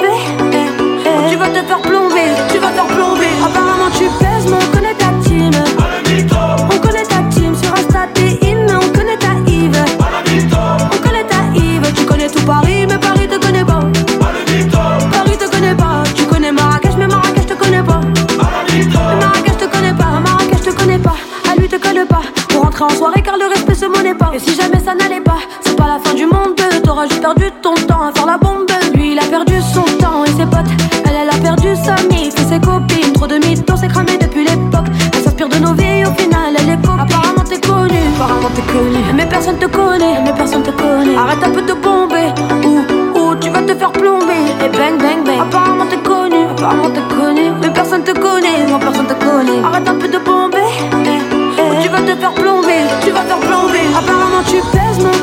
te 1.54 1.64
faire 1.68 1.82
plomber, 1.82 2.32
tu 2.51 2.58
vas 2.58 2.70
faire 2.70 2.88
plomber. 2.88 3.28
Apparemment 3.45 3.91
tu 3.95 4.06
pèses, 4.20 4.45
mais 4.49 4.58
on 4.58 4.76
connaît 4.76 4.95
ta 4.95 5.12
team. 5.24 5.51
On 6.72 6.78
connaît 6.80 7.04
ta 7.04 7.22
team 7.30 7.56
sur 7.56 7.72
Insta, 7.74 8.08
t'es 8.14 8.39
in, 8.43 8.66
mais 8.66 8.74
on 8.74 8.89
connaît 8.91 9.18
ta 9.18 9.34
Yves. 9.49 9.86
On 10.91 10.97
connaît 10.97 11.26
ta 11.26 11.41
Yves, 11.56 11.93
tu 11.95 12.06
connais 12.06 12.30
tout 12.30 12.43
Paris, 12.45 12.88
mais 12.88 12.97
Paris 12.97 13.28
te 13.28 13.38
connaît 13.45 13.66
pas. 13.66 13.82
Paris 15.12 15.38
te 15.38 15.51
connaît 15.51 15.76
pas, 15.76 16.04
tu 16.16 16.24
connais 16.26 16.51
Marrakech, 16.51 16.95
mais 16.97 17.08
Marrakech 17.08 17.45
te 17.45 17.54
connaît 17.54 17.84
pas. 17.84 18.01
Marrakech 18.38 19.58
te 19.58 19.66
connaît 19.66 19.93
pas, 19.93 20.20
Marrakech 20.26 20.62
te 20.62 20.72
connaît 20.72 20.99
pas, 20.99 21.16
à 21.51 21.56
lui 21.56 21.68
te 21.68 21.76
colle 21.76 22.06
pas. 22.08 22.22
Pour 22.49 22.66
entrer 22.66 22.84
en 22.86 22.89
soirée, 22.89 23.22
car 23.22 23.38
le 23.38 23.45
respect 23.47 23.76
se 23.76 23.86
monnaie 23.86 24.16
pas. 24.16 24.32
Et 24.34 24.39
si 24.39 24.56
jamais 24.56 24.80
ça 24.80 24.95
n'allait 24.95 25.22
pas, 25.22 25.38
c'est 25.62 25.76
pas 25.76 25.88
la 25.88 25.99
fin 25.99 26.16
du 26.16 26.26
monde. 26.26 26.56
T'auras 26.84 27.08
juste 27.08 27.22
perdu 27.22 27.51
ton 27.62 27.76
temps 27.76 28.08
à 28.08 28.12
faire 28.12 28.26
la 28.26 28.38
bombe. 28.38 28.73
Ses 32.54 32.60
copines. 32.60 33.14
Trop 33.14 33.28
de 33.28 33.36
mythos, 33.36 33.78
c'est 33.80 33.88
cramé 33.88 34.18
depuis 34.18 34.43
l'époque. 34.45 34.88
Elle 35.14 35.24
s'inspire 35.24 35.49
de 35.49 35.58
nos 35.58 35.74
vies, 35.74 36.06
au 36.06 36.14
final, 36.22 36.54
elle 36.58 36.70
est. 36.70 36.84
Apparemment, 36.84 37.43
t'es 37.47 37.60
connu, 37.60 37.99
apparemment, 38.16 38.49
t'es 38.56 38.62
connu. 38.74 38.99
Mais 39.16 39.26
personne 39.26 39.58
te 39.58 39.66
connaît, 39.66 40.22
mais 40.24 40.34
personne 40.34 40.64
te 40.64 40.72
connaît. 40.72 41.16
Arrête 41.16 41.43
un 41.43 41.51
peu 41.51 41.62
de 41.62 41.74
bomber, 41.74 42.30
ou, 42.66 43.20
ou 43.20 43.36
tu 43.36 43.49
vas 43.49 43.62
te 43.62 43.74
faire 43.76 43.91
plomber? 43.91 44.43
Et 44.64 44.70
bang, 44.70 44.97
bang, 45.01 45.24
bang. 45.26 45.39
Apparemment, 45.41 45.86
t'es 45.89 45.97
connu, 45.97 46.41
apparemment, 46.51 46.89
t'es 46.89 47.16
connu. 47.16 47.51
Mais 47.62 47.70
personne 47.70 48.04
te 48.04 48.12
connaît, 48.12 48.66
non, 48.70 48.80
personne 48.80 49.08
te 49.08 49.14
connaît. 49.14 49.62
Arrête 49.64 49.88
un 49.88 49.95
peu 49.95 50.08
de 50.08 50.20
bomber, 50.20 50.70
eh, 51.06 51.08
eh. 51.08 51.82
Tu 51.82 51.89
vas 51.89 52.01
te 52.01 52.16
faire 52.20 52.34
plomber, 52.34 52.82
tu 53.04 53.12
vas 53.12 53.22
te 53.22 53.28
faire 53.28 53.39
plomber. 53.39 53.86
Apparemment, 53.97 54.43
tu 54.45 54.58
pèses, 54.72 55.04
mais 55.04 55.23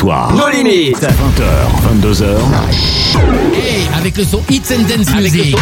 soirs. 0.00 0.32
Nos 0.34 0.48
limites. 0.48 0.96
20h, 0.96 1.44
22h. 2.00 2.24
Hey, 3.54 3.86
avec 3.96 4.16
le 4.16 4.24
son 4.24 4.40
Hits 4.48 4.62
and 4.72 4.84
Dance 4.88 5.14
Music. 5.14 5.54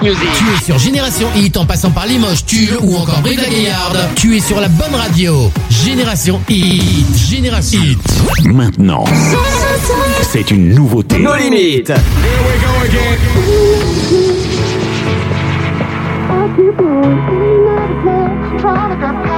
Tu 0.00 0.08
es 0.08 0.64
sur 0.64 0.78
Génération 0.78 1.28
Hit 1.36 1.56
en 1.56 1.66
passant 1.66 1.90
par 1.90 2.06
Limoges, 2.06 2.46
Tulle 2.46 2.78
ou 2.82 2.96
encore 2.96 3.20
Brive 3.20 3.40
la 3.42 3.48
Gaillarde. 3.48 3.98
Tu 4.14 4.36
es 4.36 4.40
sur 4.40 4.60
la 4.60 4.68
bonne 4.68 4.94
radio. 4.94 5.52
Génération 5.68 6.40
Hit. 6.48 7.16
Génération 7.16 7.80
Hit. 7.82 8.46
Maintenant, 8.46 9.04
C'est 10.22 10.50
une 10.50 10.74
nouveauté. 10.74 11.18
Nos 11.18 11.36
limites. 11.36 11.92
Take 19.08 19.37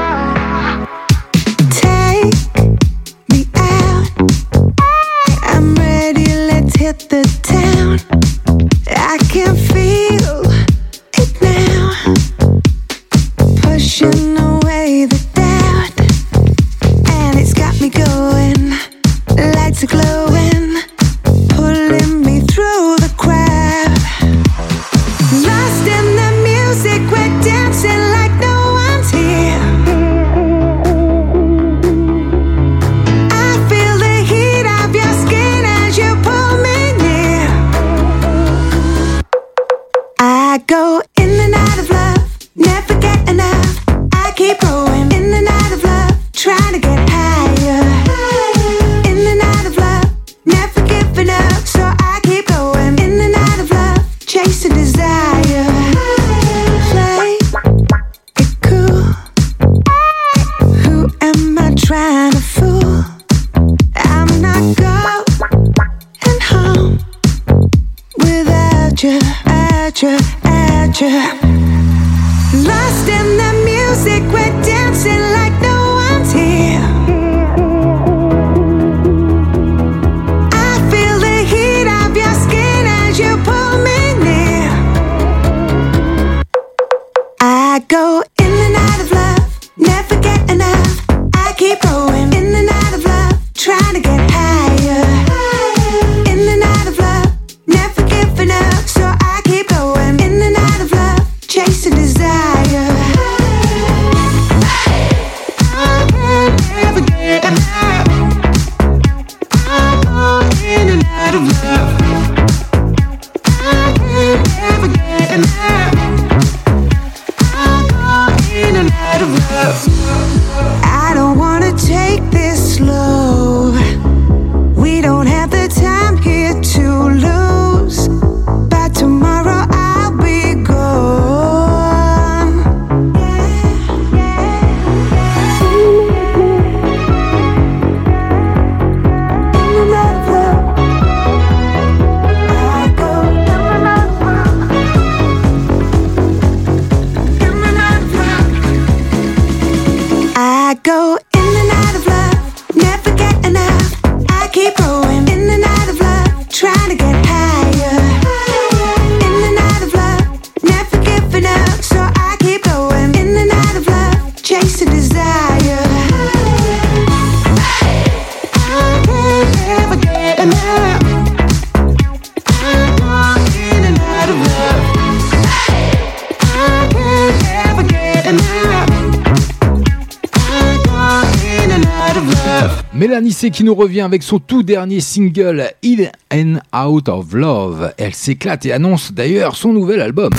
Qui 183.53 183.65
nous 183.65 183.75
revient 183.75 184.03
avec 184.03 184.23
son 184.23 184.39
tout 184.39 184.63
dernier 184.63 185.01
single 185.01 185.73
In 185.85 186.11
and 186.33 186.59
Out 186.75 187.09
of 187.09 187.33
Love. 187.33 187.93
Elle 187.99 188.15
s'éclate 188.15 188.65
et 188.67 188.73
annonce 188.73 189.13
d'ailleurs 189.13 189.57
son 189.57 189.73
nouvel 189.73 190.01
album. 190.01 190.33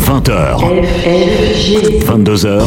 20h. 0.00 0.58
22h. 2.04 2.62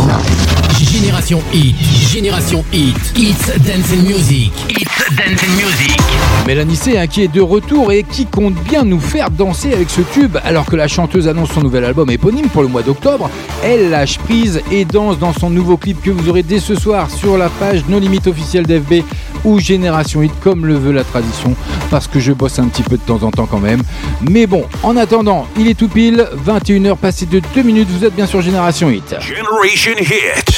Génération 0.79 1.41
Hit, 1.53 1.75
Génération 2.11 2.63
Hit, 2.71 2.95
It's 3.15 3.47
Dancing 3.65 4.03
Music, 4.03 4.51
It's 4.69 5.15
Dancing 5.15 5.49
Music. 5.55 5.97
Mélanie 6.45 6.75
C 6.75 6.97
hein, 6.97 7.07
qui 7.07 7.23
est 7.23 7.27
de 7.27 7.41
retour 7.41 7.91
et 7.91 8.03
qui 8.03 8.25
compte 8.25 8.53
bien 8.53 8.83
nous 8.83 8.99
faire 8.99 9.31
danser 9.31 9.73
avec 9.73 9.89
ce 9.89 10.01
tube 10.01 10.37
alors 10.43 10.65
que 10.65 10.75
la 10.75 10.87
chanteuse 10.87 11.27
annonce 11.27 11.51
son 11.51 11.61
nouvel 11.61 11.83
album 11.83 12.09
éponyme 12.09 12.47
pour 12.47 12.61
le 12.61 12.67
mois 12.67 12.83
d'octobre. 12.83 13.29
Elle 13.63 13.89
lâche 13.89 14.19
prise 14.19 14.61
et 14.71 14.85
danse 14.85 15.17
dans 15.17 15.33
son 15.33 15.49
nouveau 15.49 15.77
clip 15.77 16.01
que 16.01 16.11
vous 16.11 16.29
aurez 16.29 16.43
dès 16.43 16.59
ce 16.59 16.75
soir 16.75 17.09
sur 17.09 17.37
la 17.37 17.49
page 17.49 17.83
No 17.89 17.99
Limite 17.99 18.27
officielle 18.27 18.65
d'FB 18.65 19.03
ou 19.47 19.59
Génération 19.59 20.21
Hit 20.21 20.33
comme 20.43 20.65
le 20.65 20.75
veut 20.75 20.91
la 20.91 21.05
tradition 21.05 21.55
parce 21.89 22.07
que 22.07 22.19
je 22.19 22.33
bosse 22.33 22.59
un 22.59 22.67
petit 22.67 22.83
peu 22.83 22.97
de 22.97 23.01
temps 23.01 23.23
en 23.23 23.31
temps 23.31 23.47
quand 23.49 23.59
même. 23.59 23.81
Mais 24.29 24.45
bon, 24.45 24.65
en 24.83 24.97
attendant, 24.97 25.47
il 25.57 25.69
est 25.69 25.73
tout 25.73 25.87
pile 25.87 26.27
21h 26.45 26.97
passé 26.97 27.25
de 27.25 27.41
2 27.55 27.61
minutes, 27.63 27.87
vous 27.89 28.03
êtes 28.05 28.13
bien 28.13 28.27
sur 28.27 28.41
Génération 28.41 28.89
Hit. 28.89 29.15
Generation 29.21 29.93
Hit. 29.99 30.57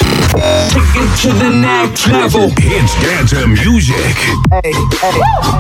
Take 0.70 0.96
it 0.96 1.22
to 1.22 1.30
the 1.30 1.52
next 1.54 2.08
level. 2.08 2.50
Hits 2.58 2.96
dance 3.04 3.34
music. 3.46 3.96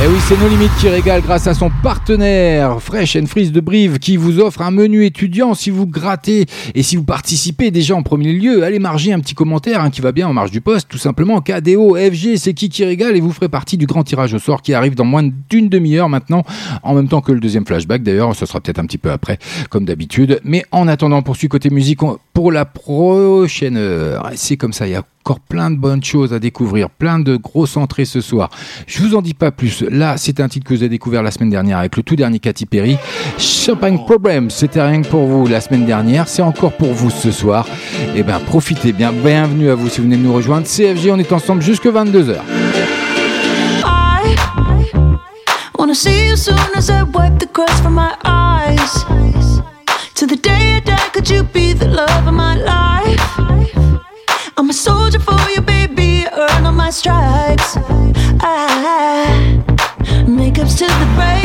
Et 0.00 0.04
Eh 0.04 0.08
oui, 0.08 0.18
c'est 0.26 0.36
nos 0.40 0.48
limites 0.48 0.74
qui 0.80 0.88
régale 0.88 1.22
grâce 1.22 1.46
à 1.46 1.54
son 1.54 1.70
partenaire 1.82 2.82
Fresh 2.82 3.14
and 3.14 3.26
Freeze 3.26 3.52
de 3.52 3.60
Brive 3.60 4.00
qui 4.00 4.16
vous 4.16 4.40
offre 4.40 4.62
un 4.62 4.72
menu 4.72 5.04
étudiant 5.04 5.54
si 5.54 5.70
vous 5.70 5.86
grattez 5.86 6.46
et 6.74 6.82
si 6.82 6.96
vous 6.96 7.04
participez 7.04 7.70
déjà 7.70 7.94
en 7.94 8.02
premier 8.02 8.32
lieu. 8.32 8.64
Allez 8.64 8.80
marger 8.80 9.12
un 9.12 9.20
petit 9.20 9.34
commentaire 9.34 9.80
hein, 9.80 9.90
qui 9.90 10.00
va 10.00 10.10
bien 10.10 10.26
en 10.26 10.32
marge 10.32 10.50
du 10.50 10.60
poste, 10.60 10.88
tout 10.88 10.98
simplement. 10.98 11.40
KDO, 11.40 11.94
FG, 11.94 12.36
c'est 12.36 12.52
qui 12.52 12.68
qui 12.68 12.84
régale 12.84 13.16
et 13.16 13.20
vous 13.20 13.30
ferez 13.30 13.48
partie 13.48 13.76
du 13.76 13.86
grand 13.86 14.02
tirage 14.02 14.34
au 14.34 14.40
sort 14.40 14.62
qui 14.62 14.74
arrive 14.74 14.96
dans 14.96 15.04
moins 15.04 15.28
d'une 15.48 15.68
demi-heure 15.68 16.08
maintenant, 16.08 16.42
en 16.82 16.94
même 16.94 17.06
temps 17.06 17.20
que 17.20 17.30
le 17.30 17.38
deuxième 17.38 17.64
flashback. 17.66 18.02
D'ailleurs, 18.02 18.34
ce 18.34 18.44
sera 18.44 18.60
peut-être 18.60 18.80
un 18.80 18.86
petit 18.86 18.98
peu 18.98 19.12
après, 19.12 19.38
comme 19.70 19.84
d'habitude. 19.84 20.40
Mais 20.42 20.64
en 20.72 20.88
attendant, 20.88 21.18
on 21.18 21.22
poursuit 21.22 21.46
côté 21.48 21.70
musique 21.70 22.02
pour 22.32 22.52
la 22.52 22.64
prochaine 22.64 23.76
heure. 23.76 24.30
C'est 24.34 24.56
comme 24.56 24.72
ça, 24.72 24.86
il 24.86 24.92
y 24.92 24.96
a 24.96 25.02
encore 25.24 25.40
plein 25.40 25.70
de 25.70 25.76
bonnes 25.76 26.02
choses 26.02 26.32
à 26.32 26.38
découvrir, 26.38 26.90
plein 26.90 27.20
de 27.20 27.36
grosses 27.36 27.76
entrées 27.76 28.04
ce 28.04 28.20
soir. 28.20 28.50
Je 28.86 29.02
vous 29.02 29.14
en 29.14 29.22
dis 29.22 29.34
pas 29.34 29.50
plus. 29.52 29.82
Là, 29.82 30.16
c'est 30.16 30.40
un 30.40 30.48
titre 30.48 30.66
que 30.66 30.74
vous 30.74 30.82
avez 30.82 30.88
découvert 30.88 31.22
la 31.22 31.30
semaine 31.30 31.50
dernière 31.50 31.78
avec 31.78 31.96
le 31.96 32.02
tout 32.02 32.16
dernier 32.16 32.40
Katy 32.40 32.66
Perry. 32.66 32.96
Champagne 33.38 33.98
Problem, 33.98 34.50
c'était 34.50 34.82
rien 34.82 35.02
que 35.02 35.08
pour 35.08 35.26
vous 35.26 35.46
la 35.46 35.60
semaine 35.60 35.86
dernière, 35.86 36.26
c'est 36.26 36.42
encore 36.42 36.72
pour 36.72 36.92
vous 36.92 37.10
ce 37.10 37.30
soir. 37.30 37.66
Eh 38.16 38.22
ben, 38.22 38.40
profitez 38.40 38.92
bien. 38.92 39.12
Bienvenue 39.12 39.70
à 39.70 39.74
vous 39.74 39.88
si 39.88 39.98
vous 39.98 40.04
venez 40.04 40.16
de 40.16 40.22
nous 40.22 40.32
rejoindre. 40.32 40.66
CFG, 40.66 41.10
on 41.10 41.18
est 41.18 41.32
ensemble 41.32 41.62
jusque 41.62 41.86
22h. 41.86 42.36
I 43.84 44.36
wanna 45.78 45.94
see 45.94 46.28
you 46.28 46.36
soon 46.36 46.56
as 46.74 46.88
I 46.88 47.02
wipe 47.02 47.38
the 47.38 47.46
crust 47.52 47.82
from 47.82 47.94
my 47.94 48.14
eyes. 48.24 49.41
To 50.14 50.26
the 50.26 50.36
day 50.36 50.76
I 50.76 50.80
die, 50.80 51.08
could 51.12 51.28
you 51.28 51.42
be 51.42 51.72
the 51.72 51.88
love 51.88 52.26
of 52.26 52.34
my 52.34 52.56
life? 52.56 53.20
I'm 54.56 54.70
a 54.70 54.72
soldier 54.72 55.18
for 55.18 55.40
you, 55.50 55.60
baby. 55.60 56.26
Earn 56.32 56.66
all 56.66 56.72
my 56.72 56.90
stripes. 56.90 57.76
I 58.40 59.62
makeups 60.26 60.78
to 60.78 60.86
the 60.86 61.08
breakups. 61.16 61.41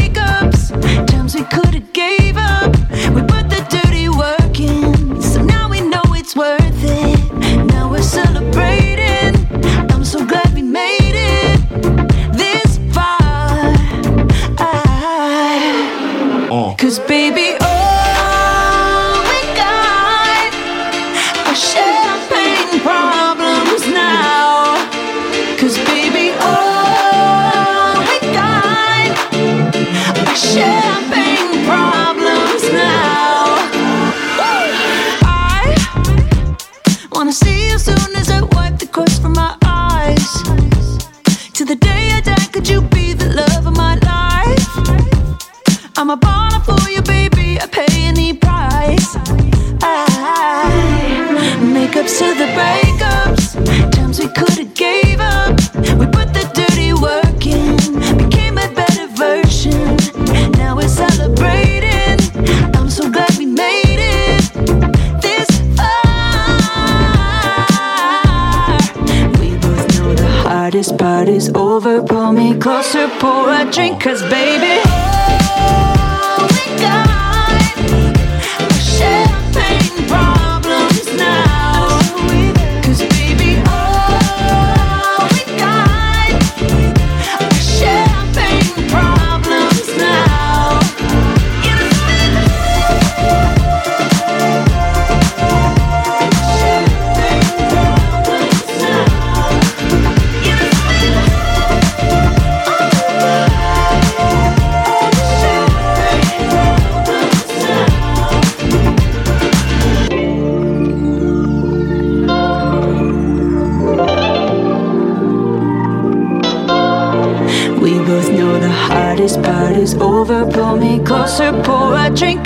Is 71.28 71.50
over. 71.56 72.02
Pull 72.02 72.34
me 72.34 72.58
closer, 72.58 73.08
pour 73.20 73.50
a 73.50 73.70
drink, 73.72 74.02
cause 74.02 74.22
baby. 74.24 75.07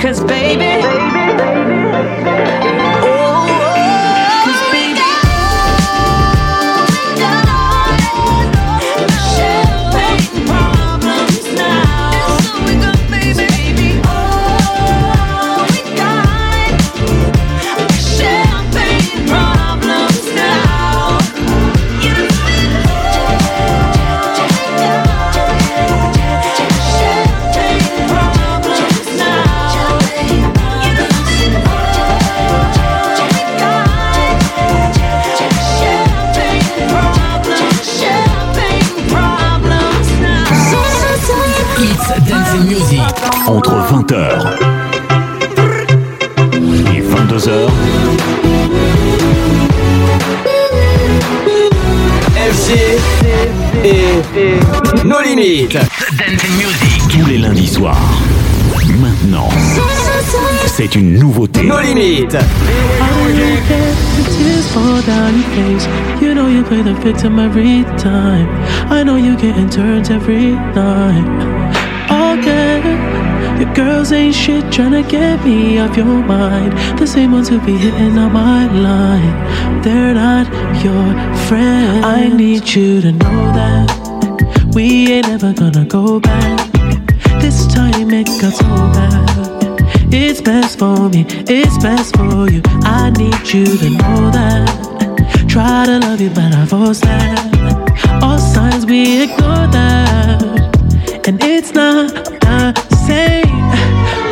Cause 0.01 0.19
baby. 0.23 0.40
Tears 64.37 64.71
fall 64.71 65.01
down 65.01 65.35
your 65.35 65.49
face. 65.49 65.85
You 66.21 66.33
know 66.33 66.47
you 66.47 66.63
play 66.63 66.81
the 66.81 66.93
victim 66.93 67.39
every 67.39 67.83
time. 67.99 68.47
I 68.89 69.03
know 69.03 69.17
you 69.17 69.35
getting 69.37 69.69
turns 69.69 70.09
every 70.09 70.51
night. 70.51 71.27
Okay, 72.09 72.79
your 73.59 73.73
girls 73.73 74.13
ain't 74.13 74.33
shit 74.33 74.63
tryna 74.65 75.03
get 75.09 75.43
me 75.43 75.79
off 75.79 75.97
your 75.97 76.05
mind. 76.05 76.71
The 76.97 77.05
same 77.05 77.33
ones 77.33 77.49
who 77.49 77.59
be 77.65 77.75
hitting 77.75 78.17
on 78.17 78.31
my 78.31 78.65
line. 78.71 79.81
They're 79.81 80.13
not 80.13 80.47
your 80.81 81.13
friend. 81.47 82.05
I 82.05 82.29
need 82.29 82.65
you 82.73 83.01
to 83.01 83.11
know 83.11 83.51
that 83.59 84.71
we 84.73 85.11
ain't 85.11 85.27
ever 85.27 85.51
gonna 85.51 85.83
go 85.83 86.21
back. 86.21 86.71
This 87.41 87.67
time 87.67 88.09
it 88.11 88.27
got 88.39 88.53
so 88.53 88.65
bad. 88.65 89.30
It's 90.13 90.41
best 90.41 90.77
for 90.79 91.09
me, 91.09 91.25
it's 91.47 91.77
best 91.81 92.15
for 92.17 92.49
you. 92.49 92.61
I 92.83 93.11
need 93.17 93.53
you 93.53 93.65
to 93.65 93.89
know 93.89 94.29
that. 94.31 95.45
Try 95.47 95.85
to 95.85 95.99
love 95.99 96.19
you, 96.19 96.29
but 96.29 96.53
I 96.53 96.65
force 96.65 96.99
that. 97.01 98.21
All 98.21 98.37
signs 98.37 98.85
we 98.85 99.23
ignore 99.23 99.67
that. 99.71 100.43
And 101.27 101.41
it's 101.41 101.73
not 101.73 102.13
the 102.13 102.95
same, 103.07 103.45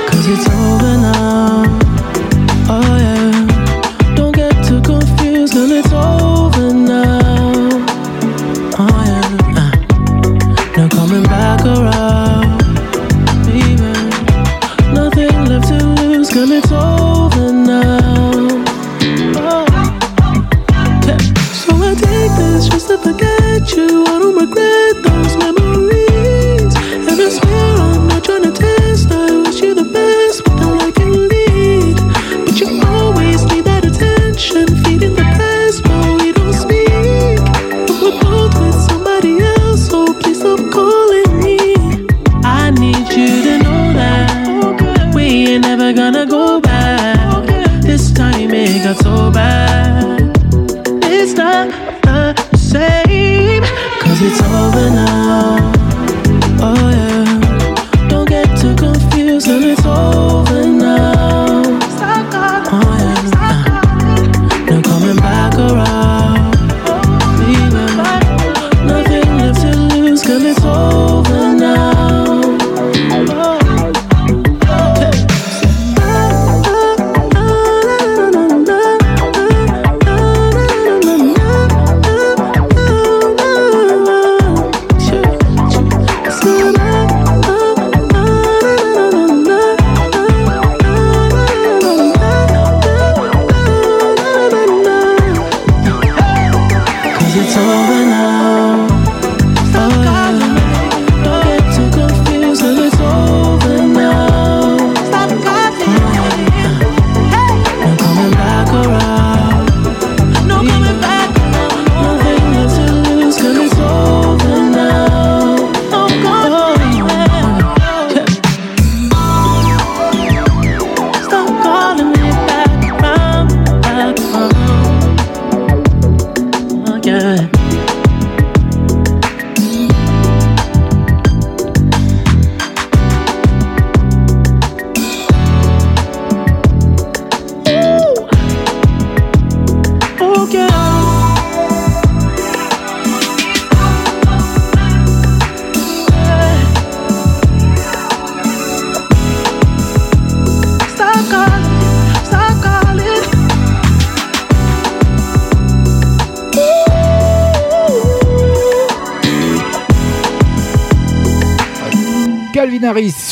cause 0.09 0.27
it's 0.27 0.47
over 0.49 0.97
now. 1.07 1.63
Oh 2.69 2.97
yeah. 2.97 4.15
Don't 4.15 4.35
get 4.35 4.53
too 4.67 4.81
confused, 4.81 5.53
it's 5.55 5.93
over 5.93 6.73
now. 6.73 7.18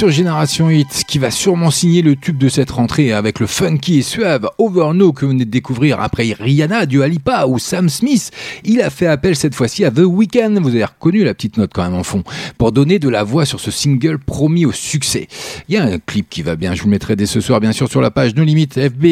Génération 0.09 0.69
Hit 0.69 1.03
qui 1.07 1.19
va 1.19 1.31
sûrement 1.31 1.71
signer 1.71 2.01
le 2.01 2.15
tube 2.15 2.37
de 2.37 2.49
cette 2.49 2.71
rentrée 2.71 3.11
avec 3.11 3.39
le 3.39 3.47
funky 3.47 3.99
et 3.99 4.01
suave 4.01 4.49
Overno 4.57 5.11
que 5.11 5.25
vous 5.25 5.31
venez 5.31 5.45
de 5.45 5.49
découvrir 5.49 5.99
après 5.99 6.35
Rihanna, 6.39 6.85
du 6.85 7.03
Alipa 7.03 7.45
ou 7.47 7.59
Sam 7.59 7.89
Smith. 7.89 8.31
Il 8.63 8.81
a 8.81 8.89
fait 8.89 9.07
appel 9.07 9.35
cette 9.35 9.55
fois-ci 9.55 9.85
à 9.85 9.91
The 9.91 10.03
Weeknd, 10.05 10.59
vous 10.61 10.69
avez 10.69 10.85
reconnu 10.85 11.23
la 11.23 11.33
petite 11.33 11.57
note 11.57 11.71
quand 11.73 11.83
même 11.83 11.95
en 11.95 12.03
fond, 12.03 12.23
pour 12.57 12.71
donner 12.71 12.99
de 12.99 13.09
la 13.09 13.23
voix 13.23 13.45
sur 13.45 13.59
ce 13.59 13.71
single 13.71 14.19
promis 14.19 14.65
au 14.65 14.71
succès. 14.71 15.27
Il 15.67 15.75
y 15.75 15.77
a 15.77 15.83
un 15.83 15.99
clip 15.99 16.29
qui 16.29 16.41
va 16.41 16.55
bien, 16.55 16.73
je 16.73 16.83
vous 16.83 16.89
mettrai 16.89 17.15
dès 17.15 17.25
ce 17.25 17.41
soir 17.41 17.59
bien 17.59 17.71
sûr 17.71 17.89
sur 17.89 18.01
la 18.01 18.11
page 18.11 18.35
No 18.35 18.43
Limit 18.43 18.69
FB 18.75 19.05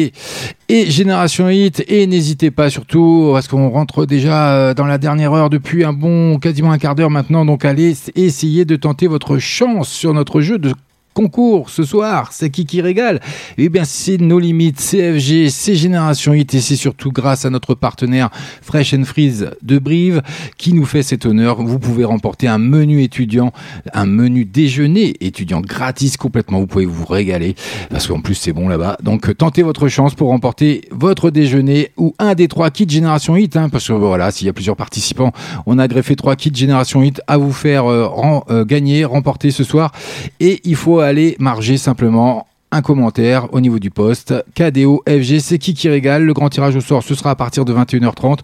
et 0.68 0.90
Génération 0.90 1.48
Hit 1.48 1.84
et 1.88 2.06
n'hésitez 2.06 2.50
pas 2.50 2.70
surtout 2.70 3.30
parce 3.32 3.48
qu'on 3.48 3.68
rentre 3.68 4.06
déjà 4.06 4.54
euh, 4.54 4.74
dans 4.74 4.86
la 4.86 4.98
dernière 4.98 5.32
heure 5.32 5.50
depuis 5.50 5.84
un 5.84 5.92
bon 5.92 6.38
quasiment 6.38 6.72
un 6.72 6.78
quart 6.78 6.94
d'heure 6.94 7.10
maintenant 7.10 7.44
donc 7.44 7.64
allez 7.64 7.94
essayer 8.14 8.64
de 8.64 8.76
tenter 8.76 9.06
votre 9.06 9.38
chance 9.38 9.88
sur 9.88 10.12
notre 10.12 10.40
jeu 10.40 10.58
de 10.58 10.72
concours 11.16 11.70
ce 11.70 11.82
soir, 11.82 12.28
c'est 12.30 12.50
qui 12.50 12.66
qui 12.66 12.82
régale? 12.82 13.20
Eh 13.56 13.70
bien 13.70 13.84
c'est 13.84 14.18
nos 14.18 14.38
limites, 14.38 14.76
CFG, 14.76 15.48
c'est 15.48 15.74
Génération 15.74 16.34
Hit 16.34 16.52
et 16.52 16.60
c'est 16.60 16.76
surtout 16.76 17.10
grâce 17.10 17.46
à 17.46 17.50
notre 17.50 17.74
partenaire 17.74 18.28
Fresh 18.60 18.92
and 18.92 19.04
Freeze 19.04 19.48
de 19.62 19.78
Brive 19.78 20.20
qui 20.58 20.74
nous 20.74 20.84
fait 20.84 21.02
cet 21.02 21.24
honneur. 21.24 21.62
Vous 21.62 21.78
pouvez 21.78 22.04
remporter 22.04 22.48
un 22.48 22.58
menu 22.58 23.02
étudiant, 23.02 23.52
un 23.94 24.04
menu 24.04 24.44
déjeuner 24.44 25.14
étudiant 25.20 25.62
gratis 25.62 26.18
complètement. 26.18 26.60
Vous 26.60 26.66
pouvez 26.66 26.84
vous 26.84 27.06
régaler 27.06 27.54
parce 27.88 28.06
qu'en 28.06 28.20
plus 28.20 28.34
c'est 28.34 28.52
bon 28.52 28.68
là-bas. 28.68 28.98
Donc 29.02 29.34
tentez 29.38 29.62
votre 29.62 29.88
chance 29.88 30.14
pour 30.14 30.28
remporter 30.28 30.82
votre 30.90 31.30
déjeuner 31.30 31.92
ou 31.96 32.14
un 32.18 32.34
des 32.34 32.46
trois 32.46 32.70
kits 32.70 32.86
Génération 32.86 33.36
Hit 33.36 33.56
hein, 33.56 33.70
parce 33.70 33.88
que 33.88 33.94
voilà, 33.94 34.30
s'il 34.30 34.48
y 34.48 34.50
a 34.50 34.52
plusieurs 34.52 34.76
participants, 34.76 35.32
on 35.64 35.78
a 35.78 35.88
greffé 35.88 36.14
trois 36.14 36.36
kits 36.36 36.52
Génération 36.54 37.02
Hit 37.02 37.22
à 37.26 37.38
vous 37.38 37.52
faire 37.52 37.86
euh, 37.86 38.06
euh, 38.50 38.66
gagner, 38.66 39.06
remporter 39.06 39.50
ce 39.50 39.64
soir 39.64 39.92
et 40.40 40.60
il 40.64 40.76
faut 40.76 41.05
aller 41.06 41.36
marger 41.38 41.76
simplement 41.76 42.46
un 42.72 42.82
commentaire 42.82 43.52
au 43.54 43.60
niveau 43.60 43.78
du 43.78 43.90
poste. 43.90 44.34
KDO, 44.54 45.02
FG, 45.08 45.38
c'est 45.38 45.58
qui 45.58 45.72
qui 45.74 45.88
régale? 45.88 46.24
Le 46.24 46.34
grand 46.34 46.48
tirage 46.48 46.76
au 46.76 46.80
sort, 46.80 47.02
ce 47.02 47.14
sera 47.14 47.30
à 47.30 47.34
partir 47.34 47.64
de 47.64 47.72
21h30. 47.72 48.40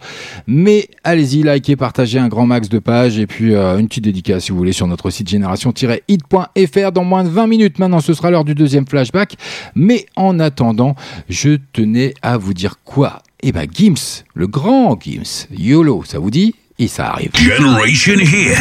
Mais 0.46 0.88
allez-y, 1.04 1.42
likez, 1.42 1.76
partagez 1.76 2.18
un 2.18 2.28
grand 2.28 2.46
max 2.46 2.68
de 2.68 2.78
pages 2.78 3.18
et 3.18 3.26
puis 3.26 3.54
euh, 3.54 3.78
une 3.78 3.88
petite 3.88 4.04
dédicace 4.04 4.44
si 4.44 4.52
vous 4.52 4.58
voulez 4.58 4.72
sur 4.72 4.86
notre 4.86 5.10
site 5.10 5.28
génération-hit.fr 5.28 6.92
dans 6.92 7.04
moins 7.04 7.24
de 7.24 7.28
20 7.28 7.46
minutes. 7.46 7.78
Maintenant, 7.78 8.00
ce 8.00 8.14
sera 8.14 8.30
l'heure 8.30 8.44
du 8.44 8.54
deuxième 8.54 8.86
flashback. 8.86 9.36
Mais 9.74 10.06
en 10.16 10.38
attendant, 10.38 10.94
je 11.28 11.58
tenais 11.72 12.14
à 12.22 12.38
vous 12.38 12.54
dire 12.54 12.76
quoi? 12.84 13.22
Eh 13.42 13.50
ben, 13.52 13.66
Gims, 13.70 14.22
le 14.34 14.46
grand 14.46 14.98
Gims, 15.00 15.48
YOLO, 15.50 16.04
ça 16.06 16.18
vous 16.18 16.30
dit? 16.30 16.54
Et 16.78 16.88
ça 16.88 17.10
arrive. 17.10 17.32
Generation 17.34 18.14
Hit. 18.14 18.56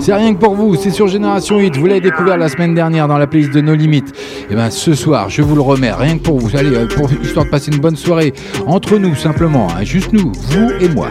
C'est 0.00 0.14
rien 0.14 0.34
que 0.34 0.38
pour 0.38 0.54
vous, 0.54 0.74
c'est 0.76 0.90
sur 0.90 1.08
Génération 1.08 1.58
8. 1.58 1.76
Vous 1.76 1.86
l'avez 1.86 2.00
découvert 2.00 2.36
la 2.36 2.48
semaine 2.48 2.74
dernière 2.74 3.08
dans 3.08 3.18
la 3.18 3.26
playlist 3.26 3.52
de 3.52 3.60
nos 3.60 3.74
limites. 3.74 4.12
Et 4.50 4.54
ben 4.54 4.70
ce 4.70 4.94
soir, 4.94 5.28
je 5.30 5.42
vous 5.42 5.54
le 5.54 5.60
remets, 5.60 5.92
rien 5.92 6.18
que 6.18 6.22
pour 6.22 6.38
vous. 6.38 6.56
Allez, 6.56 6.74
euh, 6.74 6.86
histoire 7.22 7.44
de 7.44 7.50
passer 7.50 7.72
une 7.72 7.80
bonne 7.80 7.96
soirée 7.96 8.32
entre 8.66 8.98
nous 8.98 9.14
simplement, 9.14 9.68
hein, 9.70 9.84
juste 9.84 10.12
nous, 10.12 10.32
vous 10.32 10.70
et 10.80 10.88
moi. 10.88 11.08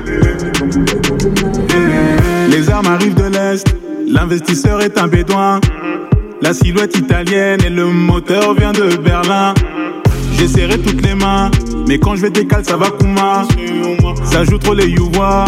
Les 2.49 2.69
armes 2.69 2.87
arrivent 2.87 3.15
de 3.15 3.23
l'Est, 3.23 3.75
l'investisseur 4.07 4.81
est 4.81 4.97
un 4.97 5.07
bédouin. 5.07 5.59
La 6.41 6.53
silhouette 6.53 6.97
italienne 6.97 7.59
et 7.65 7.69
le 7.69 7.85
moteur 7.85 8.53
vient 8.53 8.73
de 8.73 8.97
Berlin. 8.97 9.53
J'ai 10.33 10.47
serré 10.47 10.79
toutes 10.79 11.01
les 11.05 11.15
mains, 11.15 11.49
mais 11.87 11.99
quand 11.99 12.15
je 12.15 12.21
vais 12.21 12.29
décaler, 12.29 12.63
ça 12.63 12.77
va 12.77 12.87
Kuma. 12.91 13.47
Ça 14.23 14.43
joue 14.43 14.57
trop 14.57 14.73
les 14.73 14.87
youvois. 14.87 15.45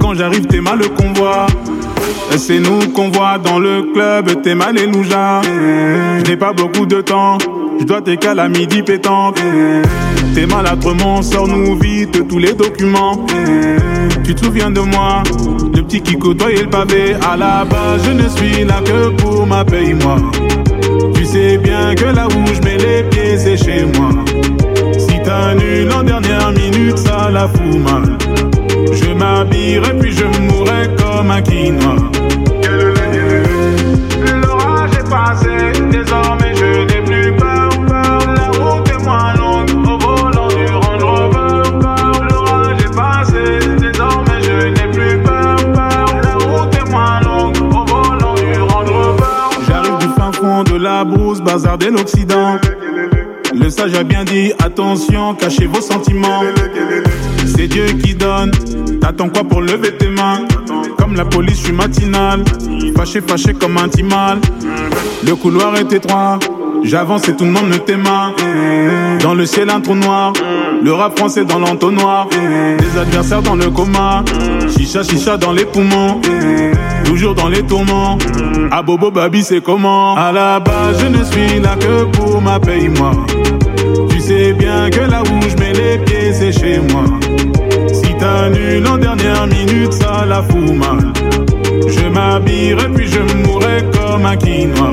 Quand 0.00 0.14
j'arrive, 0.14 0.46
t'es 0.46 0.60
mal 0.60 0.78
le 0.78 0.88
convoi. 0.88 1.46
C'est 2.36 2.60
nous 2.60 2.88
qu'on 2.94 3.10
voit 3.10 3.38
dans 3.38 3.58
le 3.58 3.92
club, 3.92 4.42
t'es 4.42 4.54
mal 4.54 4.78
et 4.78 4.86
louja. 4.86 5.40
Je 5.44 6.30
n'ai 6.30 6.36
pas 6.36 6.52
beaucoup 6.52 6.86
de 6.86 7.00
temps, 7.00 7.38
je 7.80 7.84
dois 7.84 8.00
t'écaler 8.00 8.40
à 8.40 8.48
midi 8.48 8.82
pétanque. 8.82 9.40
T'es 10.34 10.46
maladrement, 10.46 11.22
sors-nous 11.22 11.76
vite 11.78 12.28
tous 12.28 12.38
les 12.38 12.54
documents. 12.54 13.26
Tu 14.24 14.34
te 14.34 14.44
souviens 14.44 14.70
de 14.70 14.80
moi, 14.80 15.24
le 15.74 15.82
petit 15.82 16.00
qui 16.00 16.16
côtoyait 16.16 16.62
le 16.62 16.70
pavé. 16.70 17.16
À 17.28 17.36
la 17.36 17.64
base, 17.64 18.02
je 18.04 18.12
ne 18.12 18.28
suis 18.28 18.64
là 18.64 18.80
que 18.84 19.08
pour 19.20 19.44
ma 19.46 19.64
paye, 19.64 19.94
moi. 19.94 20.16
Tu 21.14 21.24
sais 21.24 21.58
bien 21.58 21.94
que 21.94 22.04
là 22.04 22.26
où 22.28 22.46
je 22.46 22.60
les 22.62 23.02
pieds, 23.04 23.38
c'est 23.38 23.56
chez 23.56 23.84
moi. 23.84 24.10
Si 24.98 25.20
t'annules 25.22 25.92
en 25.92 26.02
dernière 26.02 26.52
minute, 26.52 26.98
ça 26.98 27.30
la 27.30 27.48
fout 27.48 27.78
mal. 27.78 28.18
Je 28.92 29.12
m'habillerai 29.12 29.98
puis 29.98 30.12
je 30.12 30.24
mourrai 30.40 30.88
comme 30.96 31.30
un 31.30 31.42
quinoa. 31.42 32.19
De 51.38 51.90
l'Occident. 51.90 52.58
Le 53.54 53.70
sage 53.70 53.94
a 53.94 54.02
bien 54.02 54.24
dit, 54.24 54.52
attention, 54.58 55.34
cachez 55.34 55.66
vos 55.66 55.80
sentiments. 55.80 56.42
C'est 57.46 57.68
Dieu 57.68 57.86
qui 58.02 58.14
donne, 58.14 58.50
t'attends 59.00 59.28
quoi 59.28 59.44
pour 59.44 59.60
lever 59.60 59.96
tes 59.96 60.08
mains? 60.08 60.46
Comme 60.98 61.14
la 61.14 61.24
police, 61.24 61.58
je 61.58 61.64
suis 61.66 61.72
matinal, 61.72 62.42
fâché, 62.96 63.20
fâché 63.20 63.54
comme 63.54 63.76
un 63.76 63.88
timal. 63.88 64.40
Le 65.24 65.34
couloir 65.36 65.76
est 65.76 65.92
étroit, 65.92 66.38
j'avance 66.84 67.28
et 67.28 67.36
tout 67.36 67.44
le 67.44 67.50
monde 67.50 67.68
me 67.68 67.78
t'aima. 67.78 68.32
Dans 69.22 69.34
le 69.34 69.46
ciel, 69.46 69.70
un 69.70 69.80
trou 69.80 69.94
noir, 69.94 70.32
le 70.82 70.92
rap 70.92 71.18
français 71.18 71.44
dans 71.44 71.58
l'entonnoir. 71.58 72.28
Des 72.30 72.98
adversaires 72.98 73.42
dans 73.42 73.56
le 73.56 73.70
coma, 73.70 74.24
chicha, 74.76 75.02
chicha 75.02 75.36
dans 75.36 75.52
les 75.52 75.64
poumons. 75.64 76.20
Toujours 77.04 77.34
dans 77.34 77.48
les 77.48 77.62
tourments, 77.62 78.18
à 78.70 78.82
Bobo 78.82 79.10
Babi, 79.10 79.42
c'est 79.42 79.60
comment? 79.60 80.14
À 80.16 80.30
la 80.32 80.60
base, 80.60 81.00
je 81.00 81.06
ne 81.06 81.24
suis 81.24 81.60
là 81.60 81.74
que 81.76 82.04
pour 82.16 82.40
ma 82.40 82.60
paye, 82.60 82.88
moi. 82.88 83.10
Tu 84.10 84.20
sais 84.20 84.52
bien 84.52 84.88
que 84.90 85.00
là 85.00 85.22
où 85.22 85.48
je 85.48 85.56
mets 85.56 85.72
les 85.72 85.98
pieds, 85.98 86.32
c'est 86.32 86.52
chez 86.52 86.78
moi. 86.78 87.04
Si 87.92 88.14
t'annules 88.14 88.86
en 88.86 88.96
dernière 88.96 89.46
minute, 89.46 89.92
ça 89.92 90.24
la 90.26 90.42
fout 90.42 90.72
mal. 90.72 91.12
Je 91.88 92.08
m'habillerai 92.08 92.88
puis 92.94 93.08
je 93.08 93.20
mourrai 93.46 93.84
comme 93.92 94.24
un 94.24 94.36
quinoa. 94.36 94.90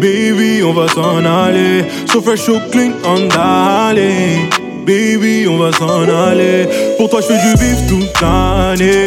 Baby, 0.00 0.62
on 0.64 0.72
va 0.72 0.88
s'en 0.88 1.22
aller. 1.22 1.84
So 2.10 2.22
fresh, 2.22 2.40
so 2.40 2.58
clean, 2.72 2.92
on 3.04 3.28
d'aller. 3.28 4.48
Baby, 4.86 5.46
on 5.46 5.58
va 5.58 5.70
s'en 5.72 6.08
aller. 6.08 6.66
Pour 6.96 7.10
toi 7.10 7.20
je 7.20 7.26
fais 7.26 7.40
du 7.46 7.52
bif 7.58 7.86
toute 7.90 8.20
l'année. 8.22 9.04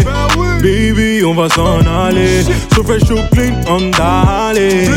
Baby, 0.61 1.25
on 1.25 1.33
va 1.33 1.49
s'en 1.49 1.79
aller. 1.79 2.43
So 2.75 2.83
fresh, 2.83 3.01
so 3.07 3.15
clean, 3.31 3.55
on 3.67 3.89
d'aller. 3.89 4.87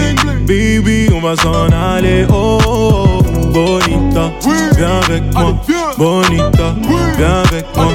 Baby, 0.47 1.09
on 1.15 1.23
va 1.23 1.37
s'en 1.37 1.73
aller. 1.73 2.27
Oh, 2.31 2.59
oh, 2.67 3.23
oh, 3.25 3.47
bonita, 3.47 4.31
viens 4.77 5.01
avec 5.07 5.23
moi. 5.33 5.55
Bonita, 5.97 6.75
viens 7.17 7.43
avec 7.51 7.65
moi. 7.75 7.87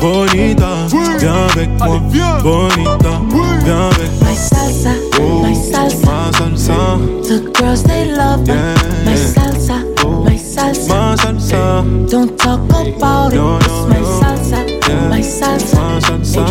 Bonita, 0.00 0.86
viens 1.18 1.46
avec 1.52 1.68
moi. 1.78 2.00
Bonita, 2.42 3.20
viens 3.64 3.88
avec 3.90 4.10
moi. 4.20 4.28
My 4.28 4.34
salsa, 4.36 4.90
oh, 5.20 5.42
my 5.42 5.54
salsa, 5.54 6.06
Ma 6.06 6.30
salsa, 6.32 6.98
the 7.22 7.38
girls 7.58 7.82
they 7.84 8.04
love 8.12 8.46
me. 8.46 8.54
Oh, 8.54 9.04
my 9.04 9.16
salsa, 9.16 9.84
oh, 10.04 10.22
my 10.24 10.36
salsa, 10.36 10.88
ma 10.88 11.16
salsa. 11.16 11.84
don't 12.10 12.36
talk 12.36 12.60
about 12.70 13.32
it. 13.32 13.38
It's 13.38 13.86
my 13.88 14.00
salsa, 14.20 14.64
my 15.08 15.22
salsa, 15.22 16.44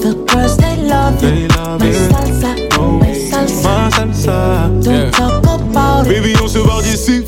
the 0.00 0.14
girls 0.26 0.56
they 0.56 0.76
love 0.88 1.20
They 1.20 1.44
it. 1.44 1.56
love 1.56 1.80
My 1.80 1.86
it. 1.88 2.10
salsa, 2.10 2.54
my 3.00 3.14
salsa, 3.14 3.62
Ma 3.62 3.90
salsa. 3.90 4.82
don't 4.82 5.10
talk 5.12 5.44
about 5.44 6.06
it. 6.06 6.08
Baby, 6.08 6.34
on 6.40 6.41
se 6.41 6.41
barre 6.41 6.41
d'ici, 6.41 6.41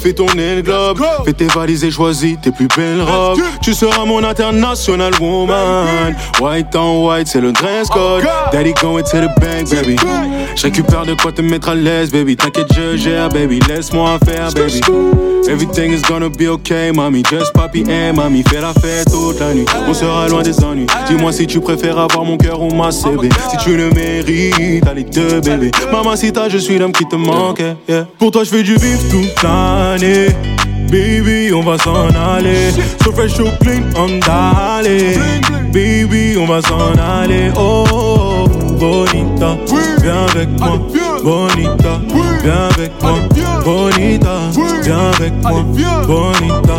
fais 0.05 0.13
ton 0.13 0.27
aile 0.39 0.63
globe. 0.63 1.01
Fais 1.25 1.33
tes 1.33 1.47
valises 1.47 1.83
et 1.83 1.91
choisis 1.91 2.37
tes 2.43 2.51
plus 2.51 2.69
belles 2.77 3.01
robes. 3.01 3.41
Tu 3.63 3.73
seras 3.73 4.05
mon 4.05 4.23
international 4.23 5.13
woman. 5.19 6.15
White 6.41 6.77
on 6.77 7.07
white, 7.07 7.27
c'est 7.27 7.41
le 7.41 7.53
dress 7.53 7.89
code. 7.89 8.25
Daddy 8.53 8.75
going 8.75 9.03
to 9.03 9.19
the 9.19 9.41
bank, 9.41 9.71
baby. 9.71 9.97
Je 10.57 10.63
récupère 10.63 11.07
de 11.07 11.15
quoi 11.15 11.33
te 11.33 11.41
mettre 11.41 11.71
à 11.71 11.75
l'aise, 11.75 12.11
baby. 12.11 12.37
T'inquiète, 12.37 12.69
je 12.75 12.97
gère, 12.97 13.31
baby. 13.31 13.61
Laisse-moi 13.67 14.19
faire, 14.25 14.53
baby. 14.53 14.81
Everything 15.49 15.93
is 15.93 16.03
gonna 16.03 16.29
be 16.31 16.49
okay, 16.49 16.91
mami. 16.93 17.23
Just 17.31 17.53
papi 17.53 17.85
et 17.89 18.13
mami. 18.13 18.43
Fais 18.49 18.61
la 18.61 18.73
fête 18.75 19.11
toute 19.11 19.41
la 19.41 19.55
nuit. 19.55 19.65
On 19.89 19.95
sera 19.95 20.29
loin 20.29 20.43
des 20.43 20.63
ennuis. 20.65 20.87
Dis-moi 21.09 21.33
si 21.33 21.47
tu 21.47 21.61
préfères 21.61 21.99
avoir 21.99 22.25
mon 22.25 22.37
cœur 22.37 22.61
ou 22.61 22.73
ma 22.75 22.91
CB. 22.91 23.29
Si 23.51 23.57
tu 23.59 23.77
le 23.77 23.91
mérites, 23.91 24.85
t'as 24.85 24.95
les 24.95 25.05
deux, 25.05 25.41
bébé. 25.41 25.71
Mamacita, 25.93 26.49
je 26.49 26.59
suis 26.59 26.79
l'homme 26.79 26.93
qui 26.93 27.07
te 27.07 27.17
manque. 27.17 27.63
yeah. 27.89 28.07
Pour 28.19 28.31
toi, 28.31 28.45
je 28.45 28.51
fais 28.51 28.63
du 28.63 28.75
vif 28.75 28.99
toute 29.11 29.45
l'année. 29.95 30.29
Baby, 30.91 31.53
on 31.53 31.63
va 31.63 31.77
s'en 31.79 32.09
aller. 32.09 32.71
So 33.03 33.13
fresh, 33.13 33.35
so 33.35 33.45
clean, 33.61 33.83
on 33.97 34.21
d'aller. 34.21 35.19
Baby, 35.73 36.37
on 36.39 36.47
va 36.47 36.61
s'en 36.63 36.93
aller. 36.99 37.51
Oh, 37.57 37.85
oh, 37.91 38.47
oh, 38.47 38.73
bonita, 38.79 39.57
viens 40.03 40.27
avec 40.31 40.49
moi. 40.59 40.79
Bonita, 41.23 42.01
viens 42.43 42.69
avec 42.71 42.93
moi. 43.03 43.15
Bonita, 43.65 44.37
viens 44.83 45.11
avec 45.15 45.33
moi. 45.43 45.65
Bonita, 46.07 46.77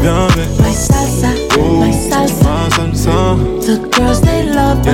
viens 0.00 0.26
avec 0.28 0.48
moi. 0.58 0.66
My 0.66 0.74
salsa, 0.74 1.28
oh. 1.58 1.80
my 1.80 1.92
salsa, 1.92 2.44
Ma 2.44 2.70
salsa, 2.70 3.36
the 3.66 3.78
girls 3.90 4.20
they 4.20 4.44
love 4.44 4.84
me. 4.86 4.92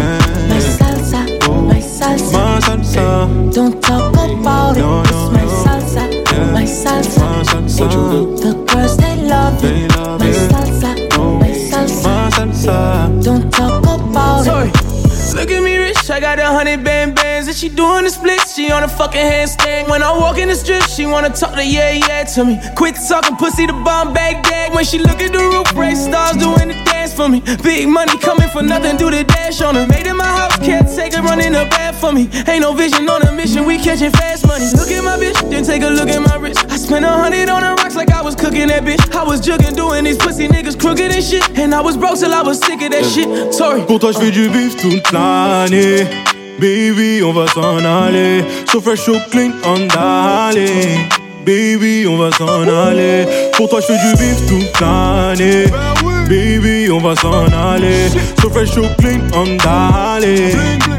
My 0.49 0.61
salsa, 0.61 1.21
my 1.69 1.81
salsa, 1.81 2.33
ma 2.33 2.61
salsa. 2.61 3.53
don't 3.53 3.81
talk 3.83 4.15
about 4.15 4.77
it. 4.77 4.81
It's 4.81 5.33
my 5.33 5.34
salsa, 6.75 7.21
my 7.21 7.43
salsa, 7.45 7.81
Ma 7.81 7.89
salsa, 7.89 8.41
the 8.43 8.53
girls 8.67 8.97
they 8.97 9.17
love 9.27 9.61
they 9.63 9.73
me. 9.73 9.89
love 9.89 9.89
My 9.89 9.94
it. 9.94 9.94
I 16.15 16.21
got 16.21 16.39
a 16.39 16.47
hundred 16.47 16.85
band 16.85 17.17
bands 17.17 17.49
and 17.49 17.57
she 17.57 17.69
doing 17.69 18.05
the 18.05 18.11
splits. 18.11 18.55
She 18.55 18.71
on 18.71 18.85
a 18.85 18.89
fucking 18.89 19.21
handstand. 19.21 19.91
When 19.91 20.01
I 20.01 20.17
walk 20.17 20.39
in 20.39 20.47
the 20.47 20.55
strip, 20.55 20.85
she 20.85 21.07
wanna 21.07 21.31
talk 21.31 21.57
to 21.57 21.67
yeah 21.67 21.91
yeah 21.91 22.23
to 22.23 22.45
me. 22.45 22.61
Quit 22.77 22.95
talking 23.09 23.35
pussy, 23.35 23.67
the 23.67 23.73
bomb 23.73 24.15
bag 24.15 24.45
gag. 24.45 24.73
When 24.73 24.85
she 24.85 25.01
look 25.01 25.21
at 25.21 25.33
the 25.33 25.41
roof, 25.41 25.67
race 25.75 26.05
stars 26.05 26.37
doing 26.37 26.69
the 26.69 26.79
dance 26.87 27.13
for 27.13 27.29
me. 27.29 27.41
Big 27.65 27.89
money 27.89 28.17
coming 28.19 28.49
for 28.51 28.63
nothing, 28.63 28.97
do 28.97 29.11
the 29.11 29.25
dash 29.25 29.61
on 29.61 29.75
her. 29.75 29.89
Made 29.89 30.07
in 30.07 30.17
my 30.17 30.25
house, 30.25 30.57
can't 30.59 30.87
take 30.87 31.15
her 31.15 31.23
running 31.23 31.51
the 31.51 31.67
bad 31.67 31.97
for 31.97 32.13
me. 32.13 32.31
Ain't 32.47 32.63
no 32.63 32.75
vision 32.75 33.09
on 33.09 33.23
a 33.23 33.33
mission, 33.33 33.65
we 33.65 33.77
catching 33.79 34.13
fast 34.13 34.47
money. 34.47 34.67
Look 34.71 34.93
at 34.93 35.03
my 35.03 35.19
bitch, 35.19 35.51
then 35.51 35.65
take 35.65 35.83
a 35.83 35.91
look 35.91 36.09
at 36.09 36.23
my 36.23 36.37
wrist. 36.37 36.63
I 36.75 36.77
spent 36.77 37.05
a 37.05 37.09
hundred 37.09 37.49
on 37.51 37.63
the 37.63 37.71
rocks 37.81 37.95
like 37.95 38.11
I 38.11 38.21
was 38.21 38.35
cooking 38.35 38.67
that 38.67 38.83
bitch. 38.83 38.99
I 39.15 39.23
was 39.23 39.41
jugging, 39.41 39.77
doing 39.77 40.03
these 40.03 40.17
pussy 40.17 40.49
niggas 40.49 40.77
crooked 40.77 41.09
and 41.09 41.23
shit. 41.23 41.49
And 41.57 41.73
I 41.73 41.81
was 41.81 41.97
broke 41.97 42.19
till 42.19 42.35
I 42.35 42.43
was 42.43 42.59
sick 42.59 42.83
of 42.83 42.91
that 42.91 43.05
shit. 43.05 43.55
Sorry. 43.55 43.83
Pour 43.83 44.01
toi, 44.01 44.11
je 44.11 44.19
fais 44.19 44.33
du 44.33 44.49
bif 44.49 44.75
toute 44.83 45.13
l'année. 45.13 46.05
Baby, 46.59 47.23
on 47.23 47.33
va 47.33 47.47
s'en 47.47 47.79
aller. 47.85 48.43
So 48.67 48.81
fresh, 48.81 49.03
so 49.03 49.21
clean, 49.31 49.53
on 49.65 49.87
d'aller. 49.87 51.07
Baby, 51.47 52.09
on 52.09 52.17
va 52.17 52.33
s'en 52.33 52.67
aller. 52.67 53.25
Pour 53.53 53.69
toi, 53.69 53.79
je 53.81 53.87
fais 53.87 53.99
du 54.09 54.13
bif 54.17 54.45
toute 54.49 54.81
l'année. 54.81 55.67
Baby, 56.29 56.91
on 56.91 56.99
va 56.99 57.15
s'en 57.15 57.47
aller. 57.53 58.09
So 58.43 58.51
fresh, 58.51 58.73
so 58.73 58.83
clean, 58.99 59.21
on 59.33 59.57
d'aller. 59.63 60.57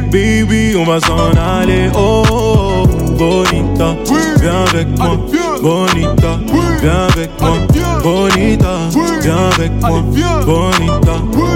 Baby, 0.10 0.78
on 0.78 0.86
va 0.86 1.02
s'en 1.02 1.36
aller. 1.36 1.90
Oh, 1.94 2.24
oh, 2.32 2.56
oh, 2.60 2.85
bonita, 3.18 3.96
viens 4.40 4.66
avec 4.68 4.88
moi. 4.98 5.18
Bonita, 5.62 6.40
viens 6.82 7.08
avec 7.10 7.30
moi. 7.40 7.58
Bonita, 8.04 8.90
viens 9.22 9.50
avec 9.56 9.72
moi. 9.82 10.02
Bonita, 10.46 11.16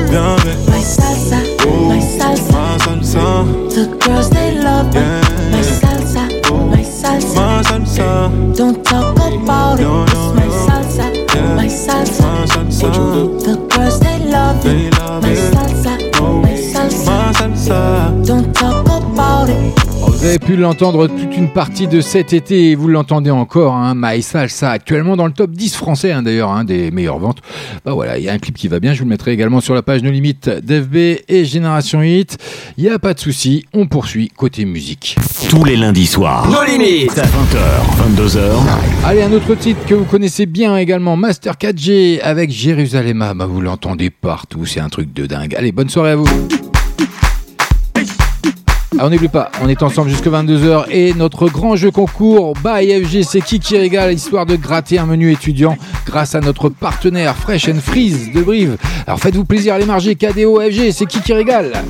viens 0.10 0.36
avec 0.36 0.58
moi. 0.68 0.76
My 0.76 0.84
salsa, 0.84 1.38
my 1.38 2.00
oh, 2.00 2.18
salsa, 2.18 2.52
Ma 2.52 2.78
salsa, 2.80 3.46
the 3.70 3.98
girls 4.00 4.30
they 4.30 4.52
love 4.56 4.94
me. 4.94 5.00
Yeah. 5.00 5.22
My 5.52 5.62
salsa, 5.62 6.24
my 6.72 6.84
salsa, 6.84 7.36
ma 7.36 7.62
salsa, 7.64 8.56
don't 8.56 8.84
talk 8.84 9.18
about 9.18 9.80
it. 9.80 10.09
Pu 20.50 20.56
l'entendre 20.56 21.06
toute 21.06 21.38
une 21.38 21.50
partie 21.50 21.88
de 21.88 22.02
cet 22.02 22.34
été 22.34 22.72
et 22.72 22.76
vous 22.76 22.88
l'entendez 22.88 23.30
encore, 23.30 23.76
hein, 23.76 23.94
My 23.96 24.24
Salsa, 24.24 24.72
actuellement 24.72 25.16
dans 25.16 25.28
le 25.28 25.32
top 25.32 25.52
10 25.52 25.76
français 25.76 26.12
hein, 26.12 26.24
d'ailleurs, 26.24 26.50
hein, 26.50 26.64
des 26.64 26.90
meilleures 26.90 27.20
ventes. 27.20 27.38
Bah 27.86 27.94
voilà, 27.94 28.18
il 28.18 28.24
y 28.24 28.30
a 28.30 28.34
un 28.34 28.40
clip 28.40 28.58
qui 28.58 28.68
va 28.68 28.80
bien, 28.80 28.94
je 28.94 29.00
vous 29.00 29.06
le 29.06 29.12
mettrai 29.12 29.32
également 29.32 29.62
sur 29.62 29.76
la 29.76 29.84
page 29.84 30.02
No 30.02 30.10
Limite 30.10 30.50
d'FB 30.50 30.96
et 31.28 31.46
Génération 31.46 32.02
Hit. 32.02 32.40
Il 32.78 32.84
n'y 32.84 32.90
a 32.90 32.98
pas 32.98 33.14
de 33.14 33.20
souci, 33.20 33.66
on 33.74 33.86
poursuit 33.86 34.30
côté 34.36 34.66
musique. 34.66 35.18
Tous 35.52 35.64
les 35.66 35.78
lundis 35.78 36.08
soirs. 36.08 36.50
No 36.50 36.64
Limite. 36.64 37.12
20h, 37.12 38.16
22h. 38.16 38.40
Allez, 39.06 39.22
un 39.22 39.32
autre 39.34 39.54
titre 39.54 39.86
que 39.86 39.94
vous 39.94 40.06
connaissez 40.06 40.48
bien 40.48 40.76
également, 40.78 41.16
Master 41.16 41.58
4G 41.62 42.22
avec 42.22 42.50
Jérusalem. 42.50 43.20
Bah, 43.36 43.46
vous 43.46 43.62
l'entendez 43.62 44.10
partout, 44.10 44.66
c'est 44.66 44.80
un 44.80 44.90
truc 44.90 45.14
de 45.14 45.28
dingue. 45.28 45.54
Allez, 45.54 45.72
bonne 45.72 45.90
soirée 45.90 46.12
à 46.12 46.16
vous. 46.16 46.26
Ah, 48.98 49.06
on 49.06 49.10
n'oublie 49.10 49.28
pas, 49.28 49.52
on 49.62 49.70
est 49.70 49.84
ensemble 49.84 50.10
jusque 50.10 50.26
22h 50.26 50.86
et 50.90 51.14
notre 51.14 51.48
grand 51.48 51.76
jeu 51.76 51.92
concours 51.92 52.54
by 52.56 53.04
FG, 53.06 53.22
c'est 53.24 53.42
qui 53.42 53.60
qui 53.60 53.78
régale, 53.78 54.12
histoire 54.14 54.48
de 54.48 54.56
gratter 54.56 54.98
un 54.98 55.06
menu 55.06 55.32
étudiant 55.32 55.78
grâce 56.08 56.34
à 56.34 56.42
notre 56.42 56.70
partenaire 56.70 57.36
Fresh 57.36 57.70
and 57.70 57.82
Freeze 57.84 58.32
de 58.34 58.42
Brive. 58.42 58.78
Alors 59.06 59.20
faites-vous 59.20 59.46
plaisir, 59.46 59.76
allez 59.76 59.86
marger, 59.86 60.16
KDO 60.16 60.60
FG, 60.60 60.92
c'est 60.92 61.06
qui 61.06 61.22
qui 61.22 61.34
régale 61.34 61.84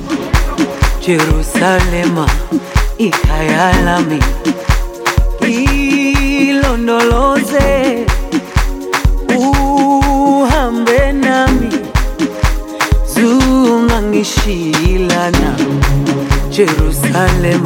Jerusalem, 16.60 17.64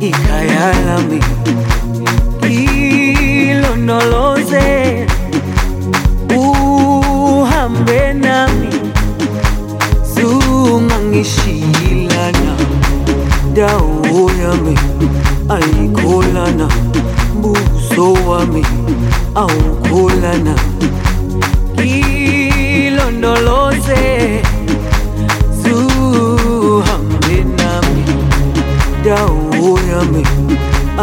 ikayalami 0.00 1.20
ilonoloze 3.48 4.68
uhambe 6.36 8.12
nami. 8.12 8.68
I 11.24 11.24
dawo 13.54 14.28
on. 14.52 14.76
ayikholana 15.48 16.68
buso 17.40 18.12
wami 18.28 18.66
awukholana 19.34 20.54
ilondoloze 21.84 23.22
dawo 29.04 29.78
yami 29.90 30.22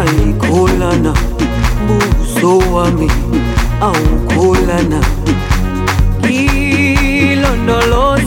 ayikholana 0.01 1.13
buso 1.87 2.51
wami 2.73 3.09
awukholana 3.81 4.99
ilondoloze 6.29 8.18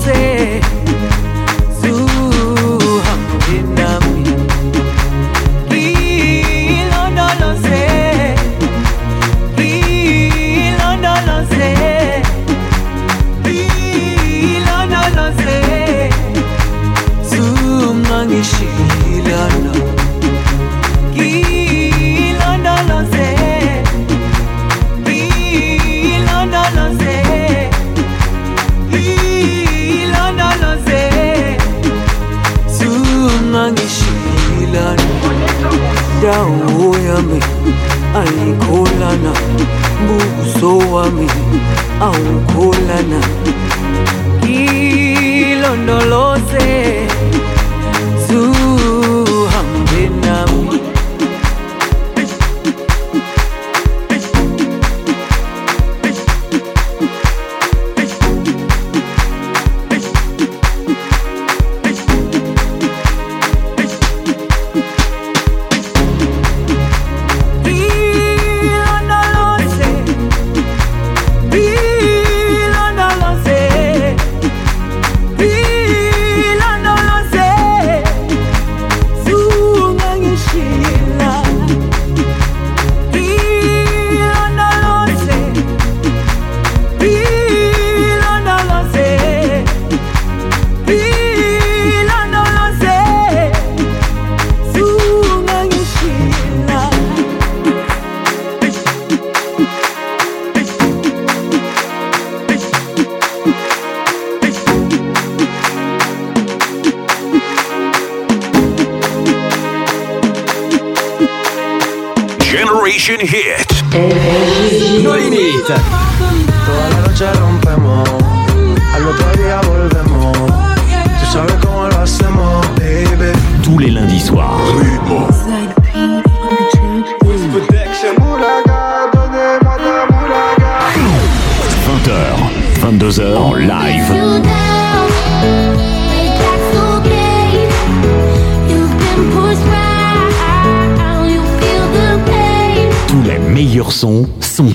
ayikholana 38.42 39.32
buso 40.06 40.78
wami 40.78 41.28
awukholana. 42.00 43.20
Ilondoloze 45.42 46.68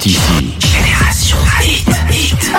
Génération 0.08 1.38
Hit. 1.62 1.86
Hit. 2.10 2.52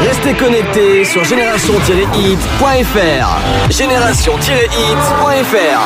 Restez 0.00 0.32
connectés 0.32 1.04
sur 1.04 1.22
génération-hit.fr. 1.24 3.70
Génération-hit.fr. 3.70 5.80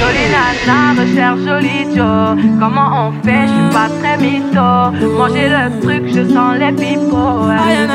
Jolie 0.00 0.28
nana 0.32 1.00
recherche 1.00 1.40
joli 1.46 1.86
Joe 1.94 2.36
Comment 2.58 2.90
on 3.06 3.12
fait, 3.24 3.46
je 3.46 3.52
suis 3.52 3.70
pas 3.72 3.88
très 4.00 4.16
mytho 4.16 4.90
Manger 5.16 5.48
le 5.48 5.62
truc, 5.80 6.02
je 6.08 6.22
sens 6.34 6.52
les 6.58 6.72
pipeaux 6.72 7.46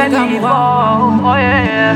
pipeau, 0.09 0.47
oh 1.25 1.35
yeah, 1.35 1.63
yeah. 1.65 1.95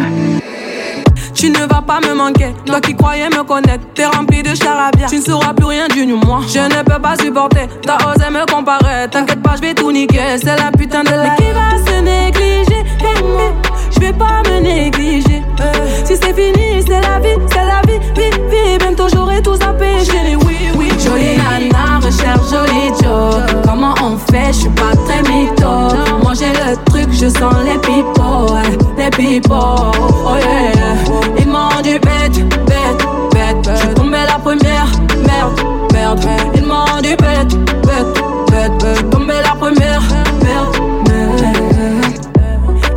Tu 1.41 1.49
ne 1.49 1.65
vas 1.65 1.70
pas 1.91 2.07
me 2.07 2.13
manquer, 2.13 2.53
toi 2.65 2.79
qui 2.79 2.95
croyais 2.95 3.27
me 3.29 3.43
connaître, 3.43 3.83
t'es 3.93 4.05
rempli 4.05 4.41
de 4.41 4.55
charabia. 4.55 5.07
Tu 5.07 5.17
ne 5.17 5.21
sauras 5.21 5.53
plus 5.53 5.65
rien 5.65 5.87
du 5.89 6.05
moi. 6.05 6.39
Je 6.47 6.59
ne 6.59 6.83
peux 6.83 7.01
pas 7.01 7.15
supporter, 7.21 7.67
t'as 7.81 7.97
osé 8.09 8.29
me 8.29 8.45
comparer. 8.49 9.09
T'inquiète 9.09 9.41
pas, 9.41 9.55
je 9.57 9.61
vais 9.61 9.73
tout 9.73 9.91
niquer, 9.91 10.37
c'est 10.37 10.57
la 10.57 10.71
putain 10.71 11.03
de 11.03 11.09
la. 11.09 11.23
Mais 11.23 11.35
qui 11.35 11.51
va 11.51 11.69
se 11.85 11.99
négliger? 11.99 12.83
Et 13.01 13.23
moi, 13.23 13.51
je 13.93 13.99
vais 13.99 14.13
pas 14.13 14.41
me 14.49 14.61
négliger. 14.61 15.41
Euh, 15.59 15.73
si 16.05 16.15
c'est 16.15 16.33
fini, 16.33 16.81
c'est 16.87 17.01
la 17.01 17.19
vie, 17.19 17.37
c'est 17.49 17.65
la 17.65 17.81
vie, 17.85 17.99
vie, 18.15 18.37
vie. 18.49 18.77
Bientôt 18.79 19.09
j'aurai 19.13 19.41
tout 19.41 19.55
zappé, 19.55 20.05
chérie, 20.05 20.37
oui, 20.37 20.57
oui. 20.77 20.87
Jolie 20.97 21.35
nana, 21.35 21.99
recherche 22.31 22.49
joli 22.49 22.87
Joe. 23.01 23.35
Comment 23.65 23.93
on 24.03 24.17
fait, 24.31 24.47
je 24.47 24.59
suis 24.59 24.69
pas 24.69 24.95
très 25.05 25.21
mytho. 25.23 26.23
Manger 26.23 26.51
le 26.53 26.75
truc, 26.85 27.09
je 27.11 27.27
sens 27.27 27.55
les 27.63 27.77
pipos, 27.79 28.55
les 28.97 29.09
pipos, 29.09 29.55
oh 29.55 30.35
yeah. 30.37 31.37
Ils 31.37 31.47
m'ont 31.47 31.81
dit 31.83 31.99
bête, 31.99 32.43
bête, 32.65 33.07
bête, 33.31 33.69
je 33.83 33.93
tombé 33.93 34.17
la 34.27 34.37
première, 34.39 34.87
merde, 35.25 35.59
merde. 35.93 36.25
Ils 36.55 36.65
m'ont 36.65 37.01
dit 37.01 37.15
bête, 37.15 37.55
bête, 37.85 38.23
bête, 38.51 38.81
bête, 38.81 39.09
tombé 39.09 39.33
la 39.43 39.55
première, 39.55 40.01
merde, 40.43 40.77
merde. 41.07 41.55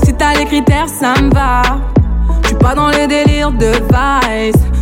Si 0.05 0.15
t'as 0.15 0.35
les 0.35 0.45
critères, 0.45 0.89
ça 0.89 1.21
me 1.21 1.33
va. 1.33 1.63
Je 2.43 2.49
suis 2.49 2.57
pas 2.57 2.75
dans 2.75 2.89
les 2.89 3.07
délires 3.07 3.53
de 3.53 3.73
vice. 3.91 4.74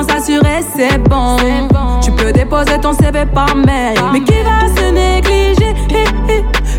Assurer, 0.00 0.60
c'est 0.76 0.98
bon. 0.98 1.36
Tu 2.02 2.10
peux 2.12 2.32
déposer 2.32 2.78
ton 2.80 2.92
CV 2.92 3.24
par 3.26 3.54
mail. 3.54 3.98
Mais 4.12 4.20
qui 4.22 4.34
va 4.42 4.66
se 4.74 4.90
négliger? 4.90 5.74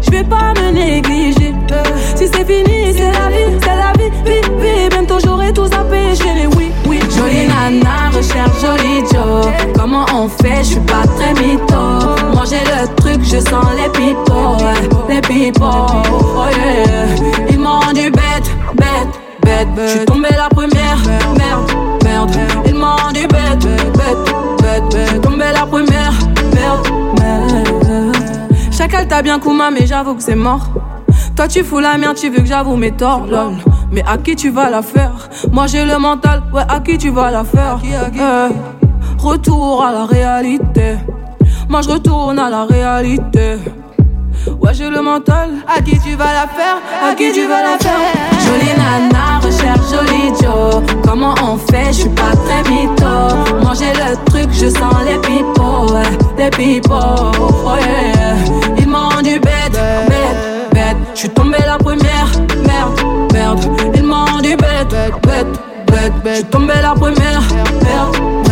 Je 0.02 0.11
vais 0.11 0.23
pas 0.23 0.53
me 0.60 0.72
négliger. 0.72 1.53
Euh, 1.72 1.84
Si 2.15 2.27
c'est 2.27 2.45
fini, 2.45 2.94
c'est 2.94 3.11
la 3.11 3.30
vie, 3.30 3.57
c'est 3.61 3.76
la 3.76 3.91
vie, 3.98 4.10
vie, 4.26 4.41
vie. 4.61 4.90
Bientôt 4.90 5.18
j'aurai 5.23 5.53
tout 5.53 5.65
zappé, 5.68 6.15
chérie, 6.15 6.48
oui, 6.57 6.72
oui. 6.88 6.99
Jolie 7.15 7.48
nana, 7.48 8.10
recherche 8.15 8.60
joli 8.61 8.99
Joe. 9.11 9.45
Comment 9.77 10.06
on 10.14 10.27
fait? 10.27 10.57
Je 10.60 10.64
suis 10.64 10.80
pas 10.81 11.03
très 11.15 11.34
mytho. 11.34 12.35
Manger 12.35 12.61
le 12.65 12.95
truc, 12.95 13.22
je 13.23 13.40
sens 13.40 13.65
les 13.77 13.90
pipos, 13.90 14.57
les 15.10 15.22
pipos. 15.22 15.65
Oh 15.65 16.45
yeah. 16.52 17.48
Ils 17.49 17.60
m'ont 17.60 17.91
dit 17.94 18.10
bête, 18.10 18.49
bête, 18.76 19.19
bête. 19.43 19.67
Je 19.77 19.87
suis 19.87 20.05
tombé 20.05 20.29
la 20.35 20.49
première, 20.49 20.97
merde, 21.37 21.71
merde. 22.03 22.31
Ils 22.65 22.75
m'ont 22.75 23.11
dit 23.13 23.27
bête, 23.27 23.65
bête, 23.93 24.33
bête. 24.61 24.97
Je 25.05 25.09
suis 25.11 25.19
tombé 25.19 25.45
la 25.53 25.65
première, 25.65 26.13
merde, 26.53 26.87
merde. 27.19 28.15
Chacal 28.71 29.07
t'a 29.07 29.21
bien 29.21 29.39
Kuma, 29.39 29.71
mais 29.71 29.85
j'avoue 29.85 30.15
que 30.15 30.23
c'est 30.23 30.35
mort. 30.35 30.69
Toi 31.35 31.47
tu 31.47 31.63
fous 31.63 31.79
la 31.79 31.97
merde, 31.97 32.15
tu 32.15 32.29
veux 32.29 32.39
que 32.39 32.45
j'avoue 32.45 32.75
mes 32.75 32.91
torts, 32.91 33.25
lol. 33.29 33.53
Mais 33.91 34.03
à 34.07 34.17
qui 34.17 34.35
tu 34.35 34.49
vas 34.49 34.69
la 34.69 34.81
faire? 34.81 35.29
Moi 35.51 35.67
j'ai 35.67 35.85
le 35.85 35.97
mental, 35.97 36.43
ouais, 36.53 36.63
à 36.67 36.79
qui 36.79 36.97
tu 36.97 37.09
vas 37.09 37.31
la 37.31 37.43
faire? 37.43 37.79
Eh, 37.83 38.53
Retour 39.19 39.83
à 39.83 39.91
la 39.91 40.05
réalité. 40.05 40.97
Moi 41.69 41.81
je 41.81 41.89
retourne 41.89 42.39
à 42.39 42.49
la 42.49 42.65
réalité. 42.65 43.55
Ouais, 44.59 44.73
j'ai 44.73 44.89
le 44.89 45.01
mental. 45.01 45.51
À 45.67 45.81
qui 45.81 45.99
tu 45.99 46.15
vas 46.15 46.33
la 46.33 46.47
faire? 46.47 46.77
À 47.03 47.13
qui 47.15 47.31
tu 47.31 47.47
vas 47.47 47.61
la 47.61 47.77
faire? 47.77 47.99
Jolie 48.45 48.73
nana, 48.77 49.39
recherche 49.41 49.89
joli 49.89 50.33
Joe. 50.41 50.83
Comment 51.03 51.35
on 51.43 51.57
fait? 51.57 51.87
Je 51.87 52.01
suis 52.01 52.09
pas 52.09 52.31
très 52.45 52.69
mytho. 52.69 53.63
Manger 53.63 53.93
le 53.93 54.15
truc, 54.25 54.49
je 54.51 54.69
sens 54.69 54.95
les 55.05 55.17
pipos, 55.19 55.95
les 56.37 56.49
pipos. 56.49 56.95
Oh 56.95 57.75
yeah. 57.79 58.35
Ils 58.77 58.87
m'ont 58.87 59.21
dit 59.21 59.39
bête, 59.39 59.79
bête, 60.07 60.73
bête. 60.73 60.97
Je 61.13 61.19
suis 61.19 61.29
tombé 61.29 61.57
la 61.65 61.77
première, 61.77 62.27
merde, 62.65 63.33
merde. 63.33 63.65
Ils 63.95 64.03
m'ont 64.03 64.39
dit 64.41 64.55
bête, 64.55 64.89
bête, 65.23 65.49
bête, 65.87 66.13
bête. 66.23 66.23
Je 66.25 66.33
suis 66.35 66.45
tombé 66.45 66.73
la 66.81 66.93
première, 66.93 67.41
merde. 67.83 68.42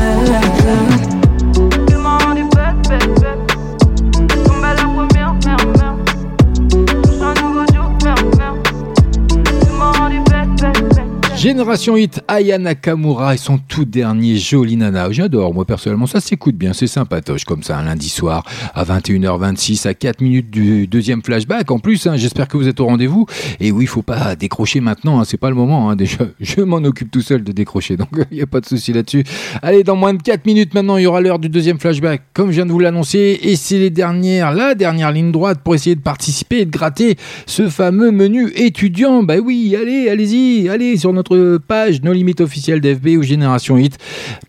Génération 11.42 11.98
Hit, 11.98 12.22
Aya 12.28 12.60
Nakamura 12.60 13.34
et 13.34 13.38
son 13.38 13.58
tout 13.58 13.84
dernier 13.84 14.38
Joli 14.38 14.78
Nana. 14.78 15.12
J'adore, 15.12 15.56
moi 15.56 15.66
personnellement, 15.66 16.06
ça 16.06 16.20
s'écoute 16.20 16.54
bien, 16.56 16.72
c'est 16.72 16.86
sympatoche 16.86 17.46
comme 17.46 17.64
ça, 17.64 17.80
un 17.80 17.86
lundi 17.86 18.10
soir 18.10 18.44
à 18.76 18.84
21h26, 18.84 19.88
à 19.88 19.96
4 19.96 20.22
minutes 20.22 20.52
du 20.52 20.86
deuxième 20.86 21.24
flashback. 21.24 21.72
En 21.72 21.80
plus, 21.80 22.06
hein, 22.06 22.16
j'espère 22.16 22.48
que 22.48 22.58
vous 22.58 22.68
êtes 22.68 22.80
au 22.80 22.86
rendez-vous. 22.86 23.26
Et 23.60 23.72
oui, 23.72 23.86
il 23.86 23.88
faut 23.88 24.04
pas 24.04 24.36
décrocher 24.36 24.82
maintenant, 24.82 25.20
hein, 25.20 25.24
c'est 25.26 25.38
pas 25.38 25.50
le 25.50 25.56
moment. 25.56 25.90
hein, 25.90 25.96
déjà, 25.96 26.20
je 26.40 26.62
m'en 26.62 26.78
occupe 26.78 27.10
tout 27.10 27.22
seul 27.22 27.44
de 27.44 27.52
décrocher, 27.52 27.98
donc 27.98 28.10
il 28.30 28.38
n'y 28.38 28.44
a 28.44 28.46
pas 28.46 28.60
de 28.62 28.68
souci 28.68 28.94
là-dessus. 28.94 29.24
Allez, 29.64 29.84
dans 29.84 29.96
moins 29.96 30.14
de 30.14 30.22
4 30.22 30.46
minutes 30.46 30.76
maintenant, 30.76 30.98
il 30.98 31.06
y 31.06 31.08
aura 31.08 31.22
l'heure 31.22 31.40
du 31.40 31.50
deuxième 31.50 31.80
flashback, 31.80 32.22
comme 32.36 32.52
je 32.52 32.58
viens 32.58 32.68
de 32.68 32.72
vous 32.72 32.78
l'annoncer. 32.78 33.40
Et 33.42 33.56
c'est 33.56 33.80
les 33.80 33.90
dernières, 33.90 34.54
la 34.54 34.76
dernière 34.76 35.12
ligne 35.12 35.32
droite 35.32 35.62
pour 35.64 35.74
essayer 35.74 35.96
de 35.96 36.02
participer 36.02 36.60
et 36.60 36.66
de 36.66 36.72
gratter 36.72 37.18
ce 37.48 37.68
fameux 37.68 38.12
menu 38.12 38.52
étudiant. 38.56 39.24
Bah 39.24 39.38
oui, 39.44 39.76
allez, 39.76 40.08
allez-y, 40.08 40.70
allez 40.70 40.98
sur 40.98 41.12
notre 41.14 41.31
page 41.68 42.02
No 42.02 42.14
Limit 42.14 42.36
officielle 42.40 42.82
d'FB 42.82 43.18
ou 43.18 43.24
Génération 43.24 43.78
Hit. 43.78 43.98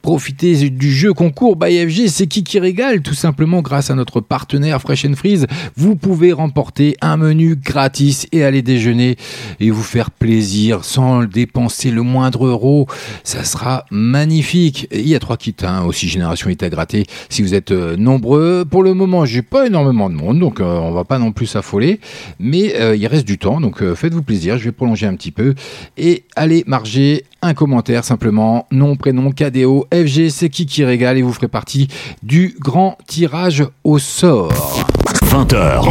Profitez 0.03 0.71
du 0.71 0.93
jeu 0.93 1.13
concours 1.13 1.57
by 1.57 1.89
FG, 1.89 2.09
c'est 2.09 2.27
qui 2.27 2.45
qui 2.45 2.59
régale 2.59 3.03
tout 3.03 3.15
simplement 3.15 3.63
grâce 3.63 3.91
à 3.91 3.95
notre 3.95 4.21
partenaire 4.21 4.81
Fresh 4.81 5.05
and 5.05 5.15
Freeze. 5.15 5.47
Vous 5.77 5.97
pouvez 5.97 6.33
remporter 6.33 6.97
un 7.01 7.17
menu 7.17 7.57
gratis 7.57 8.27
et 8.33 8.45
aller 8.45 8.63
déjeuner 8.63 9.17
et 9.61 9.71
vous 9.71 9.83
faire 9.83 10.11
plaisir 10.11 10.85
sans 10.85 11.25
dépenser 11.25 11.91
le 11.91 12.03
moindre 12.03 12.47
euro. 12.47 12.87
Ça 13.25 13.45
sera 13.45 13.87
magnifique. 13.91 14.89
Il 14.93 15.09
y 15.09 15.15
a 15.15 15.19
trois 15.19 15.37
kits 15.37 15.55
hein, 15.63 15.85
aussi 15.85 16.09
Génération 16.09 16.51
Hit 16.51 16.63
à 16.63 16.69
gratter 16.69 17.05
si 17.29 17.43
vous 17.43 17.55
êtes 17.55 17.71
euh, 17.71 17.97
nombreux. 17.97 18.65
Pour 18.69 18.83
le 18.83 18.95
moment, 18.95 19.25
j'ai 19.25 19.43
pas 19.43 19.67
énormément 19.67 20.11
de 20.11 20.15
monde 20.15 20.33
donc 20.39 20.61
euh, 20.61 20.65
on 20.65 20.93
va 20.93 21.05
pas 21.05 21.19
non 21.19 21.33
plus 21.33 21.47
s'affoler, 21.47 22.01
mais 22.39 22.75
euh, 22.81 22.97
il 22.97 23.07
reste 23.07 23.27
du 23.27 23.39
temps 23.39 23.61
donc 23.61 23.83
euh, 23.83 23.95
faites-vous 23.95 24.23
plaisir. 24.23 24.59
Je 24.59 24.65
vais 24.65 24.73
prolonger 24.73 25.07
un 25.07 25.15
petit 25.15 25.31
peu 25.31 25.55
et 25.97 26.25
allez 26.37 26.65
marger 26.73 27.23
un 27.43 27.55
commentaire 27.55 28.05
simplement 28.05 28.67
nom 28.71 28.95
prénom 28.97 29.33
KDO 29.33 29.87
FG 29.93 30.29
c'est 30.29 30.49
qui 30.49 30.67
qui 30.67 30.85
régale 30.85 31.19
et 31.19 31.23
vous 31.23 31.33
ferez 31.33 31.49
partie 31.49 31.89
du 32.23 32.55
grand 32.61 32.97
tirage 33.07 33.65
au 33.83 33.99
sort. 33.99 34.87
20h. 35.33 35.83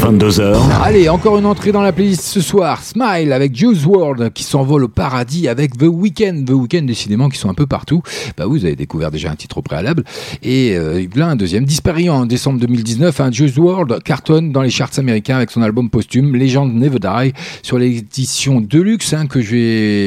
22h. 0.00 0.56
Allez, 0.82 1.08
encore 1.08 1.38
une 1.38 1.46
entrée 1.46 1.70
dans 1.70 1.82
la 1.82 1.92
playlist 1.92 2.24
ce 2.24 2.40
soir. 2.40 2.82
Smile 2.82 3.32
avec 3.32 3.54
Juice 3.54 3.86
World 3.86 4.32
qui 4.32 4.42
s'envole 4.42 4.82
au 4.82 4.88
paradis 4.88 5.46
avec 5.46 5.78
The 5.78 5.84
Weeknd. 5.84 6.42
The 6.44 6.50
Weeknd, 6.50 6.82
décidément, 6.82 7.28
qui 7.28 7.38
sont 7.38 7.48
un 7.48 7.54
peu 7.54 7.66
partout. 7.66 8.02
Bah, 8.36 8.46
vous 8.46 8.64
avez 8.64 8.74
découvert 8.74 9.12
déjà 9.12 9.30
un 9.30 9.36
titre 9.36 9.58
au 9.58 9.62
préalable. 9.62 10.02
Et 10.42 10.74
euh, 10.76 11.06
là, 11.14 11.28
un 11.28 11.36
deuxième. 11.36 11.64
Disparu 11.64 12.10
en 12.10 12.26
décembre 12.26 12.58
2019, 12.58 13.20
un 13.20 13.30
Juice 13.30 13.56
World 13.56 14.02
cartonne 14.02 14.50
dans 14.50 14.62
les 14.62 14.70
charts 14.70 14.98
américains 14.98 15.36
avec 15.36 15.52
son 15.52 15.62
album 15.62 15.88
posthume 15.88 16.34
Legend 16.34 16.74
Never 16.74 16.98
Die 16.98 17.32
sur 17.62 17.78
l'édition 17.78 18.60
Deluxe 18.60 19.12
hein, 19.12 19.28
que 19.28 19.40
je 19.40 19.52
vais 19.52 20.01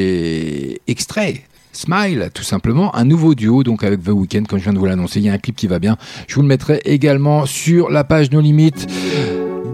extrait. 0.86 1.42
Smile, 1.72 2.30
tout 2.32 2.42
simplement, 2.42 2.94
un 2.96 3.04
nouveau 3.04 3.34
duo 3.34 3.62
donc 3.62 3.84
avec 3.84 4.02
The 4.02 4.08
Weeknd, 4.08 4.44
comme 4.48 4.58
je 4.58 4.64
viens 4.64 4.72
de 4.72 4.78
vous 4.78 4.86
l'annoncer. 4.86 5.20
Il 5.20 5.26
y 5.26 5.28
a 5.28 5.34
un 5.34 5.38
clip 5.38 5.56
qui 5.56 5.66
va 5.66 5.78
bien. 5.78 5.98
Je 6.26 6.34
vous 6.34 6.42
le 6.42 6.48
mettrai 6.48 6.80
également 6.86 7.44
sur 7.44 7.90
la 7.90 8.02
page 8.02 8.30
No 8.30 8.40
Limit. 8.40 8.86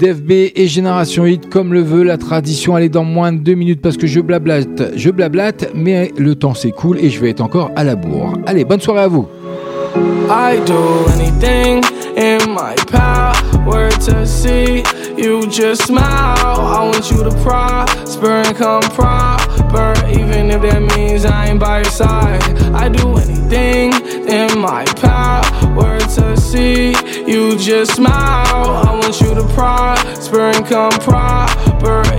DFB 0.01 0.31
et 0.57 0.67
Génération 0.67 1.25
Hit, 1.27 1.49
comme 1.49 1.73
le 1.73 1.81
veut 1.81 2.03
la 2.03 2.19
tradition, 2.19 2.75
allez 2.75 2.89
dans 2.89 3.05
moins 3.05 3.33
de 3.33 3.39
deux 3.39 3.55
minutes 3.55 3.81
parce 3.81 3.97
que 3.97 4.09
je 4.09 4.19
blablate, 4.19 4.97
je 4.97 5.11
blablate, 5.11 5.71
mais 5.77 6.11
le 6.17 6.35
temps 6.35 6.55
s'écoule 6.55 6.99
et 6.99 7.09
je 7.09 7.21
vais 7.21 7.31
être 7.31 7.41
encore 7.41 7.71
à 7.77 7.85
la 7.85 7.95
bourre. 7.95 8.33
Allez, 8.47 8.65
bonne 8.65 8.81
soirée 8.81 9.03
à 9.03 9.09
vous. 9.09 9.29
I 10.29 10.59
do 10.67 11.07
anything 11.15 11.85
in 12.17 12.39
my 12.49 12.75
power 12.91 13.91
to 14.07 14.27
see 14.27 14.83
you 15.17 15.47
just 15.49 15.87
smile. 15.87 16.03
I 16.03 16.91
want 16.91 17.11
you 17.11 17.23
to 17.23 17.31
prosper 17.45 18.43
and 18.45 18.57
come 18.57 18.83
even 20.13 20.51
if 20.51 20.63
that 20.63 20.83
means 20.97 21.25
I 21.25 21.49
ain't 21.49 21.61
by 21.61 21.79
your 21.79 21.85
side. 21.91 22.43
I 22.75 22.89
do 22.89 23.17
anything 23.17 23.93
in 24.29 24.59
my 24.59 24.85
power 24.97 25.99
to 25.99 26.37
see 26.37 26.91
you 27.27 27.57
just 27.57 27.97
smile. 27.97 28.87
I 28.87 28.99
want 29.01 29.21
you 29.21 29.35
to 29.35 29.45
prosper 29.55 30.41
and 30.41 30.67
come 30.67 30.93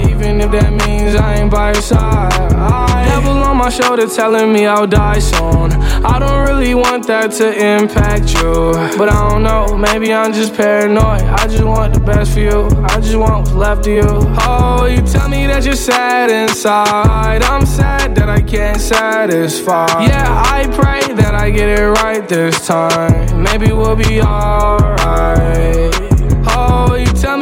even 0.10 0.42
if 0.42 0.52
that 0.52 0.72
means 0.86 1.16
I 1.16 1.36
ain't 1.36 1.52
by 1.52 1.74
your 1.74 1.82
side. 1.82 2.54
I 2.54 2.94
devil 3.24 3.44
on 3.44 3.58
my 3.58 3.70
shoulder 3.70 4.08
telling 4.08 4.52
me 4.52 4.66
I'll 4.66 4.88
die 4.88 5.20
soon. 5.20 5.72
I 6.04 6.20
don't 6.20 6.48
really 6.48 6.74
want 6.74 7.08
that 7.08 7.32
to 7.40 7.48
impact 7.78 8.34
you, 8.34 8.74
but 8.98 9.10
I 9.10 9.30
don't 9.30 9.44
know. 9.44 9.78
Maybe 9.78 10.14
I'm 10.14 10.34
just 10.34 10.56
paranoid. 10.56 11.22
I 11.22 11.48
just 11.48 11.64
want 11.64 11.94
the 11.94 12.00
best 12.00 12.34
for 12.34 12.40
you. 12.40 12.68
I 12.84 13.00
just 13.00 13.16
want 13.16 13.40
what's 13.40 13.52
left 13.52 13.88
of 13.88 13.94
you. 13.94 14.10
Oh, 14.48 14.86
you 14.86 15.02
tell 15.02 15.30
me 15.30 15.48
that 15.48 15.64
you're 15.64 15.76
sad 15.76 16.30
inside. 16.30 17.42
I'm 17.44 17.66
sad 17.66 18.16
that 18.16 18.30
I 18.30 18.42
can't 18.42 18.82
satisfy. 18.82 19.86
Yeah, 20.06 20.44
I 20.58 20.68
pray 20.68 21.14
that 21.16 21.34
I 21.36 21.50
get 21.50 21.70
it 21.70 21.86
right 22.04 22.28
this 22.28 22.68
time. 22.68 23.44
Maybe 23.44 23.72
we'll 23.72 23.96
be 23.96 24.22
alright. 24.22 25.93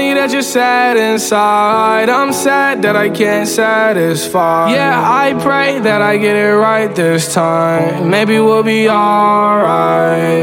Me 0.02 0.16
that 0.16 0.32
you're 0.32 0.42
sad 0.42 0.98
inside. 0.98 2.10
I'm 2.10 2.34
sad 2.34 2.82
that 2.82 2.96
I 2.96 3.08
can't 3.08 3.48
satisfy. 3.48 4.74
Yeah, 4.74 5.00
I 5.00 5.36
pray 5.40 5.80
that 5.80 6.02
I 6.02 6.18
get 6.18 6.36
it 6.36 6.56
right 6.56 6.92
this 6.96 7.32
time. 7.32 8.10
Maybe 8.10 8.40
we'll 8.40 8.64
be 8.64 8.90
alright. 8.90 10.34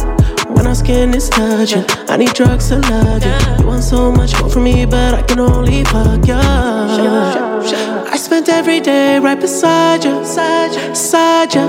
Our 0.75 0.81
skin 0.81 1.15
is 1.15 1.29
touching, 1.29 1.85
I 2.09 2.17
need 2.17 2.35
drugs 2.35 2.71
to 2.71 2.81
love 2.81 3.23
you. 3.25 3.61
You 3.61 3.67
want 3.69 3.85
so 3.85 4.11
much 4.11 4.33
more 4.41 4.51
from 4.51 4.65
me, 4.65 4.85
but 4.85 5.15
I 5.15 5.23
can 5.23 5.39
only 5.39 5.85
fuck 5.85 6.27
you. 6.27 6.35
I 6.35 8.17
spent 8.17 8.49
every 8.49 8.81
day 8.81 9.21
right 9.21 9.41
beside 9.41 10.03
you, 10.03 10.19
beside 10.19 11.55
you. 11.55 11.61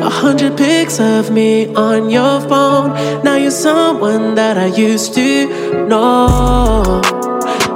A 0.00 0.08
hundred 0.08 0.56
pics 0.56 0.98
of 0.98 1.30
me 1.30 1.74
on 1.74 2.08
your 2.08 2.40
phone. 2.48 2.94
Now 3.22 3.36
you're 3.36 3.50
someone 3.50 4.34
that 4.36 4.56
I 4.56 4.68
used 4.68 5.12
to 5.12 5.86
know. 5.86 7.02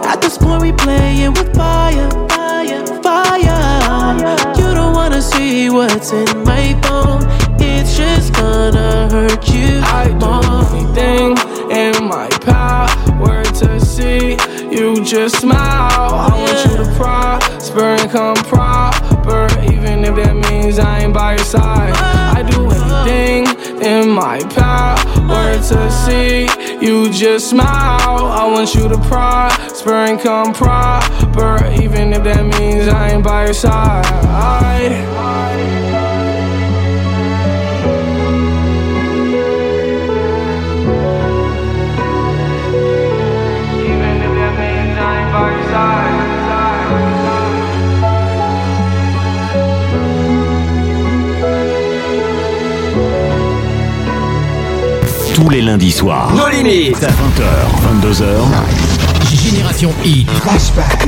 At 0.07 0.23
this 0.23 0.39
point, 0.39 0.63
we 0.63 0.73
playing 0.73 1.35
with 1.35 1.55
fire, 1.55 2.09
fire, 2.31 2.87
fire. 3.03 4.17
You 4.57 4.75
don't 4.75 4.95
wanna 4.95 5.21
see 5.21 5.69
what's 5.69 6.13
in 6.13 6.45
my 6.45 6.73
phone. 6.81 7.36
Just 7.97 8.35
gonna 8.35 9.09
hurt 9.11 9.49
you 9.49 9.81
I 9.83 10.09
do 10.21 10.27
more. 10.27 10.67
anything 10.77 11.33
in 11.71 12.07
my 12.07 12.29
power 12.43 13.43
to 13.43 13.81
see 13.81 14.37
you 14.71 15.03
just 15.03 15.41
smile. 15.41 16.13
I 16.13 16.29
want 16.31 16.71
you 16.71 16.85
to 16.85 16.95
prosper 16.95 17.81
and 17.81 18.11
come 18.11 18.37
proper, 18.45 19.49
even 19.73 20.05
if 20.05 20.15
that 20.17 20.37
means 20.51 20.79
I 20.79 21.05
ain't 21.05 21.15
by 21.15 21.37
your 21.37 21.45
side. 21.45 21.95
I 21.97 22.43
do 22.43 22.69
anything 22.71 23.47
in 23.83 24.11
my 24.11 24.41
power 24.51 25.55
to 25.71 25.91
see 25.91 26.49
you 26.85 27.11
just 27.11 27.49
smile. 27.49 28.27
I 28.27 28.47
want 28.47 28.75
you 28.75 28.89
to 28.89 28.99
prosper 29.09 29.95
and 29.95 30.21
come 30.21 30.53
proper, 30.53 31.65
even 31.81 32.13
if 32.13 32.23
that 32.25 32.45
means 32.45 32.89
I 32.89 33.13
ain't 33.13 33.25
by 33.25 33.47
your 33.47 33.55
side. 33.55 34.05
Tous 55.47 55.53
les 55.53 55.63
lundis 55.63 55.93
soirs. 55.93 56.35
Nos 56.35 56.49
limites. 56.49 56.97
20h, 57.01 58.03
22h. 58.03 58.25
Génération 59.33 59.93
Hit. 60.05 60.29
Flashback. 60.43 61.07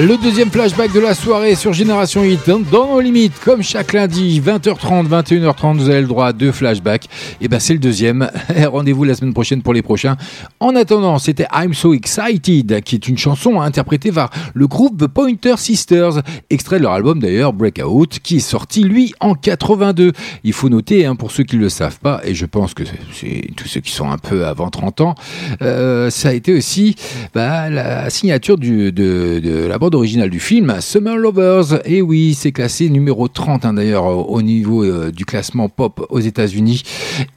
Le 0.00 0.16
deuxième 0.16 0.48
flashback 0.48 0.92
de 0.92 1.00
la 1.00 1.12
soirée 1.12 1.56
sur 1.56 1.72
Génération 1.72 2.22
Hit 2.22 2.46
dans, 2.46 2.60
dans 2.60 2.86
nos 2.86 3.00
limites, 3.00 3.32
comme 3.44 3.64
chaque 3.64 3.92
lundi, 3.92 4.40
20h30, 4.40 5.08
21h30, 5.08 5.76
vous 5.76 5.88
avez 5.88 6.02
le 6.02 6.06
droit 6.06 6.28
à 6.28 6.32
deux 6.32 6.52
flashbacks. 6.52 7.08
Et 7.40 7.48
ben 7.48 7.58
c'est 7.58 7.72
le 7.72 7.80
deuxième. 7.80 8.30
Rendez-vous 8.66 9.02
la 9.02 9.16
semaine 9.16 9.34
prochaine 9.34 9.60
pour 9.60 9.74
les 9.74 9.82
prochains. 9.82 10.16
En 10.60 10.76
attendant, 10.76 11.18
c'était 11.18 11.48
I'm 11.52 11.74
So 11.74 11.94
Excited, 11.94 12.80
qui 12.82 12.94
est 12.94 13.08
une 13.08 13.18
chanson 13.18 13.60
interprétée 13.60 14.12
par 14.12 14.30
le 14.54 14.68
groupe 14.68 14.96
The 15.00 15.08
Pointer 15.08 15.56
Sisters, 15.56 16.22
extrait 16.48 16.78
de 16.78 16.84
leur 16.84 16.92
album 16.92 17.18
d'ailleurs 17.18 17.52
Breakout, 17.52 18.20
qui 18.22 18.36
est 18.36 18.40
sorti 18.40 18.84
lui 18.84 19.14
en 19.18 19.34
82. 19.34 20.12
Il 20.44 20.52
faut 20.52 20.68
noter, 20.68 21.06
hein, 21.06 21.16
pour 21.16 21.32
ceux 21.32 21.42
qui 21.42 21.56
ne 21.56 21.62
le 21.62 21.70
savent 21.70 21.98
pas, 21.98 22.20
et 22.22 22.36
je 22.36 22.46
pense 22.46 22.72
que 22.72 22.84
c'est 23.12 23.50
tous 23.56 23.66
ceux 23.66 23.80
qui 23.80 23.90
sont 23.90 24.08
un 24.08 24.18
peu 24.18 24.46
avant 24.46 24.70
30 24.70 25.00
ans, 25.00 25.16
euh, 25.60 26.08
ça 26.10 26.28
a 26.28 26.32
été 26.34 26.54
aussi 26.54 26.94
bah, 27.34 27.68
la 27.68 28.10
signature 28.10 28.58
de, 28.58 28.90
de 28.90 29.66
la 29.66 29.76
bande 29.76 29.87
originale 29.94 30.30
du 30.30 30.40
film 30.40 30.76
Summer 30.80 31.16
Lovers. 31.16 31.80
Et 31.84 32.00
oui, 32.00 32.34
c'est 32.34 32.52
classé 32.52 32.88
numéro 32.88 33.28
30 33.28 33.64
hein, 33.64 33.74
d'ailleurs 33.74 34.06
au 34.06 34.38
au 34.38 34.42
niveau 34.42 34.84
euh, 34.84 35.10
du 35.10 35.24
classement 35.24 35.68
pop 35.68 36.06
aux 36.10 36.20
États-Unis. 36.20 36.82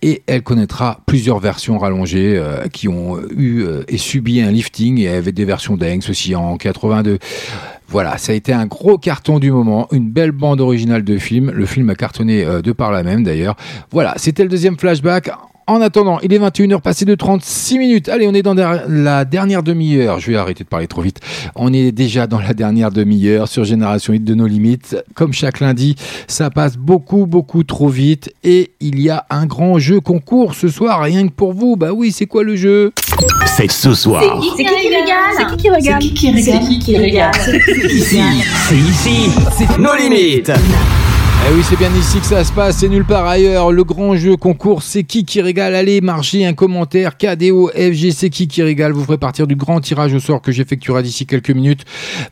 Et 0.02 0.22
elle 0.28 0.44
connaîtra 0.44 1.00
plusieurs 1.06 1.40
versions 1.40 1.78
rallongées 1.80 2.38
euh, 2.38 2.68
qui 2.68 2.88
ont 2.88 3.20
eu 3.36 3.64
euh, 3.64 3.84
et 3.88 3.98
subi 3.98 4.42
un 4.42 4.52
lifting 4.52 5.00
et 5.00 5.10
avec 5.10 5.34
des 5.34 5.46
versions 5.46 5.78
d'Angs 5.78 6.10
aussi 6.10 6.36
en 6.36 6.58
82. 6.58 7.18
Voilà, 7.88 8.18
ça 8.18 8.32
a 8.32 8.36
été 8.36 8.54
un 8.54 8.68
gros 8.68 8.98
carton 8.98 9.40
du 9.40 9.52
moment, 9.52 9.88
une 9.92 10.10
belle 10.10 10.32
bande 10.32 10.62
originale 10.62 11.04
de 11.04 11.18
film. 11.18 11.52
Le 11.52 11.66
film 11.66 11.90
a 11.90 11.96
cartonné 11.96 12.46
de 12.46 12.72
par 12.72 12.92
la 12.92 13.04
même 13.04 13.24
d'ailleurs. 13.24 13.58
Voilà, 13.92 14.14
c'était 14.16 14.44
le 14.44 14.50
deuxième 14.50 14.78
flashback. 14.78 15.30
En 15.72 15.80
attendant, 15.80 16.20
il 16.20 16.34
est 16.34 16.38
21h 16.38 16.82
passé 16.82 17.06
de 17.06 17.16
36 17.16 17.80
minutes. 17.80 18.10
Allez, 18.10 18.28
on 18.28 18.34
est 18.34 18.42
dans 18.42 18.54
la 18.54 19.24
dernière 19.24 19.64
demi-heure. 19.64 20.20
Je 20.20 20.30
vais 20.30 20.36
arrêter 20.36 20.66
de 20.66 20.70
parler 20.70 20.88
trop 20.88 21.02
vite. 21.02 21.22
On 21.56 21.72
est 21.72 21.94
déjà 21.94 22.28
dans 22.28 22.42
la 22.42 22.54
dernière 22.54 22.92
demi-heure 22.92 23.48
sur 23.48 23.64
Génération 23.64 24.12
Hit 24.12 24.26
de 24.26 24.36
nos 24.36 24.48
limites. 24.48 24.98
Comme 25.16 25.32
chaque 25.32 25.62
lundi, 25.62 25.96
ça 26.28 26.50
passe 26.50 26.76
beaucoup, 26.76 27.26
beaucoup 27.26 27.64
trop 27.64 27.88
vite. 27.88 28.34
Et 28.44 28.72
il 28.82 29.00
y 29.00 29.10
a 29.10 29.26
un 29.30 29.46
grand 29.46 29.80
jeu 29.80 30.02
concours 30.02 30.56
ce 30.56 30.68
soir, 30.68 31.02
rien 31.02 31.26
que 31.26 31.32
pour 31.32 31.54
vous. 31.54 31.78
Bah 31.78 31.94
oui, 31.94 32.12
c'est 32.12 32.26
quoi 32.26 32.44
le 32.44 32.58
jeu? 32.58 32.92
C'est 33.46 33.72
ce 33.72 33.94
soir. 33.94 34.44
C'est 34.58 34.66
qui 34.66 34.76
qui 34.76 34.88
régale? 34.90 35.16
C'est 35.38 35.48
qui 35.52 35.56
qui 35.56 35.70
régale? 35.70 36.02
C'est 36.02 36.08
qui 36.10 36.14
qui 36.14 36.32
régale? 36.32 36.52
C'est 36.54 36.68
qui 36.68 36.80
qui 36.80 36.98
régale? 36.98 37.32
C'est 37.34 37.86
ici, 37.86 38.22
c'est 38.68 38.76
ici, 38.76 39.32
c'est 39.58 39.78
nos 39.78 39.96
limites. 39.96 40.52
Eh 41.44 41.54
oui, 41.54 41.64
c'est 41.64 41.76
bien 41.76 41.90
ici 42.00 42.20
que 42.20 42.28
ça 42.28 42.44
se 42.44 42.54
passe, 42.54 42.78
c'est 42.78 42.88
nulle 42.88 43.04
part 43.04 43.26
ailleurs. 43.26 43.72
Le 43.72 43.84
grand 43.84 44.16
jeu 44.16 44.38
concours, 44.38 44.84
c'est 44.84 45.04
qui 45.04 45.26
qui 45.26 45.42
régale? 45.42 45.74
Allez, 45.74 46.00
marchez 46.00 46.46
un 46.46 46.54
commentaire. 46.54 47.18
KDO, 47.18 47.70
FG, 47.70 48.12
c'est 48.12 48.30
qui 48.30 48.48
qui 48.48 48.62
régale? 48.62 48.92
Vous 48.92 49.04
ferez 49.04 49.18
partir 49.18 49.48
du 49.48 49.56
grand 49.56 49.82
tirage 49.82 50.14
au 50.14 50.20
sort 50.20 50.42
que 50.42 50.52
j'effectuerai 50.52 51.02
d'ici 51.02 51.26
quelques 51.26 51.50
minutes 51.50 51.84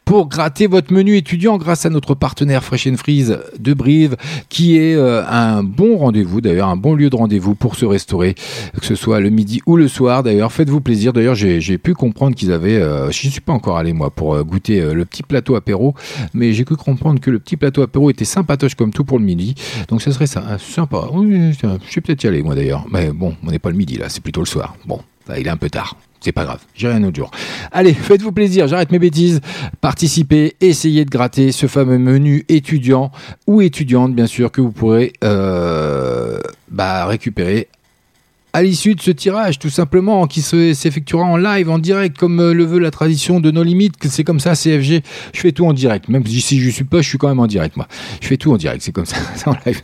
pour 0.06 0.30
gratter 0.30 0.68
votre 0.68 0.94
menu 0.94 1.18
étudiant 1.18 1.57
grâce 1.57 1.88
à 1.88 1.90
notre 1.90 2.14
partenaire 2.14 2.64
Fresh 2.64 2.86
and 2.86 2.98
Freeze 2.98 3.40
de 3.60 3.73
Brive, 3.73 4.15
qui 4.48 4.77
est 4.77 4.95
euh, 4.95 5.23
un 5.27 5.64
bon 5.64 5.98
rendez-vous, 5.98 6.40
d'ailleurs, 6.40 6.69
un 6.69 6.77
bon 6.77 6.94
lieu 6.94 7.10
de 7.10 7.15
rendez-vous 7.15 7.56
pour 7.56 7.76
se 7.76 7.86
restaurer, 7.86 8.36
que 8.80 8.86
ce 8.86 8.94
soit 8.94 9.19
le 9.19 9.31
midi 9.31 9.60
ou 9.65 9.76
le 9.76 9.88
soir. 9.88 10.22
D'ailleurs, 10.22 10.53
faites-vous 10.53 10.81
plaisir. 10.81 11.14
D'ailleurs, 11.14 11.36
j'ai 11.36 11.77
pu 11.80 11.95
comprendre 11.95 12.36
qu'ils 12.36 12.52
avaient, 12.52 12.77
euh, 12.77 13.10
je 13.11 13.26
ne 13.27 13.31
suis 13.31 13.41
pas 13.41 13.53
encore 13.53 13.77
allé 13.77 13.91
moi 13.91 14.11
pour 14.11 14.36
euh, 14.36 14.44
goûter 14.44 14.81
le 14.94 15.03
petit 15.03 15.23
plateau 15.23 15.56
apéro, 15.56 15.95
mais 16.36 16.53
j'ai 16.53 16.64
cru 16.64 16.76
comprendre 16.76 17.19
que 17.19 17.31
le 17.31 17.40
petit 17.40 17.57
plateau 17.57 17.81
apéro 17.81 18.11
était 18.11 18.23
sympatoche 18.23 18.76
comme 18.76 18.91
tout 18.91 18.99
pour 19.04 19.20
le 19.20 19.26
midi. 19.26 19.56
Donc, 19.88 20.02
ça 20.02 20.12
serait 20.12 20.28
ça, 20.28 20.44
hein, 20.48 20.58
sympa. 20.58 21.08
Oui, 21.12 21.54
je 21.54 21.68
vais 21.68 22.02
peut-être 22.02 22.24
y 22.24 22.28
aller 22.28 22.42
moi 22.42 22.56
d'ailleurs. 22.56 22.86
Mais 22.92 23.12
bon, 23.12 23.36
on 23.44 23.52
n'est 23.52 23.60
pas 23.60 23.70
le 23.70 23.78
midi 23.78 23.98
là, 23.98 24.10
c'est 24.10 24.22
plutôt 24.22 24.42
le 24.42 24.48
soir. 24.48 24.76
Bon, 24.86 25.02
il 25.38 25.48
est 25.48 25.50
un 25.50 25.58
peu 25.58 25.70
tard. 25.70 25.96
C'est 26.22 26.34
pas 26.34 26.44
grave, 26.44 26.60
j'irai 26.76 26.96
un 26.96 27.04
autre 27.06 27.16
jour. 27.16 27.32
Allez, 27.72 27.94
faites-vous 27.94 28.34
plaisir, 28.34 28.68
j'arrête 28.68 28.92
mes 28.92 29.00
bêtises. 29.00 29.40
Participez, 29.80 30.56
essayez 30.60 31.06
de 31.06 31.10
gratter 31.10 31.54
ce 31.54 31.66
fameux 31.68 31.98
menu 31.98 32.44
étudiant 32.50 33.12
ou 33.48 33.62
étudiante, 33.62 34.14
bien 34.14 34.28
sûr, 34.28 34.52
que 34.52 34.60
vous 34.60 34.74
pourrez 34.74 35.14
euh, 35.24 36.40
bah, 36.70 37.06
récupérer 37.06 37.70
à 38.54 38.64
l'issue 38.64 38.96
de 38.96 39.02
ce 39.02 39.12
tirage, 39.12 39.60
tout 39.60 39.70
simplement, 39.70 40.26
qui 40.28 40.42
se- 40.42 40.74
s'effectuera 40.74 41.24
en 41.24 41.38
live, 41.38 41.70
en 41.70 41.78
direct, 41.80 42.18
comme 42.18 42.40
euh, 42.40 42.54
le 42.54 42.64
veut 42.66 42.80
la 42.80 42.92
tradition 42.92 43.40
de 43.40 43.52
nos 43.52 43.64
limites, 43.64 43.94
c'est 44.08 44.24
comme 44.24 44.40
ça, 44.40 44.54
CFG. 44.56 45.02
Je 45.34 45.40
fais 45.40 45.52
tout 45.52 45.66
en 45.66 45.74
direct. 45.74 46.10
Même 46.10 46.26
si 46.26 46.60
je 46.60 46.70
suis 46.70 46.84
pas, 46.84 47.02
je 47.02 47.08
suis 47.10 47.18
quand 47.18 47.28
même 47.30 47.40
en 47.40 47.48
direct, 47.48 47.78
moi. 47.78 47.88
Je 48.22 48.28
fais 48.28 48.38
tout 48.38 48.52
en 48.52 48.58
direct, 48.58 48.82
c'est 48.82 48.92
comme 48.92 49.06
ça, 49.06 49.18
en 49.46 49.54
live. 49.66 49.82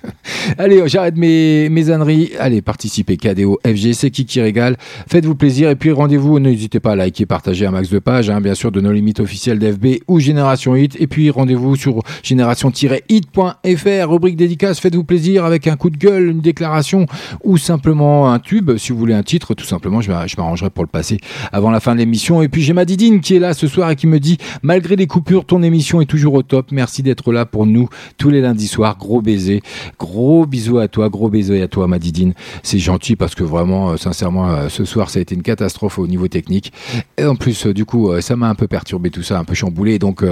Allez, 0.58 0.82
j'arrête 0.88 1.16
mes, 1.18 1.70
mes 1.70 1.90
âneries. 1.92 2.32
Allez, 2.40 2.62
participez, 2.62 3.18
KDO, 3.18 3.60
FG, 3.66 3.94
c'est 3.94 4.10
qui 4.10 4.26
qui 4.26 4.42
régale. 4.42 4.78
Faites-vous 5.08 5.36
plaisir 5.36 5.70
et 5.70 5.76
puis 5.76 5.92
rendez-vous. 5.92 6.40
N'hésitez 6.40 6.80
pas 6.80 6.94
à 6.94 6.96
liker, 6.96 7.26
partager 7.26 7.66
un 7.66 7.72
max 7.72 7.90
de 7.90 8.00
pages, 8.00 8.30
hein, 8.30 8.42
bien 8.42 8.56
sûr, 8.56 8.72
de 8.72 8.82
nos 8.82 8.92
limites 8.92 9.20
officielles 9.20 9.60
d'FB 9.60 10.00
ou 10.08 10.20
Génération 10.20 10.76
Hit. 10.76 10.96
Et 11.00 11.08
puis 11.08 11.30
rendez-vous 11.30 11.76
sur 11.76 12.02
génération-hit.fr, 12.24 14.10
rubrique 14.10 14.36
dédicace. 14.38 14.80
Faites-vous 14.80 15.04
plaisir 15.04 15.46
avec 15.46 15.68
un 15.68 15.76
coup 15.76 15.90
de 15.90 15.98
gueule, 15.98 16.30
une 16.30 16.42
déclaration 16.42 17.06
ou 17.44 17.58
simplement 17.58 18.32
un 18.32 18.40
tube. 18.40 18.55
Si 18.78 18.92
vous 18.92 18.98
voulez 18.98 19.14
un 19.14 19.24
titre, 19.24 19.54
tout 19.54 19.66
simplement, 19.66 20.02
je 20.02 20.12
m'a- 20.12 20.28
je 20.28 20.36
m'arrangerai 20.38 20.70
pour 20.70 20.84
le 20.84 20.90
passer 20.90 21.18
avant 21.52 21.72
la 21.72 21.80
fin 21.80 21.94
de 21.94 22.00
l'émission. 22.00 22.42
Et 22.42 22.48
puis 22.50 22.62
j'ai 22.62 22.74
ma 22.74 22.86
Didine 22.86 23.20
qui 23.22 23.36
est 23.36 23.40
là 23.40 23.54
ce 23.54 23.68
soir 23.68 23.90
et 23.92 23.96
qui 23.96 24.08
me 24.08 24.20
dit, 24.20 24.38
malgré 24.64 24.96
les 24.96 25.08
coupures, 25.08 25.46
ton 25.46 25.64
émission 25.64 26.02
est 26.02 26.06
toujours 26.06 26.34
au 26.36 26.44
top. 26.44 26.68
Merci 26.72 27.04
d'être 27.04 27.32
là 27.32 27.46
pour 27.46 27.66
nous 27.66 27.90
tous 28.18 28.30
les 28.30 28.42
lundis 28.42 28.68
soirs. 28.68 28.98
Gros 28.98 29.22
baiser. 29.22 29.62
Gros 30.00 30.46
bisous 30.46 30.80
à 30.80 30.88
toi, 30.88 31.10
gros 31.10 31.30
bisous 31.30 31.54
à 31.62 31.68
toi, 31.68 31.88
ma 31.88 32.00
Didine. 32.00 32.34
C'est 32.64 32.80
gentil 32.80 33.16
parce 33.16 33.36
que 33.36 33.44
vraiment, 33.44 33.92
euh, 33.92 33.98
sincèrement, 33.98 34.50
euh, 34.50 34.70
ce 34.70 34.86
soir, 34.86 35.10
ça 35.10 35.20
a 35.20 35.22
été 35.22 35.36
une 35.36 35.42
catastrophe 35.44 36.00
au 36.00 36.08
niveau 36.08 36.28
technique. 36.28 36.72
Et 37.18 37.26
en 37.26 37.36
plus, 37.36 37.68
euh, 37.68 37.74
du 37.74 37.86
coup, 37.86 38.12
ça 38.22 38.36
m'a 38.36 38.50
un 38.50 38.56
peu 38.56 38.68
perturbé 38.68 39.10
tout 39.10 39.24
ça, 39.24 39.40
un 39.40 39.44
peu 39.44 39.54
chamboulé. 39.54 40.00
Donc, 40.00 40.24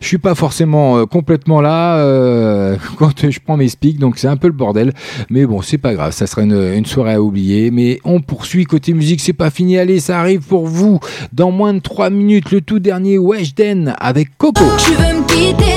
je 0.00 0.06
suis 0.06 0.18
pas 0.18 0.34
forcément 0.34 1.06
complètement 1.06 1.60
là 1.60 2.76
quand 2.98 3.30
je 3.30 3.38
prends 3.40 3.56
mes 3.56 3.68
speaks. 3.68 3.98
Donc, 3.98 4.18
c'est 4.18 4.28
un 4.28 4.36
peu 4.36 4.46
le 4.48 4.52
bordel. 4.52 4.92
Mais 5.30 5.46
bon, 5.46 5.62
c'est 5.62 5.78
pas 5.78 5.94
grave. 5.94 6.12
Ça 6.12 6.26
sera 6.26 6.42
une 6.42 6.86
soirée 6.86 7.14
à 7.14 7.22
oublier. 7.22 7.61
Mais 7.70 8.00
on 8.04 8.20
poursuit 8.20 8.64
côté 8.64 8.92
musique. 8.92 9.20
C'est 9.20 9.32
pas 9.32 9.50
fini. 9.50 9.78
Allez, 9.78 10.00
ça 10.00 10.18
arrive 10.20 10.40
pour 10.40 10.66
vous 10.66 11.00
dans 11.32 11.50
moins 11.50 11.74
de 11.74 11.80
3 11.80 12.10
minutes. 12.10 12.50
Le 12.50 12.60
tout 12.60 12.78
dernier 12.78 13.18
Weshden 13.18 13.94
avec 13.98 14.36
Coco. 14.38 14.64
Veux 14.64 15.20
me 15.20 15.26
quitter, 15.26 15.71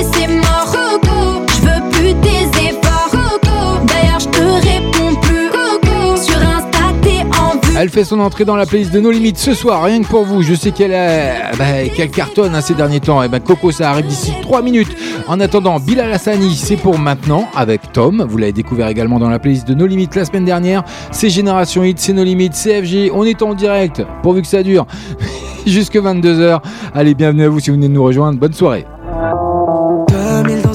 Elle 7.78 7.90
fait 7.90 8.04
son 8.04 8.20
entrée 8.20 8.46
dans 8.46 8.56
la 8.56 8.64
playlist 8.64 8.90
de 8.92 9.00
nos 9.00 9.10
limites 9.10 9.36
ce 9.36 9.52
soir, 9.52 9.82
rien 9.84 10.00
que 10.00 10.06
pour 10.06 10.24
vous. 10.24 10.40
Je 10.42 10.54
sais 10.54 10.70
qu'elle 10.70 10.94
a- 10.94 11.52
bah, 11.58 11.86
qu'elle 11.94 12.08
cartonne 12.10 12.54
hein, 12.54 12.62
ces 12.62 12.72
derniers 12.72 13.00
temps. 13.00 13.22
Et 13.22 13.28
ben 13.28 13.38
Coco, 13.38 13.70
ça 13.70 13.90
arrive 13.90 14.06
d'ici 14.06 14.32
3 14.40 14.62
minutes. 14.62 14.96
En 15.28 15.40
attendant, 15.40 15.78
Bilal 15.78 16.10
Hassani, 16.10 16.54
c'est 16.54 16.76
pour 16.76 16.98
maintenant 16.98 17.46
avec 17.54 17.92
Tom. 17.92 18.24
Vous 18.26 18.38
l'avez 18.38 18.52
découvert 18.54 18.88
également 18.88 19.18
dans 19.18 19.28
la 19.28 19.38
playlist 19.38 19.68
de 19.68 19.74
nos 19.74 19.86
limites 19.86 20.14
la 20.16 20.24
semaine 20.24 20.46
dernière. 20.46 20.84
C'est 21.10 21.28
Génération 21.28 21.84
Hit, 21.84 21.98
c'est 21.98 22.14
nos 22.14 22.24
limites, 22.24 22.54
CFG. 22.54 23.10
On 23.12 23.24
est 23.24 23.42
en 23.42 23.52
direct, 23.52 24.02
pourvu 24.22 24.40
que 24.40 24.48
ça 24.48 24.62
dure, 24.62 24.86
jusque 25.66 25.96
22h. 25.96 26.60
Allez, 26.94 27.14
bienvenue 27.14 27.44
à 27.44 27.48
vous 27.50 27.60
si 27.60 27.68
vous 27.68 27.76
venez 27.76 27.88
de 27.88 27.92
nous 27.92 28.04
rejoindre. 28.04 28.38
Bonne 28.38 28.54
soirée. 28.54 28.86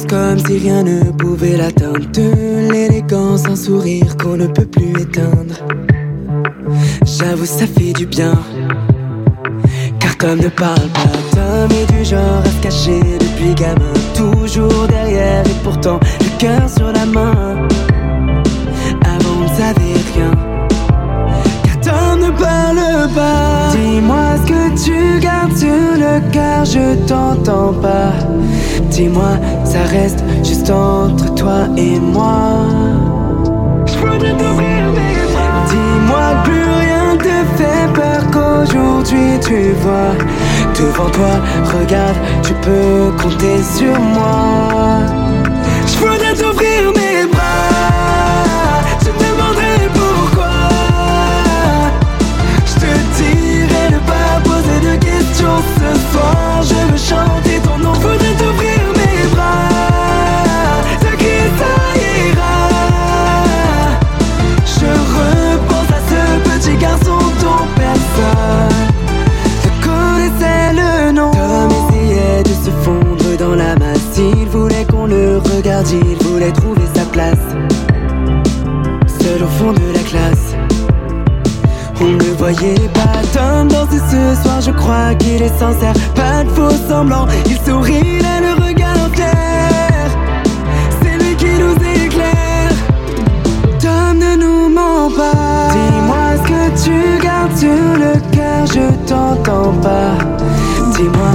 Comme 0.10 0.40
si 0.40 0.58
rien 0.58 0.84
ne 0.84 1.04
pouvait 1.12 1.56
l'atteindre 1.56 2.00
l'élégance, 2.70 3.46
un 3.48 3.56
sourire 3.56 4.18
qu'on 4.18 4.36
ne 4.36 4.48
peut 4.48 4.66
plus 4.66 4.92
éteindre 5.02 5.56
J'avoue 7.06 7.46
ça 7.46 7.66
fait 7.68 7.94
du 7.94 8.06
bien 8.06 8.34
Car 10.00 10.18
Tom 10.18 10.40
ne 10.40 10.50
parle 10.50 10.90
pas 10.94 11.18
Tom 11.32 11.70
est 11.72 11.92
du 11.92 12.06
genre 12.06 12.42
à 12.44 12.50
se 12.50 12.62
cacher 12.62 13.00
depuis 13.20 13.54
gamin 13.56 13.94
Toujours 14.16 14.88
derrière 14.88 15.46
et 15.46 15.64
pourtant 15.64 16.00
le 16.20 16.38
cœur 16.40 16.70
sur 16.70 16.92
la 16.92 17.06
main 17.06 17.68
Avant 19.04 19.36
on 19.40 19.44
ne 19.44 19.48
savait 19.48 20.00
rien 20.16 20.32
Car 21.84 22.18
ne 22.18 22.30
parle 22.32 23.10
pas 23.14 23.76
Dis-moi 23.76 24.38
ce 24.38 24.52
que 24.52 24.86
tu 24.86 25.20
gardes 25.20 25.58
sur 25.58 25.68
le 25.68 26.32
cœur 26.32 26.66
Je 26.66 26.96
t'entends 27.08 27.74
pas 27.74 28.14
Dis-moi, 28.92 29.40
ça 29.64 29.84
reste 29.84 30.22
juste 30.44 30.70
entre 30.70 31.34
toi 31.34 31.68
et 31.78 31.98
moi. 31.98 32.66
T'ouvrir. 33.86 34.84
Dis-moi 35.70 36.44
plus 36.44 36.61
te 37.22 37.36
fait 37.58 37.94
peur 37.94 38.22
qu'aujourd'hui 38.32 39.40
tu 39.46 39.72
vois. 39.84 40.14
Devant 40.76 41.10
toi, 41.10 41.34
regarde, 41.74 42.18
tu 42.44 42.54
peux 42.56 43.12
compter 43.22 43.62
sur 43.62 44.00
moi. 44.00 45.21
il 75.90 76.18
voulait 76.26 76.52
trouver 76.52 76.84
sa 76.94 77.06
place. 77.06 77.38
Seul 79.20 79.44
au 79.44 79.48
fond 79.48 79.72
de 79.74 79.94
la 79.94 80.00
classe. 80.00 80.56
On 82.00 82.06
ne 82.06 82.32
voyait 82.38 82.90
pas 82.94 83.22
Tom 83.34 83.68
danser 83.68 84.02
ce 84.10 84.42
soir, 84.42 84.62
je 84.62 84.72
crois 84.72 85.14
qu'il 85.16 85.42
est 85.42 85.60
sincère. 85.60 85.94
Pas 86.16 86.44
de 86.44 86.50
faux 86.50 86.72
semblants, 86.88 87.28
il 87.46 87.58
sourit, 87.60 88.02
il 88.04 88.20
le 88.20 88.66
regard 88.66 88.98
en 89.06 89.10
terre. 89.10 90.12
C'est 91.02 91.18
lui 91.24 91.36
qui 91.36 91.54
nous 91.60 91.76
éclaire. 92.06 92.72
Tom 93.80 94.18
ne 94.18 94.36
nous 94.36 94.70
ment 94.70 95.10
pas. 95.16 95.70
Dis-moi 95.74 96.26
ce 96.38 96.44
que 96.50 96.84
tu 96.84 97.24
gardes 97.24 97.58
sur 97.58 97.98
le 98.04 98.14
cœur, 98.32 98.66
je 98.68 99.08
t'entends 99.08 99.74
pas. 99.82 100.18
Dis-moi 100.96 101.32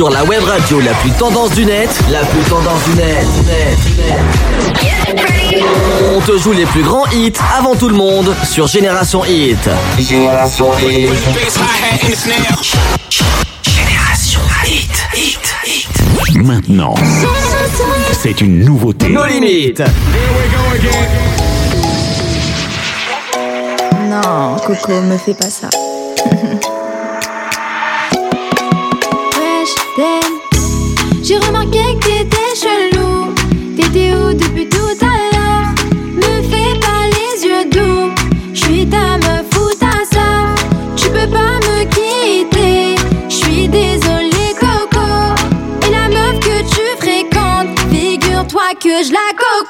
sur 0.00 0.08
la 0.08 0.24
web 0.24 0.42
radio 0.44 0.80
la 0.80 0.94
plus 0.94 1.10
tendance 1.10 1.50
du 1.50 1.66
net, 1.66 1.90
la 2.10 2.20
plus 2.20 2.40
tendance 2.48 2.82
du 2.84 2.94
net. 2.96 3.26
net, 3.46 3.78
net. 3.98 5.62
On 6.16 6.20
te 6.22 6.38
joue 6.38 6.52
les 6.52 6.64
plus 6.64 6.82
grands 6.82 7.04
hits 7.12 7.34
avant 7.58 7.74
tout 7.74 7.90
le 7.90 7.96
monde 7.96 8.34
sur 8.42 8.66
Génération 8.66 9.22
Hit. 9.26 9.58
Génération 9.98 10.68
Hit. 10.78 11.10
Génération 13.62 14.40
Hit. 14.64 14.90
Hit. 15.14 15.54
Hit. 15.66 16.34
Maintenant, 16.34 16.94
c'est 18.22 18.40
une 18.40 18.64
nouveauté. 18.64 19.06
Nos 19.10 19.26
limites. 19.26 19.82
Non, 24.08 24.56
Coco, 24.66 25.02
me 25.02 25.18
fais 25.18 25.34
pas 25.34 25.50
ça. 25.50 25.68
J'ai 31.30 31.38
remarqué 31.38 31.78
que 32.00 32.06
t'étais 32.06 32.56
chelou. 32.60 33.32
T'étais 33.76 34.12
où 34.16 34.32
depuis 34.34 34.68
tout 34.68 34.98
à 35.00 35.14
l'heure? 35.30 35.68
Me 36.16 36.42
fais 36.42 36.76
pas 36.80 37.06
les 37.06 37.46
yeux 37.46 37.66
doux. 37.70 38.10
J'suis 38.52 38.84
ta 38.88 39.16
meuf 39.16 39.46
ou 39.56 39.72
ta 39.78 39.92
soeur. 40.12 40.56
Tu 40.96 41.08
peux 41.08 41.30
pas 41.30 41.60
me 41.68 41.84
quitter. 41.84 42.96
J'suis 43.28 43.68
désolée, 43.68 44.56
Coco. 44.58 45.06
Et 45.86 45.90
la 45.92 46.08
meuf 46.08 46.40
que 46.40 46.62
tu 46.68 46.82
fréquentes, 46.98 47.78
figure-toi 47.92 48.74
que 48.82 49.04
je 49.04 49.12
la 49.12 49.30
coco. 49.38 49.69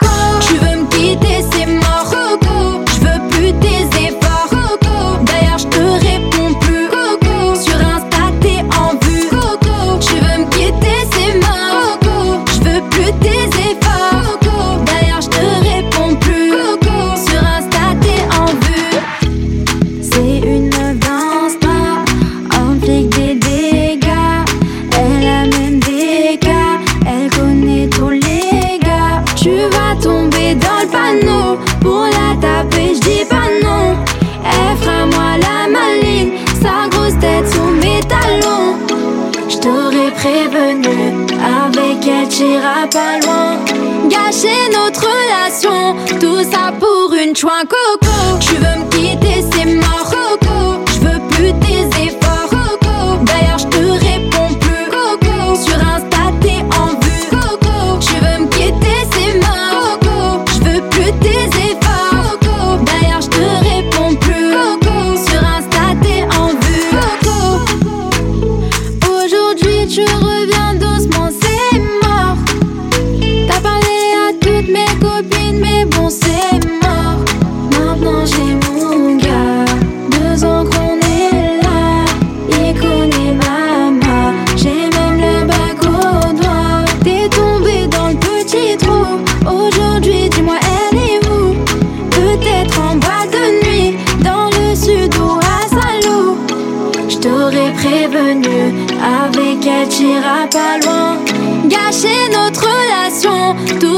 choix 47.41 47.65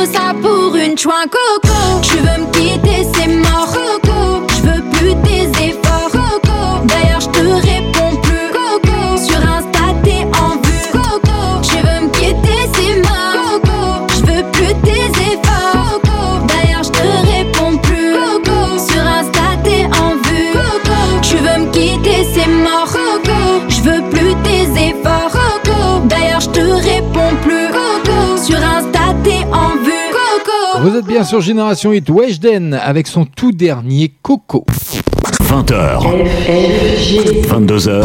ça 0.07 0.35
pour 0.41 0.74
une 0.77 0.97
chouin 0.99 1.24
coco. 1.31 2.52
Vous 30.82 30.96
êtes 30.96 31.06
bien 31.06 31.22
sur 31.22 31.40
Génération 31.40 31.92
8 31.92 32.10
Weshden 32.10 32.74
avec 32.74 33.06
son 33.06 33.24
tout 33.24 33.52
dernier 33.52 34.12
Coco. 34.20 34.66
20h. 35.44 36.02
22h. 37.46 38.04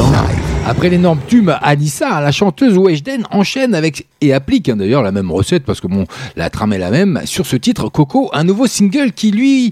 Après 0.66 0.90
l'énorme 0.90 1.20
tube 1.28 1.50
Anissa, 1.62 2.20
la 2.22 2.32
chanteuse 2.32 2.78
Weshden 2.78 3.26
enchaîne 3.32 3.74
avec 3.74 4.06
et 4.22 4.34
applique 4.34 4.70
hein, 4.70 4.76
d'ailleurs 4.76 5.04
la 5.04 5.12
même 5.12 5.32
recette 5.32 5.64
parce 5.64 5.80
que 5.80 5.88
bon, 5.88 6.06
la 6.36 6.50
trame 6.50 6.74
est 6.74 6.78
la 6.78 6.92
même 6.92 7.22
sur 7.26 7.46
ce 7.46 7.56
titre 7.56 7.90
Coco, 7.90 8.30
un 8.34 8.44
nouveau 8.44 8.68
single 8.68 9.12
qui 9.12 9.32
lui 9.32 9.72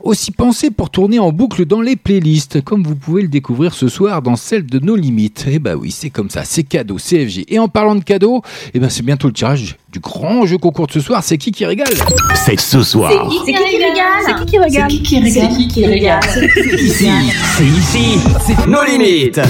aussi 0.00 0.30
pensé 0.30 0.70
pour 0.70 0.90
tourner 0.90 1.18
en 1.18 1.32
boucle 1.32 1.64
dans 1.64 1.80
les 1.80 1.96
playlists, 1.96 2.62
comme 2.62 2.82
vous 2.82 2.94
pouvez 2.94 3.22
le 3.22 3.28
découvrir 3.28 3.74
ce 3.74 3.88
soir 3.88 4.22
dans 4.22 4.36
celle 4.36 4.66
de 4.66 4.78
nos 4.78 4.96
limites. 4.96 5.46
Et 5.48 5.58
bah 5.58 5.74
oui, 5.74 5.90
c'est 5.90 6.10
comme 6.10 6.30
ça, 6.30 6.44
c'est 6.44 6.62
cadeau, 6.62 6.96
CFG. 6.96 7.46
Et 7.48 7.58
en 7.58 7.68
parlant 7.68 7.94
de 7.94 8.04
cadeau, 8.04 8.42
et 8.74 8.78
ben 8.78 8.88
c'est 8.90 9.04
bientôt 9.04 9.28
le 9.28 9.34
tirage 9.34 9.76
du 9.92 10.00
grand 10.00 10.46
jeu 10.46 10.58
concours 10.58 10.86
de 10.86 10.92
ce 10.92 11.00
soir. 11.00 11.22
C'est 11.24 11.38
qui 11.38 11.50
qui 11.50 11.64
régale 11.64 11.88
C'est 12.34 12.60
ce 12.60 12.82
soir. 12.82 13.10
C'est 13.44 13.52
qui 13.52 13.58
qui 13.70 13.76
régale 13.76 14.04
C'est 14.26 14.34
qui 14.44 14.46
qui 14.46 14.58
régale 14.58 14.90
C'est 14.90 14.96
qui 14.96 15.02
qui 15.02 15.20
régale 15.20 15.50
C'est 15.50 15.56
qui 15.56 15.68
qui 15.68 15.86
régale 15.86 16.20
C'est 16.54 16.82
ici. 16.82 17.10
C'est 17.56 17.64
ici, 17.64 18.18
c'est 18.46 18.66
nos 18.66 18.84
limites. 18.84 19.40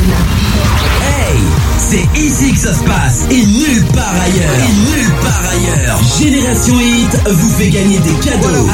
C'est 1.91 2.21
ici 2.21 2.53
que 2.53 2.59
ça 2.59 2.75
se 2.75 2.85
passe 2.85 3.27
et 3.31 3.47
nulle 3.47 3.83
part 3.95 4.13
ailleurs. 4.13 4.53
Et 4.59 5.01
nulle 5.01 5.11
part 5.23 5.43
ailleurs. 5.51 5.99
Génération 6.21 6.75
Hit 6.79 7.19
vous 7.31 7.49
fait 7.53 7.71
gagner 7.71 7.99
des 8.01 8.13
cadeaux. 8.23 8.69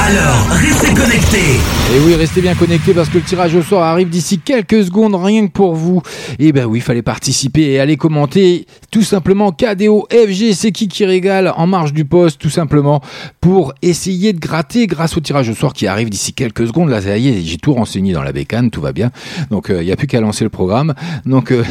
Alors, 0.00 0.46
restez 0.48 0.94
connectés. 0.94 1.58
Et 1.92 1.98
oui, 2.06 2.14
restez 2.14 2.40
bien 2.40 2.54
connectés 2.54 2.94
parce 2.94 3.08
que 3.08 3.18
le 3.18 3.24
tirage 3.24 3.56
au 3.56 3.62
sort 3.62 3.82
arrive 3.82 4.10
d'ici 4.10 4.38
quelques 4.38 4.84
secondes, 4.84 5.16
rien 5.16 5.48
que 5.48 5.50
pour 5.50 5.74
vous. 5.74 6.02
Et 6.38 6.52
ben 6.52 6.66
oui, 6.66 6.78
il 6.78 6.82
fallait 6.82 7.02
participer 7.02 7.62
et 7.62 7.80
aller 7.80 7.96
commenter 7.96 8.66
tout 8.92 9.02
simplement 9.02 9.52
KDO 9.52 10.06
FG, 10.12 10.52
c'est 10.52 10.70
qui 10.70 10.86
qui 10.86 11.06
régale 11.06 11.50
en 11.56 11.66
marge 11.66 11.94
du 11.94 12.04
poste, 12.04 12.38
tout 12.38 12.50
simplement, 12.50 13.00
pour 13.40 13.72
essayer 13.80 14.34
de 14.34 14.38
gratter 14.38 14.86
grâce 14.86 15.16
au 15.16 15.20
tirage 15.20 15.48
au 15.48 15.54
sort 15.54 15.72
qui 15.72 15.86
arrive 15.86 16.10
d'ici 16.10 16.34
quelques 16.34 16.66
secondes. 16.66 16.90
Là, 16.90 17.00
ça 17.00 17.16
y 17.16 17.28
est, 17.28 17.40
j'ai 17.40 17.56
tout 17.56 17.72
renseigné 17.72 18.12
dans 18.12 18.22
la 18.22 18.32
bécane, 18.32 18.70
tout 18.70 18.82
va 18.82 18.92
bien. 18.92 19.10
Donc, 19.50 19.70
euh, 19.70 19.82
il 19.82 19.86
n'y 19.86 19.92
a 19.92 19.96
plus 19.96 20.06
qu'à 20.06 20.20
lancer 20.20 20.44
le 20.44 20.50
programme. 20.50 20.92
Donc, 21.24 21.52
euh, 21.52 21.64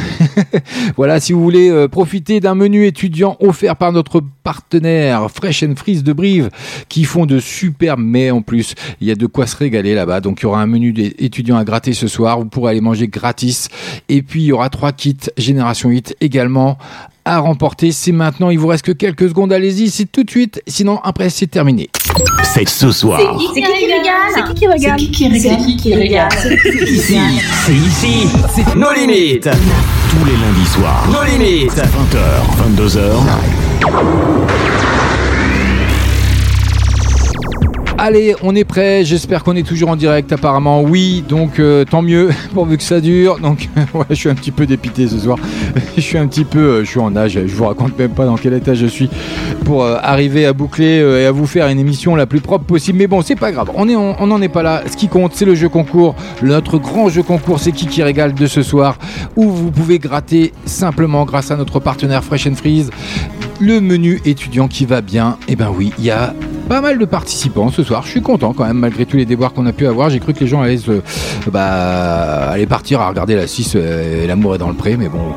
voilà, 0.96 1.20
si 1.20 1.32
vous 1.32 1.40
voulez 1.40 1.70
euh, 1.70 1.86
profiter 1.86 2.40
d'un 2.40 2.56
menu 2.56 2.86
étudiant 2.86 3.36
offert 3.38 3.76
par 3.76 3.92
notre 3.92 4.20
partenaire 4.42 5.30
Fresh 5.30 5.62
and 5.62 5.74
Freeze 5.76 6.02
de 6.02 6.12
Brive, 6.12 6.50
qui 6.88 7.04
font 7.04 7.24
de 7.24 7.38
superbes 7.38 8.00
mets 8.00 8.32
en 8.32 8.42
plus. 8.42 8.74
Il 9.00 9.06
y 9.06 9.12
a 9.12 9.14
de 9.14 9.26
quoi 9.26 9.46
se 9.46 9.54
régaler 9.54 9.94
là-bas. 9.94 10.20
Donc, 10.20 10.40
il 10.40 10.42
y 10.42 10.46
aura 10.46 10.60
un 10.60 10.66
menu 10.66 10.92
des 10.92 11.14
étudiants 11.20 11.56
à 11.56 11.62
gratter 11.62 11.92
ce 11.92 12.08
soir. 12.08 12.40
Vous 12.40 12.46
pourrez 12.46 12.72
aller 12.72 12.80
manger 12.80 13.06
gratis. 13.06 13.68
Et 14.08 14.22
puis, 14.22 14.42
il 14.42 14.46
y 14.46 14.52
aura 14.52 14.70
trois 14.70 14.90
kits 14.90 15.16
Génération 15.38 15.88
8 15.88 16.16
également 16.20 16.78
à 17.24 17.38
remporter. 17.38 17.92
C'est 17.92 18.12
maintenant. 18.12 18.50
Il 18.50 18.58
vous 18.58 18.66
reste 18.68 18.84
que 18.84 18.92
quelques 18.92 19.28
secondes. 19.28 19.52
Allez-y, 19.52 19.90
c'est 19.90 20.06
tout 20.06 20.24
de 20.24 20.30
suite. 20.30 20.62
Sinon, 20.66 21.00
après, 21.02 21.30
c'est 21.30 21.46
terminé. 21.46 21.88
C'est 22.42 22.68
ce 22.68 22.90
soir. 22.90 23.20
C'est 23.54 23.54
qui 23.54 23.62
qui 23.62 23.92
régale 23.92 24.12
C'est 24.34 24.44
qui 24.44 24.54
qui 24.54 24.66
régale 24.66 24.98
C'est 24.98 25.06
qui 25.06 25.10
qui 25.10 25.28
régale 25.28 25.58
C'est 25.58 25.64
qui 25.66 25.76
qui 25.76 25.94
régale 25.94 26.28
C'est 26.32 26.84
ici. 26.84 27.18
C'est 27.64 27.74
ici, 27.74 28.28
c'est 28.54 28.74
nos 28.74 28.92
limites. 28.92 29.48
Tous 30.10 30.24
les 30.26 30.32
lundis 30.32 30.66
soirs. 30.66 31.08
Nos 31.10 31.22
limites. 31.24 31.72
20h, 31.72 32.76
22h. 32.76 35.01
Allez, 38.04 38.34
on 38.42 38.56
est 38.56 38.64
prêt. 38.64 39.04
J'espère 39.04 39.44
qu'on 39.44 39.54
est 39.54 39.62
toujours 39.62 39.90
en 39.90 39.94
direct. 39.94 40.32
Apparemment, 40.32 40.82
oui. 40.82 41.22
Donc, 41.28 41.60
euh, 41.60 41.84
tant 41.84 42.02
mieux, 42.02 42.30
pourvu 42.52 42.76
que 42.76 42.82
ça 42.82 43.00
dure. 43.00 43.38
Donc, 43.38 43.68
ouais, 43.94 44.06
je 44.10 44.16
suis 44.16 44.28
un 44.28 44.34
petit 44.34 44.50
peu 44.50 44.66
dépité 44.66 45.06
ce 45.06 45.20
soir. 45.20 45.38
je 45.96 46.00
suis 46.00 46.18
un 46.18 46.26
petit 46.26 46.44
peu, 46.44 46.58
euh, 46.58 46.84
je 46.84 46.90
suis 46.90 46.98
en 46.98 47.14
âge. 47.14 47.38
Je 47.46 47.54
vous 47.54 47.64
raconte 47.64 47.96
même 47.96 48.10
pas 48.10 48.26
dans 48.26 48.34
quel 48.34 48.54
état 48.54 48.74
je 48.74 48.86
suis 48.86 49.08
pour 49.64 49.84
euh, 49.84 49.98
arriver 50.02 50.46
à 50.46 50.52
boucler 50.52 50.96
et 51.20 51.26
à 51.26 51.30
vous 51.30 51.46
faire 51.46 51.68
une 51.68 51.78
émission 51.78 52.16
la 52.16 52.26
plus 52.26 52.40
propre 52.40 52.64
possible. 52.64 52.98
Mais 52.98 53.06
bon, 53.06 53.22
c'est 53.22 53.36
pas 53.36 53.52
grave. 53.52 53.70
On 53.76 53.86
n'en 53.86 54.42
est 54.42 54.48
pas 54.48 54.64
là. 54.64 54.82
Ce 54.90 54.96
qui 54.96 55.06
compte, 55.06 55.34
c'est 55.36 55.44
le 55.44 55.54
jeu 55.54 55.68
concours. 55.68 56.16
Notre 56.42 56.78
grand 56.78 57.08
jeu 57.08 57.22
concours, 57.22 57.60
c'est 57.60 57.70
qui 57.70 57.86
qui 57.86 58.02
régale 58.02 58.34
de 58.34 58.46
ce 58.46 58.64
soir, 58.64 58.98
où 59.36 59.48
vous 59.48 59.70
pouvez 59.70 60.00
gratter 60.00 60.52
simplement 60.64 61.24
grâce 61.24 61.52
à 61.52 61.56
notre 61.56 61.78
partenaire 61.78 62.24
Fresh 62.24 62.48
and 62.48 62.56
Freeze 62.56 62.90
le 63.62 63.80
menu 63.80 64.20
étudiant 64.24 64.66
qui 64.66 64.86
va 64.86 65.00
bien. 65.00 65.38
Et 65.46 65.54
ben 65.54 65.70
oui, 65.72 65.92
il 65.98 66.04
y 66.04 66.10
a 66.10 66.34
pas 66.68 66.80
mal 66.80 66.98
de 66.98 67.04
participants 67.04 67.70
ce 67.70 67.84
soir. 67.84 67.91
Je 68.04 68.08
suis 68.08 68.22
content 68.22 68.52
quand 68.52 68.64
même, 68.64 68.78
malgré 68.78 69.04
tous 69.04 69.16
les 69.16 69.26
déboires 69.26 69.52
qu'on 69.52 69.66
a 69.66 69.72
pu 69.72 69.86
avoir. 69.86 70.08
J'ai 70.10 70.20
cru 70.20 70.32
que 70.32 70.40
les 70.40 70.46
gens 70.46 70.62
allaient, 70.62 70.78
se, 70.78 71.02
bah, 71.50 72.50
allaient 72.50 72.66
partir 72.66 73.00
à 73.00 73.08
regarder 73.08 73.36
la 73.36 73.46
6 73.46 73.74
et 73.74 74.26
l'amour 74.26 74.54
est 74.54 74.58
dans 74.58 74.68
le 74.68 74.74
pré, 74.74 74.96
mais 74.96 75.08
bon. 75.08 75.34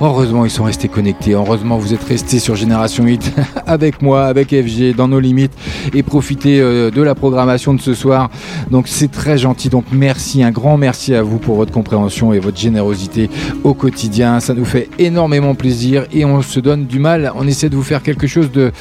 Heureusement, 0.00 0.44
ils 0.44 0.50
sont 0.50 0.64
restés 0.64 0.88
connectés. 0.88 1.32
Heureusement, 1.32 1.78
vous 1.78 1.94
êtes 1.94 2.04
restés 2.04 2.38
sur 2.38 2.54
Génération 2.54 3.04
8 3.04 3.32
avec 3.66 4.02
moi, 4.02 4.26
avec 4.26 4.50
FG, 4.50 4.94
dans 4.94 5.08
nos 5.08 5.20
limites 5.20 5.52
et 5.94 6.02
profitez 6.02 6.60
euh, 6.60 6.90
de 6.90 7.00
la 7.00 7.14
programmation 7.14 7.72
de 7.72 7.80
ce 7.80 7.94
soir. 7.94 8.28
Donc, 8.70 8.88
c'est 8.88 9.10
très 9.10 9.38
gentil. 9.38 9.70
Donc, 9.70 9.86
merci, 9.92 10.42
un 10.42 10.50
grand 10.50 10.76
merci 10.76 11.14
à 11.14 11.22
vous 11.22 11.38
pour 11.38 11.56
votre 11.56 11.72
compréhension 11.72 12.34
et 12.34 12.40
votre 12.40 12.58
générosité 12.58 13.30
au 13.64 13.72
quotidien. 13.72 14.38
Ça 14.40 14.52
nous 14.52 14.66
fait 14.66 14.90
énormément 14.98 15.54
plaisir 15.54 16.04
et 16.12 16.26
on 16.26 16.42
se 16.42 16.60
donne 16.60 16.84
du 16.84 16.98
mal. 16.98 17.32
On 17.34 17.46
essaie 17.46 17.70
de 17.70 17.76
vous 17.76 17.82
faire 17.82 18.02
quelque 18.02 18.26
chose 18.26 18.50
de, 18.52 18.72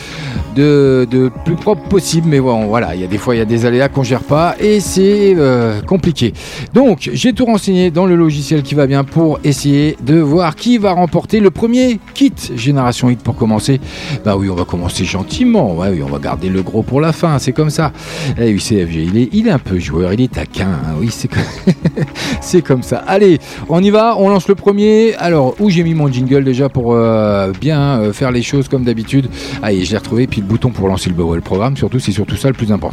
de, 0.57 1.07
de 1.09 1.31
plus 1.45 1.55
propre 1.55 1.87
possible. 1.87 2.27
Mais 2.27 2.41
bon, 2.41 2.65
voilà, 2.65 2.93
il 2.95 3.01
y 3.01 3.03
a 3.03 3.07
des 3.07 3.17
fois, 3.17 3.35
il 3.35 3.39
y 3.39 3.41
a 3.41 3.45
des 3.45 3.65
aléas 3.65 3.89
qu'on 3.89 4.03
gère 4.03 4.23
pas 4.23 4.55
et 4.59 4.79
c'est 4.79 5.35
euh, 5.37 5.81
compliqué. 5.81 6.33
Donc, 6.73 7.09
j'ai 7.13 7.33
tout 7.33 7.45
renseigné 7.45 7.91
dans 7.91 8.05
le 8.05 8.15
logiciel 8.15 8.63
qui 8.63 8.73
va 8.75 8.87
bien 8.87 9.03
pour 9.03 9.39
essayer 9.43 9.97
de 10.01 10.17
voir 10.19 10.55
qui 10.55 10.77
va 10.77 10.93
remporter 10.93 11.39
le 11.39 11.51
premier 11.51 11.99
kit 12.13 12.33
Génération 12.55 13.09
8 13.09 13.19
pour 13.21 13.35
commencer. 13.35 13.79
Bah 14.23 14.35
oui, 14.37 14.49
on 14.49 14.55
va 14.55 14.63
commencer 14.65 15.05
gentiment. 15.05 15.75
Oui, 15.77 16.01
on 16.01 16.07
va 16.09 16.19
garder 16.19 16.49
le 16.49 16.61
gros 16.63 16.83
pour 16.83 17.01
la 17.01 17.11
fin. 17.11 17.37
C'est 17.39 17.51
comme 17.51 17.69
ça. 17.69 17.91
Eh 18.39 18.53
oui, 18.53 18.59
CFG, 18.59 18.95
il 19.03 19.17
est, 19.17 19.29
il 19.33 19.47
est 19.47 19.51
un 19.51 19.59
peu 19.59 19.77
joueur, 19.79 20.13
il 20.13 20.21
est 20.21 20.31
taquin. 20.31 20.67
hein. 20.67 20.95
Oui, 20.99 21.09
c'est 21.11 21.27
comme... 21.27 22.61
comme 22.65 22.83
ça. 22.83 23.03
Allez, 23.07 23.39
on 23.69 23.83
y 23.83 23.89
va. 23.89 24.15
On 24.17 24.29
lance 24.29 24.47
le 24.47 24.55
premier. 24.55 25.13
Alors, 25.15 25.55
où 25.59 25.69
j'ai 25.69 25.83
mis 25.83 25.93
mon 25.93 26.11
jingle 26.11 26.43
déjà 26.43 26.69
pour 26.69 26.93
euh, 26.93 27.51
bien 27.59 27.99
euh, 27.99 28.13
faire 28.13 28.31
les 28.31 28.41
choses 28.41 28.67
comme 28.67 28.83
d'habitude? 28.83 29.27
Allez, 29.61 29.83
je 29.83 29.91
l'ai 29.91 29.97
retrouvé. 29.97 30.27
Puis 30.27 30.41
le 30.41 30.47
bouton 30.47 30.69
pour 30.69 30.87
lancer 30.87 31.09
le, 31.09 31.35
le 31.35 31.41
programme. 31.41 31.75
Surtout, 31.75 31.99
c'est 31.99 32.11
surtout 32.11 32.35
ça 32.35 32.47
le 32.47 32.53
plus 32.53 32.71
important. 32.71 32.84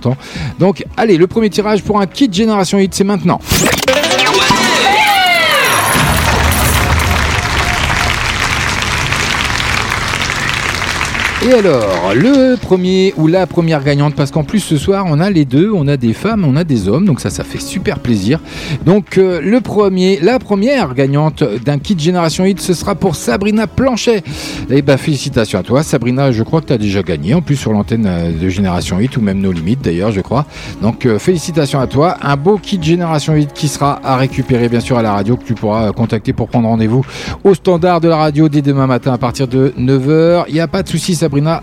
Donc, 0.58 0.84
allez, 0.96 1.16
le 1.16 1.26
premier 1.26 1.50
tirage 1.50 1.82
pour 1.82 2.00
un 2.00 2.06
kit 2.06 2.28
Génération 2.32 2.78
8, 2.78 2.94
c'est 2.94 3.04
maintenant. 3.04 3.40
Et 11.44 11.54
alors, 11.54 12.14
le 12.14 12.54
premier 12.54 13.12
ou 13.16 13.26
la 13.26 13.48
première 13.48 13.82
gagnante, 13.82 14.14
parce 14.14 14.30
qu'en 14.30 14.44
plus 14.44 14.60
ce 14.60 14.76
soir 14.76 15.06
on 15.08 15.18
a 15.18 15.28
les 15.28 15.44
deux, 15.44 15.72
on 15.74 15.88
a 15.88 15.96
des 15.96 16.12
femmes, 16.12 16.44
on 16.44 16.54
a 16.54 16.62
des 16.62 16.88
hommes, 16.88 17.04
donc 17.04 17.18
ça, 17.18 17.30
ça 17.30 17.42
fait 17.42 17.60
super 17.60 17.98
plaisir. 17.98 18.38
Donc 18.86 19.18
euh, 19.18 19.40
le 19.40 19.60
premier, 19.60 20.20
la 20.20 20.38
première 20.38 20.94
gagnante 20.94 21.42
d'un 21.42 21.80
kit 21.80 21.96
Génération 21.98 22.44
8, 22.44 22.60
ce 22.60 22.74
sera 22.74 22.94
pour 22.94 23.16
Sabrina 23.16 23.66
Planchet. 23.66 24.22
Et 24.70 24.82
ben 24.82 24.96
félicitations 24.96 25.58
à 25.58 25.64
toi, 25.64 25.82
Sabrina. 25.82 26.30
Je 26.30 26.44
crois 26.44 26.60
que 26.60 26.66
tu 26.66 26.72
as 26.74 26.78
déjà 26.78 27.02
gagné, 27.02 27.34
en 27.34 27.42
plus 27.42 27.56
sur 27.56 27.72
l'antenne 27.72 28.06
euh, 28.06 28.30
de 28.30 28.48
Génération 28.48 28.98
8 28.98 29.16
ou 29.16 29.20
même 29.20 29.40
nos 29.40 29.50
limites 29.50 29.82
d'ailleurs, 29.82 30.12
je 30.12 30.20
crois. 30.20 30.46
Donc 30.80 31.06
euh, 31.06 31.18
félicitations 31.18 31.80
à 31.80 31.88
toi, 31.88 32.18
un 32.22 32.36
beau 32.36 32.56
kit 32.56 32.80
Génération 32.80 33.34
8 33.34 33.52
qui 33.52 33.66
sera 33.66 34.00
à 34.04 34.16
récupérer 34.16 34.68
bien 34.68 34.80
sûr 34.80 34.96
à 34.96 35.02
la 35.02 35.12
radio 35.12 35.36
que 35.36 35.44
tu 35.44 35.54
pourras 35.54 35.90
contacter 35.90 36.32
pour 36.32 36.46
prendre 36.46 36.68
rendez-vous 36.68 37.04
au 37.42 37.54
standard 37.54 38.00
de 38.00 38.06
la 38.06 38.16
radio 38.16 38.48
dès 38.48 38.62
demain 38.62 38.86
matin 38.86 39.12
à 39.12 39.18
partir 39.18 39.48
de 39.48 39.74
9h. 39.76 40.44
Il 40.46 40.54
n'y 40.54 40.60
a 40.60 40.68
pas 40.68 40.84
de 40.84 40.88
souci, 40.88 41.16
Sabrina. 41.32 41.62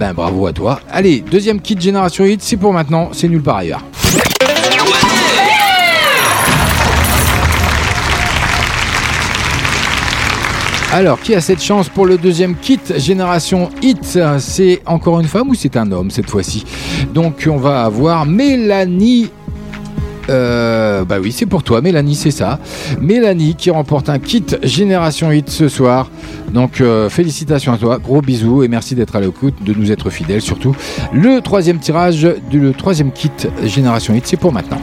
Ben 0.00 0.12
bravo 0.12 0.46
à 0.48 0.52
toi. 0.52 0.80
Allez, 0.90 1.20
deuxième 1.20 1.60
kit 1.60 1.76
Génération 1.78 2.24
8, 2.24 2.42
c'est 2.42 2.56
pour 2.56 2.72
maintenant, 2.72 3.10
c'est 3.12 3.28
nulle 3.28 3.40
part 3.40 3.58
ailleurs. 3.58 3.84
Alors, 10.92 11.20
qui 11.20 11.34
a 11.36 11.40
cette 11.40 11.62
chance 11.62 11.88
pour 11.88 12.06
le 12.06 12.18
deuxième 12.18 12.56
kit 12.56 12.80
Génération 12.96 13.68
Hit? 13.80 14.18
C'est 14.38 14.82
encore 14.86 15.20
une 15.20 15.28
femme 15.28 15.50
ou 15.50 15.54
c'est 15.54 15.76
un 15.76 15.92
homme 15.92 16.10
cette 16.10 16.28
fois-ci? 16.28 16.64
Donc, 17.14 17.46
on 17.48 17.58
va 17.58 17.84
avoir 17.84 18.26
Mélanie. 18.26 19.30
Euh, 20.28 21.04
bah 21.04 21.16
oui, 21.20 21.32
c'est 21.32 21.46
pour 21.46 21.62
toi, 21.62 21.80
Mélanie, 21.80 22.14
c'est 22.14 22.30
ça. 22.30 22.58
Mélanie 23.00 23.54
qui 23.54 23.70
remporte 23.70 24.08
un 24.08 24.18
kit 24.18 24.44
Génération 24.62 25.30
Hit 25.30 25.50
ce 25.50 25.68
soir. 25.68 26.10
Donc, 26.52 26.80
euh, 26.80 27.08
félicitations 27.08 27.72
à 27.72 27.78
toi, 27.78 27.98
gros 27.98 28.22
bisous 28.22 28.62
et 28.62 28.68
merci 28.68 28.94
d'être 28.94 29.16
à 29.16 29.20
l'écoute, 29.20 29.54
de 29.62 29.74
nous 29.74 29.92
être 29.92 30.10
fidèles 30.10 30.42
surtout. 30.42 30.74
Le 31.12 31.40
troisième 31.40 31.78
tirage 31.78 32.28
du 32.50 32.72
troisième 32.72 33.12
kit 33.12 33.30
Génération 33.64 34.14
Hit, 34.14 34.26
c'est 34.26 34.36
pour 34.36 34.52
maintenant. 34.52 34.80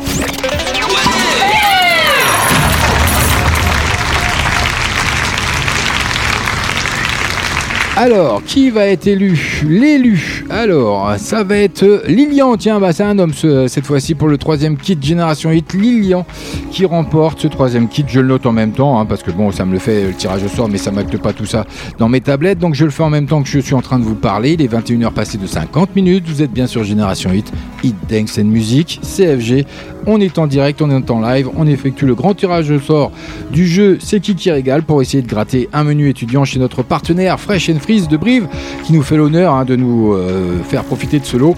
Alors, 7.95 8.41
qui 8.43 8.71
va 8.71 8.87
être 8.87 9.05
élu? 9.05 9.61
L'élu. 9.67 10.45
Alors, 10.49 11.13
ça 11.17 11.43
va 11.43 11.57
être 11.57 12.01
Lilian. 12.07 12.57
Tiens, 12.57 12.79
bah, 12.79 12.91
c'est 12.91 13.03
un 13.03 13.19
homme 13.19 13.33
ce- 13.35 13.67
cette 13.67 13.85
fois-ci 13.85 14.15
pour 14.15 14.27
le 14.27 14.39
troisième 14.39 14.77
kit 14.77 14.97
Génération 14.99 15.51
Hit. 15.51 15.73
Lilian 15.73 16.25
qui 16.71 16.85
remporte 16.85 17.41
ce 17.41 17.47
troisième 17.47 17.87
kit. 17.87 18.03
Je 18.07 18.19
le 18.19 18.27
note 18.29 18.47
en 18.47 18.51
même 18.51 18.71
temps 18.71 18.99
hein, 18.99 19.05
parce 19.05 19.21
que 19.21 19.29
bon, 19.29 19.51
ça 19.51 19.63
me 19.63 19.73
le 19.73 19.77
fait 19.79 20.07
le 20.07 20.13
tirage 20.13 20.43
au 20.43 20.47
sort, 20.47 20.69
mais 20.69 20.79
ça 20.79 20.89
m'acte 20.91 21.15
pas 21.17 21.33
tout 21.33 21.45
ça 21.45 21.67
dans 21.99 22.09
mes 22.09 22.19
tablettes. 22.19 22.57
Donc, 22.57 22.73
je 22.73 22.83
le 22.83 22.89
fais 22.91 23.03
en 23.03 23.11
même 23.11 23.27
temps 23.27 23.43
que 23.43 23.47
je 23.49 23.59
suis 23.59 23.75
en 23.75 23.81
train 23.81 23.99
de 23.99 24.03
vous 24.05 24.15
parler. 24.15 24.53
Il 24.53 24.61
est 24.63 24.67
21h 24.67 25.11
passé 25.11 25.37
de 25.37 25.45
50 25.45 25.95
minutes. 25.95 26.23
Vous 26.27 26.41
êtes 26.41 26.51
bien 26.51 26.65
sur 26.65 26.83
Génération 26.83 27.31
Hit. 27.31 27.53
Hit 27.83 27.95
Dance 28.09 28.39
and 28.39 28.45
Music, 28.45 29.01
CFG. 29.03 29.65
On 30.07 30.19
est 30.19 30.37
en 30.39 30.47
direct, 30.47 30.81
on 30.81 30.89
est 30.89 31.11
en 31.11 31.21
live. 31.21 31.47
On 31.55 31.67
effectue 31.67 32.05
le 32.07 32.15
grand 32.15 32.33
tirage 32.33 32.71
au 32.71 32.79
sort 32.79 33.11
du 33.51 33.67
jeu 33.67 33.99
C'est 34.01 34.19
qui 34.19 34.35
qui 34.35 34.49
régale 34.51 34.81
pour 34.83 35.01
essayer 35.01 35.21
de 35.21 35.27
gratter 35.29 35.69
un 35.71 35.83
menu 35.85 36.09
étudiant 36.09 36.43
chez 36.43 36.59
notre 36.59 36.81
partenaire 36.83 37.39
Fresh 37.39 37.69
and 37.69 37.79
Freeze 37.83 38.07
de 38.07 38.17
Brive 38.17 38.47
qui 38.83 38.93
nous 38.93 39.03
fait 39.03 39.17
l'honneur 39.17 39.53
hein, 39.53 39.65
de 39.65 39.75
nous 39.75 40.13
euh, 40.13 40.63
faire 40.63 40.83
profiter 40.83 41.19
de 41.19 41.25
ce 41.25 41.35
lot 41.35 41.55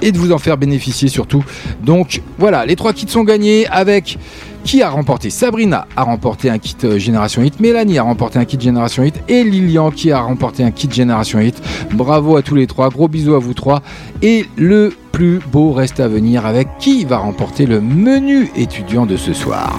et 0.00 0.12
de 0.12 0.18
vous 0.18 0.32
en 0.32 0.38
faire 0.38 0.56
bénéficier 0.56 1.08
surtout. 1.08 1.44
Donc 1.82 2.22
voilà, 2.38 2.64
les 2.64 2.76
trois 2.76 2.92
kits 2.92 3.08
sont 3.08 3.24
gagnés 3.24 3.66
avec 3.66 4.16
qui 4.64 4.82
a 4.82 4.90
remporté? 4.90 5.30
Sabrina 5.30 5.86
a 5.96 6.04
remporté 6.04 6.50
un 6.50 6.58
kit 6.58 6.76
euh, 6.84 6.98
Génération 6.98 7.42
Hit, 7.42 7.60
Mélanie 7.60 7.98
a 7.98 8.02
remporté 8.02 8.38
un 8.38 8.44
kit 8.44 8.60
Génération 8.60 9.02
Hit 9.02 9.20
et 9.28 9.42
Lilian 9.42 9.90
qui 9.90 10.12
a 10.12 10.20
remporté 10.20 10.62
un 10.62 10.70
kit 10.70 10.88
Génération 10.90 11.40
Hit. 11.40 11.60
Bravo 11.92 12.36
à 12.36 12.42
tous 12.42 12.54
les 12.54 12.66
trois, 12.66 12.88
gros 12.90 13.08
bisous 13.08 13.34
à 13.34 13.38
vous 13.38 13.54
trois. 13.54 13.82
Et 14.22 14.46
le 14.56 14.92
plus 15.12 15.40
beau 15.50 15.72
reste 15.72 15.98
à 15.98 16.08
venir 16.08 16.46
avec 16.46 16.68
qui 16.78 17.04
va 17.04 17.18
remporter 17.18 17.66
le 17.66 17.80
menu 17.80 18.50
étudiant 18.54 19.06
de 19.06 19.16
ce 19.16 19.32
soir. 19.32 19.74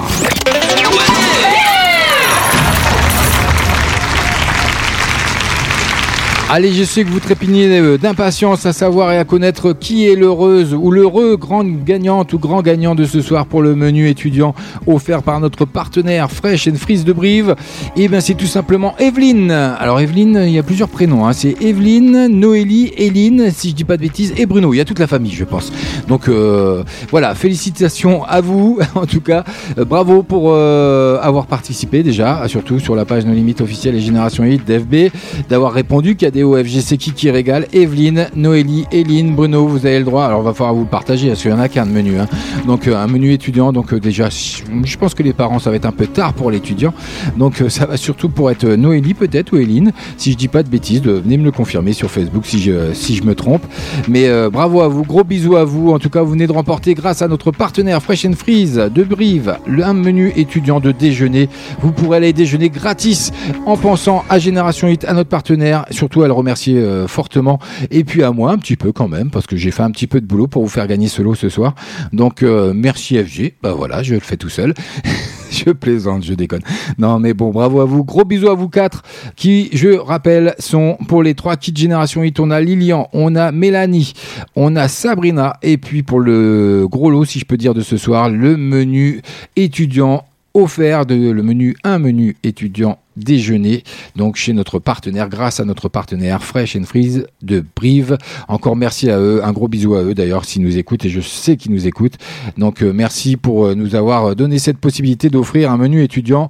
Allez, 6.53 6.73
je 6.73 6.83
sais 6.83 7.05
que 7.05 7.09
vous 7.09 7.21
trépignez 7.21 7.79
euh, 7.79 7.97
d'impatience 7.97 8.65
à 8.65 8.73
savoir 8.73 9.13
et 9.13 9.17
à 9.17 9.23
connaître 9.23 9.71
qui 9.71 10.05
est 10.09 10.17
l'heureuse 10.17 10.73
ou 10.73 10.91
l'heureux 10.91 11.37
grande 11.37 11.85
gagnante 11.85 12.33
ou 12.33 12.39
grand 12.39 12.61
gagnant 12.61 12.93
de 12.93 13.05
ce 13.05 13.21
soir 13.21 13.45
pour 13.45 13.61
le 13.61 13.73
menu 13.73 14.09
étudiant 14.09 14.53
offert 14.85 15.23
par 15.23 15.39
notre 15.39 15.63
partenaire 15.63 16.29
Fresh 16.29 16.67
and 16.67 16.75
Freeze 16.75 17.05
de 17.05 17.13
Brive. 17.13 17.55
Et 17.95 18.09
bien, 18.09 18.19
c'est 18.19 18.33
tout 18.33 18.47
simplement 18.47 18.95
Evelyne. 18.99 19.49
Alors, 19.49 20.01
Evelyne, 20.01 20.43
il 20.45 20.51
y 20.51 20.59
a 20.59 20.63
plusieurs 20.63 20.89
prénoms. 20.89 21.25
hein. 21.25 21.31
C'est 21.31 21.55
Evelyne, 21.61 22.27
Noélie, 22.27 22.91
Eline, 22.97 23.49
si 23.49 23.69
je 23.69 23.75
dis 23.75 23.85
pas 23.85 23.95
de 23.95 24.01
bêtises, 24.01 24.33
et 24.35 24.45
Bruno. 24.45 24.73
Il 24.73 24.77
y 24.77 24.81
a 24.81 24.85
toute 24.85 24.99
la 24.99 25.07
famille, 25.07 25.31
je 25.31 25.45
pense. 25.45 25.71
Donc, 26.09 26.27
euh, 26.27 26.83
voilà, 27.11 27.33
félicitations 27.33 28.25
à 28.25 28.41
vous. 28.41 28.77
En 28.95 29.05
tout 29.05 29.21
cas, 29.21 29.45
euh, 29.77 29.85
bravo 29.85 30.21
pour 30.21 30.53
avoir 30.53 31.45
participé 31.45 32.03
déjà, 32.03 32.45
surtout 32.49 32.79
sur 32.79 32.93
la 32.93 33.05
page 33.05 33.25
No 33.25 33.33
Limite 33.33 33.61
officielle 33.61 33.95
et 33.95 34.01
Génération 34.01 34.43
Hit 34.43 34.65
d'FB, 34.65 35.13
d'avoir 35.47 35.71
répondu 35.71 36.17
KDO 36.41 36.63
FGC 36.63 36.97
qui 36.97 37.11
qui 37.13 37.29
régale. 37.29 37.67
Evelyne, 37.73 38.27
Noélie, 38.35 38.85
Eline, 38.91 39.35
Bruno, 39.35 39.67
vous 39.67 39.85
avez 39.85 39.99
le 39.99 40.05
droit. 40.05 40.25
Alors, 40.25 40.41
va 40.41 40.53
falloir 40.53 40.73
vous 40.73 40.81
le 40.83 40.89
partager 40.89 41.27
parce 41.29 41.41
qu'il 41.41 41.51
y 41.51 41.53
en 41.53 41.59
a 41.59 41.69
qu'un 41.69 41.85
de 41.85 41.91
menu. 41.91 42.19
hein. 42.19 42.27
Donc, 42.65 42.87
euh, 42.87 42.95
un 42.95 43.07
menu 43.07 43.31
étudiant. 43.33 43.71
Donc, 43.71 43.93
euh, 43.93 43.99
déjà, 43.99 44.29
je 44.29 44.97
pense 44.97 45.13
que 45.13 45.23
les 45.23 45.33
parents, 45.33 45.59
ça 45.59 45.69
va 45.69 45.75
être 45.75 45.85
un 45.85 45.91
peu 45.91 46.07
tard 46.07 46.33
pour 46.33 46.51
l'étudiant. 46.51 46.93
Donc, 47.37 47.61
euh, 47.61 47.69
ça 47.69 47.85
va 47.85 47.97
surtout 47.97 48.29
pour 48.29 48.49
être 48.51 48.65
Noélie 48.65 49.13
peut-être 49.13 49.53
ou 49.53 49.57
Eline. 49.57 49.91
Si 50.17 50.31
je 50.31 50.37
dis 50.37 50.47
pas 50.47 50.63
de 50.63 50.69
bêtises, 50.69 51.01
venez 51.01 51.37
me 51.37 51.43
le 51.43 51.51
confirmer 51.51 51.93
sur 51.93 52.09
Facebook 52.09 52.45
si 52.45 52.59
je, 52.61 52.93
si 52.93 53.15
je 53.15 53.23
me 53.23 53.35
trompe. 53.35 53.63
Mais 54.07 54.27
bravo 54.49 54.81
à 54.81 54.87
vous, 54.87 55.03
gros 55.03 55.23
bisous 55.23 55.55
à 55.55 55.63
vous. 55.63 55.91
En 55.91 55.99
tout 55.99 56.09
cas, 56.09 56.21
vous 56.21 56.31
venez 56.31 56.47
de 56.47 56.51
remporter 56.51 56.93
grâce 56.93 57.21
à 57.21 57.27
notre 57.27 57.51
partenaire 57.51 58.01
Fresh 58.01 58.25
and 58.25 58.33
Freeze 58.33 58.75
de 58.93 59.03
Brive 59.03 59.55
un 59.83 59.93
menu 59.93 60.31
étudiant 60.35 60.79
de 60.79 60.91
déjeuner. 60.91 61.49
Vous 61.81 61.91
pourrez 61.91 62.17
aller 62.17 62.33
déjeuner 62.33 62.69
gratis 62.69 63.31
en 63.65 63.77
pensant 63.77 64.23
à 64.29 64.37
Génération 64.39 64.87
Hit, 64.87 65.05
à 65.05 65.13
notre 65.13 65.29
partenaire, 65.29 65.85
surtout 65.91 66.21
à 66.23 66.27
remercier 66.31 66.77
euh, 66.77 67.07
fortement. 67.07 67.59
Et 67.89 68.03
puis 68.03 68.23
à 68.23 68.31
moi 68.31 68.51
un 68.51 68.57
petit 68.57 68.75
peu 68.75 68.91
quand 68.91 69.07
même, 69.07 69.29
parce 69.29 69.47
que 69.47 69.55
j'ai 69.55 69.71
fait 69.71 69.83
un 69.83 69.91
petit 69.91 70.07
peu 70.07 70.21
de 70.21 70.25
boulot 70.25 70.47
pour 70.47 70.63
vous 70.63 70.69
faire 70.69 70.87
gagner 70.87 71.07
ce 71.07 71.21
lot 71.21 71.35
ce 71.35 71.49
soir. 71.49 71.75
Donc 72.13 72.43
euh, 72.43 72.73
merci 72.75 73.17
FG. 73.17 73.53
Bah 73.61 73.73
voilà, 73.73 74.03
je 74.03 74.15
le 74.15 74.19
fais 74.19 74.37
tout 74.37 74.49
seul. 74.49 74.73
je 75.51 75.71
plaisante, 75.71 76.23
je 76.23 76.33
déconne. 76.33 76.61
Non, 76.97 77.19
mais 77.19 77.33
bon, 77.33 77.49
bravo 77.51 77.81
à 77.81 77.85
vous. 77.85 78.03
Gros 78.03 78.25
bisous 78.25 78.49
à 78.49 78.55
vous 78.55 78.69
quatre 78.69 79.03
qui, 79.35 79.69
je 79.73 79.89
rappelle, 79.89 80.55
sont 80.59 80.97
pour 81.07 81.23
les 81.23 81.35
trois 81.35 81.57
kits 81.57 81.73
Génération 81.75 82.23
Hit. 82.23 82.39
On 82.39 82.51
a 82.51 82.61
Lilian, 82.61 83.09
on 83.13 83.35
a 83.35 83.51
Mélanie, 83.51 84.13
on 84.55 84.75
a 84.75 84.87
Sabrina. 84.87 85.57
Et 85.61 85.77
puis 85.77 86.03
pour 86.03 86.19
le 86.19 86.87
gros 86.89 87.09
lot, 87.09 87.25
si 87.25 87.39
je 87.39 87.45
peux 87.45 87.57
dire, 87.57 87.73
de 87.73 87.81
ce 87.81 87.97
soir, 87.97 88.29
le 88.29 88.57
menu 88.57 89.21
étudiant 89.55 90.25
offert 90.53 91.05
de 91.05 91.31
le 91.31 91.43
menu 91.43 91.75
un 91.83 91.99
menu 91.99 92.35
étudiant 92.43 92.99
déjeuner 93.17 93.83
donc 94.15 94.35
chez 94.35 94.53
notre 94.53 94.79
partenaire 94.79 95.29
grâce 95.29 95.59
à 95.59 95.65
notre 95.65 95.89
partenaire 95.89 96.43
Fresh 96.43 96.75
and 96.75 96.83
Freeze 96.83 97.25
de 97.41 97.63
Brive 97.75 98.17
encore 98.47 98.75
merci 98.75 99.09
à 99.09 99.19
eux 99.19 99.43
un 99.43 99.51
gros 99.51 99.67
bisou 99.67 99.95
à 99.95 100.03
eux 100.03 100.13
d'ailleurs 100.13 100.45
s'ils 100.45 100.61
nous 100.61 100.77
écoutent 100.77 101.05
et 101.05 101.09
je 101.09 101.21
sais 101.21 101.57
qu'ils 101.57 101.71
nous 101.71 101.87
écoutent 101.87 102.17
donc 102.57 102.83
euh, 102.83 102.91
merci 102.93 103.37
pour 103.37 103.65
euh, 103.65 103.75
nous 103.75 103.95
avoir 103.95 104.35
donné 104.35 104.59
cette 104.59 104.77
possibilité 104.77 105.29
d'offrir 105.29 105.71
un 105.71 105.77
menu 105.77 106.03
étudiant 106.03 106.49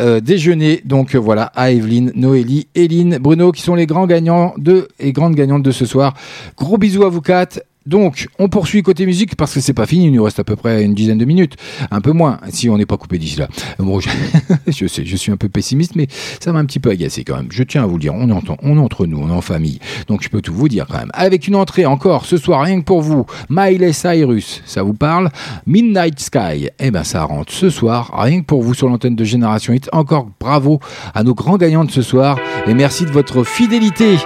euh, 0.00 0.20
déjeuner 0.20 0.80
donc 0.84 1.14
voilà 1.14 1.44
à 1.54 1.70
Evelyne, 1.70 2.12
Noélie, 2.14 2.66
Eline, 2.74 3.18
Bruno 3.18 3.52
qui 3.52 3.62
sont 3.62 3.74
les 3.74 3.86
grands 3.86 4.06
gagnants 4.06 4.54
de 4.56 4.88
et 4.98 5.12
grandes 5.12 5.34
gagnantes 5.34 5.62
de 5.62 5.70
ce 5.70 5.84
soir. 5.84 6.14
Gros 6.56 6.78
bisous 6.78 7.04
à 7.04 7.08
vous 7.08 7.20
quatre. 7.20 7.60
Donc, 7.86 8.28
on 8.38 8.48
poursuit 8.48 8.82
côté 8.82 9.06
musique 9.06 9.36
parce 9.36 9.54
que 9.54 9.60
c'est 9.60 9.72
pas 9.72 9.86
fini. 9.86 10.06
Il 10.06 10.12
nous 10.12 10.22
reste 10.22 10.38
à 10.38 10.44
peu 10.44 10.56
près 10.56 10.84
une 10.84 10.94
dizaine 10.94 11.18
de 11.18 11.24
minutes, 11.24 11.54
un 11.90 12.00
peu 12.00 12.12
moins, 12.12 12.38
si 12.50 12.68
on 12.70 12.78
n'est 12.78 12.86
pas 12.86 12.96
coupé 12.96 13.18
d'ici 13.18 13.38
là. 13.38 13.48
Bon, 13.78 13.98
je, 14.00 14.08
sais, 14.86 15.04
je 15.04 15.16
suis 15.16 15.32
un 15.32 15.36
peu 15.36 15.48
pessimiste, 15.48 15.96
mais 15.96 16.06
ça 16.40 16.52
m'a 16.52 16.58
un 16.60 16.64
petit 16.64 16.78
peu 16.80 16.90
agacé 16.90 17.24
quand 17.24 17.36
même. 17.36 17.48
Je 17.50 17.62
tiens 17.62 17.82
à 17.82 17.86
vous 17.86 17.94
le 17.94 18.00
dire, 18.00 18.14
on 18.14 18.28
est, 18.28 18.32
en- 18.32 18.42
on 18.62 18.76
est 18.76 18.80
entre 18.80 19.06
nous, 19.06 19.18
on 19.18 19.28
est 19.28 19.32
en 19.32 19.40
famille, 19.40 19.78
donc 20.08 20.22
je 20.22 20.28
peux 20.28 20.40
tout 20.40 20.54
vous 20.54 20.68
dire 20.68 20.86
quand 20.88 20.98
même. 20.98 21.10
Avec 21.14 21.48
une 21.48 21.56
entrée 21.56 21.86
encore 21.86 22.24
ce 22.26 22.36
soir, 22.36 22.62
rien 22.62 22.80
que 22.80 22.84
pour 22.84 23.02
vous, 23.02 23.26
Miley 23.50 23.92
Cyrus, 23.92 24.62
ça 24.64 24.82
vous 24.82 24.94
parle 24.94 25.30
Midnight 25.66 26.20
Sky, 26.20 26.68
eh 26.78 26.90
ben 26.90 27.04
ça 27.04 27.24
rentre 27.24 27.52
ce 27.52 27.70
soir, 27.70 28.12
rien 28.16 28.40
que 28.40 28.46
pour 28.46 28.62
vous 28.62 28.74
sur 28.74 28.88
l'antenne 28.88 29.16
de 29.16 29.24
Génération 29.24 29.72
Hit. 29.72 29.88
Encore 29.92 30.28
bravo 30.40 30.80
à 31.14 31.22
nos 31.24 31.34
grands 31.34 31.56
gagnants 31.56 31.84
de 31.84 31.90
ce 31.90 32.02
soir 32.02 32.38
et 32.66 32.74
merci 32.74 33.04
de 33.04 33.10
votre 33.10 33.44
fidélité. 33.44 34.16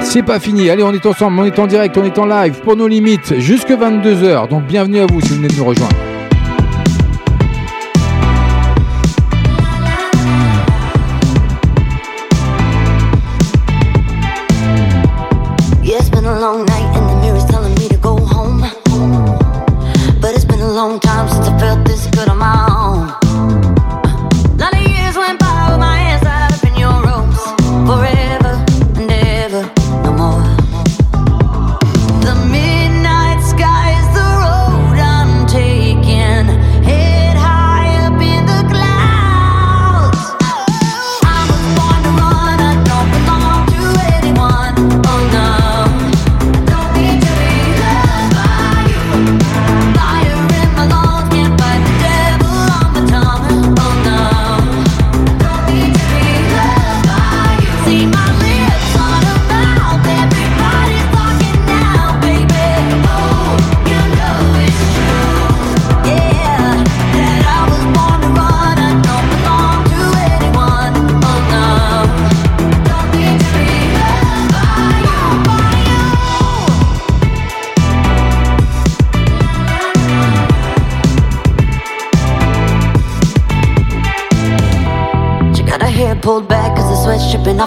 C'est 0.00 0.22
pas 0.24 0.40
fini. 0.40 0.68
Allez, 0.70 0.82
on 0.82 0.92
est 0.92 1.06
ensemble, 1.06 1.38
on 1.38 1.44
est 1.44 1.58
en 1.58 1.66
direct, 1.66 1.96
on 1.96 2.04
est 2.04 2.18
en 2.18 2.26
live 2.26 2.60
pour 2.62 2.76
nos 2.76 2.88
limites 2.94 3.40
jusque 3.40 3.70
22h. 3.70 4.48
Donc 4.48 4.66
bienvenue 4.66 5.00
à 5.00 5.06
vous 5.06 5.20
si 5.20 5.30
vous 5.30 5.36
venez 5.36 5.48
de 5.48 5.56
nous 5.56 5.64
rejoindre. 5.64 6.13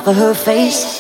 Of 0.08 0.16
her 0.16 0.34
face. 0.34 0.97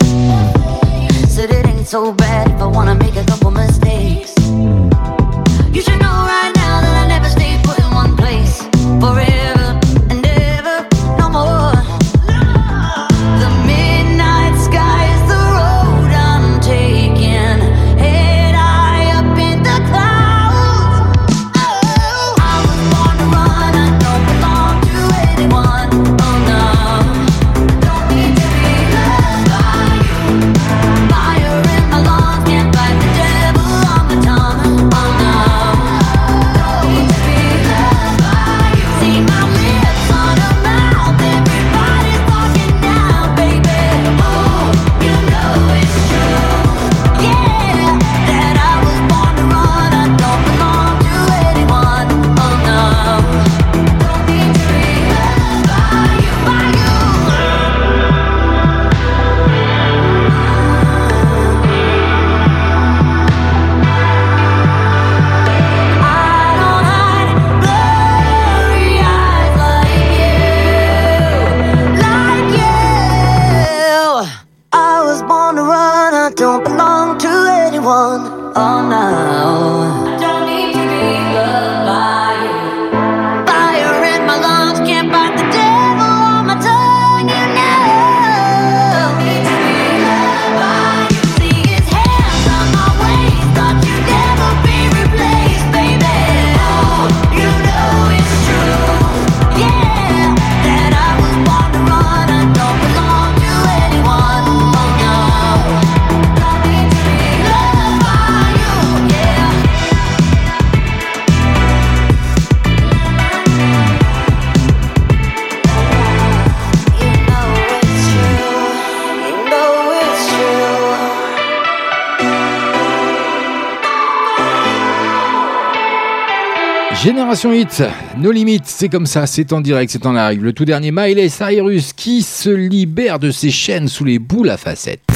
Hit, 127.45 127.83
nos 128.17 128.31
limites, 128.31 128.65
c'est 128.65 128.89
comme 128.89 129.05
ça, 129.05 129.27
c'est 129.27 129.53
en 129.53 129.61
direct, 129.61 129.91
c'est 129.91 130.07
en 130.07 130.13
live. 130.13 130.43
Le 130.43 130.53
tout 130.53 130.65
dernier 130.65 130.89
Miley 130.91 131.29
Cyrus 131.29 131.93
qui 131.93 132.23
se 132.23 132.49
libère 132.49 133.19
de 133.19 133.29
ses 133.29 133.51
chaînes 133.51 133.87
sous 133.87 134.05
les 134.05 134.17
boules 134.17 134.49
à 134.49 134.57
facettes. 134.57 135.06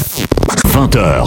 20h. 0.71 1.25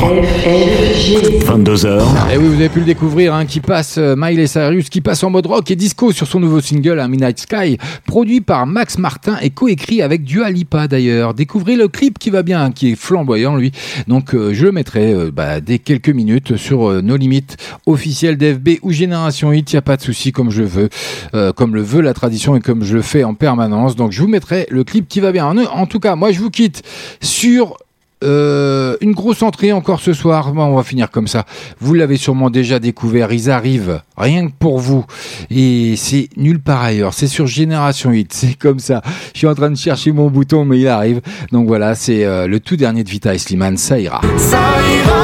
22h. 1.44 2.32
Et 2.32 2.38
oui, 2.38 2.48
vous 2.48 2.54
avez 2.54 2.70
pu 2.70 2.78
le 2.78 2.86
découvrir, 2.86 3.34
hein, 3.34 3.44
qui 3.44 3.60
passe 3.60 3.98
euh, 3.98 4.14
Miley 4.16 4.46
Cyrus, 4.46 4.88
qui 4.88 5.02
passe 5.02 5.22
en 5.22 5.28
mode 5.28 5.46
rock 5.46 5.70
et 5.70 5.76
disco 5.76 6.12
sur 6.12 6.26
son 6.26 6.40
nouveau 6.40 6.62
single 6.62 6.98
hein, 6.98 7.08
Midnight 7.08 7.40
Sky, 7.40 7.76
produit 8.06 8.40
par 8.40 8.66
Max 8.66 8.96
Martin 8.96 9.36
et 9.42 9.50
coécrit 9.50 10.00
avec 10.00 10.24
Dua 10.24 10.50
Lipa 10.50 10.88
d'ailleurs. 10.88 11.34
Découvrez 11.34 11.76
le 11.76 11.88
clip 11.88 12.18
qui 12.18 12.30
va 12.30 12.42
bien, 12.42 12.64
hein, 12.64 12.70
qui 12.70 12.92
est 12.92 12.94
flamboyant 12.96 13.56
lui. 13.56 13.70
Donc 14.08 14.34
euh, 14.34 14.54
je 14.54 14.64
le 14.64 14.72
mettrai 14.72 15.12
euh, 15.12 15.30
bah, 15.30 15.60
dès 15.60 15.78
quelques 15.78 16.08
minutes 16.08 16.56
sur 16.56 16.88
euh, 16.88 17.02
nos 17.02 17.18
limites 17.18 17.58
officielles 17.84 18.38
d'FB 18.38 18.78
ou 18.80 18.92
Génération 18.92 19.52
Hit, 19.52 19.72
il 19.72 19.74
n'y 19.76 19.78
a 19.78 19.82
pas 19.82 19.98
de 19.98 20.02
souci 20.02 20.32
comme 20.32 20.50
je 20.50 20.62
veux, 20.62 20.88
euh, 21.34 21.52
comme 21.52 21.74
le 21.74 21.82
veut 21.82 22.00
la 22.00 22.14
tradition 22.14 22.56
et 22.56 22.60
comme 22.60 22.82
je 22.82 22.96
le 22.96 23.02
fais 23.02 23.24
en 23.24 23.34
permanence. 23.34 23.94
Donc 23.94 24.10
je 24.10 24.22
vous 24.22 24.28
mettrai 24.28 24.66
le 24.70 24.84
clip 24.84 25.06
qui 25.06 25.20
va 25.20 25.32
bien. 25.32 25.46
En, 25.46 25.58
en 25.58 25.86
tout 25.86 26.00
cas, 26.00 26.16
moi 26.16 26.32
je 26.32 26.40
vous 26.40 26.50
quitte 26.50 26.82
sur 27.20 27.76
euh, 28.24 28.96
une 29.00 29.12
grosse 29.12 29.42
entrée 29.42 29.72
encore 29.72 30.00
ce 30.00 30.12
soir. 30.12 30.52
On 30.54 30.74
va 30.74 30.82
finir 30.82 31.10
comme 31.10 31.28
ça. 31.28 31.44
Vous 31.80 31.94
l'avez 31.94 32.16
sûrement 32.16 32.50
déjà 32.50 32.78
découvert. 32.78 33.32
Ils 33.32 33.50
arrivent 33.50 34.00
rien 34.16 34.46
que 34.48 34.52
pour 34.58 34.78
vous. 34.78 35.04
Et 35.50 35.94
c'est 35.96 36.28
nulle 36.36 36.60
part 36.60 36.82
ailleurs. 36.82 37.14
C'est 37.14 37.26
sur 37.26 37.46
Génération 37.46 38.10
8. 38.10 38.32
C'est 38.32 38.54
comme 38.54 38.78
ça. 38.78 39.02
Je 39.32 39.38
suis 39.38 39.46
en 39.46 39.54
train 39.54 39.70
de 39.70 39.76
chercher 39.76 40.12
mon 40.12 40.30
bouton, 40.30 40.64
mais 40.64 40.78
il 40.78 40.88
arrive. 40.88 41.20
Donc 41.52 41.66
voilà, 41.66 41.94
c'est 41.94 42.24
euh, 42.24 42.46
le 42.46 42.60
tout 42.60 42.76
dernier 42.76 43.04
de 43.04 43.10
Vita 43.10 43.34
et 43.34 43.38
Slimane. 43.38 43.76
Ça 43.76 43.98
ira. 43.98 44.20
Ça 44.36 44.58
ira, 44.58 45.23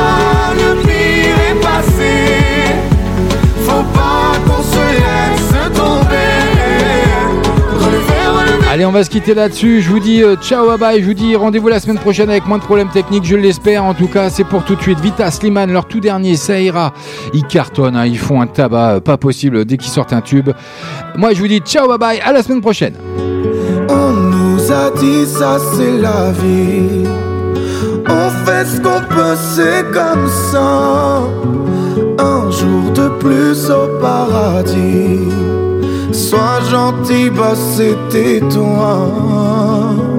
Allez, 8.81 8.87
on 8.87 8.93
va 8.93 9.05
se 9.05 9.11
quitter 9.11 9.35
là-dessus. 9.35 9.83
Je 9.83 9.91
vous 9.91 10.01
dis 10.01 10.23
euh, 10.23 10.37
ciao, 10.37 10.67
bye 10.67 10.79
bye. 10.79 11.03
Je 11.03 11.07
vous 11.07 11.13
dis 11.13 11.37
rendez-vous 11.37 11.69
la 11.69 11.81
semaine 11.81 11.99
prochaine 11.99 12.31
avec 12.31 12.47
moins 12.47 12.57
de 12.57 12.63
problèmes 12.63 12.89
techniques, 12.89 13.25
je 13.27 13.37
l'espère. 13.37 13.85
En 13.85 13.93
tout 13.93 14.07
cas, 14.07 14.31
c'est 14.31 14.43
pour 14.43 14.65
tout 14.65 14.75
de 14.75 14.81
suite. 14.81 14.99
Vita, 15.01 15.31
Slimane, 15.31 15.71
leur 15.71 15.85
tout 15.85 16.01
dernier, 16.01 16.35
ça 16.35 16.59
ira. 16.59 16.95
Ils 17.35 17.45
cartonnent, 17.45 17.95
hein, 17.95 18.07
ils 18.07 18.19
font 18.19 18.41
un 18.41 18.47
tabac 18.47 18.93
euh, 18.93 19.01
pas 19.01 19.19
possible 19.19 19.67
dès 19.67 19.77
qu'ils 19.77 19.91
sortent 19.91 20.15
un 20.15 20.23
tube. 20.23 20.49
Moi, 21.15 21.35
je 21.35 21.41
vous 21.41 21.49
dis 21.49 21.59
ciao, 21.59 21.89
bye 21.89 21.99
bye. 21.99 22.21
À 22.21 22.33
la 22.33 22.43
semaine 22.43 22.63
prochaine. 22.63 22.95
On 23.91 24.13
nous 24.13 24.73
a 24.73 24.91
dit 24.93 25.27
ça 25.27 25.59
c'est 25.75 25.99
la 25.99 26.33
vie. 26.33 27.07
On 28.09 28.31
fait 28.47 28.65
ce 28.65 28.81
qu'on 28.81 29.03
peut, 29.15 29.37
c'est 29.37 29.85
comme 29.93 30.27
ça. 30.27 31.21
Un 32.19 32.51
jour 32.51 32.91
de 32.95 33.11
plus 33.19 33.69
au 33.69 34.01
paradis. 34.01 35.50
Sois 36.13 36.61
gentil, 36.71 37.31
bah 37.31 37.55
c'était 37.55 38.41
toi. 38.53 40.10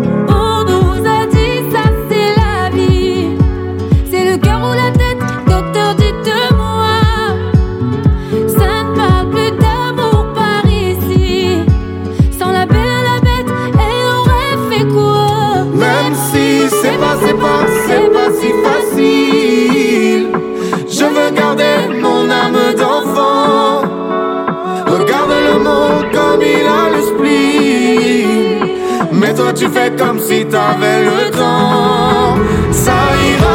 Il 26.39 26.67
a 26.67 26.89
le 26.95 27.01
spleen. 27.09 28.69
Mais 29.11 29.33
toi 29.33 29.51
tu 29.53 29.67
fais 29.67 29.91
comme 29.97 30.19
si 30.19 30.45
t'avais 30.45 31.03
le 31.05 31.31
temps. 31.31 32.35
Ça 32.71 32.99
ira, 33.31 33.50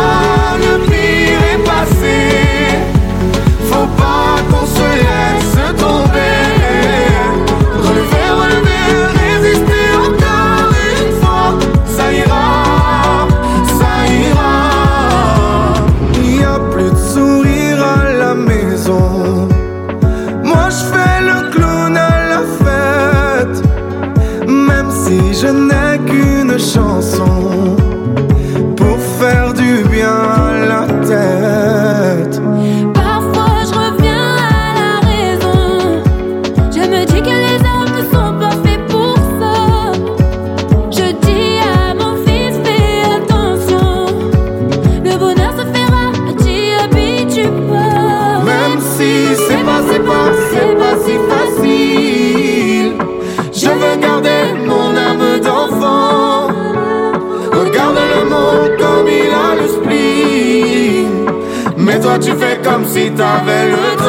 t'avais 63.36 63.70
le 63.70 64.05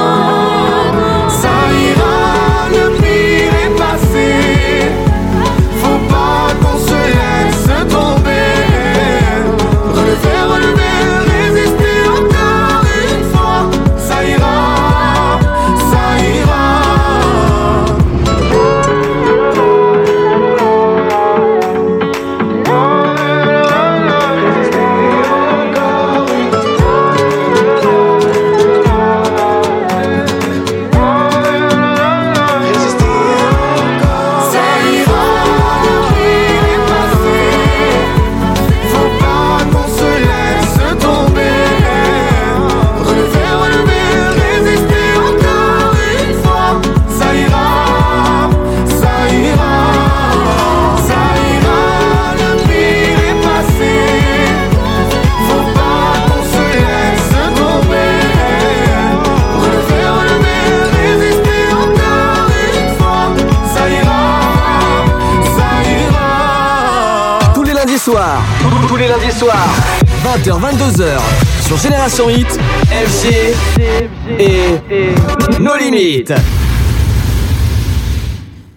Tous 69.18 69.23
les 69.23 69.27
lundis 69.27 69.39
soirs. 69.39 69.76
20h, 70.23 70.60
22h. 70.60 71.18
Sur 71.65 71.77
Génération 71.77 72.30
Hit, 72.30 72.60
FG 72.91 73.56
et 74.39 74.77
No 75.60 75.76
Limites. 75.76 76.34